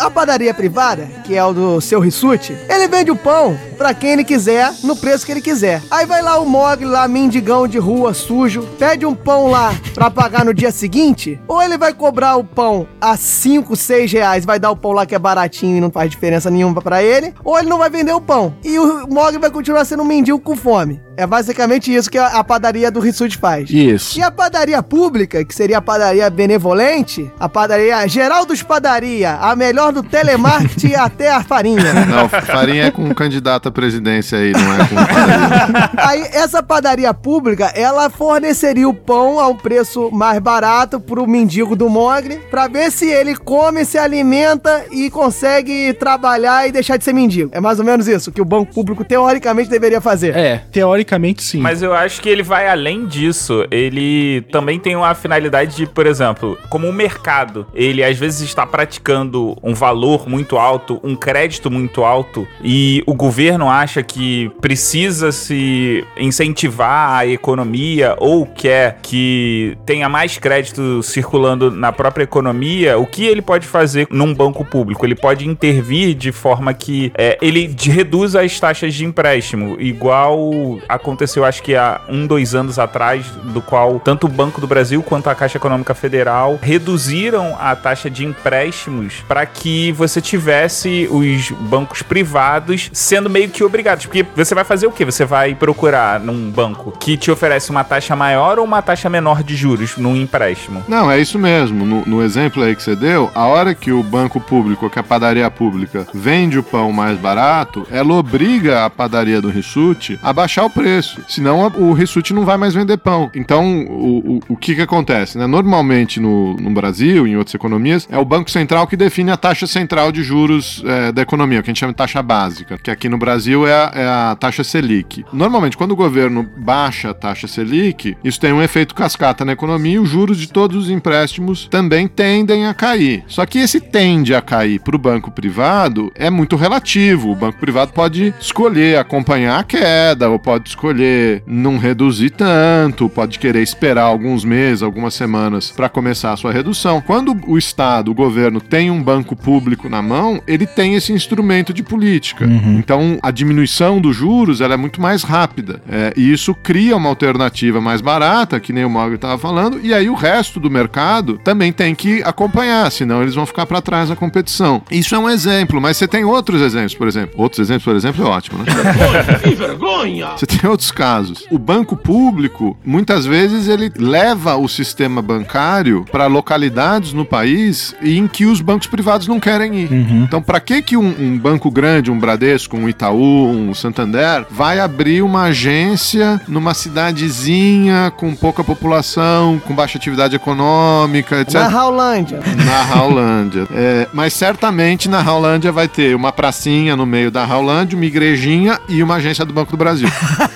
A 0.00 0.10
padaria 0.10 0.54
privada, 0.54 1.06
que 1.24 1.36
é 1.36 1.44
o 1.44 1.52
do 1.52 1.78
seu 1.78 2.00
Rissuti, 2.00 2.56
ele 2.70 2.88
vende 2.88 3.10
o 3.10 3.16
pão 3.16 3.54
pra 3.76 3.92
quem 3.92 4.12
ele 4.12 4.24
quiser, 4.24 4.72
no 4.82 4.96
preço 4.96 5.26
que 5.26 5.32
ele 5.32 5.42
quiser. 5.42 5.82
Aí 5.90 6.06
vai 6.06 6.22
lá 6.22 6.38
o 6.38 6.46
Mogli, 6.46 6.86
lá, 6.86 7.06
mendigão 7.06 7.68
de 7.68 7.78
rua, 7.78 8.14
sujo, 8.14 8.62
pede 8.78 9.04
um 9.04 9.14
pão 9.14 9.48
lá 9.48 9.74
pra 9.94 10.10
pagar 10.10 10.42
no 10.42 10.54
dia 10.54 10.70
seguinte, 10.70 11.38
ou 11.46 11.60
ele 11.60 11.76
vai 11.76 11.92
cobrar 11.92 12.36
o 12.36 12.44
pão 12.44 12.88
a 12.98 13.14
5, 13.14 13.76
6 13.76 14.10
reais, 14.10 14.46
vai 14.46 14.58
dar 14.58 14.70
o 14.70 14.76
pão 14.76 14.92
lá 14.92 15.04
que 15.04 15.14
é 15.14 15.18
baratinho 15.18 15.76
e 15.76 15.80
não 15.82 15.90
faz 15.90 16.10
diferença 16.10 16.50
nenhuma 16.50 16.80
pra 16.80 17.02
ele, 17.02 17.34
ou 17.44 17.58
ele 17.58 17.68
não 17.68 17.76
vai 17.76 17.90
vender 17.90 18.14
o 18.14 18.22
pão. 18.22 18.54
E 18.64 18.78
o 18.78 19.06
Mogli 19.06 19.38
vai 19.38 19.50
continuar 19.50 19.84
sendo 19.84 20.02
um 20.02 20.06
mendigo 20.06 20.40
com 20.40 20.56
fome. 20.56 20.98
É 21.20 21.26
basicamente 21.26 21.94
isso 21.94 22.10
que 22.10 22.16
a 22.16 22.40
a 22.40 22.44
padaria 22.44 22.90
do 22.90 23.00
Rissuti 23.00 23.36
faz. 23.36 23.68
Isso. 23.70 24.18
E 24.18 24.22
a 24.22 24.30
padaria 24.30 24.82
pública, 24.82 25.44
que 25.44 25.54
seria 25.54 25.78
a 25.78 25.82
padaria 25.82 26.28
benevolente, 26.30 27.30
a 27.38 27.48
padaria 27.48 28.08
Geraldos 28.08 28.62
Padaria, 28.62 29.34
a 29.34 29.54
melhor 29.54 29.92
do 29.92 30.02
telemarketing 30.02 30.94
até 30.96 31.30
a 31.30 31.42
farinha. 31.42 31.92
Não, 32.06 32.28
farinha 32.28 32.84
é 32.84 32.90
com 32.90 33.02
um 33.02 33.14
candidato 33.14 33.68
à 33.68 33.72
presidência 33.72 34.38
aí, 34.38 34.52
não 34.52 34.74
é 34.74 34.78
com 34.86 34.94
padaria. 35.04 35.90
Aí 35.96 36.22
essa 36.32 36.62
padaria 36.62 37.12
pública, 37.12 37.66
ela 37.74 38.08
forneceria 38.08 38.88
o 38.88 38.94
pão 38.94 39.38
a 39.38 39.46
um 39.48 39.56
preço 39.56 40.10
mais 40.10 40.38
barato 40.40 40.98
pro 40.98 41.26
mendigo 41.26 41.76
do 41.76 41.90
Mogre, 41.90 42.40
pra 42.50 42.68
ver 42.68 42.90
se 42.90 43.06
ele 43.06 43.36
come, 43.36 43.84
se 43.84 43.98
alimenta 43.98 44.84
e 44.90 45.10
consegue 45.10 45.92
trabalhar 45.94 46.66
e 46.66 46.72
deixar 46.72 46.96
de 46.96 47.04
ser 47.04 47.12
mendigo. 47.12 47.50
É 47.52 47.60
mais 47.60 47.78
ou 47.78 47.84
menos 47.84 48.08
isso 48.08 48.32
que 48.32 48.40
o 48.40 48.44
banco 48.44 48.72
público 48.72 49.04
teoricamente 49.04 49.68
deveria 49.68 50.00
fazer. 50.00 50.34
É, 50.34 50.62
teoricamente 50.72 51.09
sim. 51.42 51.60
Mas 51.60 51.82
eu 51.82 51.92
acho 51.92 52.20
que 52.20 52.28
ele 52.28 52.42
vai 52.42 52.68
além 52.68 53.06
disso. 53.06 53.64
Ele 53.70 54.42
também 54.52 54.78
tem 54.78 54.96
uma 54.96 55.14
finalidade 55.14 55.76
de, 55.76 55.86
por 55.86 56.06
exemplo, 56.06 56.58
como 56.68 56.88
o 56.88 56.92
mercado, 56.92 57.66
ele 57.74 58.02
às 58.02 58.18
vezes 58.18 58.40
está 58.40 58.66
praticando 58.66 59.56
um 59.62 59.74
valor 59.74 60.28
muito 60.28 60.56
alto, 60.56 61.00
um 61.02 61.16
crédito 61.16 61.70
muito 61.70 62.04
alto, 62.04 62.46
e 62.62 63.02
o 63.06 63.14
governo 63.14 63.68
acha 63.68 64.02
que 64.02 64.50
precisa 64.60 65.32
se 65.32 66.04
incentivar 66.16 67.18
a 67.18 67.26
economia 67.26 68.16
ou 68.18 68.46
quer 68.46 68.98
que 69.02 69.76
tenha 69.86 70.08
mais 70.08 70.38
crédito 70.38 71.02
circulando 71.02 71.70
na 71.70 71.92
própria 71.92 72.24
economia, 72.24 72.98
o 72.98 73.06
que 73.06 73.24
ele 73.26 73.42
pode 73.42 73.66
fazer 73.66 74.06
num 74.10 74.34
banco 74.34 74.64
público? 74.64 75.04
Ele 75.04 75.14
pode 75.14 75.46
intervir 75.46 76.14
de 76.14 76.32
forma 76.32 76.72
que 76.74 77.12
é, 77.16 77.38
ele 77.40 77.74
reduza 77.78 78.42
as 78.42 78.58
taxas 78.58 78.94
de 78.94 79.04
empréstimo, 79.04 79.76
igual 79.80 80.50
aconteceu 80.94 81.44
acho 81.44 81.62
que 81.62 81.74
há 81.74 82.00
um, 82.08 82.26
dois 82.26 82.54
anos 82.54 82.78
atrás, 82.78 83.26
do 83.44 83.60
qual 83.60 84.00
tanto 84.00 84.26
o 84.26 84.28
Banco 84.28 84.60
do 84.60 84.66
Brasil 84.66 85.02
quanto 85.02 85.28
a 85.28 85.34
Caixa 85.34 85.58
Econômica 85.58 85.94
Federal 85.94 86.58
reduziram 86.60 87.56
a 87.58 87.74
taxa 87.76 88.10
de 88.10 88.24
empréstimos 88.24 89.24
para 89.26 89.44
que 89.46 89.92
você 89.92 90.20
tivesse 90.20 91.08
os 91.10 91.50
bancos 91.50 92.02
privados 92.02 92.90
sendo 92.92 93.30
meio 93.30 93.48
que 93.48 93.62
obrigados. 93.62 94.06
Porque 94.06 94.24
você 94.34 94.54
vai 94.54 94.64
fazer 94.64 94.86
o 94.86 94.92
quê? 94.92 95.04
Você 95.04 95.24
vai 95.24 95.54
procurar 95.54 96.20
num 96.20 96.50
banco 96.50 96.92
que 96.98 97.16
te 97.16 97.30
oferece 97.30 97.70
uma 97.70 97.84
taxa 97.84 98.16
maior 98.16 98.58
ou 98.58 98.64
uma 98.64 98.82
taxa 98.82 99.08
menor 99.08 99.42
de 99.42 99.56
juros 99.56 99.96
num 99.96 100.16
empréstimo? 100.16 100.84
Não, 100.88 101.10
é 101.10 101.18
isso 101.18 101.38
mesmo. 101.38 101.84
No, 101.84 102.04
no 102.06 102.22
exemplo 102.22 102.62
aí 102.62 102.74
que 102.74 102.82
você 102.82 102.96
deu, 102.96 103.30
a 103.34 103.46
hora 103.46 103.74
que 103.74 103.92
o 103.92 104.02
banco 104.02 104.40
público, 104.40 104.90
que 104.90 104.98
a 104.98 105.02
padaria 105.02 105.50
pública, 105.50 106.06
vende 106.12 106.58
o 106.58 106.62
pão 106.62 106.92
mais 106.92 107.18
barato, 107.18 107.86
ela 107.90 108.14
obriga 108.14 108.84
a 108.84 108.90
padaria 108.90 109.40
do 109.40 109.48
Rissuti 109.48 110.18
a 110.22 110.32
baixar 110.32 110.64
o 110.64 110.70
preço. 110.70 110.79
Senão 111.28 111.64
a- 111.64 111.68
o 111.76 111.92
Rissuti 111.92 112.32
não 112.32 112.44
vai 112.44 112.56
mais 112.56 112.74
vender 112.74 112.96
pão. 112.98 113.30
Então, 113.34 113.82
o, 113.86 114.36
o, 114.36 114.40
o 114.50 114.56
que 114.56 114.74
que 114.74 114.82
acontece? 114.82 115.38
Né? 115.38 115.46
Normalmente 115.46 116.20
no, 116.20 116.54
no 116.56 116.70
Brasil, 116.70 117.26
em 117.26 117.36
outras 117.36 117.54
economias, 117.54 118.08
é 118.10 118.18
o 118.18 118.24
Banco 118.24 118.50
Central 118.50 118.86
que 118.86 118.96
define 118.96 119.30
a 119.30 119.36
taxa 119.36 119.66
central 119.66 120.10
de 120.12 120.22
juros 120.22 120.82
é, 120.86 121.12
da 121.12 121.22
economia, 121.22 121.60
o 121.60 121.62
que 121.62 121.70
a 121.70 121.72
gente 121.72 121.80
chama 121.80 121.92
de 121.92 121.96
taxa 121.98 122.22
básica, 122.22 122.78
que 122.78 122.90
aqui 122.90 123.08
no 123.08 123.18
Brasil 123.18 123.66
é 123.66 123.72
a, 123.72 123.92
é 123.94 124.06
a 124.06 124.36
taxa 124.38 124.64
Selic. 124.64 125.24
Normalmente, 125.32 125.76
quando 125.76 125.92
o 125.92 125.96
governo 125.96 126.46
baixa 126.56 127.10
a 127.10 127.14
taxa 127.14 127.46
Selic, 127.46 128.16
isso 128.24 128.40
tem 128.40 128.52
um 128.52 128.62
efeito 128.62 128.94
cascata 128.94 129.44
na 129.44 129.52
economia 129.52 129.94
e 129.94 129.98
os 129.98 130.08
juros 130.08 130.38
de 130.38 130.48
todos 130.48 130.76
os 130.84 130.90
empréstimos 130.90 131.68
também 131.70 132.06
tendem 132.08 132.66
a 132.66 132.74
cair. 132.74 133.24
Só 133.26 133.44
que 133.46 133.58
esse 133.58 133.80
tende 133.80 134.34
a 134.34 134.40
cair 134.40 134.80
para 134.80 134.96
o 134.96 134.98
banco 134.98 135.30
privado 135.30 136.10
é 136.14 136.30
muito 136.30 136.56
relativo. 136.56 137.30
O 137.30 137.36
banco 137.36 137.58
privado 137.58 137.92
pode 137.92 138.32
escolher 138.40 138.98
acompanhar 138.98 139.58
a 139.58 139.64
queda, 139.64 140.28
ou 140.28 140.38
pode 140.38 140.68
escolher 140.70 141.42
não 141.46 141.78
reduzir 141.78 142.30
tanto, 142.30 143.08
pode 143.08 143.38
querer 143.38 143.62
esperar 143.62 144.04
alguns 144.04 144.44
meses, 144.44 144.82
algumas 144.82 145.14
semanas 145.14 145.70
para 145.70 145.88
começar 145.88 146.32
a 146.32 146.36
sua 146.36 146.52
redução. 146.52 147.00
Quando 147.00 147.36
o 147.46 147.58
Estado, 147.58 148.10
o 148.10 148.14
governo, 148.14 148.60
tem 148.60 148.90
um 148.90 149.02
banco 149.02 149.36
público 149.36 149.88
na 149.88 150.02
mão, 150.02 150.40
ele 150.46 150.66
tem 150.66 150.94
esse 150.94 151.12
instrumento 151.12 151.72
de 151.72 151.82
política. 151.82 152.46
Então, 152.78 153.18
a 153.22 153.30
diminuição 153.30 154.00
dos 154.00 154.16
juros 154.16 154.60
ela 154.60 154.74
é 154.74 154.76
muito 154.76 155.00
mais 155.00 155.22
rápida. 155.22 155.82
É, 155.88 156.12
e 156.16 156.32
isso 156.32 156.54
cria 156.54 156.96
uma 156.96 157.08
alternativa 157.08 157.80
mais 157.80 158.00
barata, 158.00 158.60
que 158.60 158.72
nem 158.72 158.84
o 158.84 158.90
Mogli 158.90 159.16
estava 159.16 159.38
falando, 159.38 159.80
e 159.82 159.92
aí 159.92 160.08
o 160.08 160.14
resto 160.14 160.60
do 160.60 160.70
mercado 160.70 161.38
também 161.44 161.72
tem 161.72 161.94
que 161.94 162.22
acompanhar, 162.22 162.90
senão 162.90 163.22
eles 163.22 163.34
vão 163.34 163.46
ficar 163.46 163.66
para 163.66 163.80
trás 163.80 164.08
na 164.08 164.16
competição. 164.16 164.82
Isso 164.90 165.14
é 165.14 165.18
um 165.18 165.28
exemplo, 165.28 165.80
mas 165.80 165.96
você 165.96 166.06
tem 166.06 166.24
outros 166.24 166.60
exemplos, 166.60 166.94
por 166.94 167.08
exemplo. 167.08 167.34
Outros 167.36 167.60
exemplos, 167.60 167.84
por 167.84 167.96
exemplo, 167.96 168.24
é 168.24 168.28
ótimo, 168.28 168.58
né? 168.62 168.64
Que 169.42 169.54
vergonha! 169.54 170.28
Você 170.36 170.46
tem 170.46 170.59
outros 170.68 170.90
casos. 170.90 171.44
O 171.50 171.58
banco 171.58 171.96
público, 171.96 172.76
muitas 172.84 173.24
vezes, 173.24 173.68
ele 173.68 173.90
leva 173.96 174.56
o 174.56 174.68
sistema 174.68 175.22
bancário 175.22 176.04
para 176.10 176.26
localidades 176.26 177.12
no 177.12 177.24
país 177.24 177.94
em 178.02 178.26
que 178.26 178.46
os 178.46 178.60
bancos 178.60 178.86
privados 178.86 179.26
não 179.26 179.40
querem 179.40 179.80
ir. 179.80 179.92
Então, 179.92 180.42
para 180.42 180.60
que 180.60 180.82
que 180.82 180.96
um, 180.96 181.14
um 181.18 181.38
banco 181.38 181.70
grande, 181.70 182.10
um 182.10 182.18
Bradesco, 182.18 182.76
um 182.76 182.88
Itaú, 182.88 183.48
um 183.48 183.74
Santander, 183.74 184.46
vai 184.50 184.80
abrir 184.80 185.22
uma 185.22 185.44
agência 185.44 186.40
numa 186.46 186.74
cidadezinha 186.74 188.12
com 188.16 188.34
pouca 188.34 188.62
população, 188.62 189.60
com 189.66 189.74
baixa 189.74 189.98
atividade 189.98 190.36
econômica, 190.36 191.40
etc. 191.40 191.54
Na 191.54 191.68
Raulândia. 191.68 192.40
Na 192.64 192.82
Raulândia. 192.82 193.66
É, 193.72 194.08
mas 194.12 194.32
certamente 194.32 195.08
na 195.08 195.20
Raulândia 195.20 195.72
vai 195.72 195.88
ter 195.88 196.14
uma 196.14 196.32
pracinha 196.32 196.96
no 196.96 197.06
meio 197.06 197.30
da 197.30 197.44
Raulândia, 197.44 197.96
uma 197.96 198.04
igrejinha 198.04 198.78
e 198.88 199.02
uma 199.02 199.16
agência 199.16 199.44
do 199.44 199.52
Banco 199.52 199.72
do 199.72 199.76
Brasil. 199.76 200.08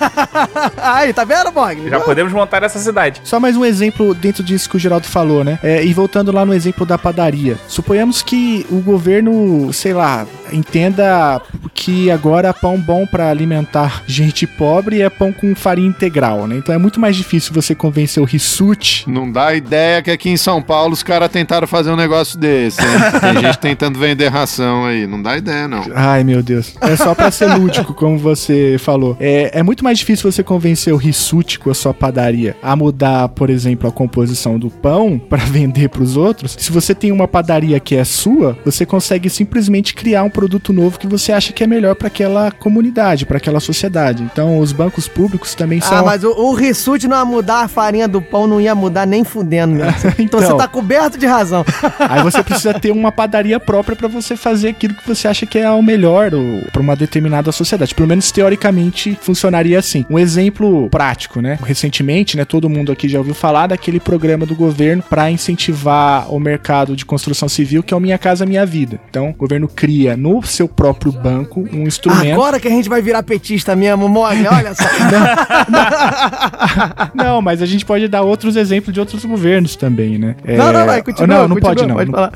Aí, 0.77 1.13
tá 1.13 1.23
vendo, 1.23 1.51
Mogli? 1.51 1.89
Já 1.89 1.99
podemos 1.99 2.31
montar 2.33 2.63
essa 2.63 2.79
cidade. 2.79 3.21
Só 3.23 3.39
mais 3.39 3.55
um 3.55 3.65
exemplo 3.65 4.13
dentro 4.13 4.43
disso 4.43 4.69
que 4.69 4.75
o 4.77 4.79
Geraldo 4.79 5.07
falou, 5.07 5.43
né? 5.43 5.59
É, 5.63 5.83
e 5.83 5.93
voltando 5.93 6.31
lá 6.31 6.45
no 6.45 6.53
exemplo 6.53 6.85
da 6.85 6.97
padaria. 6.97 7.57
Suponhamos 7.67 8.21
que 8.21 8.65
o 8.69 8.79
governo, 8.79 9.71
sei 9.73 9.93
lá, 9.93 10.25
entenda 10.51 11.41
que 11.73 12.09
agora 12.11 12.53
pão 12.53 12.77
bom 12.79 13.05
pra 13.05 13.29
alimentar 13.29 14.03
gente 14.07 14.47
pobre 14.47 15.01
é 15.01 15.09
pão 15.09 15.31
com 15.31 15.53
farinha 15.55 15.87
integral, 15.87 16.47
né? 16.47 16.55
Então 16.57 16.73
é 16.73 16.77
muito 16.77 16.99
mais 16.99 17.15
difícil 17.15 17.53
você 17.53 17.75
convencer 17.75 18.21
o 18.21 18.25
Rissuti. 18.25 19.09
Não 19.09 19.31
dá 19.31 19.53
ideia 19.53 20.01
que 20.01 20.11
aqui 20.11 20.29
em 20.29 20.37
São 20.37 20.61
Paulo 20.61 20.93
os 20.93 21.03
caras 21.03 21.29
tentaram 21.29 21.67
fazer 21.67 21.91
um 21.91 21.95
negócio 21.95 22.37
desse. 22.37 22.81
hein? 22.81 22.87
Tem 23.21 23.41
gente 23.41 23.57
tentando 23.59 23.99
vender 23.99 24.27
ração 24.29 24.85
aí. 24.85 25.05
Não 25.07 25.21
dá 25.21 25.37
ideia, 25.37 25.67
não. 25.67 25.83
Ai, 25.93 26.23
meu 26.23 26.41
Deus. 26.41 26.75
É 26.81 26.95
só 26.95 27.13
pra 27.13 27.31
ser 27.31 27.53
lúdico, 27.53 27.93
como 27.93 28.17
você 28.17 28.77
falou. 28.79 29.15
É, 29.19 29.59
é 29.59 29.63
muito 29.63 29.83
mais 29.85 29.99
difícil 29.99 30.31
você 30.31 30.43
convencer 30.43 30.91
o 30.91 30.97
Rissuti 30.97 31.59
com 31.59 31.69
a 31.69 31.73
sua 31.75 31.93
padaria 31.93 32.57
a 32.61 32.75
mudar, 32.75 33.29
por 33.29 33.49
exemplo, 33.49 33.87
a 33.87 33.91
composição 33.91 34.57
do 34.57 34.69
pão 34.69 35.19
pra 35.29 35.37
vender 35.37 35.89
pros 35.89 36.17
outros. 36.17 36.55
Se 36.59 36.71
você 36.71 36.95
tem 36.95 37.11
uma 37.11 37.27
padaria 37.27 37.79
que 37.79 37.95
é 37.95 38.03
sua, 38.03 38.57
você 38.65 38.85
consegue 38.85 39.29
simplesmente 39.29 39.93
criar 39.93 40.23
um 40.23 40.29
produto 40.29 40.73
novo 40.73 40.97
que 40.97 41.05
você 41.07 41.31
acha 41.31 41.53
que 41.53 41.63
é 41.63 41.67
melhor 41.67 41.95
pra 41.95 42.07
aquela 42.07 42.51
comunidade, 42.51 43.25
pra 43.25 43.37
aquela 43.37 43.59
sociedade. 43.59 44.23
Então, 44.23 44.57
os 44.59 44.71
bancos 44.71 45.07
públicos 45.07 45.53
também 45.53 45.79
são 45.79 45.97
Ah, 45.97 46.03
mas 46.03 46.23
o, 46.23 46.31
o 46.31 46.53
Rissuti 46.53 47.07
não 47.07 47.17
ia 47.17 47.25
mudar 47.25 47.61
a 47.61 47.67
farinha 47.67 48.07
do 48.07 48.21
pão, 48.21 48.47
não 48.47 48.59
ia 48.59 48.73
mudar 48.73 49.05
nem 49.05 49.23
fudendo, 49.23 49.75
meu. 49.75 49.85
Então, 50.19 50.35
Então. 50.35 50.39
você 50.41 50.57
tá 50.57 50.67
coberto 50.67 51.17
de 51.17 51.25
razão. 51.27 51.63
Aí 51.99 52.23
você 52.23 52.41
precisa 52.43 52.73
ter 52.73 52.91
uma 52.91 53.11
padaria 53.11 53.59
própria 53.59 53.95
pra 53.95 54.07
você 54.07 54.35
fazer 54.35 54.69
aquilo 54.69 54.95
que 54.95 55.07
você 55.07 55.27
acha 55.27 55.45
que 55.45 55.59
é 55.59 55.69
o 55.69 55.81
melhor 55.81 56.31
para 56.71 56.81
uma 56.81 56.95
determinada 56.95 57.51
sociedade. 57.51 57.93
Pelo 57.93 58.07
menos 58.07 58.31
teoricamente 58.31 59.17
funcionaria 59.21 59.74
assim. 59.75 60.05
Um 60.09 60.17
exemplo 60.19 60.89
prático, 60.89 61.41
né? 61.41 61.57
Recentemente, 61.63 62.37
né, 62.37 62.45
todo 62.45 62.69
mundo 62.69 62.91
aqui 62.91 63.07
já 63.07 63.17
ouviu 63.19 63.33
falar 63.33 63.67
daquele 63.67 63.99
programa 63.99 64.45
do 64.45 64.55
governo 64.55 65.03
para 65.09 65.29
incentivar 65.31 66.31
o 66.33 66.39
mercado 66.39 66.95
de 66.95 67.05
construção 67.05 67.47
civil, 67.49 67.83
que 67.83 67.93
é 67.93 67.97
o 67.97 67.99
Minha 67.99 68.17
Casa 68.17 68.45
Minha 68.45 68.65
Vida. 68.65 68.99
Então, 69.09 69.29
o 69.29 69.33
governo 69.33 69.67
cria 69.67 70.15
no 70.17 70.41
seu 70.43 70.67
próprio 70.67 71.11
banco 71.11 71.67
um 71.71 71.83
instrumento 71.83 72.33
Agora 72.33 72.59
que 72.59 72.67
a 72.67 72.71
gente 72.71 72.89
vai 72.89 73.01
virar 73.01 73.23
petista 73.23 73.75
mesmo, 73.75 74.07
Mogli, 74.07 74.47
olha 74.47 74.73
só. 74.73 74.83
Não, 77.13 77.41
mas 77.41 77.61
a 77.61 77.65
gente 77.65 77.85
pode 77.85 78.07
dar 78.07 78.21
outros 78.21 78.55
exemplos 78.55 78.93
de 78.93 78.99
outros 78.99 79.23
governos 79.25 79.75
também, 79.75 80.17
né? 80.17 80.35
É, 80.45 80.57
Não, 80.57 80.71
não, 80.71 80.85
vai, 80.85 81.01
continua, 81.01 81.27
Não, 81.27 81.47
não 81.47 81.55
continua, 81.57 81.75
pode, 81.75 81.87
não. 81.87 81.95
pode 81.95 82.11
Não- 82.11 82.17
falar. 82.17 82.31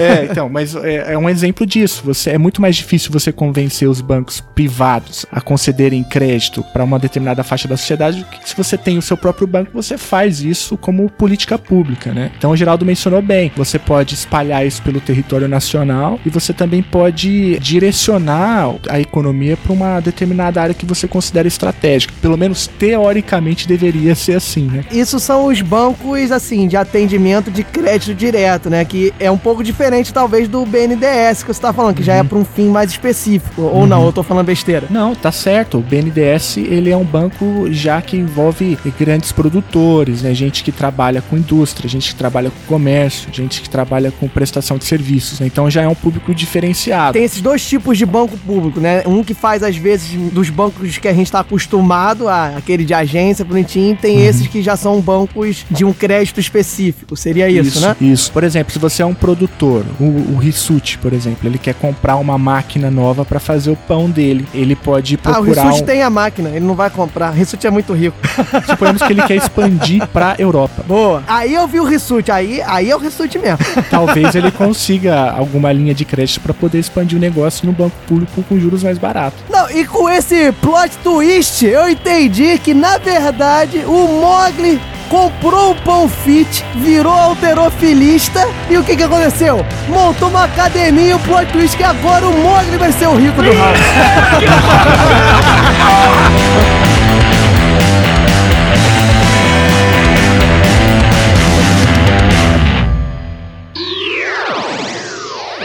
É, 0.00 0.24
então, 0.30 0.48
mas 0.48 0.74
é, 0.76 1.12
é 1.14 1.18
um 1.18 1.28
exemplo 1.28 1.66
disso. 1.66 2.02
Você 2.04 2.30
é 2.30 2.38
muito 2.38 2.60
mais 2.60 2.76
difícil 2.76 3.10
você 3.12 3.32
convencer 3.32 3.88
os 3.88 4.00
bancos 4.00 4.40
privados 4.54 5.26
a 5.30 5.40
concederem 5.40 6.02
crédito 6.04 6.64
para 6.72 6.81
uma 6.84 6.98
determinada 6.98 7.42
faixa 7.42 7.66
da 7.68 7.76
sociedade 7.76 8.24
que 8.42 8.48
se 8.48 8.56
você 8.56 8.76
tem 8.76 8.98
o 8.98 9.02
seu 9.02 9.16
próprio 9.16 9.46
banco, 9.46 9.70
você 9.72 9.96
faz 9.98 10.40
isso 10.42 10.76
como 10.76 11.08
política 11.10 11.58
pública, 11.58 12.12
né? 12.12 12.30
Então, 12.36 12.50
o 12.50 12.56
Geraldo 12.56 12.84
mencionou 12.84 13.20
bem. 13.22 13.52
Você 13.56 13.78
pode 13.78 14.14
espalhar 14.14 14.66
isso 14.66 14.82
pelo 14.82 15.00
território 15.00 15.48
nacional 15.48 16.18
e 16.24 16.30
você 16.30 16.52
também 16.52 16.82
pode 16.82 17.58
direcionar 17.58 18.74
a 18.88 19.00
economia 19.00 19.56
para 19.56 19.72
uma 19.72 20.00
determinada 20.00 20.60
área 20.62 20.74
que 20.74 20.86
você 20.86 21.06
considera 21.06 21.46
estratégica. 21.48 22.12
Pelo 22.20 22.36
menos 22.36 22.66
teoricamente 22.66 23.66
deveria 23.68 24.14
ser 24.14 24.34
assim, 24.36 24.64
né? 24.66 24.84
Isso 24.90 25.18
são 25.20 25.46
os 25.46 25.60
bancos, 25.60 26.30
assim, 26.32 26.66
de 26.68 26.76
atendimento 26.76 27.50
de 27.50 27.62
crédito 27.62 28.14
direto, 28.14 28.70
né? 28.70 28.84
Que 28.84 29.12
é 29.18 29.30
um 29.30 29.38
pouco 29.38 29.62
diferente, 29.62 30.12
talvez, 30.12 30.48
do 30.48 30.64
BNDES 30.64 31.42
que 31.42 31.52
você 31.52 31.60
tá 31.60 31.72
falando, 31.72 31.96
que 31.96 32.02
já 32.02 32.14
é 32.14 32.22
pra 32.22 32.38
um 32.38 32.44
fim 32.44 32.68
mais 32.68 32.90
específico. 32.90 33.62
Ou 33.62 33.86
não, 33.86 34.00
Uhum. 34.00 34.06
eu 34.06 34.12
tô 34.12 34.22
falando 34.22 34.46
besteira. 34.46 34.86
Não, 34.90 35.14
tá 35.14 35.30
certo. 35.30 35.78
O 35.78 35.80
BNDES 35.82 36.56
ele 36.64 36.90
é 36.90 36.96
um 36.96 37.04
banco 37.04 37.66
já 37.70 38.00
que 38.02 38.16
envolve 38.16 38.78
grandes 38.98 39.32
produtores, 39.32 40.22
né? 40.22 40.34
Gente 40.34 40.62
que 40.64 40.72
trabalha 40.72 41.22
com 41.22 41.36
indústria, 41.36 41.88
gente 41.88 42.10
que 42.12 42.16
trabalha 42.16 42.50
com 42.50 42.56
comércio, 42.74 43.28
gente 43.32 43.60
que 43.60 43.68
trabalha 43.68 44.10
com 44.12 44.28
prestação 44.28 44.78
de 44.78 44.84
serviços. 44.84 45.40
né? 45.40 45.46
Então 45.46 45.70
já 45.70 45.82
é 45.82 45.88
um 45.88 45.94
público 45.94 46.34
diferenciado. 46.34 47.12
Tem 47.14 47.24
esses 47.24 47.40
dois 47.40 47.64
tipos 47.66 47.96
de 47.98 48.06
banco 48.06 48.36
público, 48.38 48.80
né? 48.80 49.02
Um 49.06 49.22
que 49.24 49.34
faz, 49.34 49.62
às 49.62 49.76
vezes, 49.76 50.10
dos 50.32 50.50
bancos 50.50 50.98
que 50.98 51.08
a 51.08 51.12
gente 51.14 51.30
tá 51.30 51.40
acostumado, 51.40 52.28
a, 52.28 52.56
aquele 52.56 52.84
de 52.84 52.94
agência, 52.94 53.44
bonitinho, 53.44 53.96
tem 53.96 54.12
Uhum. 54.18 54.22
esses 54.28 54.46
que 54.46 54.62
já 54.62 54.76
são 54.76 55.00
bancos 55.00 55.64
de 55.70 55.84
um 55.84 55.92
crédito 55.92 56.38
específico. 56.38 57.16
Seria 57.16 57.48
isso, 57.48 57.80
né? 57.80 57.96
Isso. 58.00 58.30
Por 58.30 58.44
exemplo, 58.44 58.72
se 58.72 58.78
você 58.78 59.02
é 59.02 59.06
um 59.06 59.14
produtor, 59.14 59.84
o, 59.98 60.34
o 60.34 60.36
Rissuti, 60.38 60.98
por 60.98 61.12
exemplo, 61.12 61.48
ele 61.48 61.58
quer 61.58 61.74
comprar 61.74 62.16
uma 62.16 62.36
máquina 62.36 62.90
nova 62.90 63.24
para 63.24 63.40
fazer 63.40 63.70
o 63.70 63.76
pão 63.76 64.10
dele. 64.10 64.46
Ele 64.54 64.76
pode 64.76 65.18
Ah, 65.24 65.30
o 65.30 65.34
procurar 65.34 65.62
Rissuti 65.64 65.82
um... 65.82 65.86
tem 65.86 66.02
a 66.02 66.10
máquina, 66.10 66.50
ele 66.54 66.64
não 66.64 66.74
vai 66.74 66.90
comprar. 66.90 67.30
Rissuti 67.30 67.66
é 67.66 67.70
muito 67.70 67.92
rico. 67.92 68.16
Suponhamos 68.66 69.02
que 69.02 69.12
ele 69.12 69.22
quer 69.22 69.36
expandir 69.36 70.06
pra 70.08 70.34
Europa. 70.38 70.82
Boa. 70.86 71.22
Aí 71.26 71.54
eu 71.54 71.66
vi 71.66 71.80
o 71.80 71.84
Rissuti, 71.84 72.30
aí, 72.30 72.62
aí 72.62 72.90
é 72.90 72.96
o 72.96 72.98
Rissuti 72.98 73.38
mesmo. 73.38 73.58
Talvez 73.90 74.34
ele 74.34 74.50
consiga 74.50 75.30
alguma 75.30 75.72
linha 75.72 75.94
de 75.94 76.04
crédito 76.04 76.40
para 76.40 76.54
poder 76.54 76.78
expandir 76.78 77.16
o 77.18 77.20
negócio 77.20 77.66
no 77.66 77.72
banco 77.72 77.96
público 78.06 78.42
com 78.48 78.58
juros 78.58 78.82
mais 78.82 78.98
baratos. 78.98 79.38
Não, 79.48 79.70
e 79.70 79.84
com 79.84 80.08
esse 80.08 80.52
plot 80.52 80.96
twist, 80.98 81.64
eu 81.64 81.88
entendi 81.88 82.58
que, 82.58 82.74
na 82.74 82.98
verdade, 82.98 83.84
o 83.86 84.20
Mogli 84.20 84.80
comprou 85.12 85.72
um 85.72 85.74
pão 85.74 86.08
fit, 86.08 86.64
virou 86.76 87.12
alterofilista 87.12 88.48
e 88.70 88.78
o 88.78 88.82
que 88.82 88.96
que 88.96 89.02
aconteceu? 89.02 89.62
Montou 89.86 90.30
uma 90.30 90.44
academia 90.44 91.10
e 91.10 91.12
o 91.12 91.18
plot 91.18 91.52
twist 91.52 91.76
que 91.76 91.84
agora 91.84 92.26
o 92.26 92.32
Mogli 92.32 92.78
vai 92.78 92.90
ser 92.92 93.08
o 93.08 93.14
rico 93.14 93.42
do 93.42 93.50
ramo. 93.52 93.74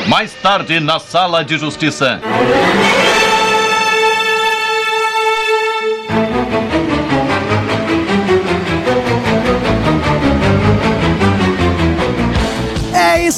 Mais 0.08 0.34
tarde, 0.34 0.82
na 0.82 1.00
sala 1.00 1.45
de 1.45 1.58
justiça. 1.58 2.20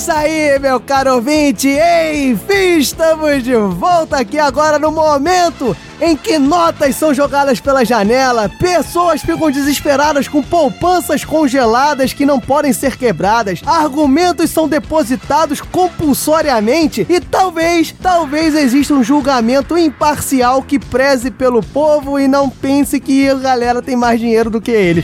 Isso 0.10 0.18
aí, 0.18 0.58
meu 0.58 0.80
caro 0.80 1.16
ouvinte? 1.16 1.70
Enfim, 1.70 2.80
estamos 2.80 3.44
de 3.44 3.56
volta 3.56 4.18
aqui 4.18 4.40
agora 4.40 4.80
no 4.80 4.92
momento 4.92 5.76
em 6.02 6.16
que 6.16 6.40
notas 6.40 6.96
são 6.96 7.14
jogadas 7.14 7.60
pela 7.60 7.84
janela, 7.84 8.50
pessoas 8.60 9.22
ficam 9.22 9.52
desesperadas 9.52 10.28
com 10.28 10.42
poupanças 10.42 11.26
congeladas 11.26 12.14
que 12.14 12.26
não 12.26 12.40
podem 12.40 12.72
ser 12.72 12.98
quebradas, 12.98 13.62
argumentos 13.66 14.50
são 14.50 14.68
depositados 14.68 15.60
compulsoriamente 15.60 17.06
e 17.10 17.20
talvez, 17.20 17.94
talvez 18.02 18.56
exista 18.56 18.94
um 18.94 19.04
julgamento 19.04 19.78
imparcial 19.78 20.62
que 20.64 20.80
preze 20.80 21.30
pelo 21.30 21.62
povo 21.62 22.20
e 22.20 22.28
não 22.28 22.50
pense 22.50 23.00
que 23.00 23.30
a 23.30 23.36
galera 23.36 23.82
tem 23.82 23.96
mais 23.96 24.20
dinheiro 24.20 24.50
do 24.50 24.62
que 24.62 24.72
ele. 24.72 25.04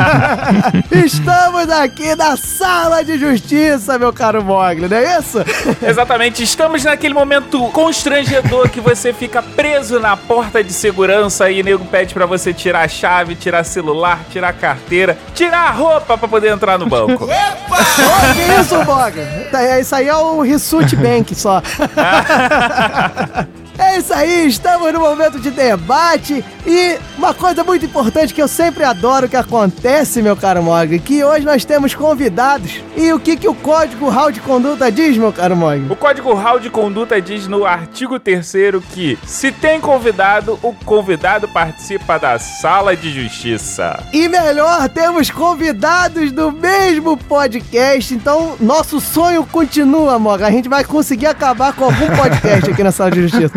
Estamos 0.90 1.68
aqui 1.70 2.14
na 2.16 2.36
sala 2.36 3.04
de 3.04 3.18
justiça, 3.18 3.98
meu 4.00 4.12
caro 4.12 4.42
Mogli, 4.42 4.88
não 4.88 4.96
é 4.96 5.18
isso? 5.18 5.38
Exatamente, 5.86 6.42
estamos 6.42 6.82
naquele 6.82 7.14
momento 7.14 7.68
constrangedor 7.70 8.68
que 8.68 8.80
você 8.80 9.12
fica 9.12 9.42
preso 9.42 10.00
na 10.00 10.16
porta 10.16 10.64
de 10.64 10.72
segurança 10.72 11.50
e 11.50 11.60
o 11.60 11.64
nego 11.64 11.84
pede 11.84 12.14
pra 12.14 12.26
você 12.26 12.52
tirar 12.52 12.84
a 12.84 12.88
chave, 12.88 13.34
tirar 13.34 13.62
celular, 13.62 14.20
tirar 14.30 14.48
a 14.48 14.52
carteira, 14.52 15.16
tirar 15.34 15.68
a 15.68 15.70
roupa 15.70 16.16
pra 16.16 16.26
poder 16.26 16.48
entrar 16.48 16.78
no 16.78 16.86
banco. 16.86 17.24
Ô, 17.30 18.34
que 18.34 18.60
isso, 18.60 18.82
Mogli? 18.84 19.24
Tá, 19.50 19.78
Isso 19.78 19.94
aí 19.94 20.08
é 20.08 20.16
o 20.16 20.40
Rissuti 20.40 20.96
Bank 20.96 21.34
só. 21.34 21.62
É 23.80 23.96
isso 23.96 24.12
aí, 24.12 24.46
estamos 24.46 24.92
no 24.92 25.00
momento 25.00 25.40
de 25.40 25.50
debate 25.50 26.44
e 26.66 26.98
uma 27.16 27.32
coisa 27.32 27.64
muito 27.64 27.86
importante 27.86 28.34
que 28.34 28.42
eu 28.42 28.46
sempre 28.46 28.84
adoro 28.84 29.26
que 29.26 29.36
acontece, 29.36 30.20
meu 30.20 30.36
caro 30.36 30.62
Mogli, 30.62 30.98
que 30.98 31.24
hoje 31.24 31.46
nós 31.46 31.64
temos 31.64 31.94
convidados. 31.94 32.82
E 32.94 33.10
o 33.10 33.18
que, 33.18 33.36
que 33.36 33.48
o 33.48 33.54
Código 33.54 34.10
Hall 34.10 34.30
de 34.30 34.40
Conduta 34.40 34.92
diz, 34.92 35.16
meu 35.16 35.32
caro 35.32 35.56
Mogli? 35.56 35.90
O 35.90 35.96
Código 35.96 36.34
Hall 36.34 36.60
de 36.60 36.68
Conduta 36.68 37.20
diz 37.22 37.48
no 37.48 37.64
artigo 37.64 38.20
3 38.20 38.50
que 38.92 39.18
se 39.24 39.50
tem 39.50 39.80
convidado, 39.80 40.58
o 40.62 40.74
convidado 40.74 41.48
participa 41.48 42.18
da 42.18 42.38
sala 42.38 42.94
de 42.94 43.10
justiça. 43.10 43.98
E 44.12 44.28
melhor, 44.28 44.88
temos 44.90 45.30
convidados 45.30 46.32
do 46.32 46.52
mesmo 46.52 47.16
podcast, 47.16 48.14
então 48.14 48.56
nosso 48.60 49.00
sonho 49.00 49.46
continua, 49.46 50.18
Moga. 50.18 50.46
A 50.46 50.50
gente 50.50 50.68
vai 50.68 50.84
conseguir 50.84 51.26
acabar 51.26 51.72
com 51.72 51.86
algum 51.86 52.06
podcast 52.14 52.70
aqui 52.70 52.82
na 52.82 52.92
sala 52.92 53.10
de 53.10 53.22
justiça. 53.26 53.52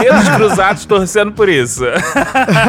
Dedos 0.00 0.28
cruzados 0.28 0.84
torcendo 0.84 1.32
por 1.32 1.48
isso. 1.48 1.84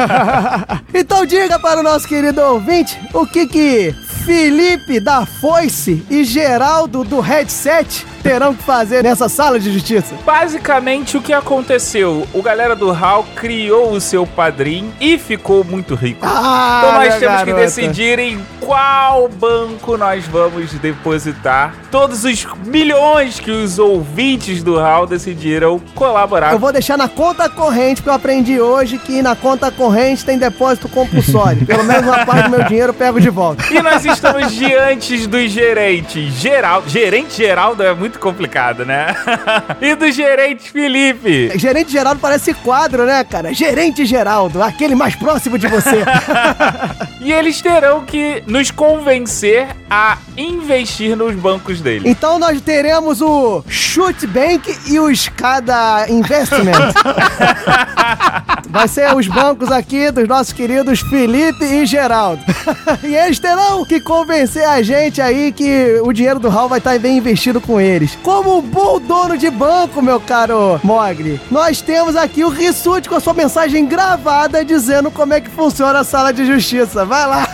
então 0.92 1.24
diga 1.26 1.58
para 1.58 1.80
o 1.80 1.82
nosso 1.82 2.06
querido 2.06 2.40
ouvinte 2.40 2.98
o 3.12 3.26
que 3.26 3.46
que 3.46 3.94
Felipe 4.24 5.00
da 5.00 5.24
Foice 5.24 6.04
e 6.10 6.24
Geraldo 6.24 7.02
do 7.04 7.20
Headset 7.20 8.06
terão 8.22 8.54
que 8.54 8.62
fazer 8.62 9.02
nessa 9.02 9.28
sala 9.28 9.58
de 9.58 9.72
justiça. 9.72 10.14
Basicamente, 10.24 11.16
o 11.16 11.22
que 11.22 11.32
aconteceu? 11.32 12.26
O 12.32 12.42
galera 12.42 12.76
do 12.76 12.90
HAL 12.90 13.24
criou 13.34 13.92
o 13.92 14.00
seu 14.00 14.26
padrinho 14.26 14.92
e 15.00 15.18
ficou 15.18 15.64
muito 15.64 15.94
rico. 15.94 16.20
Ah, 16.22 16.82
então 16.82 16.94
nós 16.94 17.14
temos 17.18 17.40
que 17.40 17.46
garota. 17.46 17.64
decidir 17.64 18.18
em 18.18 18.44
qual 18.60 19.28
banco 19.28 19.96
nós 19.96 20.26
vamos 20.26 20.72
depositar 20.74 21.74
todos 21.90 22.24
os 22.24 22.46
milhões 22.64 23.40
que 23.40 23.50
os 23.50 23.78
ouvintes 23.78 24.62
do 24.62 24.78
HAL 24.78 25.06
decidiram 25.06 25.80
colaborar. 25.94 26.52
Eu 26.52 26.58
vou 26.58 26.69
deixar 26.72 26.96
na 26.96 27.08
conta 27.08 27.48
corrente, 27.48 27.96
porque 27.96 28.10
eu 28.10 28.14
aprendi 28.14 28.60
hoje 28.60 28.98
que 28.98 29.22
na 29.22 29.34
conta 29.34 29.70
corrente 29.70 30.24
tem 30.24 30.38
depósito 30.38 30.88
compulsório. 30.88 31.66
Pelo 31.66 31.84
menos 31.84 32.04
uma 32.04 32.24
parte 32.24 32.44
do 32.44 32.50
meu 32.50 32.64
dinheiro 32.64 32.90
eu 32.90 32.94
pego 32.94 33.20
de 33.20 33.30
volta. 33.30 33.64
E 33.72 33.80
nós 33.82 34.04
estamos 34.04 34.52
diante 34.52 35.26
do 35.26 35.46
gerente 35.46 36.30
Geraldo. 36.30 36.88
Gerente 36.88 37.36
Geraldo 37.36 37.82
é 37.82 37.94
muito 37.94 38.18
complicado, 38.18 38.84
né? 38.84 39.14
e 39.80 39.94
do 39.94 40.10
gerente 40.10 40.70
Felipe. 40.70 41.52
Gerente 41.58 41.90
Geraldo 41.90 42.20
parece 42.20 42.54
quadro, 42.54 43.04
né, 43.04 43.24
cara? 43.24 43.52
Gerente 43.52 44.04
Geraldo, 44.04 44.62
aquele 44.62 44.94
mais 44.94 45.14
próximo 45.14 45.58
de 45.58 45.66
você. 45.66 46.04
E 47.20 47.32
eles 47.32 47.60
terão 47.60 48.02
que 48.06 48.42
nos 48.46 48.70
convencer 48.70 49.68
a 49.90 50.16
investir 50.38 51.14
nos 51.14 51.34
bancos 51.34 51.78
dele. 51.82 52.08
Então 52.08 52.38
nós 52.38 52.60
teremos 52.62 53.20
o 53.20 53.62
Shoot 53.68 54.26
Bank 54.26 54.74
e 54.86 54.98
o 54.98 55.10
Escada 55.10 56.06
Investment. 56.50 56.92
Vai 58.68 58.86
ser 58.86 59.14
os 59.14 59.26
bancos 59.26 59.70
aqui 59.72 60.10
dos 60.10 60.28
nossos 60.28 60.52
queridos 60.52 61.00
Felipe 61.00 61.64
e 61.64 61.84
Geraldo. 61.86 62.42
e 63.02 63.16
eles 63.16 63.38
terão 63.38 63.84
que 63.84 64.00
convencer 64.00 64.64
a 64.64 64.80
gente 64.80 65.20
aí 65.20 65.50
que 65.50 66.00
o 66.02 66.12
dinheiro 66.12 66.38
do 66.38 66.48
Hall 66.48 66.68
vai 66.68 66.78
estar 66.78 66.96
bem 66.98 67.18
investido 67.18 67.60
com 67.60 67.80
eles. 67.80 68.16
Como 68.22 68.58
um 68.58 68.62
bom 68.62 69.00
dono 69.00 69.36
de 69.36 69.50
banco, 69.50 70.00
meu 70.00 70.20
caro 70.20 70.80
Mogli, 70.84 71.40
nós 71.50 71.80
temos 71.82 72.14
aqui 72.14 72.44
o 72.44 72.48
Rissuti 72.48 73.08
com 73.08 73.16
a 73.16 73.20
sua 73.20 73.34
mensagem 73.34 73.86
gravada 73.86 74.64
dizendo 74.64 75.10
como 75.10 75.34
é 75.34 75.40
que 75.40 75.50
funciona 75.50 75.98
a 76.00 76.04
sala 76.04 76.32
de 76.32 76.46
justiça. 76.46 77.04
Vai 77.04 77.26
lá! 77.26 77.48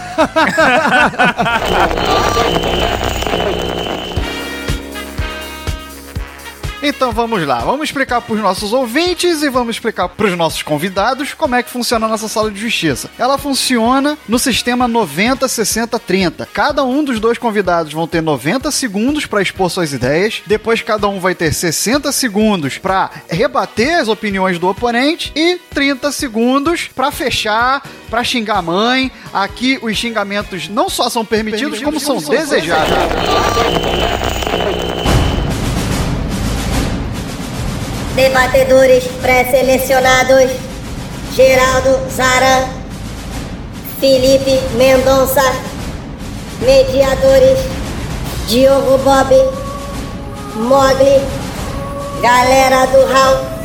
Então 6.89 7.11
vamos 7.11 7.45
lá, 7.45 7.59
vamos 7.59 7.89
explicar 7.89 8.21
para 8.21 8.33
os 8.33 8.41
nossos 8.41 8.73
ouvintes 8.73 9.43
e 9.43 9.51
vamos 9.51 9.75
explicar 9.75 10.09
para 10.09 10.27
os 10.29 10.39
nossos 10.39 10.63
convidados 10.63 11.35
como 11.35 11.57
é 11.57 11.63
que 11.63 11.69
funciona 11.69 12.07
a 12.07 12.09
nossa 12.09 12.29
sala 12.29 12.49
de 12.49 12.61
justiça. 12.61 13.11
Ela 13.19 13.37
funciona 13.37 14.17
no 14.29 14.39
sistema 14.39 14.87
90, 14.87 15.49
60, 15.49 15.99
30. 15.99 16.49
Cada 16.53 16.85
um 16.85 17.03
dos 17.03 17.19
dois 17.19 17.39
convidados 17.39 17.93
vão 17.93 18.07
ter 18.07 18.23
90 18.23 18.71
segundos 18.71 19.27
para 19.27 19.43
expor 19.43 19.69
suas 19.69 19.93
ideias, 19.93 20.45
depois 20.47 20.81
cada 20.81 21.09
um 21.09 21.19
vai 21.19 21.35
ter 21.35 21.53
60 21.53 22.13
segundos 22.13 22.79
para 22.79 23.11
rebater 23.29 23.99
as 23.99 24.07
opiniões 24.07 24.57
do 24.57 24.69
oponente 24.69 25.33
e 25.35 25.59
30 25.75 26.13
segundos 26.13 26.89
para 26.95 27.11
fechar, 27.11 27.83
para 28.09 28.23
xingar 28.23 28.59
a 28.59 28.63
mãe. 28.63 29.11
Aqui 29.35 29.77
os 29.83 29.97
xingamentos 29.97 30.69
não 30.69 30.89
só 30.89 31.11
são 31.11 31.25
permitidos, 31.25 31.83
como 31.83 31.99
são 31.99 32.19
desejados. 32.19 32.95
Debatedores 38.17 39.05
pré-selecionados: 39.21 40.51
Geraldo 41.35 42.01
Zara, 42.11 42.67
Felipe 44.01 44.59
Mendonça. 44.79 45.43
Mediadores: 46.61 47.59
Diogo 48.49 48.97
Bob, 49.05 49.35
Mogli, 50.55 51.21
galera 52.23 52.87
do 52.87 53.05
Raul. 53.13 53.56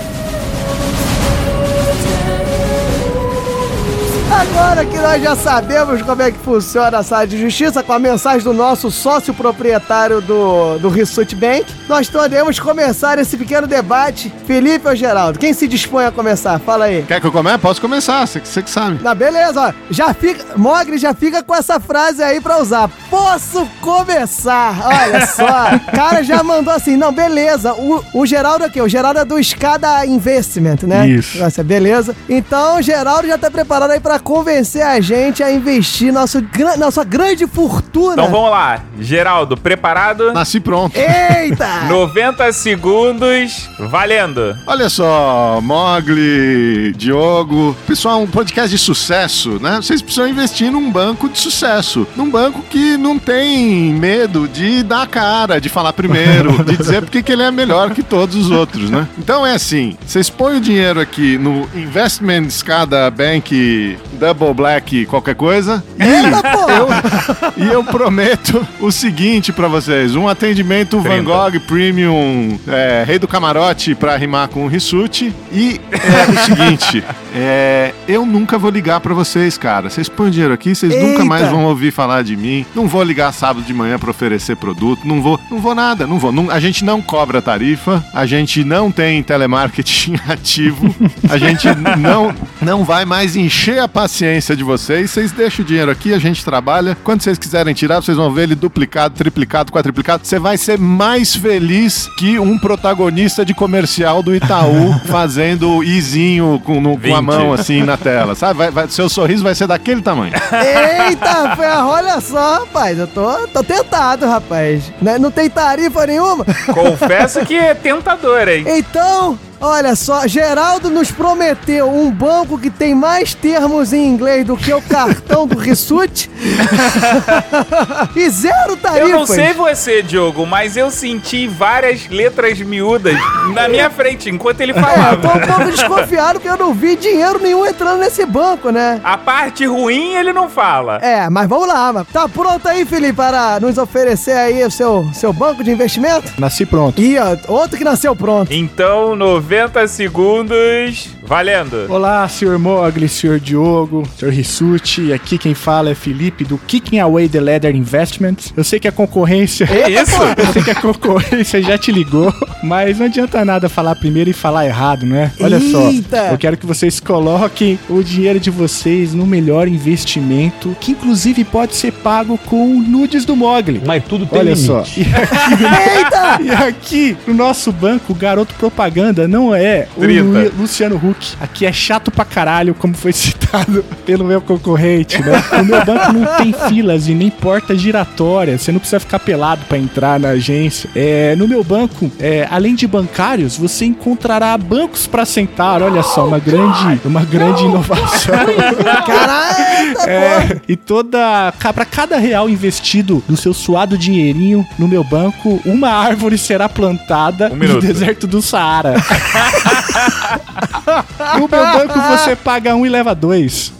Agora 4.31 4.85
que 4.85 4.97
nós 4.97 5.21
já 5.21 5.35
sabemos 5.35 6.01
como 6.01 6.21
é 6.21 6.31
que 6.31 6.37
funciona 6.37 6.97
a 6.99 7.03
sala 7.03 7.27
de 7.27 7.37
justiça, 7.39 7.83
com 7.83 7.91
a 7.91 7.99
mensagem 7.99 8.41
do 8.41 8.53
nosso 8.53 8.89
sócio 8.89 9.33
proprietário 9.33 10.21
do, 10.21 10.77
do 10.79 10.87
Rissuti 10.89 11.35
Bank, 11.35 11.65
nós 11.87 12.09
podemos 12.09 12.57
começar 12.57 13.19
esse 13.19 13.35
pequeno 13.37 13.67
debate. 13.67 14.33
Felipe 14.47 14.87
ou 14.87 14.95
Geraldo, 14.95 15.37
quem 15.37 15.53
se 15.53 15.67
dispõe 15.67 16.05
a 16.05 16.11
começar? 16.11 16.59
Fala 16.59 16.85
aí. 16.85 17.03
Quer 17.03 17.19
que 17.19 17.27
eu 17.27 17.31
comece? 17.31 17.57
Posso 17.57 17.81
começar, 17.81 18.25
você, 18.25 18.39
que 18.39 18.69
sabe. 18.69 19.03
Na 19.03 19.13
beleza, 19.13 19.67
ó. 19.67 19.73
Já 19.89 20.13
fica. 20.13 20.57
Mogri 20.57 20.97
já 20.97 21.13
fica 21.13 21.43
com 21.43 21.53
essa 21.53 21.79
frase 21.79 22.23
aí 22.23 22.39
pra 22.39 22.59
usar. 22.59 22.89
Posso 23.09 23.67
começar? 23.81 24.75
Olha 24.85 25.27
só. 25.27 25.75
O 25.75 25.91
cara 25.91 26.23
já 26.23 26.41
mandou 26.41 26.73
assim, 26.73 26.95
não, 26.95 27.11
beleza. 27.11 27.73
O, 27.73 28.01
o 28.13 28.25
Geraldo 28.25 28.63
aqui, 28.63 28.81
o 28.81 28.87
Geraldo 28.87 29.19
é 29.19 29.25
do 29.25 29.37
Escada 29.37 30.05
Investment, 30.05 30.83
né? 30.83 31.07
Isso. 31.07 31.37
Nossa, 31.37 31.61
beleza. 31.63 32.15
Então 32.29 32.77
o 32.77 32.81
Geraldo 32.81 33.27
já 33.27 33.37
tá 33.37 33.51
preparado 33.51 33.91
aí 33.91 33.99
pra 33.99 34.20
convencer 34.21 34.81
a 34.81 34.99
gente 35.01 35.43
a 35.43 35.51
investir 35.51 36.13
nosso, 36.13 36.43
nossa 36.77 37.03
grande 37.03 37.45
fortuna. 37.47 38.13
Então 38.13 38.29
vamos 38.29 38.51
lá. 38.51 38.81
Geraldo, 38.99 39.57
preparado? 39.57 40.31
Nasci 40.33 40.59
pronto. 40.59 40.95
Eita! 40.95 41.85
90 41.89 42.51
segundos, 42.53 43.69
valendo. 43.79 44.55
Olha 44.67 44.89
só, 44.89 45.59
Mogli, 45.61 46.93
Diogo, 46.95 47.75
pessoal, 47.85 48.21
um 48.21 48.27
podcast 48.27 48.69
de 48.69 48.77
sucesso, 48.77 49.59
né? 49.61 49.77
Vocês 49.77 50.01
precisam 50.01 50.27
investir 50.27 50.71
num 50.71 50.91
banco 50.91 51.27
de 51.27 51.39
sucesso. 51.39 52.07
Num 52.15 52.29
banco 52.29 52.61
que 52.69 52.97
não 52.97 53.17
tem 53.17 53.93
medo 53.93 54.47
de 54.47 54.83
dar 54.83 55.03
a 55.03 55.07
cara, 55.07 55.59
de 55.59 55.69
falar 55.69 55.93
primeiro, 55.93 56.61
de 56.63 56.77
dizer 56.77 57.01
porque 57.01 57.23
que 57.23 57.31
ele 57.31 57.43
é 57.43 57.51
melhor 57.51 57.91
que 57.91 58.03
todos 58.03 58.35
os 58.35 58.51
outros, 58.51 58.89
né? 58.89 59.07
Então 59.17 59.45
é 59.45 59.55
assim, 59.55 59.97
vocês 60.05 60.29
põem 60.29 60.57
o 60.57 60.61
dinheiro 60.61 60.99
aqui 60.99 61.37
no 61.37 61.67
Investment 61.75 62.47
Escada 62.47 63.09
Bank 63.09 63.97
Double 64.13 64.53
Black 64.53 65.05
qualquer 65.05 65.35
coisa. 65.35 65.83
E 65.97 67.63
eu, 67.63 67.65
e 67.65 67.73
eu 67.73 67.83
prometo 67.83 68.65
o 68.79 68.91
seguinte 68.91 69.51
pra 69.51 69.67
vocês: 69.67 70.15
um 70.15 70.27
atendimento 70.27 70.99
Van 70.99 71.23
Gogh 71.23 71.59
Premium, 71.67 72.59
é, 72.67 73.03
Rei 73.05 73.19
do 73.19 73.27
Camarote 73.27 73.95
pra 73.95 74.15
rimar 74.15 74.47
com 74.49 74.65
o 74.65 74.67
Rissuti. 74.67 75.33
E 75.51 75.79
é 75.91 76.31
o 76.31 76.45
seguinte: 76.45 77.03
é, 77.33 77.93
eu 78.07 78.25
nunca 78.25 78.57
vou 78.57 78.69
ligar 78.69 78.99
pra 78.99 79.13
vocês, 79.13 79.57
cara. 79.57 79.89
Vocês 79.89 80.09
põem 80.09 80.31
dinheiro 80.31 80.53
aqui, 80.53 80.75
vocês 80.75 80.93
nunca 80.93 81.11
Eita. 81.13 81.25
mais 81.25 81.49
vão 81.49 81.65
ouvir 81.65 81.91
falar 81.91 82.23
de 82.23 82.35
mim. 82.35 82.65
Não 82.75 82.87
vou 82.87 83.03
ligar 83.03 83.31
sábado 83.33 83.63
de 83.65 83.73
manhã 83.73 83.97
pra 83.97 84.11
oferecer 84.11 84.55
produto, 84.57 85.07
não 85.07 85.21
vou, 85.21 85.39
não 85.49 85.59
vou 85.59 85.73
nada, 85.73 86.05
não 86.05 86.19
vou. 86.19 86.31
Não- 86.31 86.49
a 86.51 86.59
gente 86.59 86.83
não 86.83 87.01
cobra 87.01 87.41
tarifa, 87.41 88.03
a 88.13 88.25
gente 88.25 88.63
não 88.63 88.91
tem 88.91 89.23
telemarketing 89.23 90.15
ativo, 90.27 90.93
a 91.29 91.37
gente 91.37 91.67
não, 91.97 92.33
não 92.61 92.83
vai 92.83 93.05
mais 93.05 93.35
encher 93.35 93.79
a 93.79 93.87
paciência 93.87 94.55
de 94.55 94.63
vocês. 94.63 95.11
Vocês 95.11 95.31
deixam 95.31 95.63
o 95.63 95.67
dinheiro 95.67 95.89
aqui, 95.91 96.13
a 96.13 96.19
gente 96.19 96.43
trabalha. 96.43 96.97
Quando 97.03 97.21
vocês 97.21 97.37
quiserem 97.37 97.73
tirar, 97.73 98.01
vocês 98.01 98.17
vão 98.17 98.31
ver 98.31 98.43
ele 98.43 98.55
duplicado, 98.55 99.15
triplicado, 99.15 99.71
quadriplicado. 99.71 100.25
Você 100.25 100.37
vai 100.39 100.57
ser 100.57 100.77
mais 100.77 101.35
feliz 101.35 102.09
que 102.17 102.37
um 102.39 102.57
protagonista 102.57 103.45
de 103.45 103.53
comercial 103.53 104.21
do 104.21 104.35
Itaú 104.35 104.93
fazendo 105.07 105.83
izinho 105.83 106.61
com, 106.65 106.81
no- 106.81 106.97
com 106.97 107.15
a 107.15 107.20
20. 107.21 107.25
mão 107.27 107.53
assim 107.53 107.83
na 107.83 107.97
tela, 107.97 108.35
sabe? 108.35 108.57
Vai- 108.57 108.71
vai- 108.71 108.87
seu 108.89 109.07
sorriso 109.09 109.43
vai 109.43 109.55
ser 109.55 109.67
daquele 109.67 110.01
tamanho. 110.01 110.33
Eita, 110.33 111.55
ferro, 111.55 111.89
olha 111.89 112.19
só, 112.21 112.59
rapaz. 112.59 112.97
Eu 112.99 113.07
tô, 113.07 113.47
tô 113.47 113.63
tentado, 113.63 114.25
rapaz. 114.27 114.91
Né, 115.01 115.17
Não 115.19 115.31
tem 115.31 115.49
tarifa 115.49 116.05
nenhuma. 116.05 116.45
Confesso 116.73 117.45
que 117.45 117.55
é 117.57 117.73
tentador, 117.73 118.47
hein? 118.47 118.65
Então, 118.67 119.37
olha 119.61 119.95
só, 119.95 120.27
Geraldo 120.27 120.89
nos 120.89 121.11
prometeu 121.11 121.89
um 121.89 122.09
banco 122.09 122.57
que 122.57 122.69
tem 122.69 122.95
mais 122.95 123.33
termos 123.33 123.93
em 123.93 124.07
inglês 124.07 124.45
do 124.45 124.57
que 124.57 124.73
o 124.73 124.81
cartão 124.81 125.45
do 125.45 125.57
Rissuti. 125.57 126.29
e 128.15 128.29
zero 128.29 128.75
tarifas. 128.75 129.09
Eu 129.09 129.19
não 129.19 129.25
sei 129.27 129.53
você, 129.53 130.01
Diogo, 130.01 130.45
mas 130.45 130.75
eu 130.75 130.89
senti 130.89 131.47
várias 131.47 132.07
letras 132.07 132.59
miúdas 132.59 133.15
na 133.53 133.67
minha 133.67 133.89
frente 133.89 134.29
enquanto 134.29 134.61
ele 134.61 134.71
É, 134.81 135.13
eu 135.13 135.17
tô 135.17 135.29
falava. 135.29 135.37
um 135.37 135.55
pouco 135.55 135.71
desconfiado 135.71 136.33
porque 136.39 136.49
eu 136.49 136.57
não 136.57 136.73
vi 136.73 136.95
dinheiro 136.95 137.39
nenhum 137.39 137.65
entrando 137.65 137.99
nesse 137.99 138.25
banco, 138.25 138.71
né? 138.71 138.99
A 139.03 139.17
parte 139.17 139.65
ruim 139.65 140.15
ele 140.15 140.33
não 140.33 140.49
fala. 140.49 140.97
É, 141.01 141.29
mas 141.29 141.47
vamos 141.47 141.67
lá, 141.67 141.93
mano. 141.93 142.07
Tá 142.11 142.27
pronto 142.27 142.67
aí, 142.67 142.85
Felipe, 142.85 143.13
para 143.13 143.59
nos 143.59 143.77
oferecer 143.77 144.31
aí 144.31 144.63
o 144.63 144.71
seu, 144.71 145.07
seu 145.13 145.31
banco 145.31 145.63
de 145.63 145.71
investimento? 145.71 146.31
Nasci 146.37 146.65
pronto. 146.65 146.99
Ih, 147.01 147.19
ó, 147.19 147.37
outro 147.47 147.77
que 147.77 147.83
nasceu 147.83 148.15
pronto. 148.15 148.51
Então, 148.51 149.15
90 149.15 149.50
segundos, 149.89 151.09
valendo. 151.23 151.85
Olá, 151.89 152.25
senhor 152.29 152.57
Mogli, 152.57 153.09
senhor 153.09 153.37
Diogo, 153.37 154.07
senhor 154.17 154.33
Rissuti. 154.33 155.11
Aqui 155.11 155.37
quem 155.37 155.53
fala 155.53 155.89
é 155.89 155.95
Felipe 155.95 156.45
do 156.45 156.57
Kicking 156.57 156.99
Away 156.99 157.27
the 157.27 157.41
Leather 157.41 157.75
Investments. 157.75 158.53
Eu 158.55 158.63
sei 158.63 158.79
que 158.79 158.87
a 158.87 158.93
concorrência. 158.93 159.67
É 159.69 159.89
isso? 159.89 160.15
Eu 160.37 160.53
sei 160.53 160.63
que 160.63 160.71
a 160.71 160.75
concorrência 160.75 161.61
já 161.61 161.77
te 161.77 161.91
ligou, 161.91 162.33
mas 162.63 162.99
não 162.99 163.07
adianta 163.07 163.43
nada 163.43 163.67
falar 163.67 163.95
primeiro 163.95 164.29
e 164.29 164.33
falar 164.33 164.65
errado, 164.65 165.05
né? 165.05 165.33
Olha 165.41 165.57
Eita! 165.57 166.17
só, 166.17 166.31
eu 166.31 166.37
quero 166.37 166.55
que 166.55 166.65
vocês 166.65 167.01
coloquem 167.01 167.77
o 167.89 168.01
dinheiro 168.01 168.39
de 168.39 168.49
vocês 168.49 169.13
no 169.13 169.25
melhor 169.25 169.67
investimento, 169.67 170.75
que 170.79 170.91
inclusive 170.93 171.43
pode 171.43 171.75
ser 171.75 171.91
pago 171.91 172.37
com 172.37 172.81
nudes 172.81 173.25
do 173.25 173.35
Mogli. 173.35 173.81
Mas 173.85 174.03
tudo 174.05 174.25
tem 174.25 174.39
Olha 174.39 174.53
limite. 174.53 174.65
só. 174.65 174.83
E 174.95 175.01
aqui, 175.01 175.97
Eita! 175.97 176.39
e 176.41 176.51
aqui, 176.51 177.17
no 177.27 177.33
nosso 177.33 177.71
banco, 177.71 178.13
o 178.13 178.15
garoto 178.15 178.53
propaganda 178.55 179.27
não 179.27 179.40
é 179.55 179.87
o 179.97 180.01
30. 180.01 180.23
Lu- 180.23 180.51
Luciano 180.59 180.95
Huck. 180.95 181.33
Aqui 181.41 181.65
é 181.65 181.71
chato 181.73 182.11
pra 182.11 182.23
caralho, 182.23 182.73
como 182.75 182.93
foi 182.93 183.11
citado 183.13 183.83
pelo 184.05 184.23
meu 184.23 184.41
concorrente, 184.41 185.21
né? 185.21 185.41
O 185.61 185.65
meu 185.65 185.83
banco 185.85 186.13
não 186.13 186.25
tem 186.37 186.53
filas 186.69 187.07
e 187.07 187.13
nem 187.13 187.29
porta 187.29 187.75
giratória. 187.75 188.57
Você 188.57 188.71
não 188.71 188.79
precisa 188.79 188.99
ficar 188.99 189.19
pelado 189.19 189.61
pra 189.67 189.77
entrar 189.77 190.19
na 190.19 190.29
agência. 190.29 190.89
É, 190.95 191.35
no 191.35 191.47
meu 191.47 191.63
banco, 191.63 192.11
é, 192.19 192.47
além 192.49 192.73
de 192.75 192.87
bancários, 192.87 193.57
você 193.57 193.85
encontrará 193.85 194.57
bancos 194.57 195.07
pra 195.07 195.25
sentar. 195.25 195.81
Olha 195.81 196.03
só, 196.03 196.27
uma 196.27 196.39
grande, 196.39 196.99
uma 197.05 197.23
grande 197.23 197.63
inovação. 197.63 198.33
Caralho, 199.05 199.99
É, 200.07 200.61
e 200.67 200.75
toda. 200.75 201.53
Pra 201.73 201.85
cada 201.85 202.17
real 202.17 202.49
investido 202.49 203.23
no 203.27 203.37
seu 203.37 203.53
suado 203.53 203.97
dinheirinho 203.97 204.65
no 204.77 204.87
meu 204.87 205.03
banco, 205.03 205.61
uma 205.65 205.89
árvore 205.89 206.37
será 206.37 206.67
plantada 206.69 207.51
Um 207.51 207.55
no 207.55 207.79
deserto 207.81 208.27
do 208.27 208.41
Saara. 208.41 208.95
no 211.39 211.47
meu 211.47 211.49
banco 211.49 211.99
você 211.99 212.35
paga 212.35 212.75
um 212.75 212.85
e 212.85 212.89
leva 212.89 213.15
dois. 213.15 213.73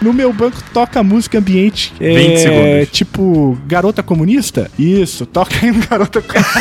No 0.00 0.12
meu 0.12 0.32
banco 0.32 0.62
toca 0.72 1.02
música 1.02 1.38
ambiente. 1.38 1.92
20 1.98 2.38
segundos. 2.38 2.88
Tipo, 2.92 3.58
garota 3.66 4.02
comunista? 4.02 4.70
Isso, 4.78 5.26
toca 5.26 5.54
aí 5.62 5.70
no 5.70 5.86
garota 5.86 6.22
comunista. 6.22 6.56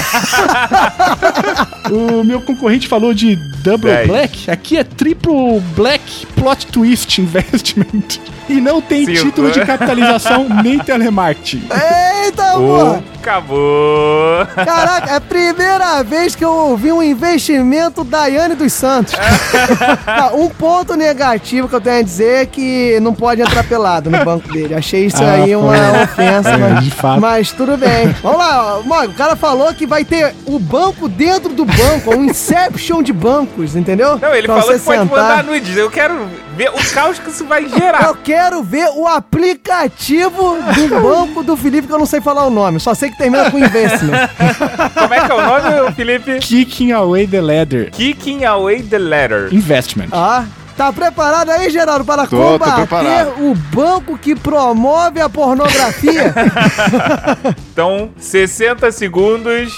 o 1.91 2.23
meu 2.23 2.41
concorrente 2.41 2.87
falou 2.87 3.13
de 3.13 3.35
Double 3.63 3.91
10. 3.91 4.07
Black. 4.07 4.51
Aqui 4.51 4.77
é 4.77 4.83
Triple 4.83 5.59
Black 5.75 6.25
Plot 6.35 6.67
Twist 6.67 7.19
Investment. 7.21 8.19
E 8.47 8.61
não 8.61 8.79
tem 8.79 9.05
Cinco. 9.07 9.23
título 9.23 9.51
de 9.51 9.59
capitalização 9.65 10.47
nem 10.63 10.77
telemarketing. 10.79 11.63
Eita, 12.25 12.53
Oh, 12.55 12.59
porra! 12.59 13.03
acabou. 13.19 14.45
Caraca, 14.53 15.09
é 15.11 15.15
a 15.15 15.21
primeira 15.21 16.03
vez 16.03 16.35
que 16.35 16.45
eu 16.45 16.51
ouvi 16.51 16.91
um 16.91 17.01
investimento 17.01 18.03
Daiane 18.03 18.53
dos 18.55 18.71
Santos. 18.73 19.13
Um 20.35 20.49
ponto 20.49 20.95
negativo 20.95 21.67
que 21.67 21.75
eu 21.75 21.81
tenho 21.81 21.99
a 21.99 22.01
dizer 22.01 22.41
é 22.43 22.45
que 22.45 22.99
não 23.01 23.13
pode 23.13 23.41
entrar 23.41 23.63
pelado 23.63 24.09
no 24.09 24.23
banco 24.23 24.51
dele. 24.51 24.73
Achei 24.75 25.05
isso 25.05 25.23
Ah, 25.23 25.31
aí 25.31 25.55
uma 25.55 25.73
foi. 25.75 26.03
ofensa, 26.03 26.49
É, 26.51 26.57
mas, 26.57 26.83
de 26.83 26.91
fato. 26.91 27.21
mas 27.21 27.51
tudo 27.51 27.77
bem. 27.77 28.07
Vamos 28.21 28.37
lá, 28.37 28.77
ó, 28.77 28.81
Mog, 28.83 29.07
o 29.07 29.13
cara 29.13 29.35
falou 29.35 29.73
que 29.73 29.85
vai 29.87 30.03
ter 30.05 30.35
o 30.45 30.59
banco 30.59 31.07
dentro 31.07 31.53
do 31.53 31.65
banco, 31.65 31.74
um 32.17 32.25
inception 32.25 33.01
de 33.03 33.11
bancos, 33.11 33.75
entendeu? 33.75 34.17
Não, 34.19 34.33
ele 34.33 34.47
Pra 34.47 34.61
falou 34.61 34.73
que 34.77 34.83
pode 34.85 34.99
sentar. 35.01 35.23
mandar 35.23 35.43
nudes. 35.43 35.75
Eu 35.75 35.89
quero 35.91 36.27
ver 36.55 36.69
o 36.69 36.93
caos 36.93 37.19
que 37.19 37.29
isso 37.29 37.45
vai 37.45 37.67
gerar. 37.67 38.03
Eu 38.05 38.15
quero 38.15 38.63
ver 38.63 38.89
o 38.95 39.07
aplicativo 39.07 40.57
do 40.73 40.87
banco 41.01 41.43
do 41.43 41.55
Felipe, 41.57 41.87
que 41.87 41.93
eu 41.93 41.99
não 41.99 42.05
sei 42.05 42.21
falar 42.21 42.45
o 42.45 42.49
nome. 42.49 42.79
Só 42.79 42.93
sei 42.93 43.09
que 43.09 43.17
termina 43.17 43.49
com 43.51 43.57
investment. 43.59 44.29
Como 44.93 45.13
é 45.13 45.25
que 45.25 45.31
é 45.31 45.35
o 45.35 45.41
nome, 45.41 45.91
Felipe? 45.95 46.39
Kicking 46.39 46.91
Away 46.93 47.27
the 47.27 47.41
Leather 47.41 47.91
Kicking 47.91 48.45
Away 48.45 48.83
the 48.83 48.97
Letter. 48.97 49.53
Investment. 49.53 50.07
Ah, 50.11 50.45
tá 50.77 50.91
preparado 50.93 51.49
aí, 51.51 51.69
Geraldo, 51.69 52.05
para 52.05 52.25
Tô, 52.25 52.37
tô 52.37 52.43
combater 52.59 52.87
preparado. 52.87 53.29
o 53.49 53.55
banco 53.55 54.17
que 54.17 54.35
promove 54.35 55.19
a 55.19 55.29
pornografia? 55.29 56.33
Então, 57.75 58.09
60 58.17 58.89
segundos, 58.93 59.73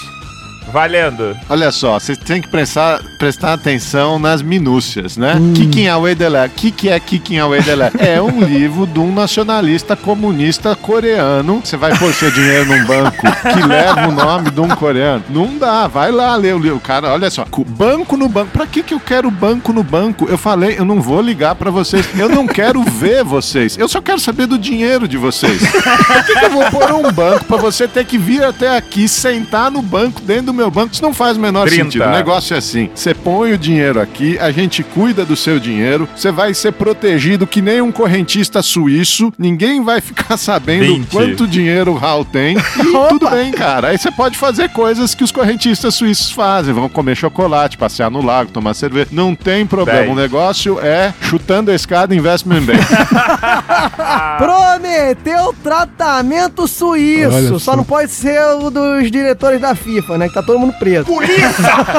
valendo. 0.72 1.36
Olha 1.48 1.70
só, 1.70 1.98
vocês 1.98 2.18
têm 2.18 2.40
que 2.40 2.48
prestar, 2.48 3.00
prestar 3.18 3.54
atenção 3.54 4.18
nas 4.18 4.42
minúcias, 4.42 5.16
né? 5.16 5.40
Kicking 5.54 5.88
Away 5.88 6.14
the 6.14 6.28
Letter. 6.28 6.50
O 6.50 6.60
que, 6.60 6.70
que 6.70 6.88
é 6.88 7.00
Kicking 7.00 7.38
Away 7.38 7.62
the 7.62 7.74
Letter? 7.74 8.08
É 8.08 8.20
um 8.20 8.40
livro 8.40 8.86
de 8.86 8.98
um 8.98 9.12
nacionalista 9.12 9.96
comunista 9.96 10.74
coreano. 10.76 11.60
Você 11.64 11.76
vai 11.76 11.96
pôr 11.98 12.12
seu 12.12 12.30
dinheiro 12.30 12.66
num 12.66 12.84
banco 12.86 13.16
que 13.20 13.66
leva 13.66 14.08
o 14.08 14.12
nome 14.12 14.50
de 14.50 14.60
um 14.60 14.68
coreano? 14.68 15.24
Não 15.28 15.58
dá, 15.58 15.86
vai 15.86 16.10
lá 16.10 16.34
ler 16.36 16.54
o 16.54 16.58
livro. 16.58 16.80
Cara, 16.80 17.12
olha 17.12 17.30
só, 17.30 17.44
banco 17.66 18.16
no 18.16 18.28
banco. 18.28 18.50
Pra 18.52 18.66
que, 18.66 18.82
que 18.82 18.94
eu 18.94 19.00
quero 19.00 19.30
banco 19.30 19.72
no 19.72 19.82
banco? 19.82 20.26
Eu 20.28 20.38
falei, 20.38 20.78
eu 20.78 20.84
não 20.84 21.00
vou 21.00 21.20
ligar 21.20 21.54
pra 21.54 21.70
vocês. 21.70 22.08
Eu 22.18 22.28
não 22.28 22.46
quero 22.46 22.82
ver 22.82 23.24
vocês. 23.24 23.76
Eu 23.78 23.88
só 23.88 24.00
quero 24.00 24.20
saber 24.20 24.46
do 24.46 24.58
dinheiro 24.58 25.08
de 25.08 25.16
vocês. 25.16 25.60
Por 25.60 26.24
que, 26.24 26.38
que 26.38 26.44
eu 26.44 26.50
vou 26.50 26.70
pôr 26.70 26.92
um 26.92 27.12
banco 27.12 27.44
pra 27.44 27.56
você 27.56 27.88
ter 27.88 28.04
que 28.04 28.18
vir 28.18 28.44
até 28.44 28.76
aqui, 28.76 29.08
sentar 29.08 29.70
no 29.70 29.82
banco, 29.82 30.20
dentro 30.20 30.46
do 30.46 30.57
meu 30.58 30.70
banco? 30.70 30.92
Isso 30.92 31.02
não 31.02 31.14
faz 31.14 31.36
o 31.36 31.40
menor 31.40 31.66
30. 31.68 31.84
sentido. 31.84 32.04
O 32.04 32.10
negócio 32.10 32.54
é 32.54 32.58
assim: 32.58 32.90
você 32.94 33.14
põe 33.14 33.52
o 33.52 33.58
dinheiro 33.58 34.00
aqui, 34.00 34.38
a 34.38 34.50
gente 34.50 34.82
cuida 34.82 35.24
do 35.24 35.36
seu 35.36 35.58
dinheiro, 35.58 36.08
você 36.14 36.30
vai 36.30 36.52
ser 36.54 36.72
protegido 36.72 37.46
que 37.46 37.62
nem 37.62 37.80
um 37.80 37.90
correntista 37.92 38.60
suíço, 38.62 39.32
ninguém 39.38 39.82
vai 39.82 40.00
ficar 40.00 40.36
sabendo 40.38 40.84
20. 40.86 41.06
quanto 41.10 41.46
dinheiro 41.46 41.92
o 41.92 41.96
Raul 41.96 42.24
tem. 42.24 42.56
E 42.78 43.08
tudo 43.10 43.28
bem, 43.30 43.50
cara. 43.52 43.88
Aí 43.88 43.98
você 43.98 44.10
pode 44.10 44.36
fazer 44.38 44.68
coisas 44.70 45.14
que 45.14 45.24
os 45.24 45.32
correntistas 45.32 45.94
suíços 45.94 46.30
fazem: 46.30 46.72
vão 46.74 46.88
comer 46.88 47.16
chocolate, 47.16 47.76
passear 47.78 48.10
no 48.10 48.24
lago, 48.24 48.50
tomar 48.50 48.74
cerveja. 48.74 49.08
Não 49.12 49.34
tem 49.34 49.66
problema. 49.66 50.00
10. 50.00 50.12
O 50.12 50.14
negócio 50.14 50.80
é 50.80 51.12
chutando 51.22 51.70
a 51.70 51.74
escada 51.74 52.14
Investment 52.14 52.62
Bank. 52.62 52.78
Prometeu 54.38 55.54
tratamento 55.62 56.66
suíço. 56.68 57.34
Olha 57.34 57.48
Só 57.48 57.58
só. 57.58 57.76
não 57.76 57.84
pode 57.84 58.10
ser 58.10 58.40
o 58.60 58.70
dos 58.70 59.10
diretores 59.10 59.60
da 59.60 59.74
FIFA, 59.74 60.18
né? 60.18 60.28
Que 60.28 60.34
tá 60.34 60.42
todo 60.48 60.58
mundo 60.58 60.72
preso. 60.78 61.04
Polícia! 61.04 61.44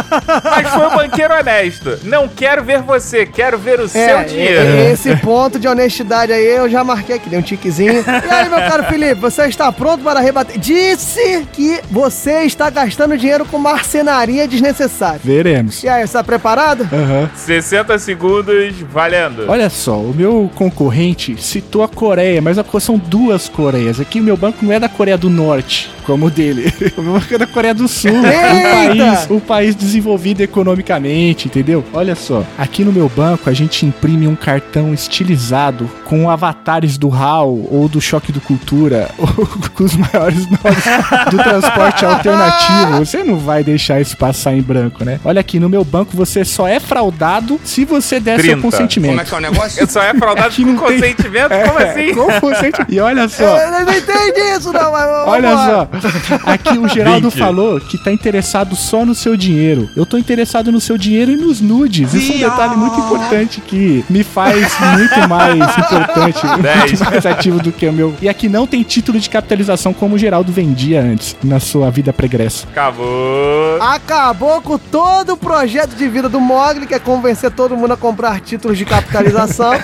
Mas 0.43 0.67
foi 0.69 0.87
um 0.87 0.95
banqueiro 0.95 1.33
honesto. 1.35 1.99
Não 2.03 2.27
quero 2.27 2.63
ver 2.63 2.81
você, 2.81 3.25
quero 3.27 3.59
ver 3.59 3.79
o 3.79 3.87
seu 3.87 4.23
dinheiro. 4.23 4.65
e- 4.65 4.91
Esse 4.91 5.15
ponto 5.17 5.59
de 5.59 5.67
honestidade 5.67 6.33
aí 6.33 6.43
eu 6.45 6.67
já 6.67 6.83
marquei 6.83 7.17
aqui, 7.17 7.29
dei 7.29 7.37
um 7.37 7.43
tiquezinho. 7.43 7.93
E 7.93 8.33
aí, 8.33 8.49
meu 8.49 8.57
caro 8.57 8.83
Felipe, 8.85 9.13
você 9.21 9.45
está 9.45 9.71
pronto 9.71 10.03
para 10.03 10.19
rebater? 10.19 10.57
Disse 10.59 11.45
que 11.53 11.79
você 11.91 12.41
está 12.43 12.71
gastando 12.71 13.15
dinheiro 13.15 13.45
com 13.45 13.59
marcenaria 13.59 14.47
desnecessária. 14.47 15.19
Veremos. 15.23 15.83
E 15.83 15.87
aí, 15.87 16.03
está 16.03 16.23
preparado? 16.23 16.89
Aham. 16.91 17.29
60 17.35 17.99
segundos, 17.99 18.75
valendo. 18.91 19.45
Olha 19.47 19.69
só, 19.69 19.95
o 19.99 20.11
meu 20.15 20.49
concorrente 20.55 21.39
citou 21.39 21.83
a 21.83 21.87
Coreia, 21.87 22.41
mas 22.41 22.57
a 22.57 22.63
são 22.79 22.97
duas 22.97 23.47
Coreias. 23.49 23.99
Aqui 23.99 24.19
o 24.19 24.23
meu 24.23 24.37
banco 24.37 24.63
não 24.65 24.71
é 24.73 24.79
da 24.79 24.87
Coreia 24.89 25.17
do 25.17 25.29
Norte. 25.29 25.91
Como 26.09 26.25
o 26.25 26.29
dele. 26.31 26.73
O 26.97 27.01
meu 27.03 27.13
banco 27.13 27.31
é 27.33 27.37
da 27.37 27.45
Coreia 27.45 27.73
do 27.73 27.87
Sul. 27.87 28.09
Um 28.11 28.25
Eita! 28.25 29.05
país, 29.05 29.29
um 29.29 29.39
país 29.39 29.75
desenvolvido 29.75 30.41
economicamente, 30.41 31.47
entendeu? 31.47 31.85
Olha 31.93 32.15
só, 32.15 32.43
aqui 32.57 32.83
no 32.83 32.91
meu 32.91 33.07
banco 33.15 33.47
a 33.47 33.53
gente 33.53 33.85
imprime 33.85 34.27
um 34.27 34.35
cartão 34.35 34.91
estilizado 34.91 35.87
com 36.05 36.27
avatares 36.27 36.97
do 36.97 37.13
HAL 37.13 37.47
ou 37.69 37.87
do 37.87 38.01
Choque 38.01 38.31
do 38.31 38.41
Cultura, 38.41 39.09
ou 39.19 39.27
com 39.75 39.83
os 39.83 39.95
maiores 39.95 40.45
nomes 40.49 41.29
do 41.29 41.37
transporte 41.37 42.03
alternativo. 42.05 42.97
Você 43.05 43.23
não 43.23 43.37
vai 43.37 43.63
deixar 43.63 44.01
isso 44.01 44.17
passar 44.17 44.53
em 44.55 44.61
branco, 44.63 45.05
né? 45.05 45.19
Olha 45.23 45.39
aqui, 45.41 45.59
no 45.59 45.69
meu 45.69 45.83
banco 45.83 46.17
você 46.17 46.43
só 46.43 46.67
é 46.67 46.79
fraudado 46.79 47.59
se 47.63 47.85
você 47.85 48.19
der 48.19 48.37
seu 48.39 48.53
30. 48.57 48.61
consentimento. 48.63 49.09
Como 49.11 49.21
é 49.21 49.25
que 49.25 49.33
é 49.35 49.37
o 49.37 49.41
negócio? 49.41 49.87
Só 49.91 50.01
é 50.01 50.13
fraudado 50.15 50.47
Aqui 50.47 50.63
com 50.65 50.75
tem- 50.87 50.99
consentimento? 50.99 51.49
É, 51.59 51.67
Como 51.67 51.77
assim? 51.79 52.13
com 52.15 52.39
consentimento. 52.39 52.91
E 52.93 52.99
olha 52.99 53.27
só. 53.29 53.57
Eu 53.57 53.71
não 53.71 53.81
entendi 53.93 54.39
isso, 54.57 54.71
não, 54.73 54.91
mas 54.91 55.09
Olha 55.27 55.49
só, 55.51 55.85
aqui 56.45 56.77
o 56.77 56.87
Geraldo 56.87 57.29
20. 57.29 57.39
falou 57.39 57.79
que 57.79 57.97
tá 57.97 58.11
interessado 58.11 58.75
só 58.75 59.05
no 59.05 59.15
seu 59.15 59.35
dinheiro. 59.35 59.89
Eu 59.95 60.05
tô 60.05 60.17
interessado 60.17 60.71
no 60.71 60.79
seu 60.79 60.97
dinheiro 60.97 61.31
e 61.31 61.35
nos 61.37 61.61
nudes. 61.61 62.13
Isso 62.13 62.31
é 62.31 62.35
um 62.35 62.49
detalhe 62.49 62.75
muito 62.75 62.99
importante 62.99 63.61
que 63.61 64.03
me 64.09 64.23
faz 64.23 64.71
muito 64.97 65.27
mais 65.27 65.59
importante, 65.77 66.45
muito 66.45 67.05
mais 67.05 67.25
ativo 67.25 67.59
do 67.59 67.71
que 67.71 67.87
o 67.87 67.93
meu. 67.93 68.15
E 68.21 68.29
aqui 68.29 68.49
não 68.49 68.65
tem 68.67 68.83
título 68.83 69.19
de 69.19 69.29
capitalização 69.29 69.93
como 69.93 70.15
o 70.15 70.17
Geraldo 70.17 70.51
vendia 70.51 71.01
antes, 71.01 71.35
na 71.43 71.59
sua 71.59 71.89
vida 71.89 72.11
pregressa. 72.13 72.67
Acabou. 72.71 73.81
Acabou 73.81 74.61
com 74.61 74.77
todo 74.77 75.33
o 75.33 75.37
projeto 75.37 75.95
de 75.95 76.07
vida 76.07 76.29
do 76.29 76.39
Mogli, 76.39 76.87
que 76.87 76.93
é 76.93 76.99
convencer 76.99 77.51
todo 77.51 77.75
mundo 77.75 77.93
a 77.93 77.97
comprar 77.97 78.39
títulos 78.39 78.77
de 78.77 78.85
capitalização. 78.85 79.71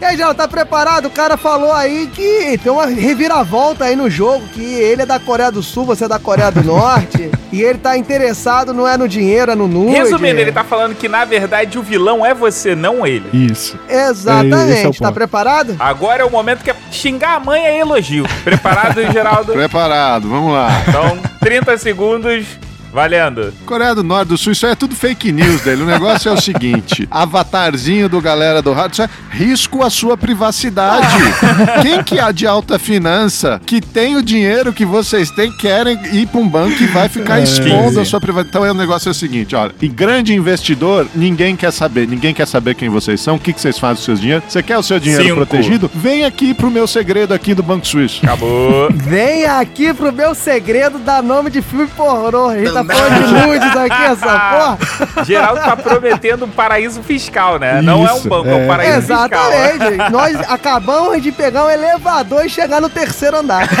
e 0.00 0.04
aí, 0.04 0.16
já 0.16 0.32
tá 0.32 0.46
preparado? 0.46 1.06
O 1.06 1.10
cara 1.10 1.36
falou 1.36 1.72
aí 1.72 2.06
que 2.06 2.58
tem 2.62 2.70
uma 2.70 2.86
reviravolta 2.86 3.84
aí 3.84 3.96
no 3.96 4.08
jogo, 4.08 4.46
que 4.54 4.62
ele 4.62 5.02
é 5.02 5.06
da 5.06 5.18
Coreia 5.18 5.50
do 5.50 5.62
Sul, 5.62 5.84
você 5.84 6.04
é 6.04 6.08
da 6.08 6.20
Coreia 6.20 6.52
do 6.52 6.62
Norte, 6.62 7.30
e 7.50 7.62
ele 7.62 7.78
tá 7.78 7.96
interessado 7.96 8.72
não 8.72 8.86
é 8.86 8.96
no 8.96 9.08
dinheiro, 9.08 9.50
é 9.50 9.54
no 9.56 9.66
nude. 9.66 9.92
Resumindo, 9.92 10.40
ele 10.40 10.52
tá 10.52 10.62
falando 10.62 10.94
que 10.94 11.08
na 11.08 11.24
verdade 11.24 11.78
o 11.78 11.82
vilão 11.82 12.24
é 12.24 12.32
você, 12.32 12.76
não 12.76 13.04
ele. 13.04 13.28
Isso. 13.32 13.76
Exatamente. 13.88 14.86
É 14.86 14.88
o 14.88 14.94
tá 14.94 15.10
preparado? 15.10 15.74
Agora 15.80 16.22
é 16.22 16.24
o 16.24 16.30
momento 16.30 16.62
que 16.62 16.70
é 16.70 16.76
xingar 16.92 17.34
a 17.34 17.40
mãe 17.40 17.60
é 17.60 17.80
elogio. 17.80 18.24
Preparado, 18.44 19.02
Geraldo? 19.12 19.52
Preparado, 19.58 20.28
vamos 20.28 20.52
lá. 20.52 20.68
Então, 20.86 21.18
30 21.40 21.76
segundos, 21.76 22.46
valendo. 22.92 23.52
Coreia 23.66 23.94
do 23.94 24.02
Norte, 24.02 24.28
do 24.28 24.38
Sul, 24.38 24.52
isso 24.52 24.66
aí 24.66 24.72
é 24.72 24.74
tudo 24.74 24.94
fake 24.94 25.32
news 25.32 25.62
dele. 25.62 25.82
O 25.82 25.86
negócio 25.86 26.28
é 26.28 26.32
o 26.32 26.40
seguinte: 26.40 27.06
avatarzinho 27.10 28.08
do 28.08 28.20
galera 28.20 28.62
do 28.62 28.72
rádio, 28.72 28.92
isso 28.92 29.02
é 29.02 29.10
risco 29.30 29.82
à 29.82 29.90
sua 29.90 30.16
privacidade. 30.16 31.06
Quem 31.82 32.02
que 32.02 32.18
é 32.18 32.32
de 32.32 32.46
alta 32.46 32.78
finança 32.78 33.60
que 33.64 33.80
tem 33.80 34.16
o 34.16 34.22
dinheiro 34.22 34.72
que 34.72 34.84
vocês 34.84 35.30
têm, 35.30 35.50
querem 35.56 35.98
ir 36.12 36.26
para 36.26 36.40
um 36.40 36.48
banco 36.48 36.82
e 36.82 36.86
vai 36.86 37.08
ficar 37.08 37.40
expondo 37.40 37.88
15. 37.88 38.00
a 38.00 38.04
sua 38.04 38.20
privacidade? 38.20 38.48
Então 38.50 38.64
é 38.64 38.70
o 38.70 38.74
negócio 38.74 39.08
é 39.08 39.12
o 39.12 39.14
seguinte: 39.14 39.54
olha, 39.54 39.72
e 39.80 39.88
grande 39.88 40.34
investidor, 40.34 41.06
ninguém 41.14 41.56
quer 41.56 41.72
saber, 41.72 42.06
ninguém 42.06 42.34
quer 42.34 42.46
saber 42.46 42.74
quem 42.74 42.88
vocês 42.88 43.20
são, 43.20 43.36
o 43.36 43.38
que, 43.38 43.52
que 43.52 43.60
vocês 43.60 43.78
fazem 43.78 43.96
com 43.96 44.02
seus 44.04 44.20
dinheiros. 44.20 44.44
Você 44.48 44.62
quer 44.62 44.78
o 44.78 44.82
seu 44.82 44.98
dinheiro 44.98 45.24
Cinco. 45.24 45.36
protegido? 45.36 45.90
Vem 45.94 46.24
aqui 46.24 46.54
pro 46.54 46.70
meu 46.70 46.86
segredo 46.86 47.34
aqui 47.34 47.54
do 47.54 47.62
Banco 47.62 47.86
Suíço. 47.86 48.24
Acabou. 48.24 48.88
Venha 48.92 49.58
aqui 49.58 49.92
pro 49.92 50.12
meu 50.12 50.34
segredo 50.34 50.98
dar 50.98 51.22
nome 51.22 51.50
de 51.50 51.62
filme 51.62 51.86
pornô. 51.88 52.48
A 52.48 52.77
gente 52.78 52.88
tá 52.88 52.94
falando 52.94 53.26
de 53.26 53.46
nudes 53.46 53.76
aqui, 53.76 54.02
essa 54.02 54.38
porra. 55.06 55.24
Geraldo 55.24 55.60
tá 55.60 55.76
prometendo 55.76 56.44
um 56.44 56.50
paraíso 56.50 57.02
fiscal, 57.02 57.58
né? 57.58 57.80
Não 57.82 58.06
é 58.06 58.12
um 58.12 58.16
Isso, 58.16 58.28
banco, 58.28 58.48
é 58.48 58.54
um 58.54 58.64
é. 58.64 58.66
paraíso 58.66 59.00
fiscal. 59.00 59.26
Exatamente. 59.26 60.10
Nós 60.10 60.40
acabamos 60.48 61.22
de 61.22 61.32
pegar 61.32 61.66
um 61.66 61.70
elevador 61.70 62.44
e 62.44 62.48
chegar 62.48 62.80
no 62.80 62.88
terceiro 62.88 63.38
andar. 63.38 63.68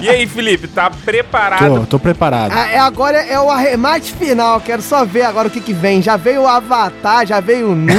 E 0.00 0.08
aí, 0.08 0.26
Felipe, 0.26 0.68
tá 0.68 0.90
preparado? 0.90 1.80
Tô, 1.80 1.86
tô 1.86 1.98
preparado. 1.98 2.52
Ah, 2.52 2.68
é, 2.68 2.78
agora 2.78 3.18
é 3.18 3.38
o 3.40 3.50
arremate 3.50 4.12
final. 4.12 4.60
Quero 4.60 4.82
só 4.82 5.04
ver 5.04 5.22
agora 5.22 5.48
o 5.48 5.50
que, 5.50 5.60
que 5.60 5.72
vem. 5.72 6.02
Já 6.02 6.16
veio 6.16 6.42
o 6.42 6.46
Avatar, 6.46 7.26
já 7.26 7.40
veio 7.40 7.70
o 7.70 7.74
Nude. 7.74 7.96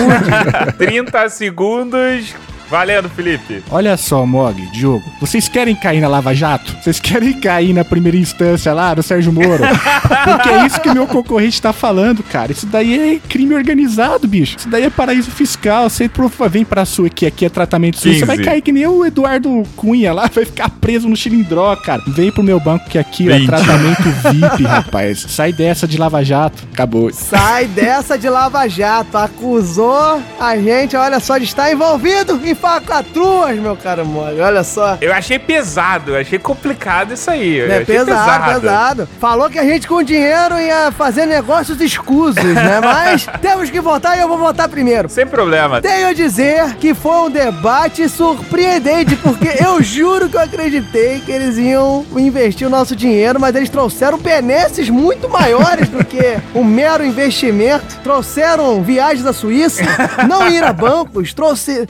30 0.78 1.30
segundos. 1.30 2.36
Valendo, 2.70 3.10
Felipe. 3.10 3.64
Olha 3.70 3.96
só, 3.98 4.26
Mog, 4.26 4.62
Diogo, 4.72 5.04
vocês 5.20 5.48
querem 5.48 5.76
cair 5.76 6.02
na 6.02 6.08
Lava 6.08 6.34
Jato? 6.34 6.76
Vocês 6.82 7.00
querem 7.00 7.34
cair 7.34 7.74
na 7.74 7.84
primeira 7.86 8.18
instância 8.18 8.74
lá 8.74 8.94
do 8.94 9.02
Sérgio 9.02 9.32
Moro? 9.32 9.64
Porque 10.24 10.50
é 10.50 10.66
isso 10.66 10.82
que 10.82 10.90
o 10.90 10.94
meu 10.94 11.08
concorrente 11.08 11.62
tá 11.62 11.72
falando, 11.72 12.22
cara. 12.24 12.52
Isso 12.52 12.66
daí 12.66 13.16
é 13.16 13.20
crime 13.30 13.56
organizado, 13.56 14.28
bicho. 14.28 14.58
Isso 14.58 14.70
daí 14.70 14.84
é 14.84 14.90
paraíso 14.90 15.32
fiscal. 15.32 15.90
Você 15.90 16.10
vem 16.50 16.66
pra 16.66 16.86
sua 16.86 17.10
que 17.10 17.26
aqui 17.26 17.46
é 17.46 17.50
tratamento 17.50 17.98
suíço, 18.00 18.20
você 18.20 18.26
vai 18.26 18.38
15. 18.38 18.50
cair 18.50 18.62
que 18.62 18.72
nem 18.72 18.86
o 18.86 19.06
Eduardo 19.06 19.64
Cunha 19.76 20.14
lá, 20.14 20.28
vai 20.34 20.46
ficar 20.46 20.70
preso 20.70 21.08
no 21.08 21.16
xilindró, 21.16 21.76
cara. 21.78 22.02
Vem 22.08 22.32
pro 22.32 22.44
meu 22.44 22.60
banco 22.60 22.90
que 22.90 22.98
aqui 22.98 23.30
é 23.32 23.38
20. 23.38 23.48
tratamento 23.48 24.04
VIP, 24.32 24.64
rapaz. 24.64 25.26
Sai 25.30 25.54
dessa 25.54 25.88
de 25.88 25.98
Lava 25.98 26.24
Jato. 26.24 26.68
Acabou. 26.74 27.12
Sai 27.14 27.66
dessa 27.68 28.18
de 28.18 28.30
Lava 28.30 28.68
Jato. 28.68 29.18
Acusou 29.18 30.22
a 30.40 30.58
gente, 30.58 30.96
olha 30.96 31.20
só, 31.20 31.38
de 31.38 31.46
estar 31.46 31.72
envolvido 31.72 32.40
em 32.44 32.56
facatruas, 32.58 33.58
meu 33.58 33.76
caro 33.76 34.06
mole. 34.06 34.40
Olha 34.42 34.64
só. 34.64 34.98
Eu 35.00 35.14
achei 35.14 35.40
pesado, 35.40 36.12
eu 36.12 36.22
achei 36.22 36.40
complicado 36.40 37.14
isso 37.14 37.30
aí. 37.30 37.60
É 37.60 37.78
achei 37.82 37.86
pesado, 37.86 38.62
pesado, 38.62 39.10
Falou 39.20 39.50
que 39.50 39.60
a 39.60 39.64
gente 39.64 39.88
com 39.88 40.02
dinheiro 40.04 40.60
ia 40.60 40.92
fazer 40.92 41.26
negócios 41.26 41.80
escusos, 41.80 42.44
né? 42.44 42.80
Mas 42.84 43.28
temos 43.42 43.70
que 43.70 43.80
votar 43.80 44.18
e 44.18 44.22
eu 44.22 44.28
vou 44.28 44.38
votar 44.38 44.68
primeiro. 44.68 45.10
Sem 45.10 45.26
problema. 45.26 45.82
Tenho 45.82 46.08
a 46.08 46.14
dizer 46.14 46.76
que 46.76 46.94
foi 46.94 47.28
um 47.28 47.30
debate 47.30 48.08
surpreendente, 48.10 49.16
porque 49.18 49.50
eu 49.64 49.82
juro 49.84 50.30
que 50.30 50.38
eu 50.38 50.42
acreditei 50.42 51.20
que 51.20 51.32
eles 51.32 51.58
iam 51.58 52.06
investir 52.16 52.68
o 52.68 52.70
nosso 52.70 52.96
dinheiro, 52.96 53.40
mas 53.40 53.56
eles 53.56 53.70
trouxeram 53.70 54.18
benesses 54.18 54.90
muito 54.90 55.30
maiores 55.30 55.88
do 55.90 56.04
que 56.04 56.38
um 56.56 56.64
mero 56.64 57.06
investimento. 57.06 57.98
Trouxeram 58.04 58.82
viagens 58.82 59.26
à 59.26 59.34
Suíça, 59.34 59.84
não 60.28 60.48
ir 60.48 60.64
a 60.64 60.74
bancos, 60.74 61.34
trouxe 61.34 61.88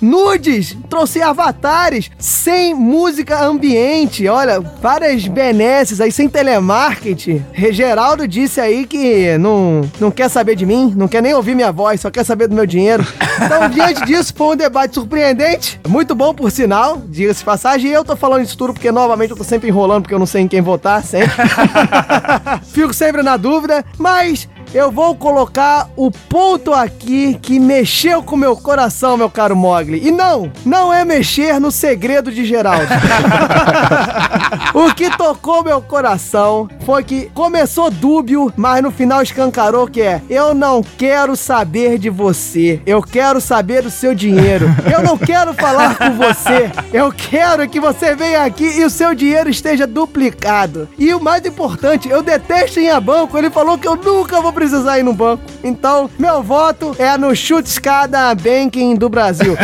nudes, 0.57 0.77
trouxe 0.89 1.21
avatares, 1.21 2.09
sem 2.17 2.73
música 2.73 3.43
ambiente, 3.43 4.27
olha, 4.27 4.59
várias 4.59 5.27
benesses 5.27 6.01
aí, 6.01 6.11
sem 6.11 6.27
telemarketing. 6.27 7.43
Geraldo 7.71 8.27
disse 8.27 8.59
aí 8.59 8.85
que 8.85 9.37
não, 9.37 9.81
não 9.99 10.11
quer 10.11 10.29
saber 10.29 10.55
de 10.55 10.65
mim, 10.65 10.93
não 10.95 11.07
quer 11.07 11.21
nem 11.21 11.33
ouvir 11.33 11.55
minha 11.55 11.71
voz, 11.71 12.01
só 12.01 12.09
quer 12.09 12.23
saber 12.23 12.47
do 12.47 12.55
meu 12.55 12.65
dinheiro. 12.65 13.05
Então, 13.41 13.69
diante 13.69 14.05
disso, 14.05 14.33
foi 14.35 14.55
um 14.55 14.57
debate 14.57 14.95
surpreendente, 14.95 15.79
muito 15.87 16.15
bom 16.15 16.33
por 16.33 16.51
sinal, 16.51 17.01
diga-se 17.07 17.39
de 17.39 17.45
passagem, 17.45 17.91
e 17.91 17.93
eu 17.93 18.03
tô 18.03 18.15
falando 18.15 18.43
isso 18.43 18.57
tudo 18.57 18.73
porque, 18.73 18.91
novamente, 18.91 19.31
eu 19.31 19.37
tô 19.37 19.43
sempre 19.43 19.69
enrolando 19.69 20.03
porque 20.03 20.15
eu 20.15 20.19
não 20.19 20.25
sei 20.25 20.41
em 20.41 20.47
quem 20.47 20.61
votar, 20.61 21.03
sempre. 21.03 21.35
Fico 22.71 22.93
sempre 22.93 23.21
na 23.21 23.37
dúvida, 23.37 23.85
mas 23.97 24.47
eu 24.73 24.91
vou 24.91 25.15
colocar 25.15 25.89
o 25.95 26.11
ponto 26.11 26.73
aqui 26.73 27.37
que 27.41 27.59
mexeu 27.59 28.21
com 28.21 28.35
meu 28.35 28.55
coração, 28.55 29.17
meu 29.17 29.29
caro 29.29 29.55
Mogli. 29.55 30.07
E 30.07 30.11
não, 30.11 30.51
não 30.65 30.93
é 30.93 31.05
mexer 31.05 31.59
no 31.59 31.71
segredo 31.71 32.31
de 32.31 32.45
Geraldo. 32.45 32.87
o 34.73 34.93
que 34.93 35.15
tocou 35.17 35.63
meu 35.63 35.81
coração 35.81 36.69
foi 36.85 37.03
que 37.03 37.29
começou 37.33 37.89
dúbio, 37.89 38.51
mas 38.55 38.81
no 38.81 38.91
final 38.91 39.21
escancarou 39.21 39.87
que 39.87 40.01
é: 40.01 40.21
eu 40.29 40.53
não 40.53 40.81
quero 40.81 41.35
saber 41.35 41.97
de 41.97 42.09
você, 42.09 42.81
eu 42.85 43.01
quero 43.01 43.39
saber 43.39 43.83
do 43.83 43.89
seu 43.89 44.13
dinheiro. 44.13 44.67
Eu 44.91 45.03
não 45.03 45.17
quero 45.17 45.53
falar 45.53 45.97
com 45.97 46.11
você, 46.11 46.71
eu 46.93 47.11
quero 47.11 47.67
que 47.67 47.79
você 47.79 48.15
venha 48.15 48.43
aqui 48.43 48.65
e 48.65 48.83
o 48.83 48.89
seu 48.89 49.13
dinheiro 49.15 49.49
esteja 49.49 49.87
duplicado. 49.87 50.87
E 50.97 51.13
o 51.13 51.21
mais 51.21 51.45
importante, 51.45 52.09
eu 52.09 52.21
detesto 52.21 52.79
ir 52.79 52.89
a 52.89 52.99
banco. 52.99 53.37
Ele 53.37 53.49
falou 53.49 53.77
que 53.77 53.87
eu 53.87 53.95
nunca 53.95 54.41
vou 54.41 54.51
precisar 54.57 54.97
ir 54.97 55.03
no 55.03 55.13
banco. 55.13 55.43
Então, 55.63 56.09
meu 56.17 56.41
voto 56.41 56.95
é 56.97 57.15
no 57.15 57.35
chute 57.35 57.69
escada 57.69 58.33
banking 58.33 58.95
do 58.95 59.07
Brasil. 59.07 59.55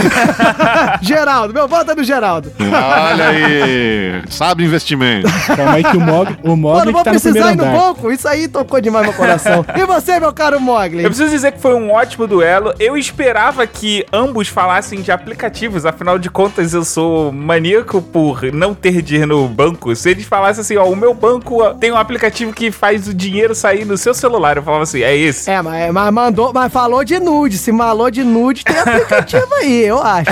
Geraldo, 1.02 1.54
meu 1.54 1.68
voto 1.68 1.92
é 1.92 1.96
no 1.96 2.04
Geraldo. 2.04 2.52
Olha 2.60 3.30
aí, 3.30 4.22
sabe 4.30 4.64
investimento. 4.64 5.28
Calma 5.48 5.74
aí 5.74 5.84
que 5.84 5.98
o 5.98 6.02
Mog, 6.02 6.32
o 6.32 6.36
Pô, 6.36 6.56
Mog 6.56 6.86
não 6.86 6.94
vou 6.94 7.04
tá 7.04 7.10
precisar 7.10 7.54
ir 7.54 7.56
no 7.56 7.64
andar. 7.64 7.78
banco? 7.78 8.12
Isso 8.12 8.28
aí 8.28 8.48
tocou 8.48 8.80
demais 8.80 9.06
meu 9.06 9.14
coração. 9.14 9.66
E 9.76 9.86
você, 9.86 10.20
meu 10.20 10.32
caro 10.32 10.60
Mogli? 10.62 11.04
Eu 11.04 11.10
preciso 11.10 11.30
dizer 11.32 11.52
que 11.52 11.60
foi 11.60 11.74
um 11.74 11.92
ótimo 11.92 12.28
duelo. 12.28 12.74
Eu 12.80 12.96
esperava 12.96 13.66
que 13.66 14.06
ambos 14.14 14.48
falassem 14.48 15.02
de 15.02 15.12
aplicativos, 15.12 15.86
afinal 15.86 16.20
de 16.20 16.30
contas 16.30 16.74
eu 16.74 16.86
sou 16.86 17.32
maníaco 17.32 18.02
por 18.02 18.44
não 18.54 18.74
ter 18.74 19.02
dinheiro 19.02 19.28
no 19.28 19.48
banco. 19.48 19.96
Se 19.96 20.12
eles 20.12 20.26
falassem 20.26 20.62
assim, 20.62 20.78
ó, 20.78 20.86
o 20.86 20.96
meu 20.96 21.14
banco 21.14 21.74
tem 21.76 21.92
um 21.92 21.98
aplicativo 21.98 22.54
que 22.54 22.72
faz 22.72 23.08
o 23.08 23.14
dinheiro 23.14 23.56
sair 23.56 23.86
no 23.86 23.98
seu 23.98 24.14
celular, 24.14 24.58
eu 24.58 24.64
falava 24.64 24.83
assim, 24.84 25.02
é 25.02 25.16
esse. 25.16 25.50
É, 25.50 25.62
mas, 25.62 25.92
mas 25.92 26.14
mandou, 26.14 26.52
mas 26.54 26.72
falou 26.72 27.04
de 27.04 27.20
nude. 27.20 27.58
Se 27.58 27.72
malou 27.72 28.12
de 28.12 28.24
nude, 28.24 28.64
tem 28.64 28.78
aplicativo 28.78 29.54
aí, 29.56 29.86
eu 29.86 30.02
acho. 30.02 30.32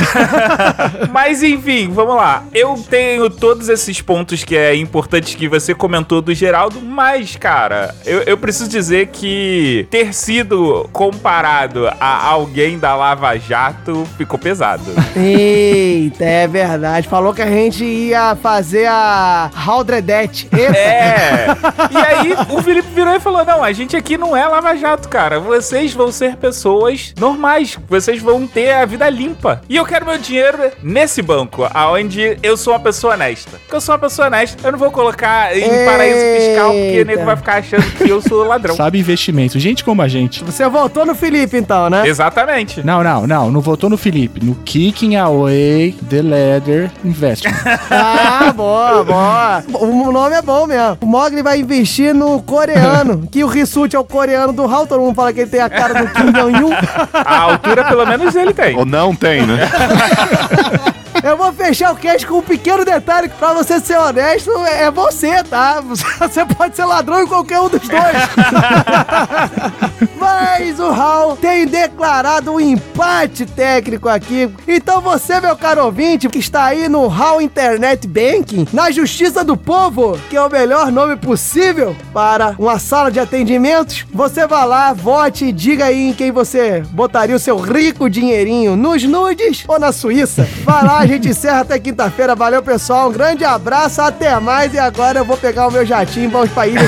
Mas 1.11 1.43
enfim, 1.43 1.89
vamos 1.91 2.15
lá. 2.15 2.43
Eu 2.53 2.75
tenho 2.89 3.29
todos 3.29 3.69
esses 3.69 4.01
pontos 4.01 4.43
que 4.43 4.55
é 4.55 4.75
importante 4.75 5.35
que 5.35 5.47
você 5.47 5.73
comentou 5.73 6.21
do 6.21 6.33
Geraldo. 6.33 6.51
Geraldo, 6.51 6.81
mas, 6.81 7.37
cara, 7.37 7.95
eu, 8.05 8.23
eu 8.23 8.37
preciso 8.37 8.69
dizer 8.69 9.07
que 9.07 9.87
ter 9.89 10.13
sido 10.13 10.89
comparado 10.91 11.87
a 11.87 12.27
alguém 12.27 12.77
da 12.77 12.93
Lava 12.93 13.37
Jato 13.37 14.05
ficou 14.17 14.37
pesado. 14.37 14.83
Eita, 15.15 16.25
é 16.25 16.47
verdade. 16.47 17.07
Falou 17.07 17.33
que 17.33 17.41
a 17.41 17.49
gente 17.49 17.83
ia 17.83 18.35
fazer 18.35 18.85
a 18.87 19.49
Haldredete. 19.55 20.49
É. 20.53 21.47
E 21.89 21.97
aí 21.97 22.33
o 22.49 22.61
Felipe 22.61 22.89
virou 22.93 23.15
e 23.15 23.19
falou: 23.19 23.45
Não, 23.45 23.63
a 23.63 23.71
gente 23.71 23.95
aqui 23.95 24.17
não 24.17 24.35
é 24.35 24.40
Lava 24.47 24.75
Jato, 24.75 25.07
cara. 25.09 25.39
Vocês 25.39 25.93
vão 25.93 26.11
ser 26.11 26.35
pessoas 26.37 27.13
normais. 27.19 27.77
Vocês 27.87 28.21
vão 28.21 28.45
ter 28.47 28.71
a 28.71 28.85
vida 28.85 29.09
limpa. 29.09 29.61
E 29.69 29.75
eu 29.75 29.85
quero 29.85 30.05
meu 30.05 30.17
dinheiro 30.17 30.71
nesse 30.81 31.21
banco, 31.21 31.67
aonde 31.73 32.37
eu 32.41 32.55
sou 32.57 32.73
uma 32.73 32.79
pessoa 32.79 33.13
honesta. 33.13 33.51
Porque 33.59 33.75
eu 33.75 33.81
sou 33.81 33.93
uma 33.93 33.99
pessoa 33.99 34.27
honesta. 34.27 34.65
Eu 34.67 34.71
não 34.71 34.79
vou 34.79 34.91
colocar 34.91 35.55
em 35.57 35.85
paraíso 35.85 36.19
fiscal, 36.41 36.67
porque 36.71 36.79
o 36.79 36.97
Eita. 36.97 37.05
nego 37.11 37.25
vai 37.25 37.35
ficar 37.35 37.55
achando 37.57 37.83
que 37.91 38.09
eu 38.09 38.21
sou 38.21 38.43
ladrão. 38.45 38.75
Sabe 38.77 38.99
investimento. 38.99 39.59
Gente 39.59 39.83
como 39.83 40.01
a 40.01 40.07
gente. 40.07 40.43
Você 40.43 40.67
votou 40.69 41.05
no 41.05 41.13
Felipe, 41.15 41.57
então, 41.57 41.89
né? 41.89 42.07
Exatamente. 42.07 42.85
Não, 42.85 43.03
não, 43.03 43.27
não. 43.27 43.51
Não 43.51 43.61
votou 43.61 43.89
no 43.89 43.97
Felipe. 43.97 44.43
No 44.43 44.55
Kicking 44.55 45.15
Away 45.15 45.95
The 46.09 46.21
Leather 46.21 46.91
Investment. 47.03 47.51
Ah, 47.93 48.51
boa, 48.53 49.03
boa. 49.03 49.63
O 49.73 50.11
nome 50.11 50.35
é 50.35 50.41
bom 50.41 50.65
mesmo. 50.65 50.97
O 51.01 51.05
Mogli 51.05 51.41
vai 51.41 51.59
investir 51.59 52.13
no 52.13 52.41
coreano, 52.41 53.27
que 53.29 53.43
o 53.43 53.47
Rissuti 53.47 53.95
é 53.95 53.99
o 53.99 54.03
coreano 54.03 54.30
do 54.53 54.65
Hal. 54.65 54.87
Todo 54.87 55.01
mundo 55.01 55.15
fala 55.15 55.31
que 55.33 55.41
ele 55.41 55.49
tem 55.49 55.61
a 55.61 55.69
cara 55.69 56.03
do 56.03 56.07
Kim 56.13 56.31
Jong-un. 56.31 56.71
A 57.13 57.39
altura, 57.39 57.85
pelo 57.85 58.05
menos, 58.05 58.35
ele 58.35 58.53
tem. 58.53 58.75
Ou 58.77 58.85
não 58.85 59.15
tem, 59.15 59.45
né? 59.45 59.69
Eu 61.31 61.37
vou 61.37 61.53
fechar 61.53 61.93
o 61.93 61.95
cast 61.95 62.27
com 62.27 62.39
um 62.39 62.41
pequeno 62.41 62.83
detalhe 62.83 63.29
que 63.29 63.37
pra 63.37 63.53
você 63.53 63.79
ser 63.79 63.97
honesto 63.97 64.51
é 64.65 64.91
você, 64.91 65.41
tá? 65.41 65.79
Você 66.19 66.45
pode 66.45 66.75
ser 66.75 66.83
ladrão 66.83 67.21
em 67.21 67.27
qualquer 67.27 67.61
um 67.61 67.69
dos 67.69 67.87
dois. 67.87 68.01
Mas 70.19 70.79
o 70.79 70.87
Hal 70.87 71.37
tem 71.37 71.65
declarado 71.65 72.51
um 72.51 72.59
empate 72.59 73.45
técnico 73.45 74.09
aqui. 74.09 74.49
Então 74.67 75.01
você, 75.01 75.39
meu 75.39 75.55
caro 75.55 75.85
ouvinte, 75.85 76.29
que 76.29 76.37
está 76.37 76.65
aí 76.65 76.87
no 76.87 77.09
Hal 77.09 77.41
Internet 77.41 78.07
Banking, 78.07 78.67
na 78.71 78.91
Justiça 78.91 79.43
do 79.43 79.55
Povo, 79.55 80.19
que 80.29 80.35
é 80.35 80.41
o 80.41 80.49
melhor 80.49 80.91
nome 80.91 81.15
possível 81.15 81.95
para 82.13 82.55
uma 82.59 82.77
sala 82.77 83.09
de 83.09 83.19
atendimentos, 83.19 84.05
você 84.13 84.45
vá 84.45 84.65
lá, 84.65 84.93
vote 84.93 85.45
e 85.45 85.51
diga 85.51 85.85
aí 85.85 86.09
em 86.09 86.13
quem 86.13 86.31
você 86.31 86.83
botaria 86.91 87.35
o 87.35 87.39
seu 87.39 87.57
rico 87.57 88.09
dinheirinho, 88.09 88.75
nos 88.75 89.03
nudes 89.03 89.63
ou 89.67 89.79
na 89.79 89.91
Suíça. 89.91 90.47
Vai 90.63 90.85
lá, 90.85 90.99
a 90.99 91.07
gente 91.07 91.20
encerra 91.29 91.61
até 91.61 91.79
quinta-feira. 91.79 92.35
Valeu, 92.35 92.61
pessoal. 92.61 93.09
Um 93.09 93.11
grande 93.11 93.43
abraço, 93.43 94.01
até 94.01 94.39
mais. 94.39 94.71
E 94.73 94.79
agora 94.79 95.19
eu 95.19 95.25
vou 95.25 95.37
pegar 95.37 95.67
o 95.67 95.71
meu 95.71 95.85
jatinho 95.85 96.25
e 96.25 96.27
vamos 96.27 96.51
pra 96.51 96.67
ilha. 96.67 96.81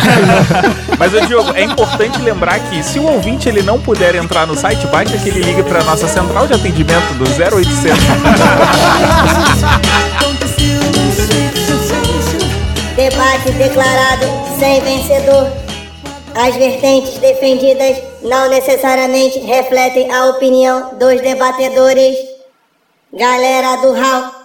Mas, 0.97 1.13
ô 1.13 1.21
Diogo, 1.21 1.51
é 1.55 1.63
importante 1.63 2.21
lembrar 2.21 2.59
que 2.59 2.83
se 2.83 2.99
o 2.99 3.03
ouvinte 3.03 3.49
ele 3.49 3.61
não 3.61 3.79
puder 3.79 4.15
entrar 4.15 4.47
no 4.47 4.55
site, 4.55 4.87
basta 4.87 5.17
que 5.17 5.29
ele 5.29 5.41
ligue 5.41 5.63
pra 5.63 5.83
nossa 5.83 6.07
central 6.07 6.47
de 6.47 6.53
atendimento 6.53 7.13
do 7.15 7.25
0800. 7.25 7.83
Debate 12.95 13.51
declarado 13.53 14.27
sem 14.59 14.79
vencedor. 14.81 15.51
As 16.35 16.55
vertentes 16.55 17.17
defendidas 17.19 17.97
não 18.23 18.49
necessariamente 18.49 19.39
refletem 19.39 20.11
a 20.11 20.27
opinião 20.27 20.95
dos 20.97 21.21
debatedores. 21.21 22.32
Galera 23.15 23.77
do 23.77 23.93
Hall. 23.93 24.42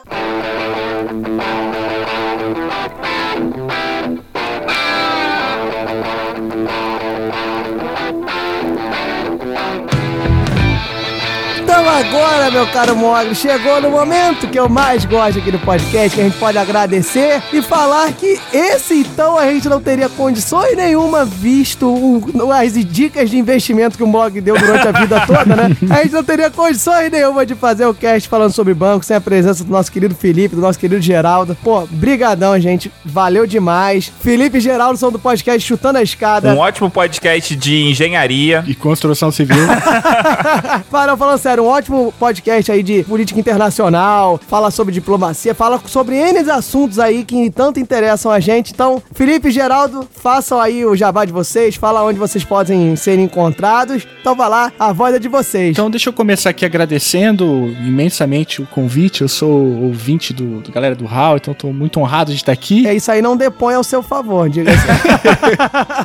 Agora, 11.98 12.50
meu 12.50 12.66
caro 12.68 12.94
Mogli, 12.96 13.34
chegou 13.34 13.80
no 13.80 13.90
momento 13.90 14.46
que 14.48 14.58
eu 14.58 14.68
mais 14.68 15.04
gosto 15.04 15.38
aqui 15.38 15.50
do 15.50 15.58
podcast, 15.58 16.14
que 16.14 16.20
a 16.20 16.24
gente 16.24 16.38
pode 16.38 16.56
agradecer 16.56 17.42
e 17.52 17.60
falar 17.60 18.12
que 18.12 18.38
esse 18.52 18.94
então 19.00 19.36
a 19.36 19.46
gente 19.50 19.68
não 19.68 19.80
teria 19.80 20.08
condições 20.08 20.76
nenhuma 20.76 21.24
visto 21.24 21.88
o- 21.88 22.52
as 22.52 22.72
dicas 22.84 23.28
de 23.30 23.36
investimento 23.38 23.96
que 23.96 24.02
o 24.02 24.06
Mog 24.06 24.40
deu 24.40 24.56
durante 24.56 24.86
a 24.88 24.92
vida 24.92 25.20
toda, 25.26 25.56
né? 25.56 25.76
A 25.90 26.02
gente 26.02 26.12
não 26.12 26.22
teria 26.24 26.50
condições 26.50 27.10
nenhuma 27.10 27.44
de 27.44 27.54
fazer 27.54 27.86
o 27.86 27.94
cast 27.94 28.28
falando 28.28 28.52
sobre 28.52 28.74
banco 28.74 29.04
sem 29.04 29.16
a 29.16 29.20
presença 29.20 29.64
do 29.64 29.70
nosso 29.70 29.90
querido 29.90 30.14
Felipe, 30.14 30.54
do 30.54 30.60
nosso 30.62 30.78
querido 30.78 31.00
Geraldo. 31.02 31.56
Pô, 31.62 31.86
brigadão, 31.90 32.58
gente. 32.60 32.92
Valeu 33.04 33.46
demais. 33.46 34.10
Felipe 34.20 34.58
e 34.58 34.60
Geraldo 34.60 34.96
são 34.98 35.10
do 35.10 35.18
podcast 35.18 35.60
Chutando 35.66 35.98
a 35.98 36.02
Escada. 36.02 36.54
Um 36.54 36.58
ótimo 36.58 36.90
podcast 36.90 37.54
de 37.56 37.82
engenharia. 37.82 38.62
E 38.66 38.74
construção 38.74 39.30
civil. 39.30 39.56
Para, 40.90 41.16
falando 41.16 41.38
sério, 41.38 41.64
um 41.64 41.66
ótimo 41.68 41.87
podcast 42.18 42.72
aí 42.72 42.82
de 42.82 43.02
política 43.04 43.38
internacional, 43.38 44.40
fala 44.48 44.70
sobre 44.70 44.92
diplomacia, 44.92 45.54
fala 45.54 45.80
sobre 45.86 46.16
N 46.16 46.38
assuntos 46.50 46.98
aí 46.98 47.24
que 47.24 47.50
tanto 47.50 47.80
interessam 47.80 48.30
a 48.30 48.40
gente. 48.40 48.72
Então, 48.72 49.02
Felipe 49.12 49.48
e 49.48 49.50
Geraldo, 49.50 50.06
façam 50.10 50.60
aí 50.60 50.84
o 50.84 50.96
jabá 50.96 51.24
de 51.24 51.32
vocês, 51.32 51.76
fala 51.76 52.04
onde 52.04 52.18
vocês 52.18 52.44
podem 52.44 52.96
ser 52.96 53.18
encontrados. 53.18 54.06
Então 54.20 54.34
vai 54.34 54.48
lá, 54.48 54.72
a 54.78 54.92
voz 54.92 55.14
é 55.14 55.18
de 55.18 55.28
vocês. 55.28 55.70
Então 55.70 55.90
deixa 55.90 56.08
eu 56.08 56.12
começar 56.12 56.50
aqui 56.50 56.64
agradecendo 56.64 57.44
imensamente 57.86 58.62
o 58.62 58.66
convite. 58.66 59.22
Eu 59.22 59.28
sou 59.28 59.50
ouvinte 59.82 60.32
do, 60.32 60.60
do 60.60 60.72
galera 60.72 60.94
do 60.94 61.06
HAL, 61.06 61.36
então 61.36 61.54
tô 61.54 61.72
muito 61.72 62.00
honrado 62.00 62.30
de 62.30 62.38
estar 62.38 62.52
aqui. 62.52 62.86
É 62.86 62.94
isso 62.94 63.10
aí, 63.10 63.20
não 63.22 63.36
depõe 63.36 63.74
ao 63.74 63.84
seu 63.84 64.02
favor, 64.02 64.48
diga 64.48 64.72
assim. 64.72 64.88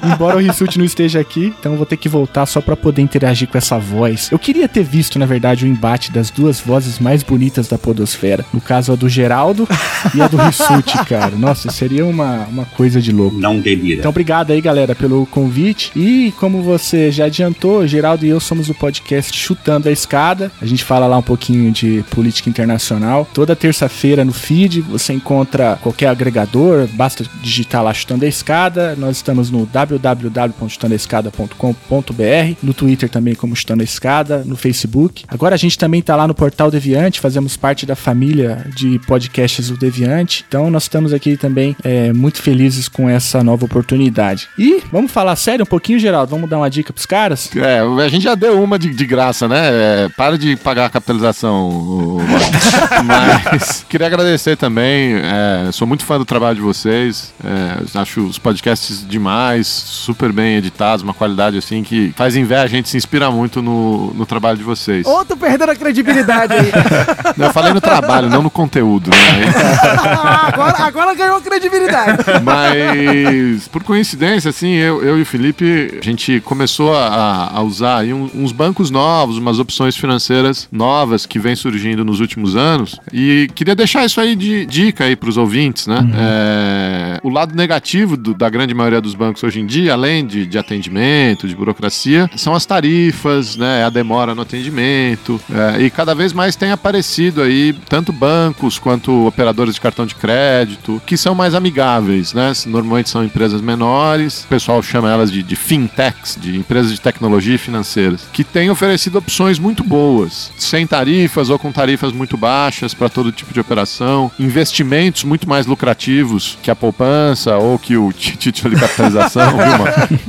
Embora 0.13 0.37
o 0.37 0.39
Rissuti 0.39 0.77
não 0.77 0.85
esteja 0.85 1.19
aqui, 1.19 1.53
então 1.59 1.75
vou 1.75 1.85
ter 1.85 1.97
que 1.97 2.09
voltar 2.09 2.45
só 2.45 2.61
pra 2.61 2.75
poder 2.75 3.01
interagir 3.01 3.47
com 3.47 3.57
essa 3.57 3.77
voz. 3.77 4.29
Eu 4.31 4.39
queria 4.39 4.67
ter 4.67 4.83
visto, 4.83 5.19
na 5.19 5.25
verdade, 5.25 5.65
o 5.65 5.67
embate 5.73 6.11
das 6.11 6.29
duas 6.29 6.59
vozes 6.59 6.99
mais 6.99 7.23
bonitas 7.23 7.67
da 7.67 7.77
podosfera. 7.77 8.45
No 8.53 8.61
caso, 8.61 8.93
a 8.93 8.95
do 8.95 9.09
Geraldo 9.09 9.67
e 10.15 10.21
a 10.21 10.27
do 10.27 10.37
Rissuti, 10.37 10.97
cara. 11.05 11.35
Nossa, 11.35 11.71
seria 11.71 12.05
uma, 12.05 12.45
uma 12.45 12.65
coisa 12.65 13.01
de 13.01 13.11
louco. 13.11 13.37
Não 13.37 13.59
delira. 13.59 13.99
Então, 13.99 14.09
obrigado 14.09 14.51
aí, 14.51 14.61
galera, 14.61 14.95
pelo 14.95 15.25
convite. 15.25 15.91
E 15.95 16.33
como 16.39 16.61
você 16.61 17.11
já 17.11 17.25
adiantou, 17.25 17.85
Geraldo 17.87 18.25
e 18.25 18.29
eu 18.29 18.39
somos 18.39 18.69
o 18.69 18.73
podcast 18.73 19.37
Chutando 19.37 19.89
a 19.89 19.91
Escada. 19.91 20.51
A 20.61 20.65
gente 20.65 20.83
fala 20.83 21.07
lá 21.07 21.17
um 21.17 21.21
pouquinho 21.21 21.71
de 21.71 22.03
política 22.09 22.49
internacional. 22.49 23.27
Toda 23.33 23.55
terça-feira 23.55 24.23
no 24.23 24.33
feed 24.33 24.81
você 24.81 25.13
encontra 25.13 25.77
qualquer 25.81 26.07
agregador, 26.07 26.87
basta 26.93 27.25
digitar 27.41 27.83
lá 27.83 27.93
Chutando 27.93 28.25
a 28.25 28.27
Escada. 28.27 28.95
Nós 28.95 29.17
estamos 29.17 29.49
no 29.49 29.65
www.chutandoaescada.com.br, 29.65 32.57
no 32.61 32.73
Twitter 32.73 33.09
também 33.09 33.35
como 33.35 33.55
Chutando 33.55 33.81
a 33.81 33.83
Escada, 33.83 34.43
no 34.45 34.55
Facebook. 34.55 35.23
Agora 35.27 35.55
a 35.55 35.57
gente 35.63 35.77
também 35.77 36.01
tá 36.01 36.15
lá 36.15 36.27
no 36.27 36.33
Portal 36.33 36.69
Deviante, 36.71 37.19
fazemos 37.19 37.55
parte 37.57 37.85
da 37.85 37.95
família 37.95 38.65
de 38.75 38.99
podcasts 38.99 39.69
do 39.69 39.77
Deviante. 39.77 40.43
Então 40.47 40.69
nós 40.69 40.83
estamos 40.83 41.13
aqui 41.13 41.35
também 41.37 41.75
é, 41.83 42.11
muito 42.13 42.41
felizes 42.41 42.87
com 42.87 43.09
essa 43.09 43.43
nova 43.43 43.65
oportunidade. 43.65 44.47
E 44.57 44.81
vamos 44.91 45.11
falar 45.11 45.35
sério 45.35 45.63
um 45.63 45.65
pouquinho, 45.67 45.99
Geraldo? 45.99 46.29
Vamos 46.31 46.49
dar 46.49 46.57
uma 46.57 46.69
dica 46.69 46.91
pros 46.93 47.05
caras? 47.05 47.49
É, 47.55 47.79
a 48.03 48.09
gente 48.09 48.23
já 48.23 48.35
deu 48.35 48.61
uma 48.61 48.77
de, 48.79 48.89
de 48.93 49.05
graça, 49.05 49.47
né? 49.47 49.59
É, 50.05 50.09
para 50.15 50.37
de 50.37 50.55
pagar 50.55 50.85
a 50.85 50.89
capitalização. 50.89 51.69
o- 51.69 52.19
Mas 53.05 53.85
queria 53.89 54.07
agradecer 54.07 54.55
também. 54.57 55.13
é, 55.15 55.71
sou 55.71 55.87
muito 55.87 56.03
fã 56.05 56.17
do 56.17 56.25
trabalho 56.25 56.55
de 56.55 56.61
vocês. 56.61 57.33
é, 57.43 57.99
acho 57.99 58.21
os 58.21 58.37
podcasts 58.37 59.05
demais, 59.07 59.67
super 59.67 60.31
bem 60.31 60.55
editados, 60.57 61.03
uma 61.03 61.13
qualidade 61.13 61.57
assim 61.57 61.83
que 61.83 62.13
faz 62.15 62.35
inveja, 62.35 62.63
a 62.63 62.67
gente 62.67 62.89
se 62.89 62.97
inspira 62.97 63.29
muito 63.31 63.61
no, 63.61 64.13
no 64.13 64.25
trabalho 64.25 64.57
de 64.57 64.63
vocês. 64.63 65.05
Outro 65.05 65.35
perdendo 65.53 65.71
a 65.71 65.75
credibilidade 65.75 66.53
aí. 66.53 66.71
Não, 67.37 67.47
eu 67.47 67.53
falei 67.53 67.73
no 67.73 67.81
trabalho, 67.81 68.29
não 68.29 68.41
no 68.43 68.49
conteúdo, 68.49 69.09
né? 69.09 69.17
agora, 70.43 70.83
agora 70.83 71.15
ganhou 71.15 71.41
credibilidade. 71.41 72.17
Mas, 72.43 73.67
por 73.69 73.83
coincidência, 73.83 74.49
assim, 74.49 74.73
eu, 74.73 75.03
eu 75.03 75.17
e 75.17 75.21
o 75.23 75.25
Felipe, 75.25 75.97
a 75.99 76.03
gente 76.05 76.39
começou 76.41 76.95
a, 76.95 77.49
a 77.53 77.61
usar 77.63 77.99
aí 77.99 78.13
uns 78.13 78.51
bancos 78.51 78.91
novos, 78.91 79.37
umas 79.37 79.57
opções 79.59 79.95
financeiras 79.95 80.67
novas 80.71 81.25
que 81.25 81.39
vem 81.39 81.55
surgindo 81.55 82.05
nos 82.05 82.19
últimos 82.19 82.55
anos. 82.55 82.99
E 83.11 83.49
queria 83.55 83.75
deixar 83.75 84.05
isso 84.05 84.21
aí 84.21 84.35
de 84.35 84.65
dica 84.65 85.05
aí 85.05 85.15
para 85.15 85.29
os 85.29 85.37
ouvintes, 85.37 85.87
né? 85.87 85.97
É, 86.15 87.19
o 87.23 87.29
lado 87.29 87.55
negativo 87.55 88.15
do- 88.15 88.33
da 88.33 88.49
grande 88.49 88.73
maioria 88.73 89.01
dos 89.01 89.15
bancos 89.15 89.43
hoje 89.43 89.59
em 89.59 89.65
dia, 89.65 89.93
além 89.93 90.25
de, 90.25 90.45
de 90.45 90.57
atendimento, 90.57 91.47
de 91.47 91.55
burocracia, 91.55 92.29
são 92.35 92.53
as 92.53 92.65
tarifas, 92.65 93.55
né? 93.55 93.83
A 93.85 93.89
demora 93.89 94.35
no 94.35 94.41
atendimento. 94.43 95.32
É, 95.51 95.81
e 95.81 95.89
cada 95.89 96.13
vez 96.13 96.33
mais 96.33 96.55
tem 96.55 96.71
aparecido 96.71 97.41
aí 97.41 97.73
tanto 97.89 98.11
bancos 98.11 98.79
quanto 98.79 99.27
operadores 99.27 99.75
de 99.75 99.81
cartão 99.81 100.05
de 100.05 100.15
crédito 100.15 101.01
que 101.05 101.17
são 101.17 101.35
mais 101.35 101.53
amigáveis, 101.53 102.33
né? 102.33 102.51
Normalmente 102.65 103.09
são 103.09 103.23
empresas 103.23 103.61
menores, 103.61 104.43
o 104.43 104.47
pessoal 104.47 104.81
chama 104.81 105.11
elas 105.11 105.31
de, 105.31 105.43
de 105.43 105.55
fintechs, 105.55 106.37
de 106.39 106.57
empresas 106.57 106.91
de 106.91 107.01
tecnologia 107.01 107.55
e 107.55 107.57
financeiras, 107.57 108.21
que 108.31 108.43
têm 108.43 108.69
oferecido 108.69 109.17
opções 109.17 109.59
muito 109.59 109.83
boas, 109.83 110.51
sem 110.57 110.85
tarifas 110.87 111.49
ou 111.49 111.59
com 111.59 111.71
tarifas 111.71 112.11
muito 112.11 112.37
baixas 112.37 112.93
para 112.93 113.09
todo 113.09 113.31
tipo 113.31 113.53
de 113.53 113.59
operação, 113.59 114.31
investimentos 114.39 115.23
muito 115.23 115.47
mais 115.47 115.65
lucrativos 115.65 116.57
que 116.61 116.71
a 116.71 116.75
poupança 116.75 117.57
ou 117.57 117.77
que 117.77 117.97
o 117.97 118.11
título 118.11 118.75
de 118.75 118.81
capitalização? 118.81 119.53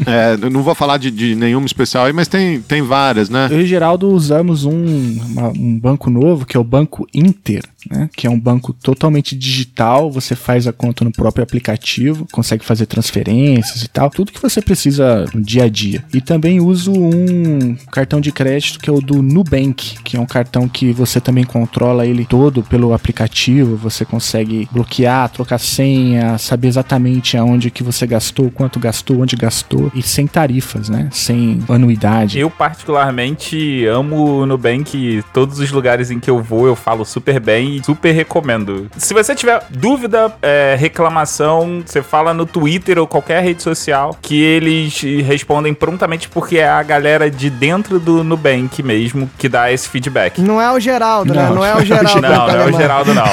É, 0.07 0.37
não 0.51 0.63
vou 0.63 0.75
falar 0.75 0.99
de, 0.99 1.11
de 1.11 1.35
nenhuma 1.35 1.67
especial 1.67 2.05
aí, 2.05 2.13
mas 2.13 2.29
tem, 2.29 2.61
tem 2.61 2.83
várias, 2.83 3.31
né? 3.31 3.49
Eu 3.51 3.61
e 3.61 3.67
Geraldo 3.67 4.09
usamos 4.11 4.65
um, 4.65 4.94
uma- 4.95 5.49
um 5.49 5.79
banco 5.79 6.09
novo, 6.11 6.47
que 6.47 6.57
é 6.57 6.61
o 6.61 6.65
Banco 6.65 7.07
Inter, 7.15 7.63
né? 7.91 8.09
Que 8.17 8.27
é 8.27 8.31
um 8.31 8.39
banco 8.39 8.73
totalmente 8.73 9.37
digital, 9.37 10.11
você 10.11 10.35
faz 10.35 10.67
a 10.67 10.73
conta 10.73 11.05
no 11.05 11.13
próprio 11.13 11.43
aplicativo, 11.43 12.27
consegue 12.33 12.65
fazer 12.65 12.87
transferências 12.87 13.83
e 13.83 13.89
tal, 13.89 14.11
tudo 14.11 14.33
que 14.33 14.43
você 14.43 14.61
precisa 14.61 15.27
no 15.35 15.43
dia 15.43 15.65
a 15.65 15.69
dia. 15.69 16.05
E 16.13 16.21
também 16.21 16.61
uso 16.61 16.93
um 16.93 17.77
cartão 17.91 18.21
de 18.21 18.33
crédito 18.33 18.79
que 18.79 18.91
é 18.91 18.93
o 18.93 19.01
do 19.01 19.23
Nubank, 19.23 19.99
que 20.03 20.17
é 20.17 20.21
um 20.21 20.27
cartão 20.27 20.69
que 20.69 20.93
você 20.93 21.21
também 21.21 21.45
controla 21.45 22.07
ele 22.07 22.25
todo 22.25 22.63
pelo 22.63 22.93
aplicativo, 22.93 23.77
você 23.77 24.05
consegue 24.05 24.69
bloquear, 24.71 25.29
trocar 25.29 25.59
senha, 25.59 26.39
saber 26.39 26.69
exatamente 26.69 27.37
aonde 27.37 27.71
que 27.71 27.83
você 27.83 28.07
gastou, 28.07 28.51
quanto 28.51 28.79
gastou, 28.79 29.21
onde 29.21 29.37
gastou, 29.37 29.91
e 29.95 30.03
sem 30.03 30.27
tarifas, 30.27 30.89
né? 30.89 31.09
Sem 31.13 31.63
anuidade. 31.69 32.39
Eu, 32.39 32.51
particularmente, 32.51 33.85
amo 33.87 34.41
o 34.41 34.47
Nubank. 34.47 35.23
Todos 35.33 35.59
os 35.59 35.71
lugares 35.71 36.11
em 36.11 36.21
que 36.21 36.31
eu 36.31 36.43
vou, 36.43 36.67
eu 36.67 36.77
falo 36.77 37.05
super 37.05 37.41
bem 37.41 37.74
e 37.79 37.85
super 37.85 38.13
recomendo. 38.13 38.89
Se 38.97 39.13
você 39.15 39.35
tiver 39.35 39.63
dúvida, 39.71 40.35
é, 40.43 40.77
reclamação, 40.79 41.83
você 41.85 42.03
fala 42.03 42.35
no 42.35 42.47
Twitter 42.47 42.99
ou 42.99 43.07
qualquer 43.07 43.43
rede 43.43 43.63
social 43.63 44.17
que 44.21 44.41
eles 44.43 45.01
respondem 45.27 45.73
prontamente 45.75 46.29
porque 46.29 46.59
é 46.59 46.69
a 46.69 46.83
galera 46.83 47.31
de 47.31 47.49
dentro 47.51 47.99
do 48.01 48.23
Nubank 48.25 48.83
mesmo 48.83 49.31
que 49.39 49.49
dá 49.49 49.71
esse 49.73 49.89
feedback. 49.89 50.41
Não 50.41 50.61
é 50.61 50.71
o 50.73 50.81
Geraldo, 50.81 51.33
né? 51.35 51.49
Não 51.51 51.65
é 51.65 51.75
o 51.77 51.85
Geraldo. 51.85 52.21
Não, 52.21 52.31
não 52.47 52.61
é 52.61 52.67
o. 52.67 52.73
Geraldo, 52.73 53.15
não. 53.15 53.25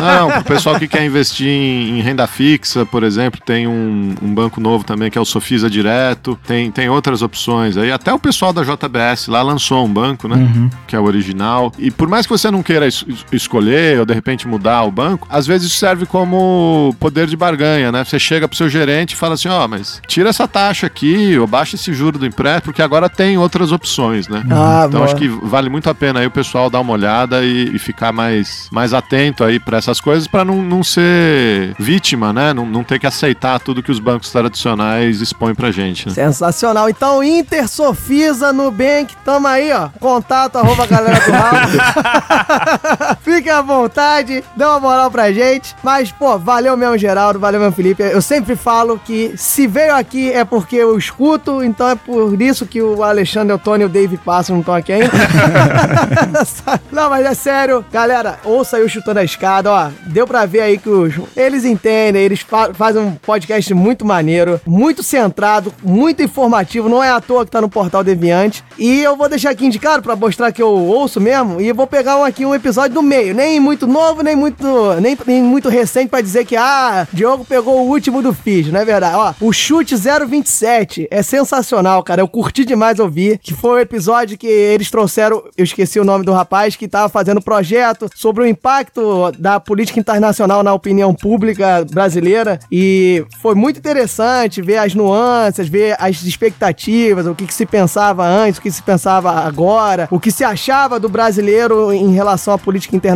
Não, 0.00 0.30
pro 0.30 0.44
pessoal 0.44 0.78
que 0.78 0.86
quer 0.88 1.04
investir 1.04 1.46
em, 1.48 1.98
em 1.98 2.02
renda 2.02 2.26
fixa, 2.26 2.84
por 2.86 3.02
exemplo, 3.02 3.40
tem 3.44 3.66
um, 3.66 4.14
um 4.22 4.34
banco 4.34 4.60
novo 4.60 4.84
também 4.84 5.10
que 5.10 5.18
é 5.18 5.20
o 5.20 5.24
Sofisa 5.24 5.68
Direto, 5.70 6.38
tem, 6.46 6.70
tem 6.70 6.88
outras 6.88 7.22
opções 7.22 7.76
aí. 7.76 7.90
Até 7.90 8.12
o 8.12 8.18
pessoal 8.18 8.52
da 8.52 8.62
JBS 8.62 9.28
lá 9.28 9.42
lançou 9.42 9.84
um 9.84 9.88
banco, 9.92 10.28
né? 10.28 10.36
Uhum. 10.36 10.70
Que 10.86 10.94
é 10.96 11.00
o 11.00 11.04
original. 11.04 11.72
E 11.78 11.90
por 11.90 12.08
mais 12.08 12.26
que 12.26 12.32
você 12.32 12.50
não 12.50 12.62
queira 12.62 12.86
es- 12.86 13.04
es- 13.08 13.24
escolher 13.50 13.98
ou 13.98 14.06
de 14.06 14.14
repente 14.14 14.46
mudar 14.46 14.84
o 14.84 14.90
banco, 14.90 15.26
às 15.28 15.46
vezes 15.46 15.72
serve 15.72 16.06
como 16.06 16.94
poder 17.00 17.26
de 17.26 17.36
barganha, 17.36 17.90
né? 17.90 18.04
Você 18.04 18.18
chega 18.18 18.46
pro 18.46 18.56
seu 18.56 18.68
gerente 18.68 19.12
e 19.12 19.16
fala 19.16 19.34
assim: 19.34 19.48
ó, 19.48 19.66
mas 19.66 20.00
tira 20.06 20.28
essa 20.30 20.46
taxa 20.46 20.86
aqui, 20.86 21.36
ou 21.36 21.46
baixa 21.46 21.74
esse 21.74 21.92
juro 21.92 22.18
do 22.18 22.26
empréstimo, 22.26 22.66
porque 22.66 22.82
agora 22.82 23.08
tem 23.08 23.36
outras 23.36 23.72
opções, 23.72 24.28
né? 24.28 24.44
Ah, 24.50 24.84
então 24.86 25.00
boa. 25.00 25.04
acho 25.04 25.16
que 25.16 25.26
vale 25.28 25.68
muito 25.68 25.90
a 25.90 25.94
pena 25.94 26.20
aí 26.20 26.26
o 26.26 26.30
pessoal 26.30 26.70
dar 26.70 26.80
uma 26.80 26.92
olhada 26.92 27.42
e, 27.42 27.74
e 27.74 27.78
ficar 27.78 28.12
mais, 28.12 28.68
mais 28.70 28.94
atento 28.94 29.42
aí 29.42 29.58
para 29.58 29.78
essas 29.78 30.00
coisas 30.00 30.28
para 30.28 30.44
não, 30.44 30.62
não 30.62 30.84
ser 30.84 31.74
vítima, 31.78 32.32
né? 32.32 32.52
Não, 32.52 32.64
não 32.64 32.84
ter 32.84 32.98
que 32.98 33.06
aceitar 33.06 33.58
tudo 33.58 33.82
que 33.82 33.90
os 33.90 33.98
bancos 33.98 34.30
tradicionais 34.30 35.20
expõem 35.20 35.54
pra 35.54 35.70
gente. 35.70 36.06
Né? 36.08 36.14
Sensacional. 36.14 36.88
Então, 36.88 37.22
Inter, 37.24 37.68
Sofisa, 37.68 38.52
Nubank, 38.52 39.14
tamo 39.24 39.48
aí, 39.48 39.72
ó. 39.72 39.88
Contato, 39.98 40.56
arroba 40.56 40.86
galera 40.86 41.18
do 41.20 41.30
Raul. 43.30 43.40
Fiquem 43.40 43.52
à 43.52 43.62
vontade, 43.62 44.44
dê 44.56 44.64
uma 44.64 44.80
moral 44.80 45.10
pra 45.10 45.32
gente. 45.32 45.74
Mas, 45.82 46.10
pô, 46.12 46.36
valeu 46.38 46.76
mesmo, 46.76 46.98
Geraldo, 46.98 47.38
valeu 47.38 47.58
mesmo, 47.60 47.74
Felipe. 47.74 48.02
Eu 48.02 48.20
sempre 48.20 48.54
falo 48.56 48.98
que 49.02 49.32
se 49.36 49.66
veio 49.66 49.94
aqui 49.94 50.30
é 50.30 50.44
porque 50.44 50.76
eu 50.76 50.96
escuto, 50.98 51.62
então 51.62 51.88
é 51.88 51.94
por 51.94 52.40
isso 52.40 52.66
que 52.66 52.82
o 52.82 53.02
Alexandre, 53.02 53.54
o 53.54 53.58
Tony 53.58 53.82
e 53.82 53.86
o 53.86 53.88
Dave 53.88 54.16
Passo 54.18 54.52
não 54.52 54.60
estão 54.60 54.74
aqui 54.74 54.92
ainda. 54.92 55.10
não, 56.92 57.08
mas 57.10 57.24
é 57.26 57.34
sério. 57.34 57.84
Galera, 57.90 58.38
ouça 58.44 58.76
aí 58.76 58.84
o 58.84 58.88
Chutando 58.88 59.20
a 59.20 59.24
Escada, 59.24 59.70
ó. 59.70 59.88
Deu 60.06 60.26
pra 60.26 60.44
ver 60.46 60.60
aí 60.60 60.78
que 60.78 60.88
os, 60.88 61.14
eles 61.36 61.64
entendem, 61.64 62.22
eles 62.22 62.40
fa- 62.40 62.72
fazem 62.74 63.02
um 63.02 63.12
podcast 63.14 63.72
muito 63.74 64.04
maneiro, 64.04 64.60
muito 64.66 65.02
centrado, 65.02 65.72
muito 65.82 66.22
informativo. 66.22 66.88
Não 66.88 67.02
é 67.02 67.10
à 67.10 67.20
toa 67.20 67.44
que 67.44 67.50
tá 67.50 67.60
no 67.60 67.68
Portal 67.68 68.02
Deviante. 68.04 68.64
E 68.78 69.00
eu 69.00 69.16
vou 69.16 69.28
deixar 69.28 69.50
aqui 69.50 69.64
indicado 69.66 70.02
pra 70.02 70.16
mostrar 70.16 70.52
que 70.52 70.62
eu 70.62 70.68
ouço 70.70 71.20
mesmo. 71.20 71.60
E 71.60 71.72
vou 71.72 71.86
pegar 71.86 72.16
um, 72.16 72.24
aqui 72.24 72.44
um 72.44 72.54
episódio 72.54 72.94
do 72.94 73.02
meio. 73.02 73.19
Nem 73.34 73.60
muito 73.60 73.86
novo, 73.86 74.22
nem 74.22 74.34
muito, 74.34 74.64
nem, 75.00 75.16
nem 75.26 75.42
muito 75.42 75.68
recente 75.68 76.08
pra 76.08 76.20
dizer 76.20 76.44
que, 76.44 76.56
ah, 76.56 77.06
Diogo 77.12 77.44
pegou 77.44 77.80
o 77.80 77.88
último 77.88 78.22
do 78.22 78.32
Fiz, 78.32 78.68
não 78.68 78.80
é 78.80 78.84
verdade? 78.84 79.16
Ó, 79.16 79.34
o 79.40 79.52
Chute 79.52 79.94
027 79.96 81.08
é 81.10 81.22
sensacional, 81.22 82.02
cara. 82.02 82.20
Eu 82.22 82.28
curti 82.28 82.64
demais 82.64 82.98
ouvir. 82.98 83.38
Que 83.38 83.54
foi 83.54 83.78
o 83.78 83.78
episódio 83.78 84.38
que 84.38 84.46
eles 84.46 84.90
trouxeram, 84.90 85.42
eu 85.56 85.64
esqueci 85.64 85.98
o 86.00 86.04
nome 86.04 86.24
do 86.24 86.32
rapaz, 86.32 86.76
que 86.76 86.88
tava 86.88 87.08
fazendo 87.08 87.40
projeto 87.40 88.08
sobre 88.14 88.44
o 88.44 88.46
impacto 88.46 89.32
da 89.38 89.60
política 89.60 90.00
internacional 90.00 90.62
na 90.62 90.72
opinião 90.72 91.14
pública 91.14 91.84
brasileira. 91.90 92.58
E 92.70 93.24
foi 93.40 93.54
muito 93.54 93.78
interessante 93.78 94.62
ver 94.62 94.78
as 94.78 94.94
nuances, 94.94 95.68
ver 95.68 95.96
as 95.98 96.22
expectativas, 96.22 97.26
o 97.26 97.34
que, 97.34 97.46
que 97.46 97.54
se 97.54 97.66
pensava 97.66 98.26
antes, 98.26 98.58
o 98.58 98.62
que 98.62 98.70
se 98.70 98.82
pensava 98.82 99.30
agora, 99.30 100.08
o 100.10 100.20
que 100.20 100.30
se 100.30 100.44
achava 100.44 100.98
do 100.98 101.08
brasileiro 101.08 101.92
em 101.92 102.12
relação 102.12 102.54
à 102.54 102.58
política 102.58 102.96
internacional, 102.96 103.09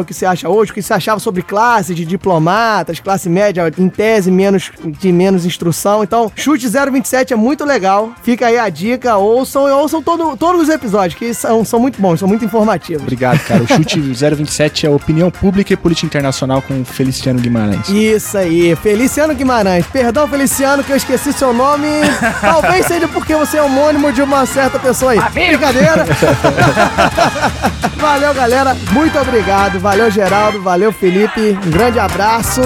o 0.00 0.04
que 0.04 0.14
se 0.14 0.24
acha 0.26 0.48
hoje, 0.48 0.70
o 0.70 0.74
que 0.74 0.82
se 0.82 0.92
achava 0.92 1.18
sobre 1.20 1.42
classe 1.42 1.94
de 1.94 2.04
diplomatas, 2.04 3.00
classe 3.00 3.28
média 3.28 3.72
em 3.78 3.88
tese 3.88 4.30
menos, 4.30 4.70
de 4.84 5.12
menos 5.12 5.44
instrução. 5.44 6.02
Então, 6.02 6.30
Chute 6.34 6.68
027 6.68 7.32
é 7.32 7.36
muito 7.36 7.64
legal. 7.64 8.10
Fica 8.22 8.46
aí 8.46 8.58
a 8.58 8.68
dica, 8.68 9.16
ouçam 9.16 9.68
e 9.68 9.72
ouçam 9.72 10.02
todo, 10.02 10.36
todos 10.36 10.62
os 10.62 10.68
episódios, 10.68 11.18
que 11.18 11.32
são, 11.34 11.64
são 11.64 11.80
muito 11.80 12.00
bons, 12.00 12.20
são 12.20 12.28
muito 12.28 12.44
informativos. 12.44 13.02
Obrigado, 13.02 13.38
cara. 13.40 13.62
O 13.62 13.66
Chute 13.66 14.00
027 14.12 14.86
é 14.86 14.90
opinião 14.90 15.30
pública 15.30 15.72
e 15.72 15.76
política 15.76 16.06
internacional 16.06 16.62
com 16.62 16.84
Feliciano 16.84 17.40
Guimarães. 17.40 17.88
Isso 17.88 18.36
aí, 18.36 18.74
Feliciano 18.76 19.34
Guimarães. 19.34 19.86
Perdão, 19.86 20.28
Feliciano, 20.28 20.84
que 20.84 20.92
eu 20.92 20.96
esqueci 20.96 21.32
seu 21.32 21.52
nome. 21.52 21.88
Talvez 22.40 22.86
seja 22.86 23.08
porque 23.08 23.34
você 23.34 23.58
é 23.58 23.62
homônimo 23.62 24.12
de 24.12 24.22
uma 24.22 24.46
certa 24.46 24.78
pessoa 24.78 25.12
aí. 25.12 25.20
Brincadeira. 25.32 26.06
valeu, 27.96 28.34
galera. 28.34 28.76
Muito 28.92 29.18
obrigado. 29.18 29.39
Valeu, 29.80 30.10
Geraldo. 30.10 30.60
Valeu, 30.62 30.92
Felipe. 30.92 31.58
Um 31.66 31.70
grande 31.70 31.98
abraço. 31.98 32.60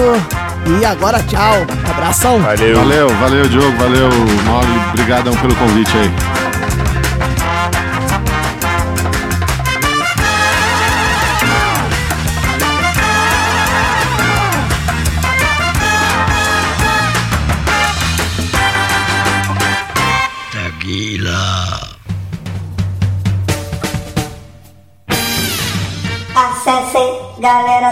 E 0.79 0.85
agora, 0.85 1.21
tchau. 1.23 1.65
Abração. 1.89 2.39
Valeu. 2.39 2.75
Valeu, 2.75 3.09
valeu, 3.09 3.47
Diogo, 3.47 3.77
valeu, 3.77 4.09
Mogli. 4.45 4.79
Obrigadão 4.89 5.35
pelo 5.37 5.55
convite 5.55 5.91
aí. 5.97 6.54